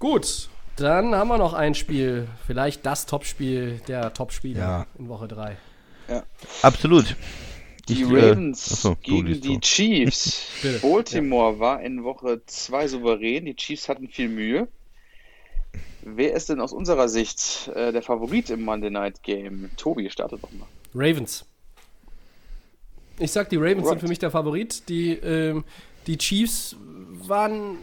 gut, 0.00 0.48
dann 0.74 1.14
haben 1.14 1.28
wir 1.28 1.38
noch 1.38 1.52
ein 1.54 1.76
Spiel, 1.76 2.26
vielleicht 2.44 2.84
das 2.86 3.06
Topspiel 3.06 3.80
der 3.86 4.12
Topspiele 4.14 4.58
Ja. 4.58 4.86
in 4.98 5.08
Woche 5.08 5.28
3. 5.28 5.56
Absolut. 6.62 7.14
Die 7.88 8.02
Ich, 8.02 8.10
äh, 8.10 8.30
Ravens 8.30 8.72
achso, 8.72 8.96
gegen 9.02 9.40
die 9.40 9.54
so. 9.54 9.60
Chiefs. 9.60 10.42
Baltimore 10.82 11.58
war 11.58 11.82
in 11.82 12.04
Woche 12.04 12.40
2 12.46 12.88
souverän. 12.88 13.44
Die 13.46 13.54
Chiefs 13.56 13.88
hatten 13.88 14.08
viel 14.08 14.28
Mühe. 14.28 14.68
wer 16.02 16.32
ist 16.34 16.48
denn 16.48 16.60
aus 16.60 16.72
unserer 16.72 17.08
Sicht 17.08 17.68
äh, 17.74 17.92
der 17.92 18.02
Favorit 18.02 18.50
im 18.50 18.62
Monday 18.62 18.90
Night 18.90 19.22
Game? 19.22 19.70
Tobi, 19.76 20.08
startet 20.10 20.42
doch 20.42 20.50
mal. 20.52 20.66
Ravens. 20.94 21.44
Ich 23.18 23.32
sag, 23.32 23.48
die 23.50 23.56
Ravens 23.56 23.78
Right. 23.84 23.88
sind 23.90 24.00
für 24.00 24.08
mich 24.08 24.18
der 24.18 24.30
Favorit. 24.30 24.88
Die, 24.88 25.12
ähm, 25.12 25.64
die 26.06 26.16
Chiefs 26.18 26.76
waren 27.26 27.78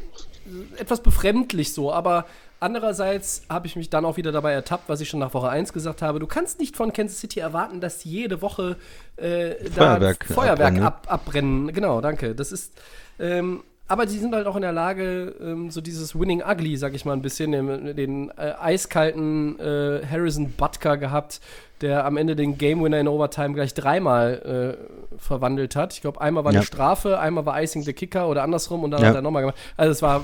etwas 0.77 1.01
befremdlich 1.03 1.73
so, 1.73 1.91
aber 1.91 2.25
andererseits 2.59 3.43
habe 3.49 3.67
ich 3.67 3.75
mich 3.75 3.89
dann 3.89 4.05
auch 4.05 4.17
wieder 4.17 4.31
dabei 4.31 4.53
ertappt, 4.53 4.89
was 4.89 5.01
ich 5.01 5.09
schon 5.09 5.19
nach 5.19 5.33
Woche 5.33 5.49
1 5.49 5.73
gesagt 5.73 6.01
habe. 6.01 6.19
Du 6.19 6.27
kannst 6.27 6.59
nicht 6.59 6.75
von 6.75 6.93
Kansas 6.93 7.19
City 7.19 7.39
erwarten, 7.39 7.81
dass 7.81 8.01
sie 8.01 8.09
jede 8.09 8.41
Woche 8.41 8.77
äh, 9.17 9.55
Feuerwerk 9.69 10.25
da 10.27 10.33
Feuerwerk 10.33 10.59
abbrennen, 10.59 10.79
ne? 10.79 10.87
ab, 10.87 11.07
abbrennen. 11.07 11.73
Genau, 11.73 12.01
danke. 12.01 12.35
Das 12.35 12.51
ist. 12.51 12.73
Ähm, 13.19 13.63
aber 13.87 14.07
sie 14.07 14.17
sind 14.19 14.33
halt 14.33 14.47
auch 14.47 14.55
in 14.55 14.61
der 14.63 14.71
Lage, 14.71 15.35
ähm, 15.41 15.69
so 15.69 15.79
dieses 15.81 16.19
Winning 16.19 16.41
Ugly, 16.41 16.75
sag 16.77 16.93
ich 16.95 17.05
mal 17.05 17.13
ein 17.13 17.21
bisschen, 17.21 17.51
den, 17.51 17.95
den 17.95 18.29
äh, 18.37 18.53
eiskalten 18.59 19.59
äh, 19.59 20.01
Harrison 20.09 20.51
Butker 20.51 20.97
gehabt, 20.97 21.39
der 21.81 22.05
am 22.05 22.15
Ende 22.17 22.35
den 22.37 22.57
Game 22.57 22.81
Winner 22.83 22.99
in 22.99 23.07
Overtime 23.07 23.53
gleich 23.53 23.73
dreimal 23.73 24.77
äh, 24.79 25.17
verwandelt 25.21 25.75
hat. 25.75 25.93
Ich 25.93 26.01
glaube, 26.01 26.21
einmal 26.21 26.45
war 26.45 26.53
Ja. 26.53 26.59
eine 26.61 26.65
Strafe, 26.65 27.19
einmal 27.19 27.45
war 27.45 27.61
Icing 27.61 27.83
the 27.83 27.91
Kicker 27.93 28.29
oder 28.29 28.43
andersrum 28.43 28.83
und 28.85 28.91
dann 28.91 29.01
Ja. 29.01 29.09
hat 29.09 29.15
er 29.15 29.21
nochmal 29.21 29.41
gemacht. 29.43 29.57
Also 29.75 29.91
es 29.91 30.01
war 30.01 30.23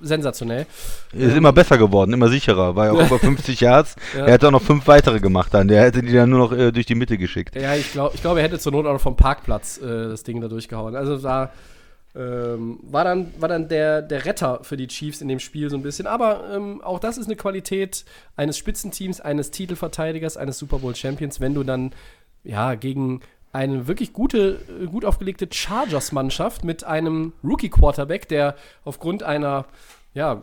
sensationell. 0.00 0.66
Ist 1.12 1.36
immer 1.36 1.52
besser 1.52 1.76
geworden, 1.76 2.12
immer 2.12 2.28
sicherer. 2.28 2.76
War 2.76 2.86
ja 2.86 2.92
auch 2.92 3.06
über 3.06 3.18
50 3.18 3.60
Yards. 3.60 3.96
Ja. 4.16 4.26
Er 4.26 4.34
hat 4.34 4.44
auch 4.44 4.50
noch 4.52 4.62
fünf 4.62 4.86
weitere 4.86 5.18
gemacht 5.20 5.52
dann. 5.52 5.68
Der 5.68 5.82
hätte 5.82 6.02
die 6.02 6.12
dann 6.12 6.30
nur 6.30 6.38
noch 6.38 6.52
äh, 6.52 6.70
durch 6.72 6.86
die 6.86 6.94
Mitte 6.94 7.18
geschickt. 7.18 7.56
Ja, 7.56 7.74
ich 7.74 7.92
glaube, 7.92 8.14
ich 8.14 8.20
glaub, 8.22 8.36
er 8.36 8.44
hätte 8.44 8.58
zur 8.58 8.72
Not 8.72 8.86
auch 8.86 8.92
noch 8.92 9.00
vom 9.00 9.16
Parkplatz 9.16 9.78
äh, 9.78 10.08
das 10.08 10.22
Ding 10.22 10.40
da 10.40 10.48
durchgehauen. 10.48 10.94
Also 10.96 11.14
es 11.14 11.22
war, 11.24 11.50
ähm, 12.14 12.80
war 12.82 13.04
dann, 13.04 13.32
war 13.40 13.48
dann 13.48 13.68
der, 13.68 14.02
der 14.02 14.24
Retter 14.24 14.64
für 14.64 14.76
die 14.76 14.88
Chiefs 14.88 15.20
in 15.20 15.28
dem 15.28 15.38
Spiel 15.38 15.70
so 15.70 15.76
ein 15.76 15.82
bisschen. 15.82 16.06
Aber 16.06 16.50
ähm, 16.54 16.80
auch 16.82 16.98
das 16.98 17.18
ist 17.18 17.26
eine 17.26 17.36
Qualität 17.36 18.04
eines 18.36 18.58
Spitzenteams, 18.58 19.20
eines 19.20 19.50
Titelverteidigers, 19.50 20.36
eines 20.36 20.58
Super 20.58 20.78
Bowl 20.78 20.94
Champions, 20.94 21.40
wenn 21.40 21.54
du 21.54 21.62
dann 21.62 21.92
ja 22.44 22.74
gegen 22.74 23.20
eine 23.52 23.86
wirklich 23.86 24.12
gute, 24.12 24.60
äh, 24.82 24.86
gut 24.86 25.04
aufgelegte 25.04 25.48
Chargers-Mannschaft 25.50 26.64
mit 26.64 26.84
einem 26.84 27.32
Rookie-Quarterback, 27.44 28.28
der 28.28 28.56
aufgrund 28.84 29.22
einer 29.22 29.66
ja, 30.14 30.42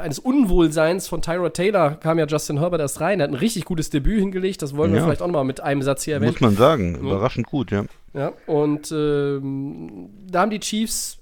eines 0.00 0.18
Unwohlseins 0.18 1.08
von 1.08 1.20
Tyrod 1.22 1.54
Taylor 1.54 1.96
kam 1.96 2.18
ja 2.18 2.26
Justin 2.26 2.60
Herbert 2.60 2.80
erst 2.80 3.00
rein. 3.00 3.18
Er 3.20 3.24
hat 3.24 3.30
ein 3.30 3.36
richtig 3.36 3.64
gutes 3.64 3.90
Debüt 3.90 4.20
hingelegt. 4.20 4.62
Das 4.62 4.76
wollen 4.76 4.92
wir 4.92 4.98
Ja. 5.00 5.04
vielleicht 5.04 5.20
auch 5.22 5.26
noch 5.26 5.32
mal 5.34 5.44
mit 5.44 5.60
einem 5.60 5.82
Satz 5.82 6.04
hier 6.04 6.14
erwähnen. 6.14 6.32
Muss 6.32 6.40
man 6.40 6.56
sagen. 6.56 6.94
Überraschend 6.96 7.46
gut, 7.46 7.70
ja. 7.72 7.84
Ja, 8.14 8.32
und 8.46 8.92
ähm, 8.92 10.10
da 10.30 10.42
haben 10.42 10.50
die 10.50 10.60
Chiefs 10.60 11.18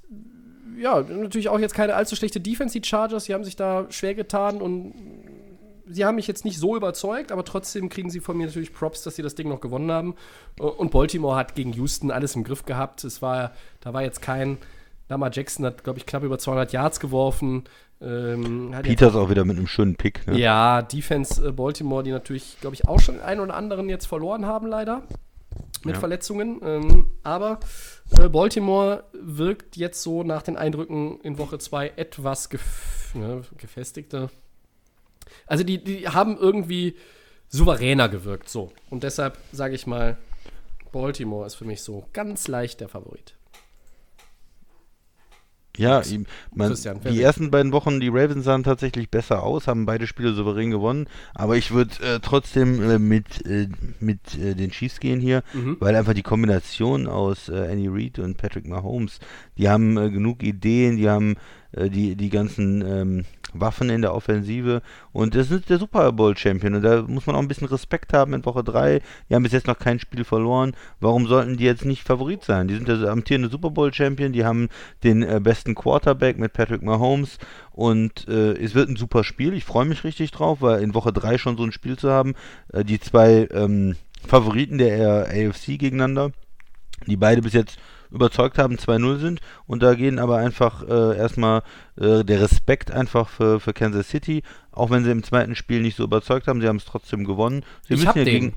ja 0.79 1.01
natürlich 1.03 1.49
auch 1.49 1.59
jetzt 1.59 1.75
keine 1.75 1.95
allzu 1.95 2.15
schlechte 2.17 2.41
Defense, 2.41 2.79
die 2.79 2.87
Chargers. 2.87 3.25
Sie 3.25 3.35
haben 3.35 3.45
sich 3.45 3.57
da 3.57 3.87
schwer 3.91 4.15
getan 4.15 4.61
und 4.61 4.95
sie 5.87 6.05
haben 6.05 6.17
mich 6.17 6.27
jetzt 6.27 6.45
nicht 6.45 6.59
so 6.59 6.77
überzeugt, 6.77 7.33
aber 7.33 7.45
trotzdem 7.45 7.89
kriegen 7.89 8.11
sie 8.11 8.21
von 8.21 8.37
mir 8.37 8.47
natürlich 8.47 8.73
Props, 8.73 9.03
dass 9.03 9.17
sie 9.17 9.23
das 9.23 9.35
Ding 9.35 9.49
noch 9.49 9.61
gewonnen 9.61 9.91
haben. 9.91 10.15
Und 10.59 10.91
Baltimore 10.91 11.37
hat 11.37 11.55
gegen 11.55 11.73
Houston 11.73 12.11
alles 12.11 12.37
im 12.37 12.45
Griff 12.45 12.65
gehabt. 12.65 13.03
Es 13.05 13.23
war, 13.23 13.53
da 13.81 13.93
war 13.93 14.03
jetzt 14.03 14.21
kein, 14.23 14.59
Lamar 15.11 15.31
Jackson 15.32 15.66
hat, 15.66 15.82
glaube 15.82 15.99
ich, 15.99 16.07
knapp 16.07 16.23
über 16.23 16.39
200 16.39 16.73
Yards 16.73 17.01
geworfen. 17.01 17.65
Ähm, 18.01 18.74
Peters 18.82 19.16
auch 19.16 19.28
wieder 19.28 19.45
mit 19.45 19.59
einem 19.59 19.66
schönen 19.66 19.97
Pick. 19.97 20.27
Ne? 20.27 20.39
ja, 20.39 20.82
Defense 20.82 21.47
äh, 21.47 21.53
Baltimore, 21.53 22.05
die 22.05 22.12
natürlich, 22.12 22.59
glaube 22.61 22.74
ich, 22.74 22.87
auch 22.87 23.01
schon 23.01 23.16
den 23.16 23.24
einen 23.24 23.41
oder 23.41 23.55
anderen 23.55 23.89
jetzt 23.89 24.07
verloren 24.07 24.47
haben, 24.47 24.69
leider. 24.69 25.03
Mit 25.85 25.97
Ja. 25.97 26.01
Verletzungen. 26.01 26.61
Ähm, 26.65 27.07
aber 27.24 27.59
äh, 28.19 28.28
Baltimore 28.28 29.05
wirkt 29.12 29.77
jetzt 29.77 30.01
so 30.03 30.23
nach 30.23 30.43
den 30.43 30.57
Eindrücken 30.57 31.20
in 31.23 31.39
Woche 31.39 31.59
2 31.59 31.95
etwas 31.97 32.49
gef 32.49 33.12
ne, 33.15 33.43
gefestigter. 33.59 34.31
Also 35.47 35.65
die, 35.65 35.82
die 35.82 36.09
haben 36.09 36.39
irgendwie 36.39 36.95
souveräner 37.49 38.09
gewirkt, 38.09 38.49
so. 38.49 38.70
Und 38.91 39.03
deshalb 39.03 39.37
sage 39.51 39.74
ich 39.74 39.89
mal, 39.89 40.16
Baltimore 40.93 41.47
ist 41.47 41.57
für 41.57 41.65
mich 41.65 41.82
so 41.82 42.07
ganz 42.12 42.47
leicht 42.47 42.81
der 42.81 42.89
Favorit. 42.89 43.35
Ja, 45.76 46.01
man, 46.55 46.68
die 47.12 47.22
ersten 47.22 47.51
beiden 47.51 47.72
Wochen, 47.72 48.01
die 48.01 48.09
Ravens 48.09 48.44
sahen 48.44 48.64
tatsächlich 48.64 49.09
besser 49.10 49.42
aus, 49.42 49.66
haben 49.68 49.86
beide 49.86 50.06
Spiele 50.06 50.32
souverän 50.34 50.70
gewonnen, 50.70 51.06
aber 51.34 51.56
ich 51.56 51.70
würde 51.70 51.94
äh, 52.02 52.18
trotzdem 52.20 52.82
äh, 52.82 52.98
mit, 52.98 53.47
äh, 53.47 53.68
mit 54.01 54.36
äh, 54.36 54.55
den 54.55 54.70
Chiefs 54.72 54.98
gehen 55.01 55.20
hier, 55.20 55.42
Mhm. 55.55 55.76
weil 55.80 55.94
einfach 55.94 56.14
die 56.14 56.22
Kombination 56.22 57.06
aus 57.06 57.48
äh, 57.48 57.55
Andy 57.70 57.88
Reid 57.88 58.18
und 58.18 58.36
Patrick 58.36 58.66
Mahomes, 58.66 59.20
die 59.59 59.68
haben 59.68 59.97
äh, 59.97 60.10
genug 60.10 60.42
Ideen, 60.42 60.97
die 60.97 61.09
haben 61.09 61.36
die, 61.72 62.16
die 62.16 62.30
ganzen 62.30 62.82
ähm, 62.82 63.24
Waffen 63.52 63.90
in 63.90 64.02
der 64.02 64.14
Offensive 64.14 64.82
und 65.12 65.34
das 65.34 65.51
ist 65.51 65.70
der 65.70 65.78
Super 65.78 66.12
Bowl 66.12 66.36
Champion 66.36 66.74
und 66.74 66.82
da 66.82 67.02
muss 67.02 67.26
man 67.26 67.36
auch 67.36 67.40
ein 67.40 67.48
bisschen 67.48 67.68
Respekt 67.68 68.12
haben 68.12 68.34
in 68.34 68.44
Woche 68.44 68.62
3. 68.64 69.01
Die 69.28 69.34
haben 69.34 69.42
bis 69.42 69.52
jetzt 69.52 69.66
noch 69.66 69.78
kein 69.78 69.98
Spiel 69.98 70.24
verloren. 70.24 70.74
Warum 71.01 71.26
sollten 71.26 71.56
die 71.56 71.64
jetzt 71.64 71.84
nicht 71.84 72.06
Favorit 72.06 72.44
sein? 72.44 72.68
Die 72.68 72.74
sind 72.74 72.88
der 72.88 73.10
amtierende 73.10 73.48
Super 73.48 73.70
Bowl 73.70 73.92
Champion, 73.92 74.32
die 74.32 74.44
haben 74.44 74.68
den 75.05 75.22
äh, 75.22 75.40
besten 75.42 75.74
Quarterback 75.74 76.38
mit 76.38 76.52
Patrick 76.52 76.82
Mahomes 76.82 77.38
und 77.72 78.28
äh, 78.28 78.52
es 78.52 78.74
wird 78.74 78.88
ein 78.88 78.97
super 78.97 79.24
Spiel. 79.24 79.55
Ich 79.55 79.64
freue 79.64 79.84
mich 79.86 80.05
richtig 80.05 80.30
drauf, 80.30 80.59
weil 80.60 80.82
in 80.82 80.94
Woche 80.94 81.12
3 81.12 81.38
schon 81.38 81.56
so 81.56 81.64
ein 81.64 81.72
Spiel 81.72 81.97
zu 81.97 82.10
haben. 82.10 82.34
Äh, 82.72 82.84
die 82.84 83.01
zwei 83.01 83.48
ähm, 83.52 83.97
Favoriten 84.26 84.78
der 84.78 85.28
äh, 85.32 85.48
AFC 85.48 85.78
gegeneinander, 85.78 86.32
die 87.06 87.16
beide 87.16 87.42
bis 87.42 87.52
jetzt 87.52 87.78
überzeugt 88.11 88.59
haben, 88.59 88.77
2-0 88.77 89.19
sind 89.19 89.41
und 89.66 89.82
da 89.82 89.95
gehen 89.95 90.19
aber 90.19 90.37
einfach 90.39 90.82
äh, 90.89 91.16
erstmal 91.16 91.62
äh, 92.01 92.24
der 92.24 92.41
Respekt 92.41 92.91
einfach 92.91 93.28
für, 93.28 93.61
für 93.61 93.73
Kansas 93.73 94.09
City, 94.09 94.43
auch 94.73 94.91
wenn 94.91 95.05
sie 95.05 95.11
im 95.11 95.23
zweiten 95.23 95.55
Spiel 95.55 95.81
nicht 95.82 95.97
so 95.97 96.05
überzeugt 96.05 96.47
haben, 96.49 96.61
sie 96.61 96.69
haben 96.69 96.77
es 96.77 96.85
trotzdem 96.85 97.24
gewonnen. 97.24 97.62
Sie 97.87 97.95
ich 97.95 98.01
müssen 98.01 98.09
hab 98.09 98.16
ja 98.16 98.24
den. 98.24 98.32
gegen 98.32 98.55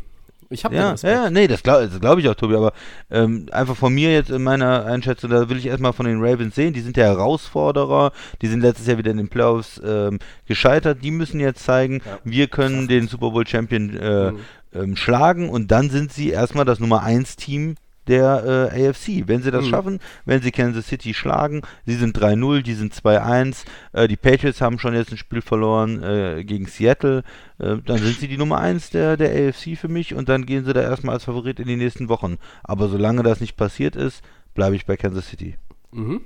Ich 0.49 0.65
habe 0.65 0.75
ja, 0.75 0.95
ja, 1.03 1.29
nee, 1.29 1.47
das 1.47 1.63
glaube 1.63 1.89
glaub 1.99 2.19
ich 2.19 2.27
auch, 2.29 2.35
Tobi, 2.35 2.55
aber 2.55 2.73
ähm, 3.09 3.47
einfach 3.51 3.75
von 3.75 3.93
mir 3.93 4.11
jetzt 4.11 4.29
in 4.29 4.43
meiner 4.43 4.85
Einschätzung, 4.85 5.29
da 5.31 5.49
will 5.49 5.57
ich 5.57 5.65
erstmal 5.67 5.93
von 5.93 6.05
den 6.05 6.19
Ravens 6.23 6.53
sehen, 6.55 6.73
die 6.73 6.81
sind 6.81 6.95
der 6.97 7.07
Herausforderer, 7.07 8.11
die 8.41 8.47
sind 8.47 8.61
letztes 8.61 8.87
Jahr 8.87 8.97
wieder 8.97 9.11
in 9.11 9.17
den 9.17 9.29
Playoffs 9.29 9.81
ähm, 9.83 10.19
gescheitert, 10.47 10.99
die 11.03 11.11
müssen 11.11 11.39
jetzt 11.39 11.63
zeigen, 11.63 12.01
Ja. 12.05 12.19
wir 12.23 12.47
können 12.47 12.87
den 12.87 13.07
Super 13.07 13.31
Bowl 13.31 13.47
Champion 13.47 13.95
äh, 13.97 14.31
Mhm. 14.31 14.39
ähm, 14.75 14.95
schlagen 14.95 15.49
und 15.49 15.71
dann 15.71 15.89
sind 15.89 16.11
sie 16.13 16.29
erstmal 16.29 16.65
das 16.65 16.79
Nummer 16.79 17.03
1 17.03 17.35
Team 17.35 17.75
der 18.07 18.69
äh, 18.73 18.89
AFC. 18.89 19.27
Wenn 19.27 19.41
sie 19.41 19.51
das 19.51 19.65
Mhm. 19.65 19.69
schaffen, 19.69 19.99
wenn 20.25 20.41
sie 20.41 20.51
Kansas 20.51 20.87
City 20.87 21.13
schlagen, 21.13 21.61
sie 21.85 21.95
sind 21.95 22.17
3-0, 22.17 22.61
die 22.61 22.73
sind 22.73 22.93
2-1, 22.93 23.65
äh, 23.93 24.07
die 24.07 24.17
Patriots 24.17 24.61
haben 24.61 24.79
schon 24.79 24.93
jetzt 24.93 25.11
ein 25.11 25.17
Spiel 25.17 25.41
verloren 25.41 26.03
äh, 26.03 26.43
gegen 26.43 26.65
Seattle, 26.67 27.23
äh, 27.59 27.77
dann 27.85 27.97
sind 27.97 28.19
sie 28.19 28.27
die 28.27 28.37
Nummer 28.37 28.59
1 28.59 28.89
der, 28.91 29.17
der 29.17 29.29
AFC 29.49 29.77
für 29.77 29.87
mich 29.87 30.13
und 30.13 30.29
dann 30.29 30.45
gehen 30.45 30.65
sie 30.65 30.73
da 30.73 30.81
erstmal 30.81 31.15
als 31.15 31.23
Favorit 31.23 31.59
in 31.59 31.67
die 31.67 31.75
nächsten 31.77 32.09
Wochen. 32.09 32.37
Aber 32.63 32.87
solange 32.89 33.23
das 33.23 33.39
nicht 33.41 33.55
passiert 33.57 33.95
ist, 33.95 34.23
bleibe 34.53 34.75
ich 34.75 34.85
bei 34.85 34.97
Kansas 34.97 35.27
City. 35.29 35.57
Mhm. 35.91 36.21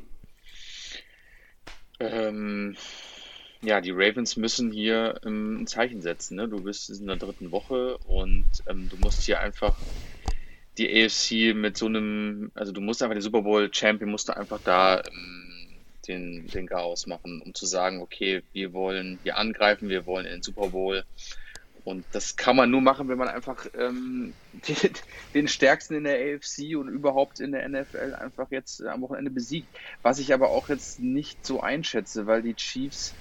Ähm, 1.99 2.75
ja, 3.61 3.81
die 3.81 3.91
Ravens 3.91 4.37
müssen 4.37 4.71
hier 4.71 5.19
ähm, 5.25 5.61
ein 5.61 5.67
Zeichen 5.67 6.01
setzen. 6.01 6.35
Ne? 6.35 6.47
Du 6.47 6.61
bist 6.61 6.89
in 6.89 7.07
der 7.07 7.15
dritten 7.15 7.51
Woche 7.51 7.97
und 8.05 8.45
ähm, 8.67 8.87
du 8.89 8.97
musst 8.97 9.23
hier 9.23 9.39
einfach 9.39 9.75
die 10.77 11.03
AFC 11.03 11.55
mit 11.55 11.77
so 11.77 11.87
einem, 11.87 12.51
also 12.53 12.71
du 12.71 12.81
musst 12.81 13.01
einfach 13.01 13.15
den 13.15 13.21
Super 13.21 13.41
Bowl 13.41 13.73
Champion, 13.73 14.11
musst 14.11 14.29
du 14.29 14.37
einfach 14.37 14.59
da 14.63 15.01
ähm, 15.01 15.47
den, 16.07 16.47
den 16.47 16.67
Chaos 16.67 17.07
machen, 17.07 17.41
um 17.41 17.53
zu 17.53 17.65
sagen, 17.65 18.01
okay, 18.01 18.43
wir 18.53 18.73
wollen 18.73 19.19
hier 19.23 19.37
angreifen, 19.37 19.89
wir 19.89 20.05
wollen 20.05 20.25
in 20.25 20.33
den 20.33 20.43
Super 20.43 20.69
Bowl. 20.69 21.03
Und 21.83 22.05
das 22.11 22.35
kann 22.35 22.57
man 22.57 22.69
nur 22.69 22.81
machen, 22.81 23.07
wenn 23.07 23.17
man 23.17 23.29
einfach 23.29 23.65
ähm, 23.77 24.33
den, 24.67 24.91
den 25.33 25.47
Stärksten 25.47 25.95
in 25.95 26.03
der 26.03 26.19
AFC 26.19 26.75
und 26.75 26.89
überhaupt 26.89 27.39
in 27.39 27.53
der 27.53 27.67
NFL 27.67 28.13
einfach 28.13 28.51
jetzt 28.51 28.83
am 28.83 29.01
Wochenende 29.01 29.31
besiegt. 29.31 29.67
Was 30.01 30.19
ich 30.19 30.33
aber 30.33 30.49
auch 30.49 30.69
jetzt 30.69 30.99
nicht 30.99 31.45
so 31.45 31.61
einschätze, 31.61 32.27
weil 32.27 32.41
die 32.41 32.55
Chiefs, 32.55 33.13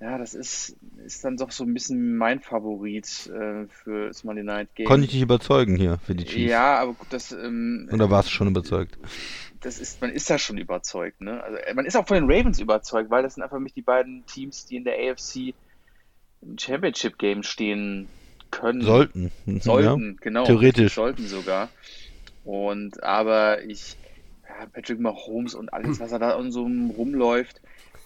ja, 0.00 0.18
das 0.18 0.34
ist, 0.34 0.76
ist 1.04 1.24
dann 1.24 1.36
doch 1.36 1.50
so 1.50 1.64
ein 1.64 1.74
bisschen 1.74 2.16
mein 2.16 2.40
Favorit 2.40 3.26
äh, 3.26 3.66
für 3.68 4.08
das 4.08 4.24
Monday 4.24 4.44
Night 4.44 4.74
Game. 4.74 4.86
Konnte 4.86 5.04
ich 5.04 5.12
dich 5.12 5.22
überzeugen 5.22 5.76
hier 5.76 5.98
für 5.98 6.14
die 6.14 6.24
Chiefs? 6.24 6.50
Ja, 6.50 6.78
aber 6.78 6.94
gut, 6.94 7.08
das, 7.10 7.32
ähm, 7.32 7.88
Oder 7.92 8.10
warst 8.10 8.28
du 8.28 8.32
schon 8.32 8.48
überzeugt? 8.48 8.98
das 9.60 9.78
ist, 9.78 10.00
man 10.00 10.10
ist 10.10 10.28
da 10.30 10.38
schon 10.38 10.58
überzeugt, 10.58 11.20
ne? 11.20 11.42
Also 11.42 11.58
äh, 11.58 11.74
man 11.74 11.84
ist 11.84 11.96
auch 11.96 12.06
von 12.06 12.16
den 12.16 12.30
Ravens 12.30 12.60
überzeugt, 12.60 13.10
weil 13.10 13.22
das 13.22 13.34
sind 13.34 13.42
einfach 13.42 13.58
mich 13.58 13.74
die 13.74 13.82
beiden 13.82 14.24
Teams, 14.26 14.66
die 14.66 14.76
in 14.76 14.84
der 14.84 14.94
AFC 14.94 15.54
im 16.40 16.58
Championship 16.58 17.18
Game 17.18 17.42
stehen 17.42 18.08
können. 18.50 18.80
Sollten. 18.80 19.30
Sollten, 19.60 20.16
genau. 20.20 20.44
Theoretisch. 20.44 20.94
Sollten 20.94 21.26
sogar. 21.26 21.68
Und 22.44 23.02
aber 23.02 23.62
ich, 23.64 23.96
ja, 24.48 24.66
Patrick 24.66 24.98
Mahomes 24.98 25.54
und 25.54 25.72
alles, 25.74 26.00
was 26.00 26.12
er 26.12 26.18
da 26.18 26.34
und 26.36 26.52
so 26.52 26.62
rumläuft, 26.62 27.60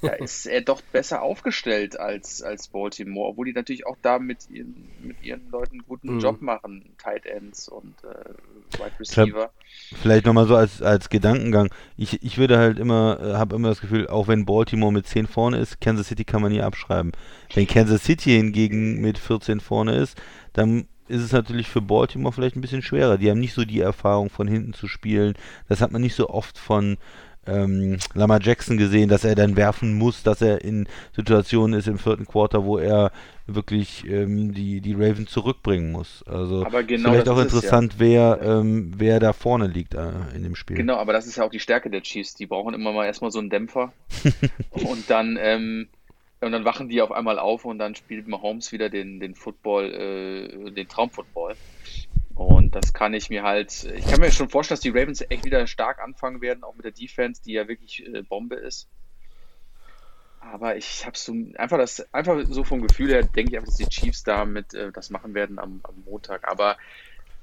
da 0.04 0.12
ist 0.14 0.46
er 0.46 0.62
doch 0.62 0.82
besser 0.82 1.22
aufgestellt 1.22 1.98
als, 1.98 2.42
als 2.42 2.68
Baltimore, 2.68 3.30
obwohl 3.30 3.46
die 3.46 3.52
natürlich 3.54 3.86
auch 3.86 3.96
da 4.02 4.18
mit 4.20 4.48
ihren, 4.50 4.94
mit 4.98 5.22
ihren 5.22 5.50
Leuten 5.50 5.76
einen 5.76 5.86
guten 5.86 6.16
Mhm. 6.16 6.18
Job 6.18 6.42
machen, 6.42 6.96
Tight 6.98 7.26
Ends 7.26 7.68
und 7.68 8.04
äh, 8.04 8.34
Wide 8.78 9.00
Receiver. 9.00 9.52
Vielleicht 9.92 10.26
nochmal 10.26 10.46
so 10.46 10.56
als, 10.56 10.82
als 10.82 11.08
Gedankengang. 11.08 11.70
Ich, 11.96 12.22
ich 12.22 12.38
würde 12.38 12.58
halt 12.58 12.78
immer, 12.78 13.18
äh, 13.20 13.34
habe 13.34 13.56
immer 13.56 13.68
das 13.68 13.80
Gefühl, 13.80 14.08
auch 14.08 14.28
wenn 14.28 14.44
Baltimore 14.46 14.92
mit 14.92 15.06
10 15.06 15.26
vorne 15.26 15.58
ist, 15.58 15.80
Kansas 15.80 16.08
City 16.08 16.24
kann 16.24 16.42
man 16.42 16.52
nie 16.52 16.62
abschreiben. 16.62 17.12
Wenn 17.52 17.66
Kansas 17.66 18.04
City 18.04 18.30
hingegen 18.36 19.00
mit 19.00 19.18
14 19.18 19.60
vorne 19.60 19.96
ist, 19.96 20.20
dann 20.52 20.88
ist 21.06 21.22
es 21.22 21.32
natürlich 21.32 21.68
für 21.68 21.82
Baltimore 21.82 22.32
vielleicht 22.32 22.56
ein 22.56 22.60
bisschen 22.62 22.82
schwerer. 22.82 23.18
Die 23.18 23.30
haben 23.30 23.40
nicht 23.40 23.52
so 23.54 23.64
die 23.64 23.80
Erfahrung, 23.80 24.30
von 24.30 24.48
hinten 24.48 24.72
zu 24.72 24.88
spielen. 24.88 25.34
Das 25.68 25.80
hat 25.80 25.92
man 25.92 26.00
nicht 26.02 26.14
so 26.14 26.28
oft 26.30 26.58
von 26.58 26.96
ähm, 27.46 27.98
Lamar 28.14 28.40
Jackson 28.40 28.76
gesehen, 28.76 29.08
dass 29.08 29.24
er 29.24 29.34
dann 29.34 29.56
werfen 29.56 29.94
muss, 29.94 30.22
dass 30.22 30.42
er 30.42 30.64
in 30.64 30.88
Situationen 31.14 31.78
ist 31.78 31.88
im 31.88 31.98
vierten 31.98 32.26
Quarter, 32.26 32.64
wo 32.64 32.78
er 32.78 33.12
wirklich 33.46 34.08
ähm, 34.08 34.54
die, 34.54 34.80
die 34.80 34.94
Ravens 34.94 35.30
zurückbringen 35.30 35.92
muss. 35.92 36.22
Also 36.26 36.64
Aber 36.64 36.82
genau 36.82 37.10
vielleicht 37.10 37.28
auch 37.28 37.38
es 37.38 37.52
ja. 37.52 37.56
interessant, 37.56 37.94
wer, 37.98 38.40
ähm, 38.42 38.92
wer 38.96 39.20
da 39.20 39.32
vorne 39.32 39.66
liegt 39.66 39.94
äh, 39.94 40.10
in 40.34 40.42
dem 40.42 40.54
Spiel. 40.54 40.76
Genau, 40.76 40.96
aber 40.96 41.12
das 41.12 41.26
ist 41.26 41.36
ja 41.36 41.44
auch 41.44 41.50
die 41.50 41.60
Stärke 41.60 41.90
der 41.90 42.02
Chiefs. 42.02 42.34
Die 42.34 42.46
brauchen 42.46 42.74
immer 42.74 42.92
mal 42.92 43.06
erstmal 43.06 43.30
so 43.30 43.38
einen 43.38 43.50
Dämpfer 43.50 43.92
und 44.70 45.10
dann 45.10 45.38
ähm, 45.40 45.88
und 46.40 46.52
dann 46.52 46.64
wachen 46.64 46.88
die 46.88 47.00
auf 47.00 47.10
einmal 47.10 47.38
auf 47.38 47.64
und 47.64 47.78
dann 47.78 47.94
spielt 47.94 48.28
Mahomes 48.28 48.70
wieder 48.70 48.90
den, 48.90 49.18
den 49.18 49.34
Football, 49.34 49.94
äh, 49.94 50.70
den 50.70 50.88
Traumfootball. 50.88 51.56
Und 52.34 52.74
das 52.74 52.92
kann 52.92 53.14
ich 53.14 53.30
mir 53.30 53.44
halt, 53.44 53.84
ich 53.84 54.06
kann 54.06 54.20
mir 54.20 54.32
schon 54.32 54.48
vorstellen, 54.48 54.76
dass 54.76 54.82
die 54.82 54.90
Ravens 54.90 55.24
echt 55.28 55.44
wieder 55.44 55.66
stark 55.66 56.00
anfangen 56.00 56.40
werden, 56.40 56.64
auch 56.64 56.74
mit 56.74 56.84
der 56.84 56.92
Defense, 56.92 57.40
die 57.42 57.52
ja 57.52 57.68
wirklich 57.68 58.04
äh, 58.06 58.22
Bombe 58.22 58.56
ist. 58.56 58.88
Aber 60.40 60.76
ich 60.76 61.06
habe 61.06 61.16
so 61.16 61.32
einfach 61.56 61.78
das, 61.78 62.12
einfach 62.12 62.44
so 62.48 62.64
vom 62.64 62.82
Gefühl 62.82 63.10
her, 63.10 63.22
denke 63.22 63.52
ich 63.52 63.56
einfach, 63.56 63.68
dass 63.68 63.76
die 63.76 63.88
Chiefs 63.88 64.24
damit 64.24 64.74
äh, 64.74 64.92
das 64.92 65.10
machen 65.10 65.34
werden 65.34 65.58
am, 65.58 65.80
am 65.84 66.02
Montag. 66.04 66.46
Aber 66.48 66.76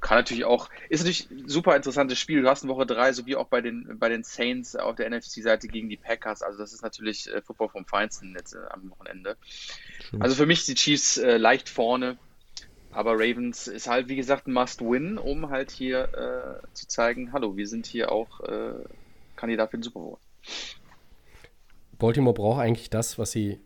kann 0.02 0.18
natürlich 0.18 0.46
auch, 0.46 0.70
ist 0.90 1.02
natürlich 1.02 1.30
ein 1.32 1.48
super 1.48 1.76
interessantes 1.76 2.20
Spiel. 2.20 2.42
Du 2.42 2.50
hast 2.50 2.64
in 2.64 2.70
Woche 2.70 2.86
drei, 2.86 3.14
so 3.14 3.26
wie 3.26 3.36
auch 3.36 3.48
bei 3.48 3.62
den, 3.62 3.98
bei 4.00 4.10
den 4.10 4.24
Saints 4.24 4.76
auf 4.76 4.96
der 4.96 5.10
NFC-Seite 5.10 5.68
gegen 5.68 5.90
die 5.90 5.98
Packers. 5.98 6.42
Also 6.42 6.60
das 6.60 6.74
ist 6.74 6.82
natürlich 6.82 7.32
äh, 7.32 7.42
Football 7.42 7.70
vom 7.70 7.86
Feinsten 7.86 8.36
jetzt 8.36 8.54
äh, 8.54 8.60
am 8.70 8.90
Wochenende. 8.90 9.38
Also 10.20 10.36
für 10.36 10.46
mich 10.46 10.66
die 10.66 10.76
Chiefs 10.76 11.18
äh, 11.18 11.38
leicht 11.38 11.70
vorne. 11.70 12.18
Aber 12.94 13.14
Ravens 13.14 13.68
ist 13.68 13.88
halt, 13.88 14.10
wie 14.10 14.16
gesagt, 14.16 14.48
ein 14.48 14.54
Must-Win, 14.54 15.18
um 15.18 15.50
halt 15.50 15.72
hier 15.72 16.10
äh, 16.14 16.68
zu 16.74 16.88
zeigen, 16.88 17.32
hallo, 17.34 17.56
wir 17.56 17.68
sind 17.68 17.86
hier 17.86 18.12
auch 18.12 18.42
äh, 18.42 18.74
Kandidat 19.36 19.72
für 19.72 19.78
den 19.78 19.84
Super 19.84 20.00
Bowl. 20.00 20.18
Baltimore 21.98 22.34
braucht 22.34 22.62
eigentlich 22.62 22.90
das, 22.90 23.18
was 23.18 23.32
sie 23.32 23.60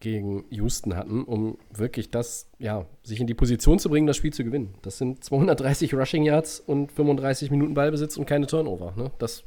gegen 0.00 0.44
Houston 0.50 0.96
hatten, 0.96 1.22
um 1.22 1.58
wirklich 1.72 2.10
das, 2.10 2.48
ja, 2.58 2.86
sich 3.04 3.20
in 3.20 3.28
die 3.28 3.34
Position 3.34 3.78
zu 3.78 3.88
bringen, 3.88 4.08
das 4.08 4.16
Spiel 4.16 4.32
zu 4.32 4.42
gewinnen. 4.42 4.74
Das 4.82 4.98
sind 4.98 5.22
230 5.22 5.94
Rushing 5.94 6.24
Yards 6.24 6.58
und 6.58 6.90
35 6.90 7.52
Minuten 7.52 7.74
Ballbesitz 7.74 8.16
und 8.16 8.26
keine 8.26 8.48
Turnover. 8.48 8.94
Ne? 8.96 9.12
Das, 9.20 9.44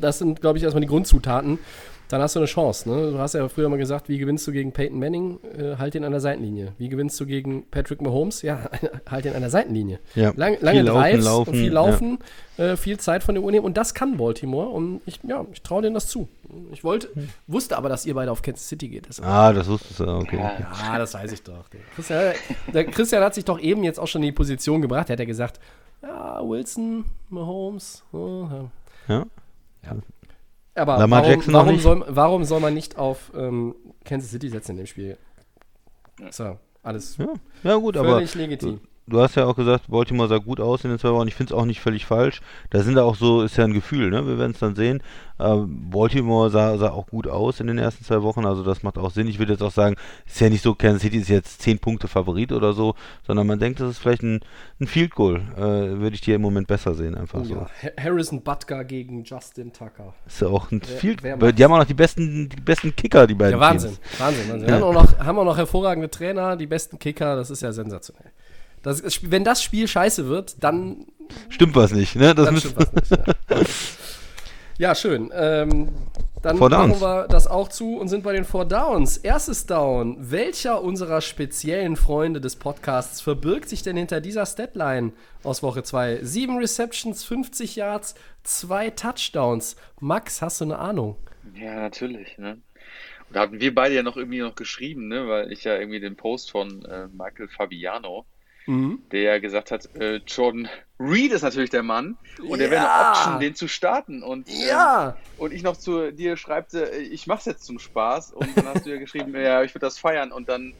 das 0.00 0.18
sind, 0.18 0.40
glaube 0.40 0.58
ich, 0.58 0.64
erstmal 0.64 0.80
die 0.80 0.88
Grundzutaten. 0.88 1.60
Dann 2.08 2.22
hast 2.22 2.36
du 2.36 2.40
eine 2.40 2.46
Chance. 2.46 2.88
Ne? 2.88 3.12
Du 3.12 3.18
hast 3.18 3.34
ja 3.34 3.48
früher 3.48 3.68
mal 3.68 3.78
gesagt, 3.78 4.08
wie 4.08 4.18
gewinnst 4.18 4.46
du 4.46 4.52
gegen 4.52 4.72
Peyton 4.72 4.98
Manning? 4.98 5.38
Äh, 5.58 5.76
halt 5.76 5.94
ihn 5.94 6.04
an 6.04 6.12
der 6.12 6.20
Seitenlinie. 6.20 6.72
Wie 6.78 6.88
gewinnst 6.88 7.18
du 7.18 7.26
gegen 7.26 7.68
Patrick 7.70 8.00
Mahomes? 8.00 8.42
Ja, 8.42 8.70
halt 9.10 9.26
ihn 9.26 9.34
an 9.34 9.40
der 9.40 9.50
Seitenlinie. 9.50 9.98
Ja. 10.14 10.32
Lang, 10.36 10.56
lange 10.60 10.80
Viel 10.80 10.92
Drives 10.92 11.24
laufen, 11.24 11.50
und 11.50 11.56
viel 11.56 11.66
ja. 11.66 11.72
Laufen, 11.72 12.18
äh, 12.58 12.76
viel 12.76 12.98
Zeit 12.98 13.24
von 13.24 13.34
der 13.34 13.42
Uhr 13.42 13.50
nehmen. 13.50 13.64
Und 13.64 13.76
das 13.76 13.92
kann 13.94 14.16
Baltimore. 14.16 14.68
Und 14.68 15.00
ich, 15.06 15.20
ja, 15.24 15.44
ich 15.52 15.62
traue 15.62 15.82
denen 15.82 15.94
das 15.94 16.06
zu. 16.06 16.28
Ich 16.70 16.84
wollte, 16.84 17.08
wusste 17.48 17.76
aber, 17.76 17.88
dass 17.88 18.06
ihr 18.06 18.14
beide 18.14 18.30
auf 18.30 18.40
Kansas 18.40 18.68
City 18.68 18.88
geht. 18.88 19.08
Deshalb. 19.08 19.28
Ah, 19.28 19.52
das 19.52 19.66
wusstest 19.66 19.98
du, 19.98 20.06
okay. 20.06 20.38
Ja. 20.38 20.72
Ja, 20.86 20.98
das 20.98 21.12
weiß 21.14 21.32
ich 21.32 21.42
doch. 21.42 21.64
Christian, 21.96 22.34
der 22.72 22.84
Christian 22.84 23.22
hat 23.22 23.34
sich 23.34 23.44
doch 23.44 23.58
eben 23.58 23.82
jetzt 23.82 23.98
auch 23.98 24.06
schon 24.06 24.22
in 24.22 24.26
die 24.26 24.32
Position 24.32 24.80
gebracht. 24.80 25.10
Er 25.10 25.14
hat 25.14 25.20
ja 25.20 25.26
gesagt, 25.26 25.58
ja, 26.02 26.40
Wilson, 26.46 27.04
Mahomes. 27.30 28.04
oh, 28.12 28.46
ja. 29.08 29.26
Ja. 29.84 29.96
Aber 30.76 30.98
Lamar 30.98 31.22
warum, 31.22 31.30
Jackson 31.32 31.54
warum, 31.54 31.72
nicht? 31.72 31.82
soll, 31.82 32.04
warum 32.08 32.44
soll 32.44 32.60
man 32.60 32.74
nicht 32.74 32.98
auf 32.98 33.32
ähm, 33.34 33.74
Kansas 34.04 34.30
City 34.30 34.48
setzen 34.48 34.72
in 34.72 34.76
dem 34.78 34.86
Spiel? 34.86 35.16
So, 36.30 36.58
alles 36.82 37.16
Ja, 37.16 37.34
ja 37.62 37.76
gut, 37.76 37.96
aber 37.96 38.14
völlig 38.14 38.34
legitim. 38.34 38.80
Du 39.06 39.20
hast 39.20 39.34
ja 39.36 39.46
auch 39.46 39.56
gesagt, 39.56 39.84
Baltimore 39.88 40.28
sah 40.28 40.38
gut 40.38 40.60
aus 40.60 40.84
in 40.84 40.90
den 40.90 40.98
zwei 40.98 41.10
Wochen. 41.12 41.28
Ich 41.28 41.34
finde 41.34 41.52
es 41.54 41.58
auch 41.58 41.64
nicht 41.64 41.80
völlig 41.80 42.04
falsch. 42.06 42.40
Da 42.70 42.82
sind 42.82 42.94
da 42.96 43.04
auch 43.04 43.16
so, 43.16 43.42
ist 43.42 43.56
ja 43.56 43.64
ein 43.64 43.72
Gefühl, 43.72 44.10
ne? 44.10 44.26
Wir 44.26 44.38
werden 44.38 44.52
es 44.52 44.58
dann 44.58 44.74
sehen. 44.74 45.02
Ähm, 45.38 45.90
Baltimore 45.90 46.48
sah, 46.48 46.78
sah 46.78 46.90
auch 46.92 47.06
gut 47.08 47.26
aus 47.28 47.60
in 47.60 47.66
den 47.66 47.76
ersten 47.76 48.04
zwei 48.04 48.22
Wochen, 48.22 48.46
also 48.46 48.62
das 48.62 48.82
macht 48.82 48.96
auch 48.96 49.10
Sinn. 49.10 49.28
Ich 49.28 49.38
würde 49.38 49.52
jetzt 49.52 49.60
auch 49.62 49.70
sagen, 49.70 49.96
ist 50.26 50.40
ja 50.40 50.48
nicht 50.48 50.62
so, 50.62 50.74
Kansas 50.74 51.02
City 51.02 51.18
ist 51.18 51.28
jetzt 51.28 51.60
10 51.60 51.78
Punkte 51.78 52.08
Favorit 52.08 52.52
oder 52.52 52.72
so, 52.72 52.94
sondern 53.26 53.46
man 53.46 53.58
denkt, 53.58 53.78
das 53.80 53.90
ist 53.90 53.98
vielleicht 53.98 54.22
ein, 54.22 54.40
ein 54.80 54.86
Field 54.86 55.14
Goal. 55.14 55.42
Äh, 55.56 55.60
würde 56.00 56.14
ich 56.14 56.22
dir 56.22 56.36
im 56.36 56.40
Moment 56.42 56.66
besser 56.66 56.94
sehen, 56.94 57.14
einfach 57.14 57.40
Oh, 57.40 57.44
so. 57.44 57.54
ja. 57.54 57.66
Ha- 57.82 58.02
Harrison 58.02 58.40
Butker 58.42 58.82
gegen 58.84 59.24
Justin 59.24 59.72
Tucker. 59.74 60.14
Ist 60.26 60.40
ja 60.40 60.48
auch 60.48 60.70
ein 60.72 60.80
Field 60.80 61.22
wer 61.22 61.36
Die 61.52 61.62
haben 61.64 61.72
auch 61.72 61.78
noch 61.78 61.84
die 61.84 61.92
besten, 61.94 62.48
die 62.48 62.56
besten 62.60 62.96
Kicker, 62.96 63.26
die 63.26 63.34
beiden. 63.34 63.52
Ja, 63.52 63.60
Wahnsinn. 63.60 63.90
Teams. 63.90 64.18
Wahnsinn, 64.20 64.48
Wahnsinn. 64.50 64.68
Wir 64.68 64.74
haben 64.74 64.82
auch, 64.84 64.92
noch, 64.94 65.18
haben 65.18 65.38
auch 65.38 65.44
noch 65.44 65.56
hervorragende 65.58 66.08
Trainer, 66.10 66.56
die 66.56 66.66
besten 66.66 66.98
Kicker, 66.98 67.36
das 67.36 67.50
ist 67.50 67.60
ja 67.60 67.72
sensationell. 67.72 68.32
Das, 68.86 69.20
wenn 69.22 69.44
das 69.44 69.62
Spiel 69.62 69.88
scheiße 69.88 70.28
wird, 70.28 70.62
dann 70.62 71.06
Stimmt 71.48 71.76
was 71.76 71.92
nicht, 71.92 72.16
ne? 72.16 72.34
Das 72.34 72.46
Dann 72.46 72.56
stimmt 72.58 72.76
was 72.76 72.92
nicht. 72.92 73.10
Ja, 74.78 74.88
ja 74.88 74.94
schön. 74.94 75.30
Ähm, 75.34 75.88
dann 76.42 76.58
Four 76.58 76.70
machen 76.70 76.90
Downs. 76.90 77.00
wir 77.00 77.26
das 77.28 77.46
auch 77.46 77.68
zu 77.68 77.96
und 77.96 78.08
sind 78.08 78.22
bei 78.22 78.32
den 78.32 78.44
Four 78.44 78.66
Downs. 78.66 79.16
Erstes 79.16 79.66
Down. 79.66 80.16
Welcher 80.20 80.82
unserer 80.82 81.20
speziellen 81.20 81.96
Freunde 81.96 82.40
des 82.40 82.56
Podcasts 82.56 83.20
verbirgt 83.20 83.68
sich 83.68 83.82
denn 83.82 83.96
hinter 83.96 84.20
dieser 84.20 84.46
Statline 84.46 85.12
aus 85.42 85.62
Woche 85.62 85.82
2? 85.82 86.20
Sieben 86.22 86.58
Receptions, 86.58 87.24
50 87.24 87.76
Yards, 87.76 88.14
zwei 88.44 88.90
Touchdowns. 88.90 89.76
Max, 90.00 90.42
hast 90.42 90.60
du 90.60 90.66
eine 90.66 90.78
Ahnung? 90.78 91.16
Ja, 91.54 91.74
natürlich, 91.74 92.38
ne? 92.38 92.58
Und 93.28 93.34
da 93.34 93.40
hatten 93.40 93.60
wir 93.60 93.74
beide 93.74 93.96
ja 93.96 94.04
noch 94.04 94.16
irgendwie 94.16 94.40
noch 94.40 94.54
geschrieben, 94.54 95.08
ne? 95.08 95.26
Weil 95.26 95.50
ich 95.50 95.64
ja 95.64 95.76
irgendwie 95.76 96.00
den 96.00 96.16
Post 96.16 96.52
von 96.52 96.84
äh, 96.84 97.08
Michael 97.08 97.48
Fabiano, 97.48 98.24
der 98.66 99.20
ja 99.22 99.38
gesagt 99.38 99.70
hat, 99.70 99.94
äh, 99.96 100.16
Jordan 100.26 100.68
Reed 100.98 101.32
ist 101.32 101.42
natürlich 101.42 101.70
der 101.70 101.82
Mann 101.82 102.16
und 102.40 102.58
der 102.58 102.70
wäre 102.70 102.84
Ja. 102.84 102.94
eine 102.94 103.08
Option, 103.08 103.40
den 103.40 103.54
zu 103.54 103.68
starten. 103.68 104.22
Und, 104.22 104.48
ähm, 104.48 104.54
Ja. 104.68 105.18
und 105.36 105.52
ich 105.52 105.62
noch 105.62 105.76
zu 105.76 106.12
dir 106.12 106.36
schreibte, 106.36 106.92
äh, 106.92 106.98
ich 107.00 107.26
mach's 107.26 107.44
jetzt 107.44 107.64
zum 107.64 107.78
Spaß. 107.78 108.32
Und 108.32 108.56
dann 108.56 108.66
hast 108.66 108.84
du 108.84 108.90
ja 108.90 108.98
geschrieben, 108.98 109.34
ja, 109.36 109.62
ich 109.62 109.74
würde 109.74 109.86
das 109.86 109.98
feiern. 109.98 110.32
Und 110.32 110.48
dann 110.48 110.74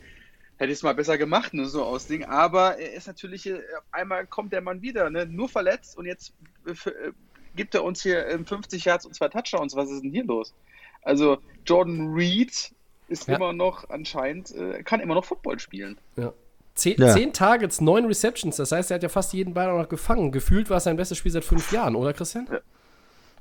hätte 0.57 0.73
ich 0.73 0.79
es 0.79 0.83
mal 0.83 0.95
besser 0.95 1.19
gemacht, 1.19 1.53
ne, 1.55 1.67
so 1.67 1.85
aus 1.85 2.07
Ding. 2.07 2.25
Aber 2.25 2.79
er 2.79 2.95
ist 2.95 3.07
natürlich, 3.07 3.47
äh, 3.47 3.61
auf 3.77 3.85
einmal 3.93 4.27
kommt 4.27 4.53
der 4.53 4.63
Mann 4.63 4.81
wieder, 4.83 5.11
ne? 5.11 5.27
Nur 5.27 5.49
verletzt 5.49 5.97
und 5.97 6.07
jetzt 6.07 6.35
äh, 6.67 6.71
äh, 6.91 7.13
gibt 7.55 7.75
er 7.75 7.85
uns 7.85 8.03
hier 8.03 8.27
ähm, 8.27 8.47
50 8.47 8.85
Yards 8.85 9.07
und 9.07 9.15
zwei 9.15 9.29
Touchdowns. 9.29 9.77
Was 9.77 9.91
ist 9.91 10.03
denn 10.03 10.11
hier 10.13 10.25
los? 10.25 10.55
Also 11.03 11.39
Jordan 11.67 12.13
Reed 12.15 12.75
ist 13.09 13.29
Ja. 13.29 13.37
immer 13.37 13.53
noch 13.53 13.89
anscheinend, 13.91 14.51
äh, 14.51 14.83
kann 14.83 15.01
immer 15.01 15.15
noch 15.15 15.25
Football 15.25 15.59
spielen. 15.61 16.01
Ja. 16.17 16.33
Zehn, 16.77 16.97
Ja. 17.01 17.13
zehn 17.15 17.33
Targets, 17.33 17.81
neun 17.81 18.05
Receptions. 18.07 18.57
Das 18.57 18.71
heißt, 18.71 18.91
er 18.91 18.97
hat 18.97 19.03
ja 19.03 19.09
fast 19.09 19.33
jeden 19.33 19.55
Ball 19.55 19.69
auch 19.71 19.79
noch 19.81 19.89
gefangen. 19.89 20.31
Gefühlt 20.31 20.71
war 20.71 20.77
es 20.77 20.85
sein 20.85 20.97
bestes 20.97 21.19
Spiel 21.19 21.33
seit 21.33 21.45
fünf 21.45 21.73
Jahren, 21.73 21.97
oder 21.97 22.13
Christian? 22.13 22.47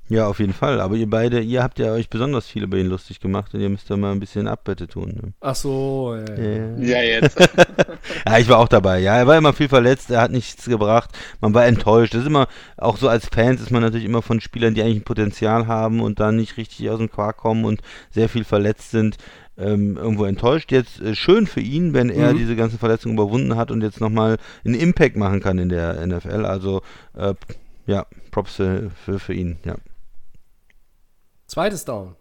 Ja, 0.07 0.27
auf 0.27 0.39
jeden 0.39 0.53
Fall. 0.53 0.79
Aber 0.81 0.95
ihr 0.95 1.09
beide, 1.09 1.39
ihr 1.41 1.63
habt 1.63 1.79
ja 1.79 1.91
euch 1.91 2.09
besonders 2.11 2.45
viel 2.45 2.63
über 2.63 2.77
ihn 2.77 2.85
lustig 2.85 3.19
gemacht 3.19 3.55
und 3.55 3.61
ihr 3.61 3.69
müsst 3.69 3.89
da 3.89 3.97
mal 3.97 4.11
ein 4.11 4.19
bisschen 4.19 4.47
Abwette 4.47 4.87
tun. 4.87 5.19
Ne? 5.21 5.33
Ach 5.41 5.55
so. 5.55 6.15
äh. 6.15 6.79
Ja, 6.85 7.01
jetzt. 7.01 7.37
Ja, 8.27 8.37
ich 8.37 8.47
war 8.47 8.59
auch 8.59 8.67
dabei. 8.67 8.99
Ja, 8.99 9.17
er 9.17 9.25
war 9.27 9.35
immer 9.37 9.53
viel 9.53 9.67
verletzt, 9.67 10.11
er 10.11 10.21
hat 10.21 10.31
nichts 10.31 10.65
gebracht. 10.65 11.09
Man 11.41 11.53
war 11.55 11.65
enttäuscht. 11.65 12.13
Das 12.13 12.21
ist 12.21 12.27
immer, 12.27 12.47
auch 12.77 12.97
so 12.97 13.07
als 13.09 13.27
Fans 13.27 13.61
ist 13.61 13.71
man 13.71 13.81
natürlich 13.81 14.05
immer 14.05 14.21
von 14.21 14.39
Spielern, 14.41 14.75
die 14.75 14.81
eigentlich 14.83 14.97
ein 14.97 15.03
Potenzial 15.03 15.65
haben 15.67 15.99
und 16.01 16.19
dann 16.19 16.35
nicht 16.35 16.57
richtig 16.57 16.89
aus 16.91 16.99
dem 16.99 17.09
Quark 17.11 17.37
kommen 17.37 17.65
und 17.65 17.81
sehr 18.11 18.29
viel 18.29 18.43
verletzt 18.43 18.91
sind, 18.91 19.17
ähm, 19.57 19.97
irgendwo 19.97 20.25
enttäuscht. 20.25 20.71
Jetzt 20.71 20.99
äh, 21.01 21.15
schön 21.15 21.47
für 21.47 21.61
ihn, 21.61 21.93
wenn 21.93 22.09
er 22.09 22.33
Mhm. 22.33 22.37
diese 22.37 22.55
ganzen 22.55 22.79
Verletzungen 22.79 23.15
überwunden 23.15 23.55
hat 23.55 23.71
und 23.71 23.81
jetzt 23.81 24.01
nochmal 24.01 24.37
einen 24.63 24.75
Impact 24.75 25.15
machen 25.15 25.39
kann 25.41 25.57
in 25.57 25.69
der 25.69 26.05
NFL. 26.05 26.45
Also, 26.45 26.81
äh, 27.13 27.33
ja, 27.87 28.05
Props 28.31 28.55
für, 28.55 28.91
für, 29.19 29.33
ihn, 29.33 29.57
ja. 29.63 29.75
Zweites 31.47 31.85
Down. 31.85 32.15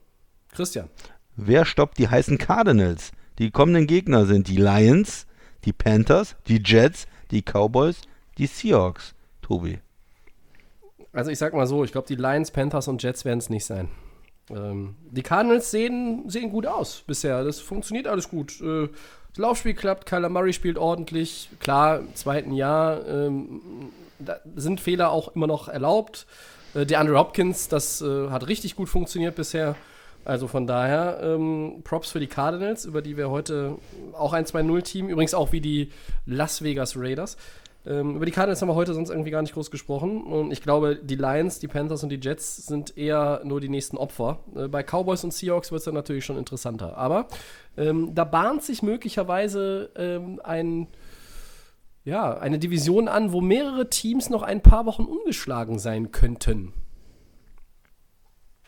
Christian. 0.53 0.89
Wer 1.37 1.65
stoppt 1.65 1.99
die 1.99 2.09
heißen 2.09 2.39
Cardinals? 2.39 3.13
Die 3.39 3.51
kommenden 3.51 3.87
Gegner 3.87 4.27
sind 4.27 4.47
die 4.49 4.57
Lions, 4.57 5.27
die 5.65 5.73
Panthers, 5.73 6.37
die 6.47 6.63
Jets, 6.65 7.07
die 7.31 7.43
Cowboys, 7.43 8.03
die 8.39 8.47
Seahawks. 8.47 9.15
Tobi. 9.43 9.79
Also 11.13 11.31
ich 11.31 11.39
sag 11.39 11.53
mal 11.55 11.67
so, 11.67 11.85
ich 11.85 11.93
glaube, 11.93 12.07
die 12.07 12.15
Lions, 12.17 12.51
Panthers 12.51 12.89
und 12.89 13.03
Jets 13.03 13.25
werden 13.25 13.39
es 13.39 13.51
nicht 13.51 13.65
sein. 13.65 13.89
Ähm, 14.51 14.97
die 15.11 15.23
Cardinals 15.23 15.71
sehen, 15.71 16.29
sehen 16.29 16.51
gut 16.51 16.67
aus 16.67 17.03
bisher. 17.07 17.45
Das 17.45 17.61
funktioniert 17.61 18.07
alles 18.07 18.29
gut. 18.29 18.61
Äh, 18.61 18.89
das 19.31 19.39
Laufspiel 19.39 19.75
klappt, 19.75 20.07
Kyler 20.07 20.29
Murray 20.29 20.53
spielt 20.53 20.79
ordentlich. 20.79 21.49
Klar, 21.59 22.01
im 22.01 22.15
zweiten 22.15 22.53
Jahr 22.53 23.07
ähm, 23.07 23.61
sind 24.55 24.81
Fehler 24.81 25.11
auch 25.11 25.35
immer 25.35 25.47
noch 25.47 25.69
erlaubt. 25.69 26.27
Äh, 26.75 26.87
der 26.87 27.01
Andrew 27.01 27.19
Hopkins, 27.19 27.69
das 27.69 28.01
äh, 28.03 28.31
hat 28.31 28.47
richtig 28.49 28.77
gut 28.77 28.89
funktioniert 28.89 29.35
bisher. 29.35 29.77
Also 30.25 30.49
von 30.49 30.67
daher 30.67 31.21
ähm, 31.23 31.83
Props 31.85 32.11
für 32.11 32.21
die 32.21 32.27
Cardinals, 32.27 32.87
über 32.87 33.03
die 33.03 33.17
wir 33.17 33.29
heute 33.29 33.77
auch 34.15 34.33
ein 34.33 34.47
2-0-Team, 34.47 35.09
übrigens 35.09 35.35
auch 35.35 35.53
wie 35.53 35.61
die 35.61 35.91
Las 36.25 36.63
Vegas 36.63 36.97
Raiders. 36.97 37.37
Ähm, 37.87 38.17
über 38.17 38.25
die 38.25 38.33
Cardinals 38.33 38.63
haben 38.63 38.69
wir 38.69 38.75
heute 38.75 38.95
sonst 38.95 39.11
irgendwie 39.11 39.31
gar 39.31 39.43
nicht 39.43 39.55
groß 39.55 39.71
gesprochen. 39.71 40.23
Und 40.23 40.53
ich 40.53 40.63
glaube, 40.63 40.97
die 40.97 41.17
Lions, 41.17 41.59
die 41.59 41.69
Panthers 41.69 42.03
und 42.03 42.09
die 42.09 42.21
Jets 42.21 42.67
sind 42.67 42.97
eher 42.97 43.43
nur 43.45 43.61
die 43.61 43.69
nächsten 43.69 43.97
Opfer. 43.99 44.41
Äh, 44.57 44.69
bei 44.69 44.83
Cowboys 44.83 45.25
und 45.25 45.35
Seahawks 45.35 45.71
wird 45.71 45.81
es 45.81 45.85
dann 45.85 45.95
natürlich 45.95 46.25
schon 46.25 46.39
interessanter. 46.39 46.97
Aber 46.97 47.29
ähm, 47.77 48.15
da 48.15 48.25
bahnt 48.25 48.63
sich 48.63 48.83
möglicherweise 48.83 49.91
ähm, 49.97 50.41
ein, 50.43 50.89
ja, 52.05 52.39
eine 52.39 52.59
Division 52.59 53.09
an, 53.09 53.33
wo 53.33 53.41
mehrere 53.41 53.91
Teams 53.91 54.31
noch 54.31 54.43
ein 54.43 54.63
paar 54.63 54.87
Wochen 54.87 55.05
ungeschlagen 55.05 55.79
sein 55.79 56.11
könnten. 56.11 56.73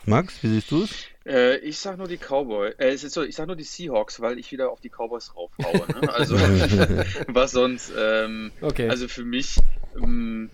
Max, 0.05 0.43
wie 0.43 0.49
siehst 0.49 0.71
du 0.71 0.83
es? 0.83 1.07
Äh, 1.27 1.57
ich 1.59 1.79
sag 1.79 1.99
nur 1.99 2.07
die 2.09 2.19
Cowboys, 2.19 2.75
äh, 2.79 2.89
es 2.91 3.03
ist 3.05 3.15
so, 3.15 3.23
ich 3.23 3.35
sag 3.35 3.47
nur 3.47 3.57
die 3.57 3.65
Seahawks, 3.65 4.21
weil 4.21 4.39
ich 4.39 4.53
wieder 4.53 4.71
auf 4.71 4.81
die 4.81 4.91
Cowboys 4.91 5.35
raufhaue. 5.35 5.87
Ne? 5.89 6.03
Also 6.15 6.37
was 7.29 7.51
sonst? 7.53 7.93
Ähm, 7.97 8.53
Okay. 8.63 8.89
Also 8.89 9.09
für 9.09 9.25
mich 9.25 9.57
ähm, 9.97 10.51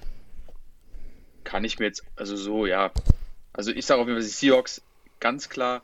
kann 1.45 1.65
ich 1.65 1.79
mir 1.79 1.87
jetzt, 1.87 2.05
also 2.17 2.37
so, 2.37 2.67
ja. 2.67 2.91
Also 3.53 3.71
ich 3.71 3.85
sage 3.85 4.01
auf 4.01 4.07
jeden 4.07 4.19
Fall 4.19 4.27
die 4.27 4.33
Seahawks 4.33 4.83
ganz 5.21 5.49
klar. 5.49 5.83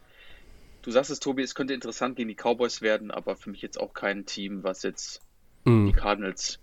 Du 0.82 0.90
sagst 0.90 1.10
es, 1.10 1.20
Tobi, 1.20 1.42
es 1.42 1.54
könnte 1.54 1.74
interessant 1.74 2.16
gegen 2.16 2.28
die 2.28 2.36
Cowboys 2.36 2.80
werden, 2.80 3.10
aber 3.10 3.36
für 3.36 3.50
mich 3.50 3.60
jetzt 3.60 3.78
auch 3.78 3.92
kein 3.92 4.24
Team, 4.26 4.62
was 4.62 4.82
jetzt 4.82 5.20
die 5.66 5.70
Mhm. 5.70 5.92
Cardinals 5.92 6.58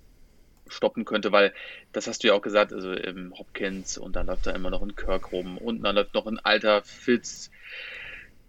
stoppen 0.68 1.06
könnte, 1.06 1.32
weil 1.32 1.54
das 1.92 2.08
hast 2.08 2.24
du 2.24 2.28
ja 2.30 2.34
auch 2.34 2.42
gesagt, 2.42 2.74
also 2.74 2.92
ähm, 2.92 3.34
Hopkins 3.38 3.98
und 4.00 4.16
dann 4.16 4.26
läuft 4.28 4.48
da 4.48 4.52
immer 4.52 4.72
noch 4.72 4.82
ein 4.82 4.96
Kirk 4.96 5.32
rum 5.32 5.58
und 5.60 5.84
dann 5.84 5.96
läuft 5.96 6.16
noch 6.16 6.26
ein 6.26 6.40
alter 6.40 6.82
Fitz 6.84 7.52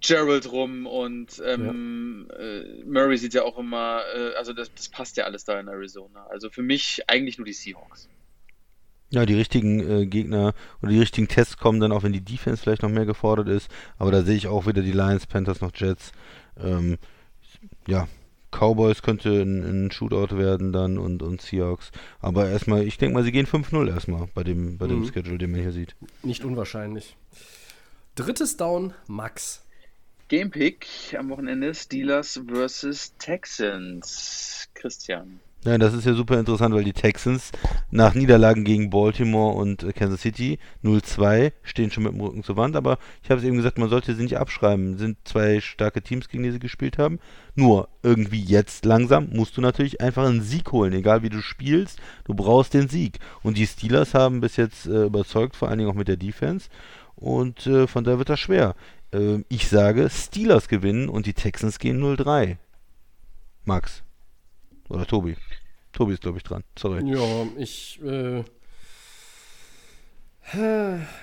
Gerald 0.01 0.51
rum 0.52 0.86
und 0.86 1.43
ähm, 1.44 2.28
äh, 2.39 2.85
Murray 2.85 3.16
sieht 3.16 3.35
ja 3.35 3.43
auch 3.44 3.59
immer, 3.59 4.02
äh, 4.14 4.35
also 4.36 4.52
das, 4.52 4.73
das 4.74 4.89
passt 4.89 5.16
ja 5.16 5.24
alles 5.24 5.44
da 5.44 5.59
in 5.59 5.68
Arizona. 5.68 6.27
Also 6.27 6.51
für 6.51 6.62
mich 6.62 7.02
eigentlich 7.09 7.39
nur 7.39 7.47
die 7.47 7.52
Seahawks. 7.55 8.09
Ja, 9.10 9.24
die 9.24 9.35
richtigen 9.35 9.81
äh, 9.89 10.06
Gegner 10.06 10.52
oder 10.82 10.90
die 10.90 10.98
richtigen 10.98 11.28
Tests 11.28 11.56
kommen 11.56 11.81
dann 11.81 11.93
auch, 11.93 12.02
wenn 12.02 12.12
die 12.12 12.24
Defense 12.24 12.62
vielleicht 12.62 12.82
noch 12.82 12.90
mehr 12.90 13.06
gefordert 13.06 13.48
ist. 13.48 13.70
Aber 13.98 14.10
da 14.10 14.23
sehe 14.23 14.36
ich 14.36 14.48
auch 14.48 14.66
wieder 14.66 14.82
die 14.82 14.93
Lions, 14.93 15.27
Panthers 15.27 15.60
noch 15.60 15.70
Jets. 15.74 16.12
Ähm, 16.59 16.98
ja, 17.86 18.09
Cowboys 18.51 19.02
könnte 19.02 19.31
ein, 19.43 19.86
ein 19.86 19.90
Shootout 19.93 20.36
werden 20.36 20.73
dann 20.73 20.98
und, 20.98 21.23
und 21.23 21.40
Seahawks. 21.40 21.90
Aber 22.20 22.48
erstmal, 22.48 22.82
ich 22.86 22.98
denke 22.98 23.14
mal, 23.14 23.23
sie 23.24 23.32
gehen 23.32 23.47
5-0 23.47 23.89
erstmal 23.89 24.28
bei 24.35 24.43
dem, 24.44 24.77
bei 24.77 24.86
dem 24.86 25.01
Mhm. 25.01 25.06
Schedule, 25.12 25.39
den 25.39 25.52
man 25.52 25.60
hier 25.60 25.73
sieht. 25.73 25.94
Nicht 26.23 26.44
unwahrscheinlich. 26.44 27.16
Drittes 28.16 28.56
Down, 28.56 28.93
Max. 29.06 29.62
Gamepick 30.28 30.89
am 31.16 31.28
Wochenende 31.31 31.73
Steelers 31.73 32.40
versus 32.48 33.16
Texans. 33.19 34.69
Christian. 34.74 35.40
Ja, 35.65 35.78
das 35.78 35.94
ist 35.94 36.05
ja 36.05 36.15
super 36.15 36.39
interessant, 36.39 36.74
weil 36.74 36.85
die 36.85 36.93
Texans 36.93 37.51
nach 37.90 38.15
Niederlagen 38.15 38.65
gegen 38.65 38.90
Baltimore 38.90 39.57
und 39.57 39.82
äh, 39.82 39.93
Kansas 39.93 40.20
City 40.20 40.59
0-2 40.85 41.53
stehen 41.62 41.90
schon 41.90 42.05
mit 42.05 42.12
dem 42.12 42.20
Rücken 42.20 42.44
zur 42.44 42.57
Wand, 42.57 42.77
aber 42.77 42.98
ich 43.23 43.31
habe 43.31 43.40
es 43.40 43.47
eben 43.47 43.57
gesagt, 43.57 43.78
man 43.78 43.89
sollte 43.89 44.15
sie 44.15 44.23
nicht 44.23 44.36
abschreiben. 44.36 44.97
Sind 44.97 45.19
zwei 45.24 45.61
starke 45.61 46.03
Teams, 46.03 46.28
gegen 46.28 46.44
die 46.44 46.53
sie 46.53 46.61
gespielt 46.61 46.98
haben. 46.98 47.19
Nur 47.55 47.89
irgendwie 48.03 48.43
jetzt 48.43 48.85
langsam 48.85 49.28
musst 49.32 49.57
du 49.57 49.61
natürlich 49.61 50.01
einfach 50.01 50.27
einen 50.27 50.43
Sieg 50.43 50.70
holen, 50.70 50.93
egal 50.93 51.23
wie 51.23 51.31
du 51.31 51.40
spielst, 51.40 52.01
du 52.24 52.35
brauchst 52.35 52.74
den 52.74 52.89
Sieg. 52.89 53.19
Und 53.43 53.59
die 53.59 53.66
Steelers 53.66 54.15
haben 54.15 54.40
bis 54.40 54.57
jetzt 54.57 54.86
äh, 54.86 55.07
überzeugt, 55.07 55.57
vor 55.57 55.69
allen 55.69 55.78
Dingen 55.78 55.90
auch 55.90 55.94
mit 55.94 56.09
der 56.09 56.16
Defense. 56.16 56.69
Und 57.16 57.66
äh, 57.66 57.86
von 57.86 58.05
daher 58.05 58.19
wird 58.19 58.28
das 58.28 58.40
schwer. 58.40 58.77
Äh, 59.12 59.45
ich 59.49 59.69
sage, 59.69 60.09
Steelers 60.11 60.69
gewinnen 60.69 61.09
und 61.09 61.27
die 61.27 61.35
Texans 61.35 61.78
gehen 61.78 62.03
0-3. 62.03 62.57
Max. 63.65 64.03
Oder 64.89 65.07
Tobi. 65.07 65.37
Tobi 65.93 66.12
ist, 66.15 66.23
glaube 66.23 66.39
ich, 66.39 66.45
dran. 66.45 66.62
Sorry. 66.78 67.03
Ja, 67.11 67.47
ich, 67.57 68.01
äh, 68.03 68.45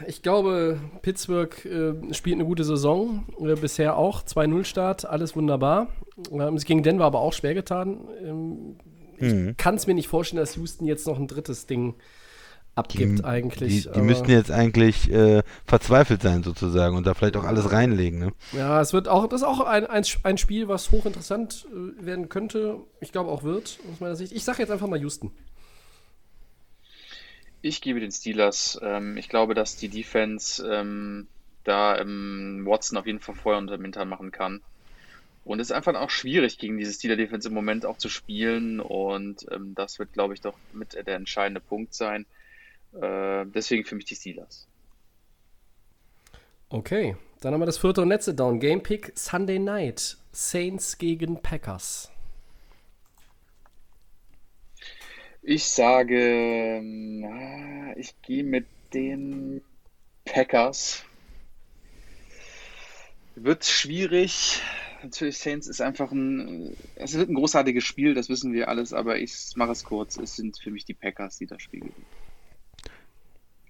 ich 0.07 0.21
glaube, 0.21 0.79
Pittsburgh 1.01 1.65
äh, 1.65 2.13
spielt 2.13 2.35
eine 2.35 2.45
gute 2.45 2.65
Saison. 2.65 3.25
Äh, 3.39 3.55
bisher 3.55 3.95
auch. 3.95 4.23
2-0-Start, 4.23 5.05
alles 5.05 5.35
wunderbar. 5.35 5.87
Ähm, 6.31 6.55
es 6.55 6.65
gegen 6.65 6.83
Denver 6.83 7.05
aber 7.05 7.19
auch 7.19 7.33
schwer 7.33 7.53
getan. 7.53 8.07
Ähm, 8.21 8.75
Mhm. 9.19 9.49
ich 9.49 9.57
kann 9.57 9.75
es 9.75 9.87
mir 9.87 9.93
nicht 9.93 10.07
vorstellen, 10.07 10.39
dass 10.39 10.55
Houston 10.55 10.85
jetzt 10.85 11.07
noch 11.07 11.17
ein 11.17 11.27
drittes 11.27 11.65
Ding 11.65 11.95
abgibt, 12.75 13.23
eigentlich. 13.23 13.83
Die, 13.83 13.91
die 13.91 14.01
müssten 14.01 14.31
jetzt 14.31 14.51
eigentlich 14.51 15.11
äh, 15.11 15.43
verzweifelt 15.65 16.21
sein, 16.21 16.43
sozusagen, 16.43 16.95
und 16.95 17.05
da 17.05 17.13
vielleicht 17.13 17.37
auch 17.37 17.43
alles 17.43 17.71
reinlegen. 17.71 18.19
Ne? 18.19 18.33
Ja, 18.51 18.81
es 18.81 18.93
wird 18.93 19.07
auch, 19.07 19.27
das 19.27 19.41
ist 19.41 19.47
auch 19.47 19.61
ein, 19.61 19.85
ein, 19.85 20.03
ein 20.23 20.37
Spiel, 20.37 20.67
was 20.67 20.91
hochinteressant 20.91 21.67
äh, 21.71 22.05
werden 22.05 22.29
könnte. 22.29 22.77
Ich 22.99 23.11
glaube 23.11 23.29
auch 23.29 23.43
wird, 23.43 23.79
aus 23.91 23.99
meiner 23.99 24.15
Sicht. 24.15 24.33
Ich 24.33 24.43
sage 24.43 24.59
jetzt 24.59 24.71
einfach 24.71 24.87
mal 24.87 24.99
Houston. 24.99 25.31
Ich 27.61 27.81
gebe 27.81 27.99
den 27.99 28.11
Steelers. 28.11 28.79
Ähm, 28.81 29.17
ich 29.17 29.29
glaube, 29.29 29.53
dass 29.53 29.75
die 29.75 29.89
Defense 29.89 30.67
ähm, 30.67 31.27
da 31.63 31.97
ähm, 31.97 32.63
Watson 32.65 32.97
auf 32.97 33.05
jeden 33.05 33.19
Fall 33.19 33.35
Feuer 33.35 33.57
unter 33.57 33.77
dem 33.77 33.83
Hintern 33.83 34.09
machen 34.09 34.31
kann. 34.31 34.61
Und 35.45 35.59
es 35.59 35.67
ist 35.69 35.75
einfach 35.75 35.93
auch 35.95 36.09
schwierig, 36.09 36.57
gegen 36.57 36.77
diese 36.77 36.93
Steeler 36.93 37.17
Defense 37.17 37.47
im 37.49 37.53
Moment 37.53 37.85
auch 37.85 37.97
zu 37.97 38.09
spielen. 38.09 38.79
Und 38.79 39.45
ähm, 39.51 39.75
das 39.75 39.99
wird, 39.99 40.13
glaube 40.13 40.33
ich, 40.33 40.41
doch 40.41 40.55
mit 40.73 40.93
der 40.93 41.15
entscheidende 41.15 41.61
Punkt 41.61 41.93
sein. 41.93 42.25
Äh, 43.01 43.45
deswegen 43.47 43.85
für 43.85 43.95
mich 43.95 44.05
die 44.05 44.15
Steelers. 44.15 44.67
Okay, 46.69 47.15
dann 47.41 47.53
haben 47.53 47.61
wir 47.61 47.65
das 47.65 47.77
vierte 47.77 48.01
und 48.01 48.09
letzte 48.09 48.33
Down. 48.33 48.59
Game 48.59 48.81
Pick 48.81 49.11
Sunday 49.15 49.59
Night. 49.59 50.17
Saints 50.31 50.97
gegen 50.97 51.41
Packers. 51.41 52.09
Ich 55.43 55.65
sage, 55.65 56.17
ähm, 56.17 57.93
ich 57.97 58.19
gehe 58.21 58.43
mit 58.43 58.65
den 58.93 59.61
Packers. 60.25 61.03
Wird 63.35 63.65
schwierig. 63.65 64.61
Natürlich, 65.03 65.37
Saints 65.37 65.67
ist 65.67 65.81
einfach 65.81 66.11
ein, 66.11 66.77
es 66.95 67.13
wird 67.15 67.29
ein 67.29 67.35
großartiges 67.35 67.83
Spiel, 67.83 68.13
das 68.13 68.29
wissen 68.29 68.53
wir 68.53 68.69
alles, 68.69 68.93
aber 68.93 69.19
ich 69.19 69.33
mache 69.55 69.73
es 69.73 69.83
kurz. 69.83 70.17
Es 70.17 70.37
sind 70.37 70.57
für 70.57 70.71
mich 70.71 70.85
die 70.85 70.93
Packers, 70.93 71.37
die 71.37 71.45
das 71.45 71.61
Spiel 71.61 71.81
gewinnen. 71.81 72.05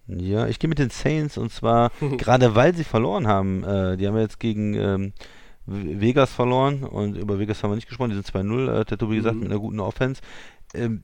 Ja, 0.08 0.48
ich 0.48 0.60
gehe 0.60 0.68
mit 0.68 0.80
den 0.80 0.90
Saints 0.90 1.38
und 1.38 1.52
zwar 1.52 1.92
gerade 2.18 2.56
weil 2.56 2.76
sie 2.76 2.84
verloren 2.84 3.28
haben. 3.28 3.64
Äh, 3.64 3.98
die 3.98 4.08
haben 4.08 4.16
ja 4.16 4.22
jetzt 4.22 4.40
gegen 4.40 4.74
ähm, 4.76 5.14
Vegas 5.66 6.32
verloren 6.34 6.84
und 6.84 7.16
über 7.16 7.40
Vegas 7.40 7.64
haben 7.64 7.72
wir 7.72 7.76
nicht 7.76 7.88
gesprochen. 7.88 8.10
Die 8.10 8.16
sind 8.16 8.28
2-0, 8.28 8.74
äh, 8.74 8.80
hat 8.80 8.92
der 8.92 8.98
Tobi 8.98 9.16
gesagt, 9.16 9.36
Mhm. 9.36 9.42
mit 9.44 9.52
einer 9.52 9.60
guten 9.60 9.80
Offense. 9.80 10.22
Ähm, 10.74 11.04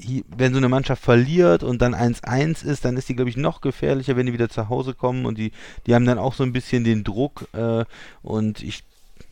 hier, 0.00 0.22
wenn 0.28 0.52
so 0.52 0.58
eine 0.58 0.68
Mannschaft 0.68 1.02
verliert 1.02 1.64
und 1.64 1.82
dann 1.82 1.94
1-1 1.94 2.64
ist, 2.64 2.84
dann 2.84 2.96
ist 2.96 3.08
die, 3.08 3.16
glaube 3.16 3.30
ich, 3.30 3.36
noch 3.36 3.60
gefährlicher, 3.60 4.16
wenn 4.16 4.26
die 4.26 4.32
wieder 4.32 4.48
zu 4.48 4.68
Hause 4.68 4.94
kommen 4.94 5.26
und 5.26 5.36
die, 5.38 5.50
die 5.86 5.94
haben 5.96 6.04
dann 6.04 6.18
auch 6.18 6.34
so 6.34 6.44
ein 6.44 6.52
bisschen 6.52 6.84
den 6.84 7.02
Druck 7.02 7.48
äh, 7.52 7.84
und 8.22 8.62
ich, 8.62 8.84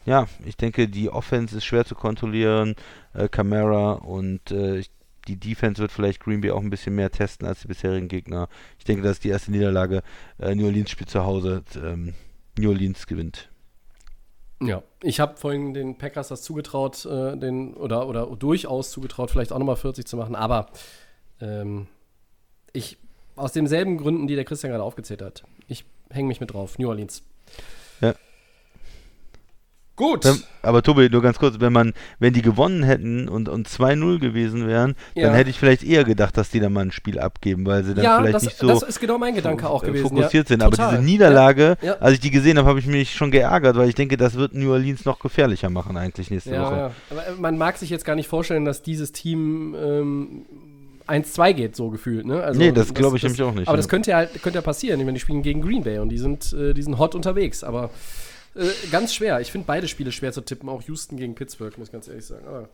ja, 0.05 0.27
ich 0.45 0.57
denke, 0.57 0.89
die 0.89 1.09
Offense 1.11 1.57
ist 1.59 1.65
schwer 1.65 1.85
zu 1.85 1.95
kontrollieren, 1.95 2.75
äh, 3.15 3.29
Camara 3.29 3.93
und 3.93 4.51
äh, 4.51 4.79
ich, 4.79 4.91
die 5.27 5.37
Defense 5.37 5.81
wird 5.81 5.93
vielleicht 5.93 6.21
Green 6.21 6.41
Bay 6.41 6.51
auch 6.51 6.61
ein 6.61 6.71
bisschen 6.71 6.95
mehr 6.95 7.11
testen 7.11 7.47
als 7.47 7.61
die 7.61 7.69
bisherigen 7.69 8.09
Gegner. 8.09 8.49
Ich 8.79 8.85
denke, 8.85 9.03
das 9.03 9.13
ist 9.13 9.25
die 9.25 9.29
erste 9.29 9.51
Niederlage. 9.51 10.03
Äh, 10.39 10.55
New 10.55 10.67
Orleans 10.67 10.91
spielt 10.91 11.11
zu 11.11 11.25
Hause, 11.25 11.63
ähm, 11.77 12.15
New 12.59 12.71
Orleans 12.71 13.07
gewinnt. 13.07 13.49
Ja, 14.61 14.83
ich 15.03 15.21
habe 15.21 15.37
vorhin 15.37 15.75
den 15.75 15.99
Packers 15.99 16.29
das 16.29 16.43
zugetraut, 16.43 17.05
äh, 17.05 17.37
den, 17.37 17.75
oder, 17.75 18.09
oder 18.09 18.27
durchaus 18.27 18.91
zugetraut, 18.91 19.31
vielleicht 19.31 19.53
auch 19.53 19.59
nochmal 19.59 19.77
40 19.77 20.07
zu 20.07 20.17
machen, 20.17 20.35
aber 20.35 20.71
ähm, 21.41 21.89
ich, 22.73 22.97
aus 23.35 23.53
denselben 23.53 23.99
Gründen, 23.99 24.27
die 24.27 24.35
der 24.35 24.45
Christian 24.45 24.71
gerade 24.71 24.83
aufgezählt 24.83 25.21
hat, 25.21 25.45
ich 25.69 25.85
hänge 26.11 26.29
mich 26.29 26.41
mit 26.41 26.53
drauf. 26.53 26.79
New 26.79 26.89
Orleans. 26.89 27.23
Ja. 28.01 28.15
Gut. 29.97 30.25
Wenn, 30.27 30.43
aber 30.63 30.83
Tobi, 30.83 31.09
nur 31.09 31.23
ganz 31.23 31.39
kurz, 31.39 31.59
wenn 31.59 31.73
man, 31.73 31.95
wenn 32.19 32.35
die 32.35 32.43
gewonnen 32.43 32.83
hätten 32.83 33.29
und, 33.29 33.49
und 33.49 33.67
2-0 33.69 34.19
gewesen 34.19 34.67
wären, 34.67 34.95
Ja. 35.15 35.27
dann 35.29 35.35
hätte 35.35 35.49
ich 35.49 35.59
vielleicht 35.59 35.83
eher 35.83 36.05
gedacht, 36.05 36.37
dass 36.37 36.51
die 36.51 36.61
da 36.61 36.69
mal 36.69 36.83
ein 36.83 36.93
Spiel 36.93 37.19
abgeben, 37.19 37.65
weil 37.67 37.83
sie 37.83 37.95
dann 37.95 38.05
ja, 38.05 38.19
vielleicht 38.19 38.35
das, 38.35 38.43
nicht 38.45 38.59
so 38.59 38.67
das 38.69 38.83
ist 38.83 39.01
genau 39.01 39.17
mein 39.17 39.35
Gedanke 39.35 39.69
auch 39.69 39.83
äh, 39.83 39.87
gewesen. 39.87 40.09
fokussiert 40.09 40.49
ja. 40.49 40.49
sind. 40.55 40.63
Aber 40.63 40.77
Total. 40.77 40.91
diese 40.93 41.03
Niederlage, 41.03 41.79
als 42.01 42.13
ich 42.15 42.21
die 42.21 42.31
gesehen 42.31 42.59
habe, 42.59 42.69
habe 42.69 42.79
ich 42.79 42.87
mich 42.87 43.15
schon 43.15 43.31
geärgert, 43.31 43.77
weil 43.77 43.89
ich 43.89 43.95
denke, 43.95 44.17
das 44.17 44.35
wird 44.35 44.55
New 44.55 44.71
Orleans 44.71 45.05
noch 45.07 45.19
gefährlicher 45.19 45.71
machen 45.71 45.97
eigentlich 45.97 46.31
nächste 46.31 46.51
Woche. 46.51 46.77
ja. 46.77 46.91
Aber 47.11 47.27
äh, 47.27 47.33
man 47.39 47.57
mag 47.57 47.79
sich 47.79 47.89
jetzt 47.91 48.05
gar 48.05 48.17
nicht 48.17 48.29
vorstellen, 48.29 48.65
dass 48.67 48.83
dieses 48.83 49.13
Team 49.13 49.75
ähm, 49.83 50.43
1-2 51.09 51.53
geht, 51.55 51.77
so 51.77 51.89
gefühlt. 51.91 52.27
Ne? 52.27 52.43
Also, 52.43 52.59
Nee, 52.61 52.73
das 52.73 52.93
glaube 52.93 53.17
ich 53.17 53.23
nämlich 53.23 53.41
auch 53.43 53.55
nicht, 53.55 53.69
Aber 53.69 53.77
das 53.77 53.89
könnte 53.89 54.11
ja 54.11 54.17
halt 54.19 54.43
könnte 54.43 54.59
ja 54.59 54.63
passieren. 54.63 54.99
Ich 55.01 55.07
meine, 55.07 55.15
die 55.15 55.21
spielen 55.21 55.43
gegen 55.43 55.63
Green 55.63 55.85
Bay 55.85 55.99
und 56.01 56.09
die 56.09 56.19
sind, 56.19 56.53
äh, 56.53 56.75
die 56.75 56.83
sind 56.83 56.99
hot 56.99 57.15
unterwegs. 57.15 57.63
Aber 57.65 57.91
äh, 58.57 58.71
ganz 58.91 59.15
schwer. 59.15 59.41
Ich 59.41 59.53
finde 59.53 59.67
beide 59.67 59.89
Spiele 59.89 60.13
schwer 60.13 60.33
zu 60.33 60.41
tippen. 60.41 60.69
Auch 60.69 60.83
Houston 60.83 61.17
gegen 61.17 61.35
Pittsburgh, 61.35 61.77
muss 61.79 61.89
ich 61.89 61.93
ganz 61.93 62.09
ehrlich 62.09 62.25
sagen. 62.27 62.47
Aber, 62.47 62.69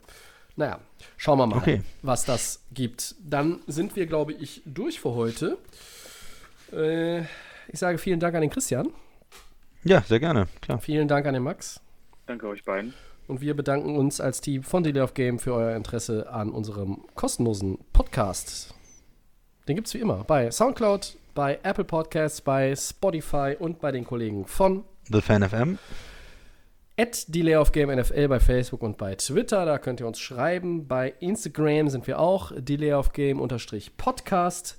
naja, 0.56 0.80
schauen 1.16 1.38
wir 1.38 1.46
mal, 1.46 1.58
Okay. 1.58 1.82
was 2.02 2.24
das 2.24 2.62
gibt. 2.72 3.14
Dann 3.22 3.60
sind 3.66 3.96
wir, 3.96 4.06
glaube 4.06 4.32
ich, 4.32 4.62
durch 4.64 5.00
für 5.00 5.14
heute. 5.14 5.58
Äh, 6.72 7.20
ich 7.68 7.78
sage 7.78 7.98
vielen 7.98 8.20
Dank 8.20 8.34
an 8.34 8.40
den 8.42 8.50
Christian. 8.50 8.88
Ja, 9.84 10.00
sehr 10.02 10.20
gerne, 10.20 10.46
klar. 10.60 10.78
Vielen 10.78 11.08
Dank 11.08 11.26
an 11.26 11.34
den 11.34 11.42
Max. 11.42 11.80
Danke 12.26 12.46
euch 12.48 12.64
beiden. 12.64 12.94
Und 13.28 13.40
wir 13.40 13.54
bedanken 13.54 13.96
uns 13.96 14.20
als 14.20 14.40
Team 14.40 14.62
von 14.62 14.82
Delay 14.82 15.02
of 15.02 15.14
Game 15.14 15.38
für 15.38 15.54
euer 15.54 15.76
Interesse 15.76 16.30
an 16.30 16.50
unserem 16.50 17.04
kostenlosen 17.14 17.78
Podcast. 17.92 18.74
Den 19.68 19.76
gibt 19.76 19.88
es 19.88 19.94
wie 19.94 19.98
immer 19.98 20.24
bei 20.24 20.50
Soundcloud, 20.50 21.16
bei 21.34 21.58
Apple 21.62 21.84
Podcasts, 21.84 22.40
bei 22.40 22.74
Spotify 22.74 23.56
und 23.58 23.80
bei 23.80 23.92
den 23.92 24.04
Kollegen 24.04 24.44
von 24.46 24.84
The 25.12 25.20
Fan 25.20 25.48
FM. 25.48 25.78
At 26.96 27.24
Delay 27.28 27.56
of 27.56 27.72
Game 27.72 27.94
NFL 27.94 28.28
bei 28.28 28.40
Facebook 28.40 28.82
und 28.82 28.96
bei 28.96 29.14
Twitter. 29.14 29.66
Da 29.66 29.78
könnt 29.78 30.00
ihr 30.00 30.06
uns 30.06 30.18
schreiben. 30.18 30.88
Bei 30.88 31.14
Instagram 31.20 31.88
sind 31.88 32.06
wir 32.06 32.18
auch 32.18 32.52
Delay 32.56 32.94
of 32.94 33.12
Game 33.12 33.40
unterstrich 33.40 33.96
Podcast. 33.96 34.78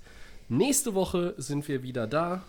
Nächste 0.49 0.95
Woche 0.95 1.35
sind 1.37 1.67
wir 1.67 1.83
wieder 1.83 2.07
da. 2.07 2.43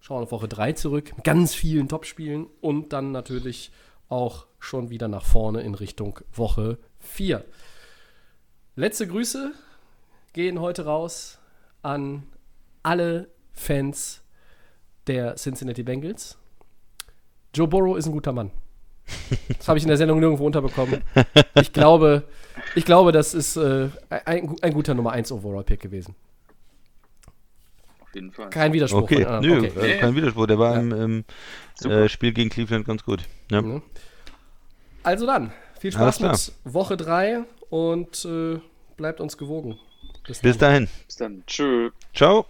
Schauen 0.00 0.22
auf 0.22 0.32
Woche 0.32 0.48
3 0.48 0.72
zurück. 0.72 1.12
Mit 1.16 1.24
ganz 1.24 1.54
vielen 1.54 1.88
Topspielen. 1.88 2.46
Und 2.60 2.92
dann 2.92 3.12
natürlich 3.12 3.70
auch 4.08 4.46
schon 4.58 4.90
wieder 4.90 5.08
nach 5.08 5.24
vorne 5.24 5.60
in 5.60 5.74
Richtung 5.74 6.20
Woche 6.32 6.78
4. 7.00 7.44
Letzte 8.76 9.06
Grüße 9.06 9.52
gehen 10.32 10.60
heute 10.60 10.84
raus 10.84 11.38
an 11.82 12.22
alle 12.82 13.28
Fans 13.52 14.22
der 15.08 15.36
Cincinnati 15.36 15.82
Bengals. 15.82 16.38
Joe 17.54 17.66
Burrow 17.66 17.96
ist 17.96 18.06
ein 18.06 18.12
guter 18.12 18.32
Mann. 18.32 18.50
Das 19.56 19.68
habe 19.68 19.78
ich 19.78 19.84
in 19.84 19.88
der 19.88 19.96
Sendung 19.96 20.20
nirgendwo 20.20 20.44
unterbekommen. 20.44 21.02
Ich 21.54 21.72
glaube, 21.72 22.24
ich 22.74 22.84
glaube 22.84 23.10
das 23.10 23.34
ist 23.34 23.56
äh, 23.56 23.88
ein, 24.10 24.54
ein, 24.60 24.72
guter 24.74 24.94
Nummer 24.94 25.12
1 25.12 25.32
Overall-Pick 25.32 25.80
gewesen. 25.80 26.14
Auf 28.00 28.14
jeden 28.14 28.32
Fall. 28.32 28.50
Kein 28.50 28.72
Widerspruch. 28.72 29.02
Okay, 29.02 29.24
ah, 29.24 29.40
nö, 29.40 29.58
okay. 29.58 29.92
äh, 29.92 29.98
kein 29.98 30.14
Widerspruch. 30.14 30.46
Der 30.46 30.58
war 30.58 30.74
Ja. 30.74 30.80
im, 30.80 31.24
im 31.82 31.90
äh, 31.90 32.08
Spiel 32.08 32.32
gegen 32.32 32.50
Cleveland 32.50 32.86
ganz 32.86 33.02
gut. 33.02 33.22
Ja. 33.50 33.62
Ne? 33.62 33.82
Also 35.02 35.26
dann, 35.26 35.52
viel 35.80 35.92
Spaß 35.92 36.20
mit 36.20 36.52
Woche 36.64 36.96
3 36.96 37.44
und 37.70 38.24
äh, 38.24 38.60
bleibt 38.96 39.20
uns 39.20 39.38
gewogen. 39.38 39.78
Bis 40.42 40.58
dahin. 40.58 40.88
Bis 41.06 41.16
dann. 41.16 41.42
Tschö. 41.46 41.90
Ciao. 42.14 42.46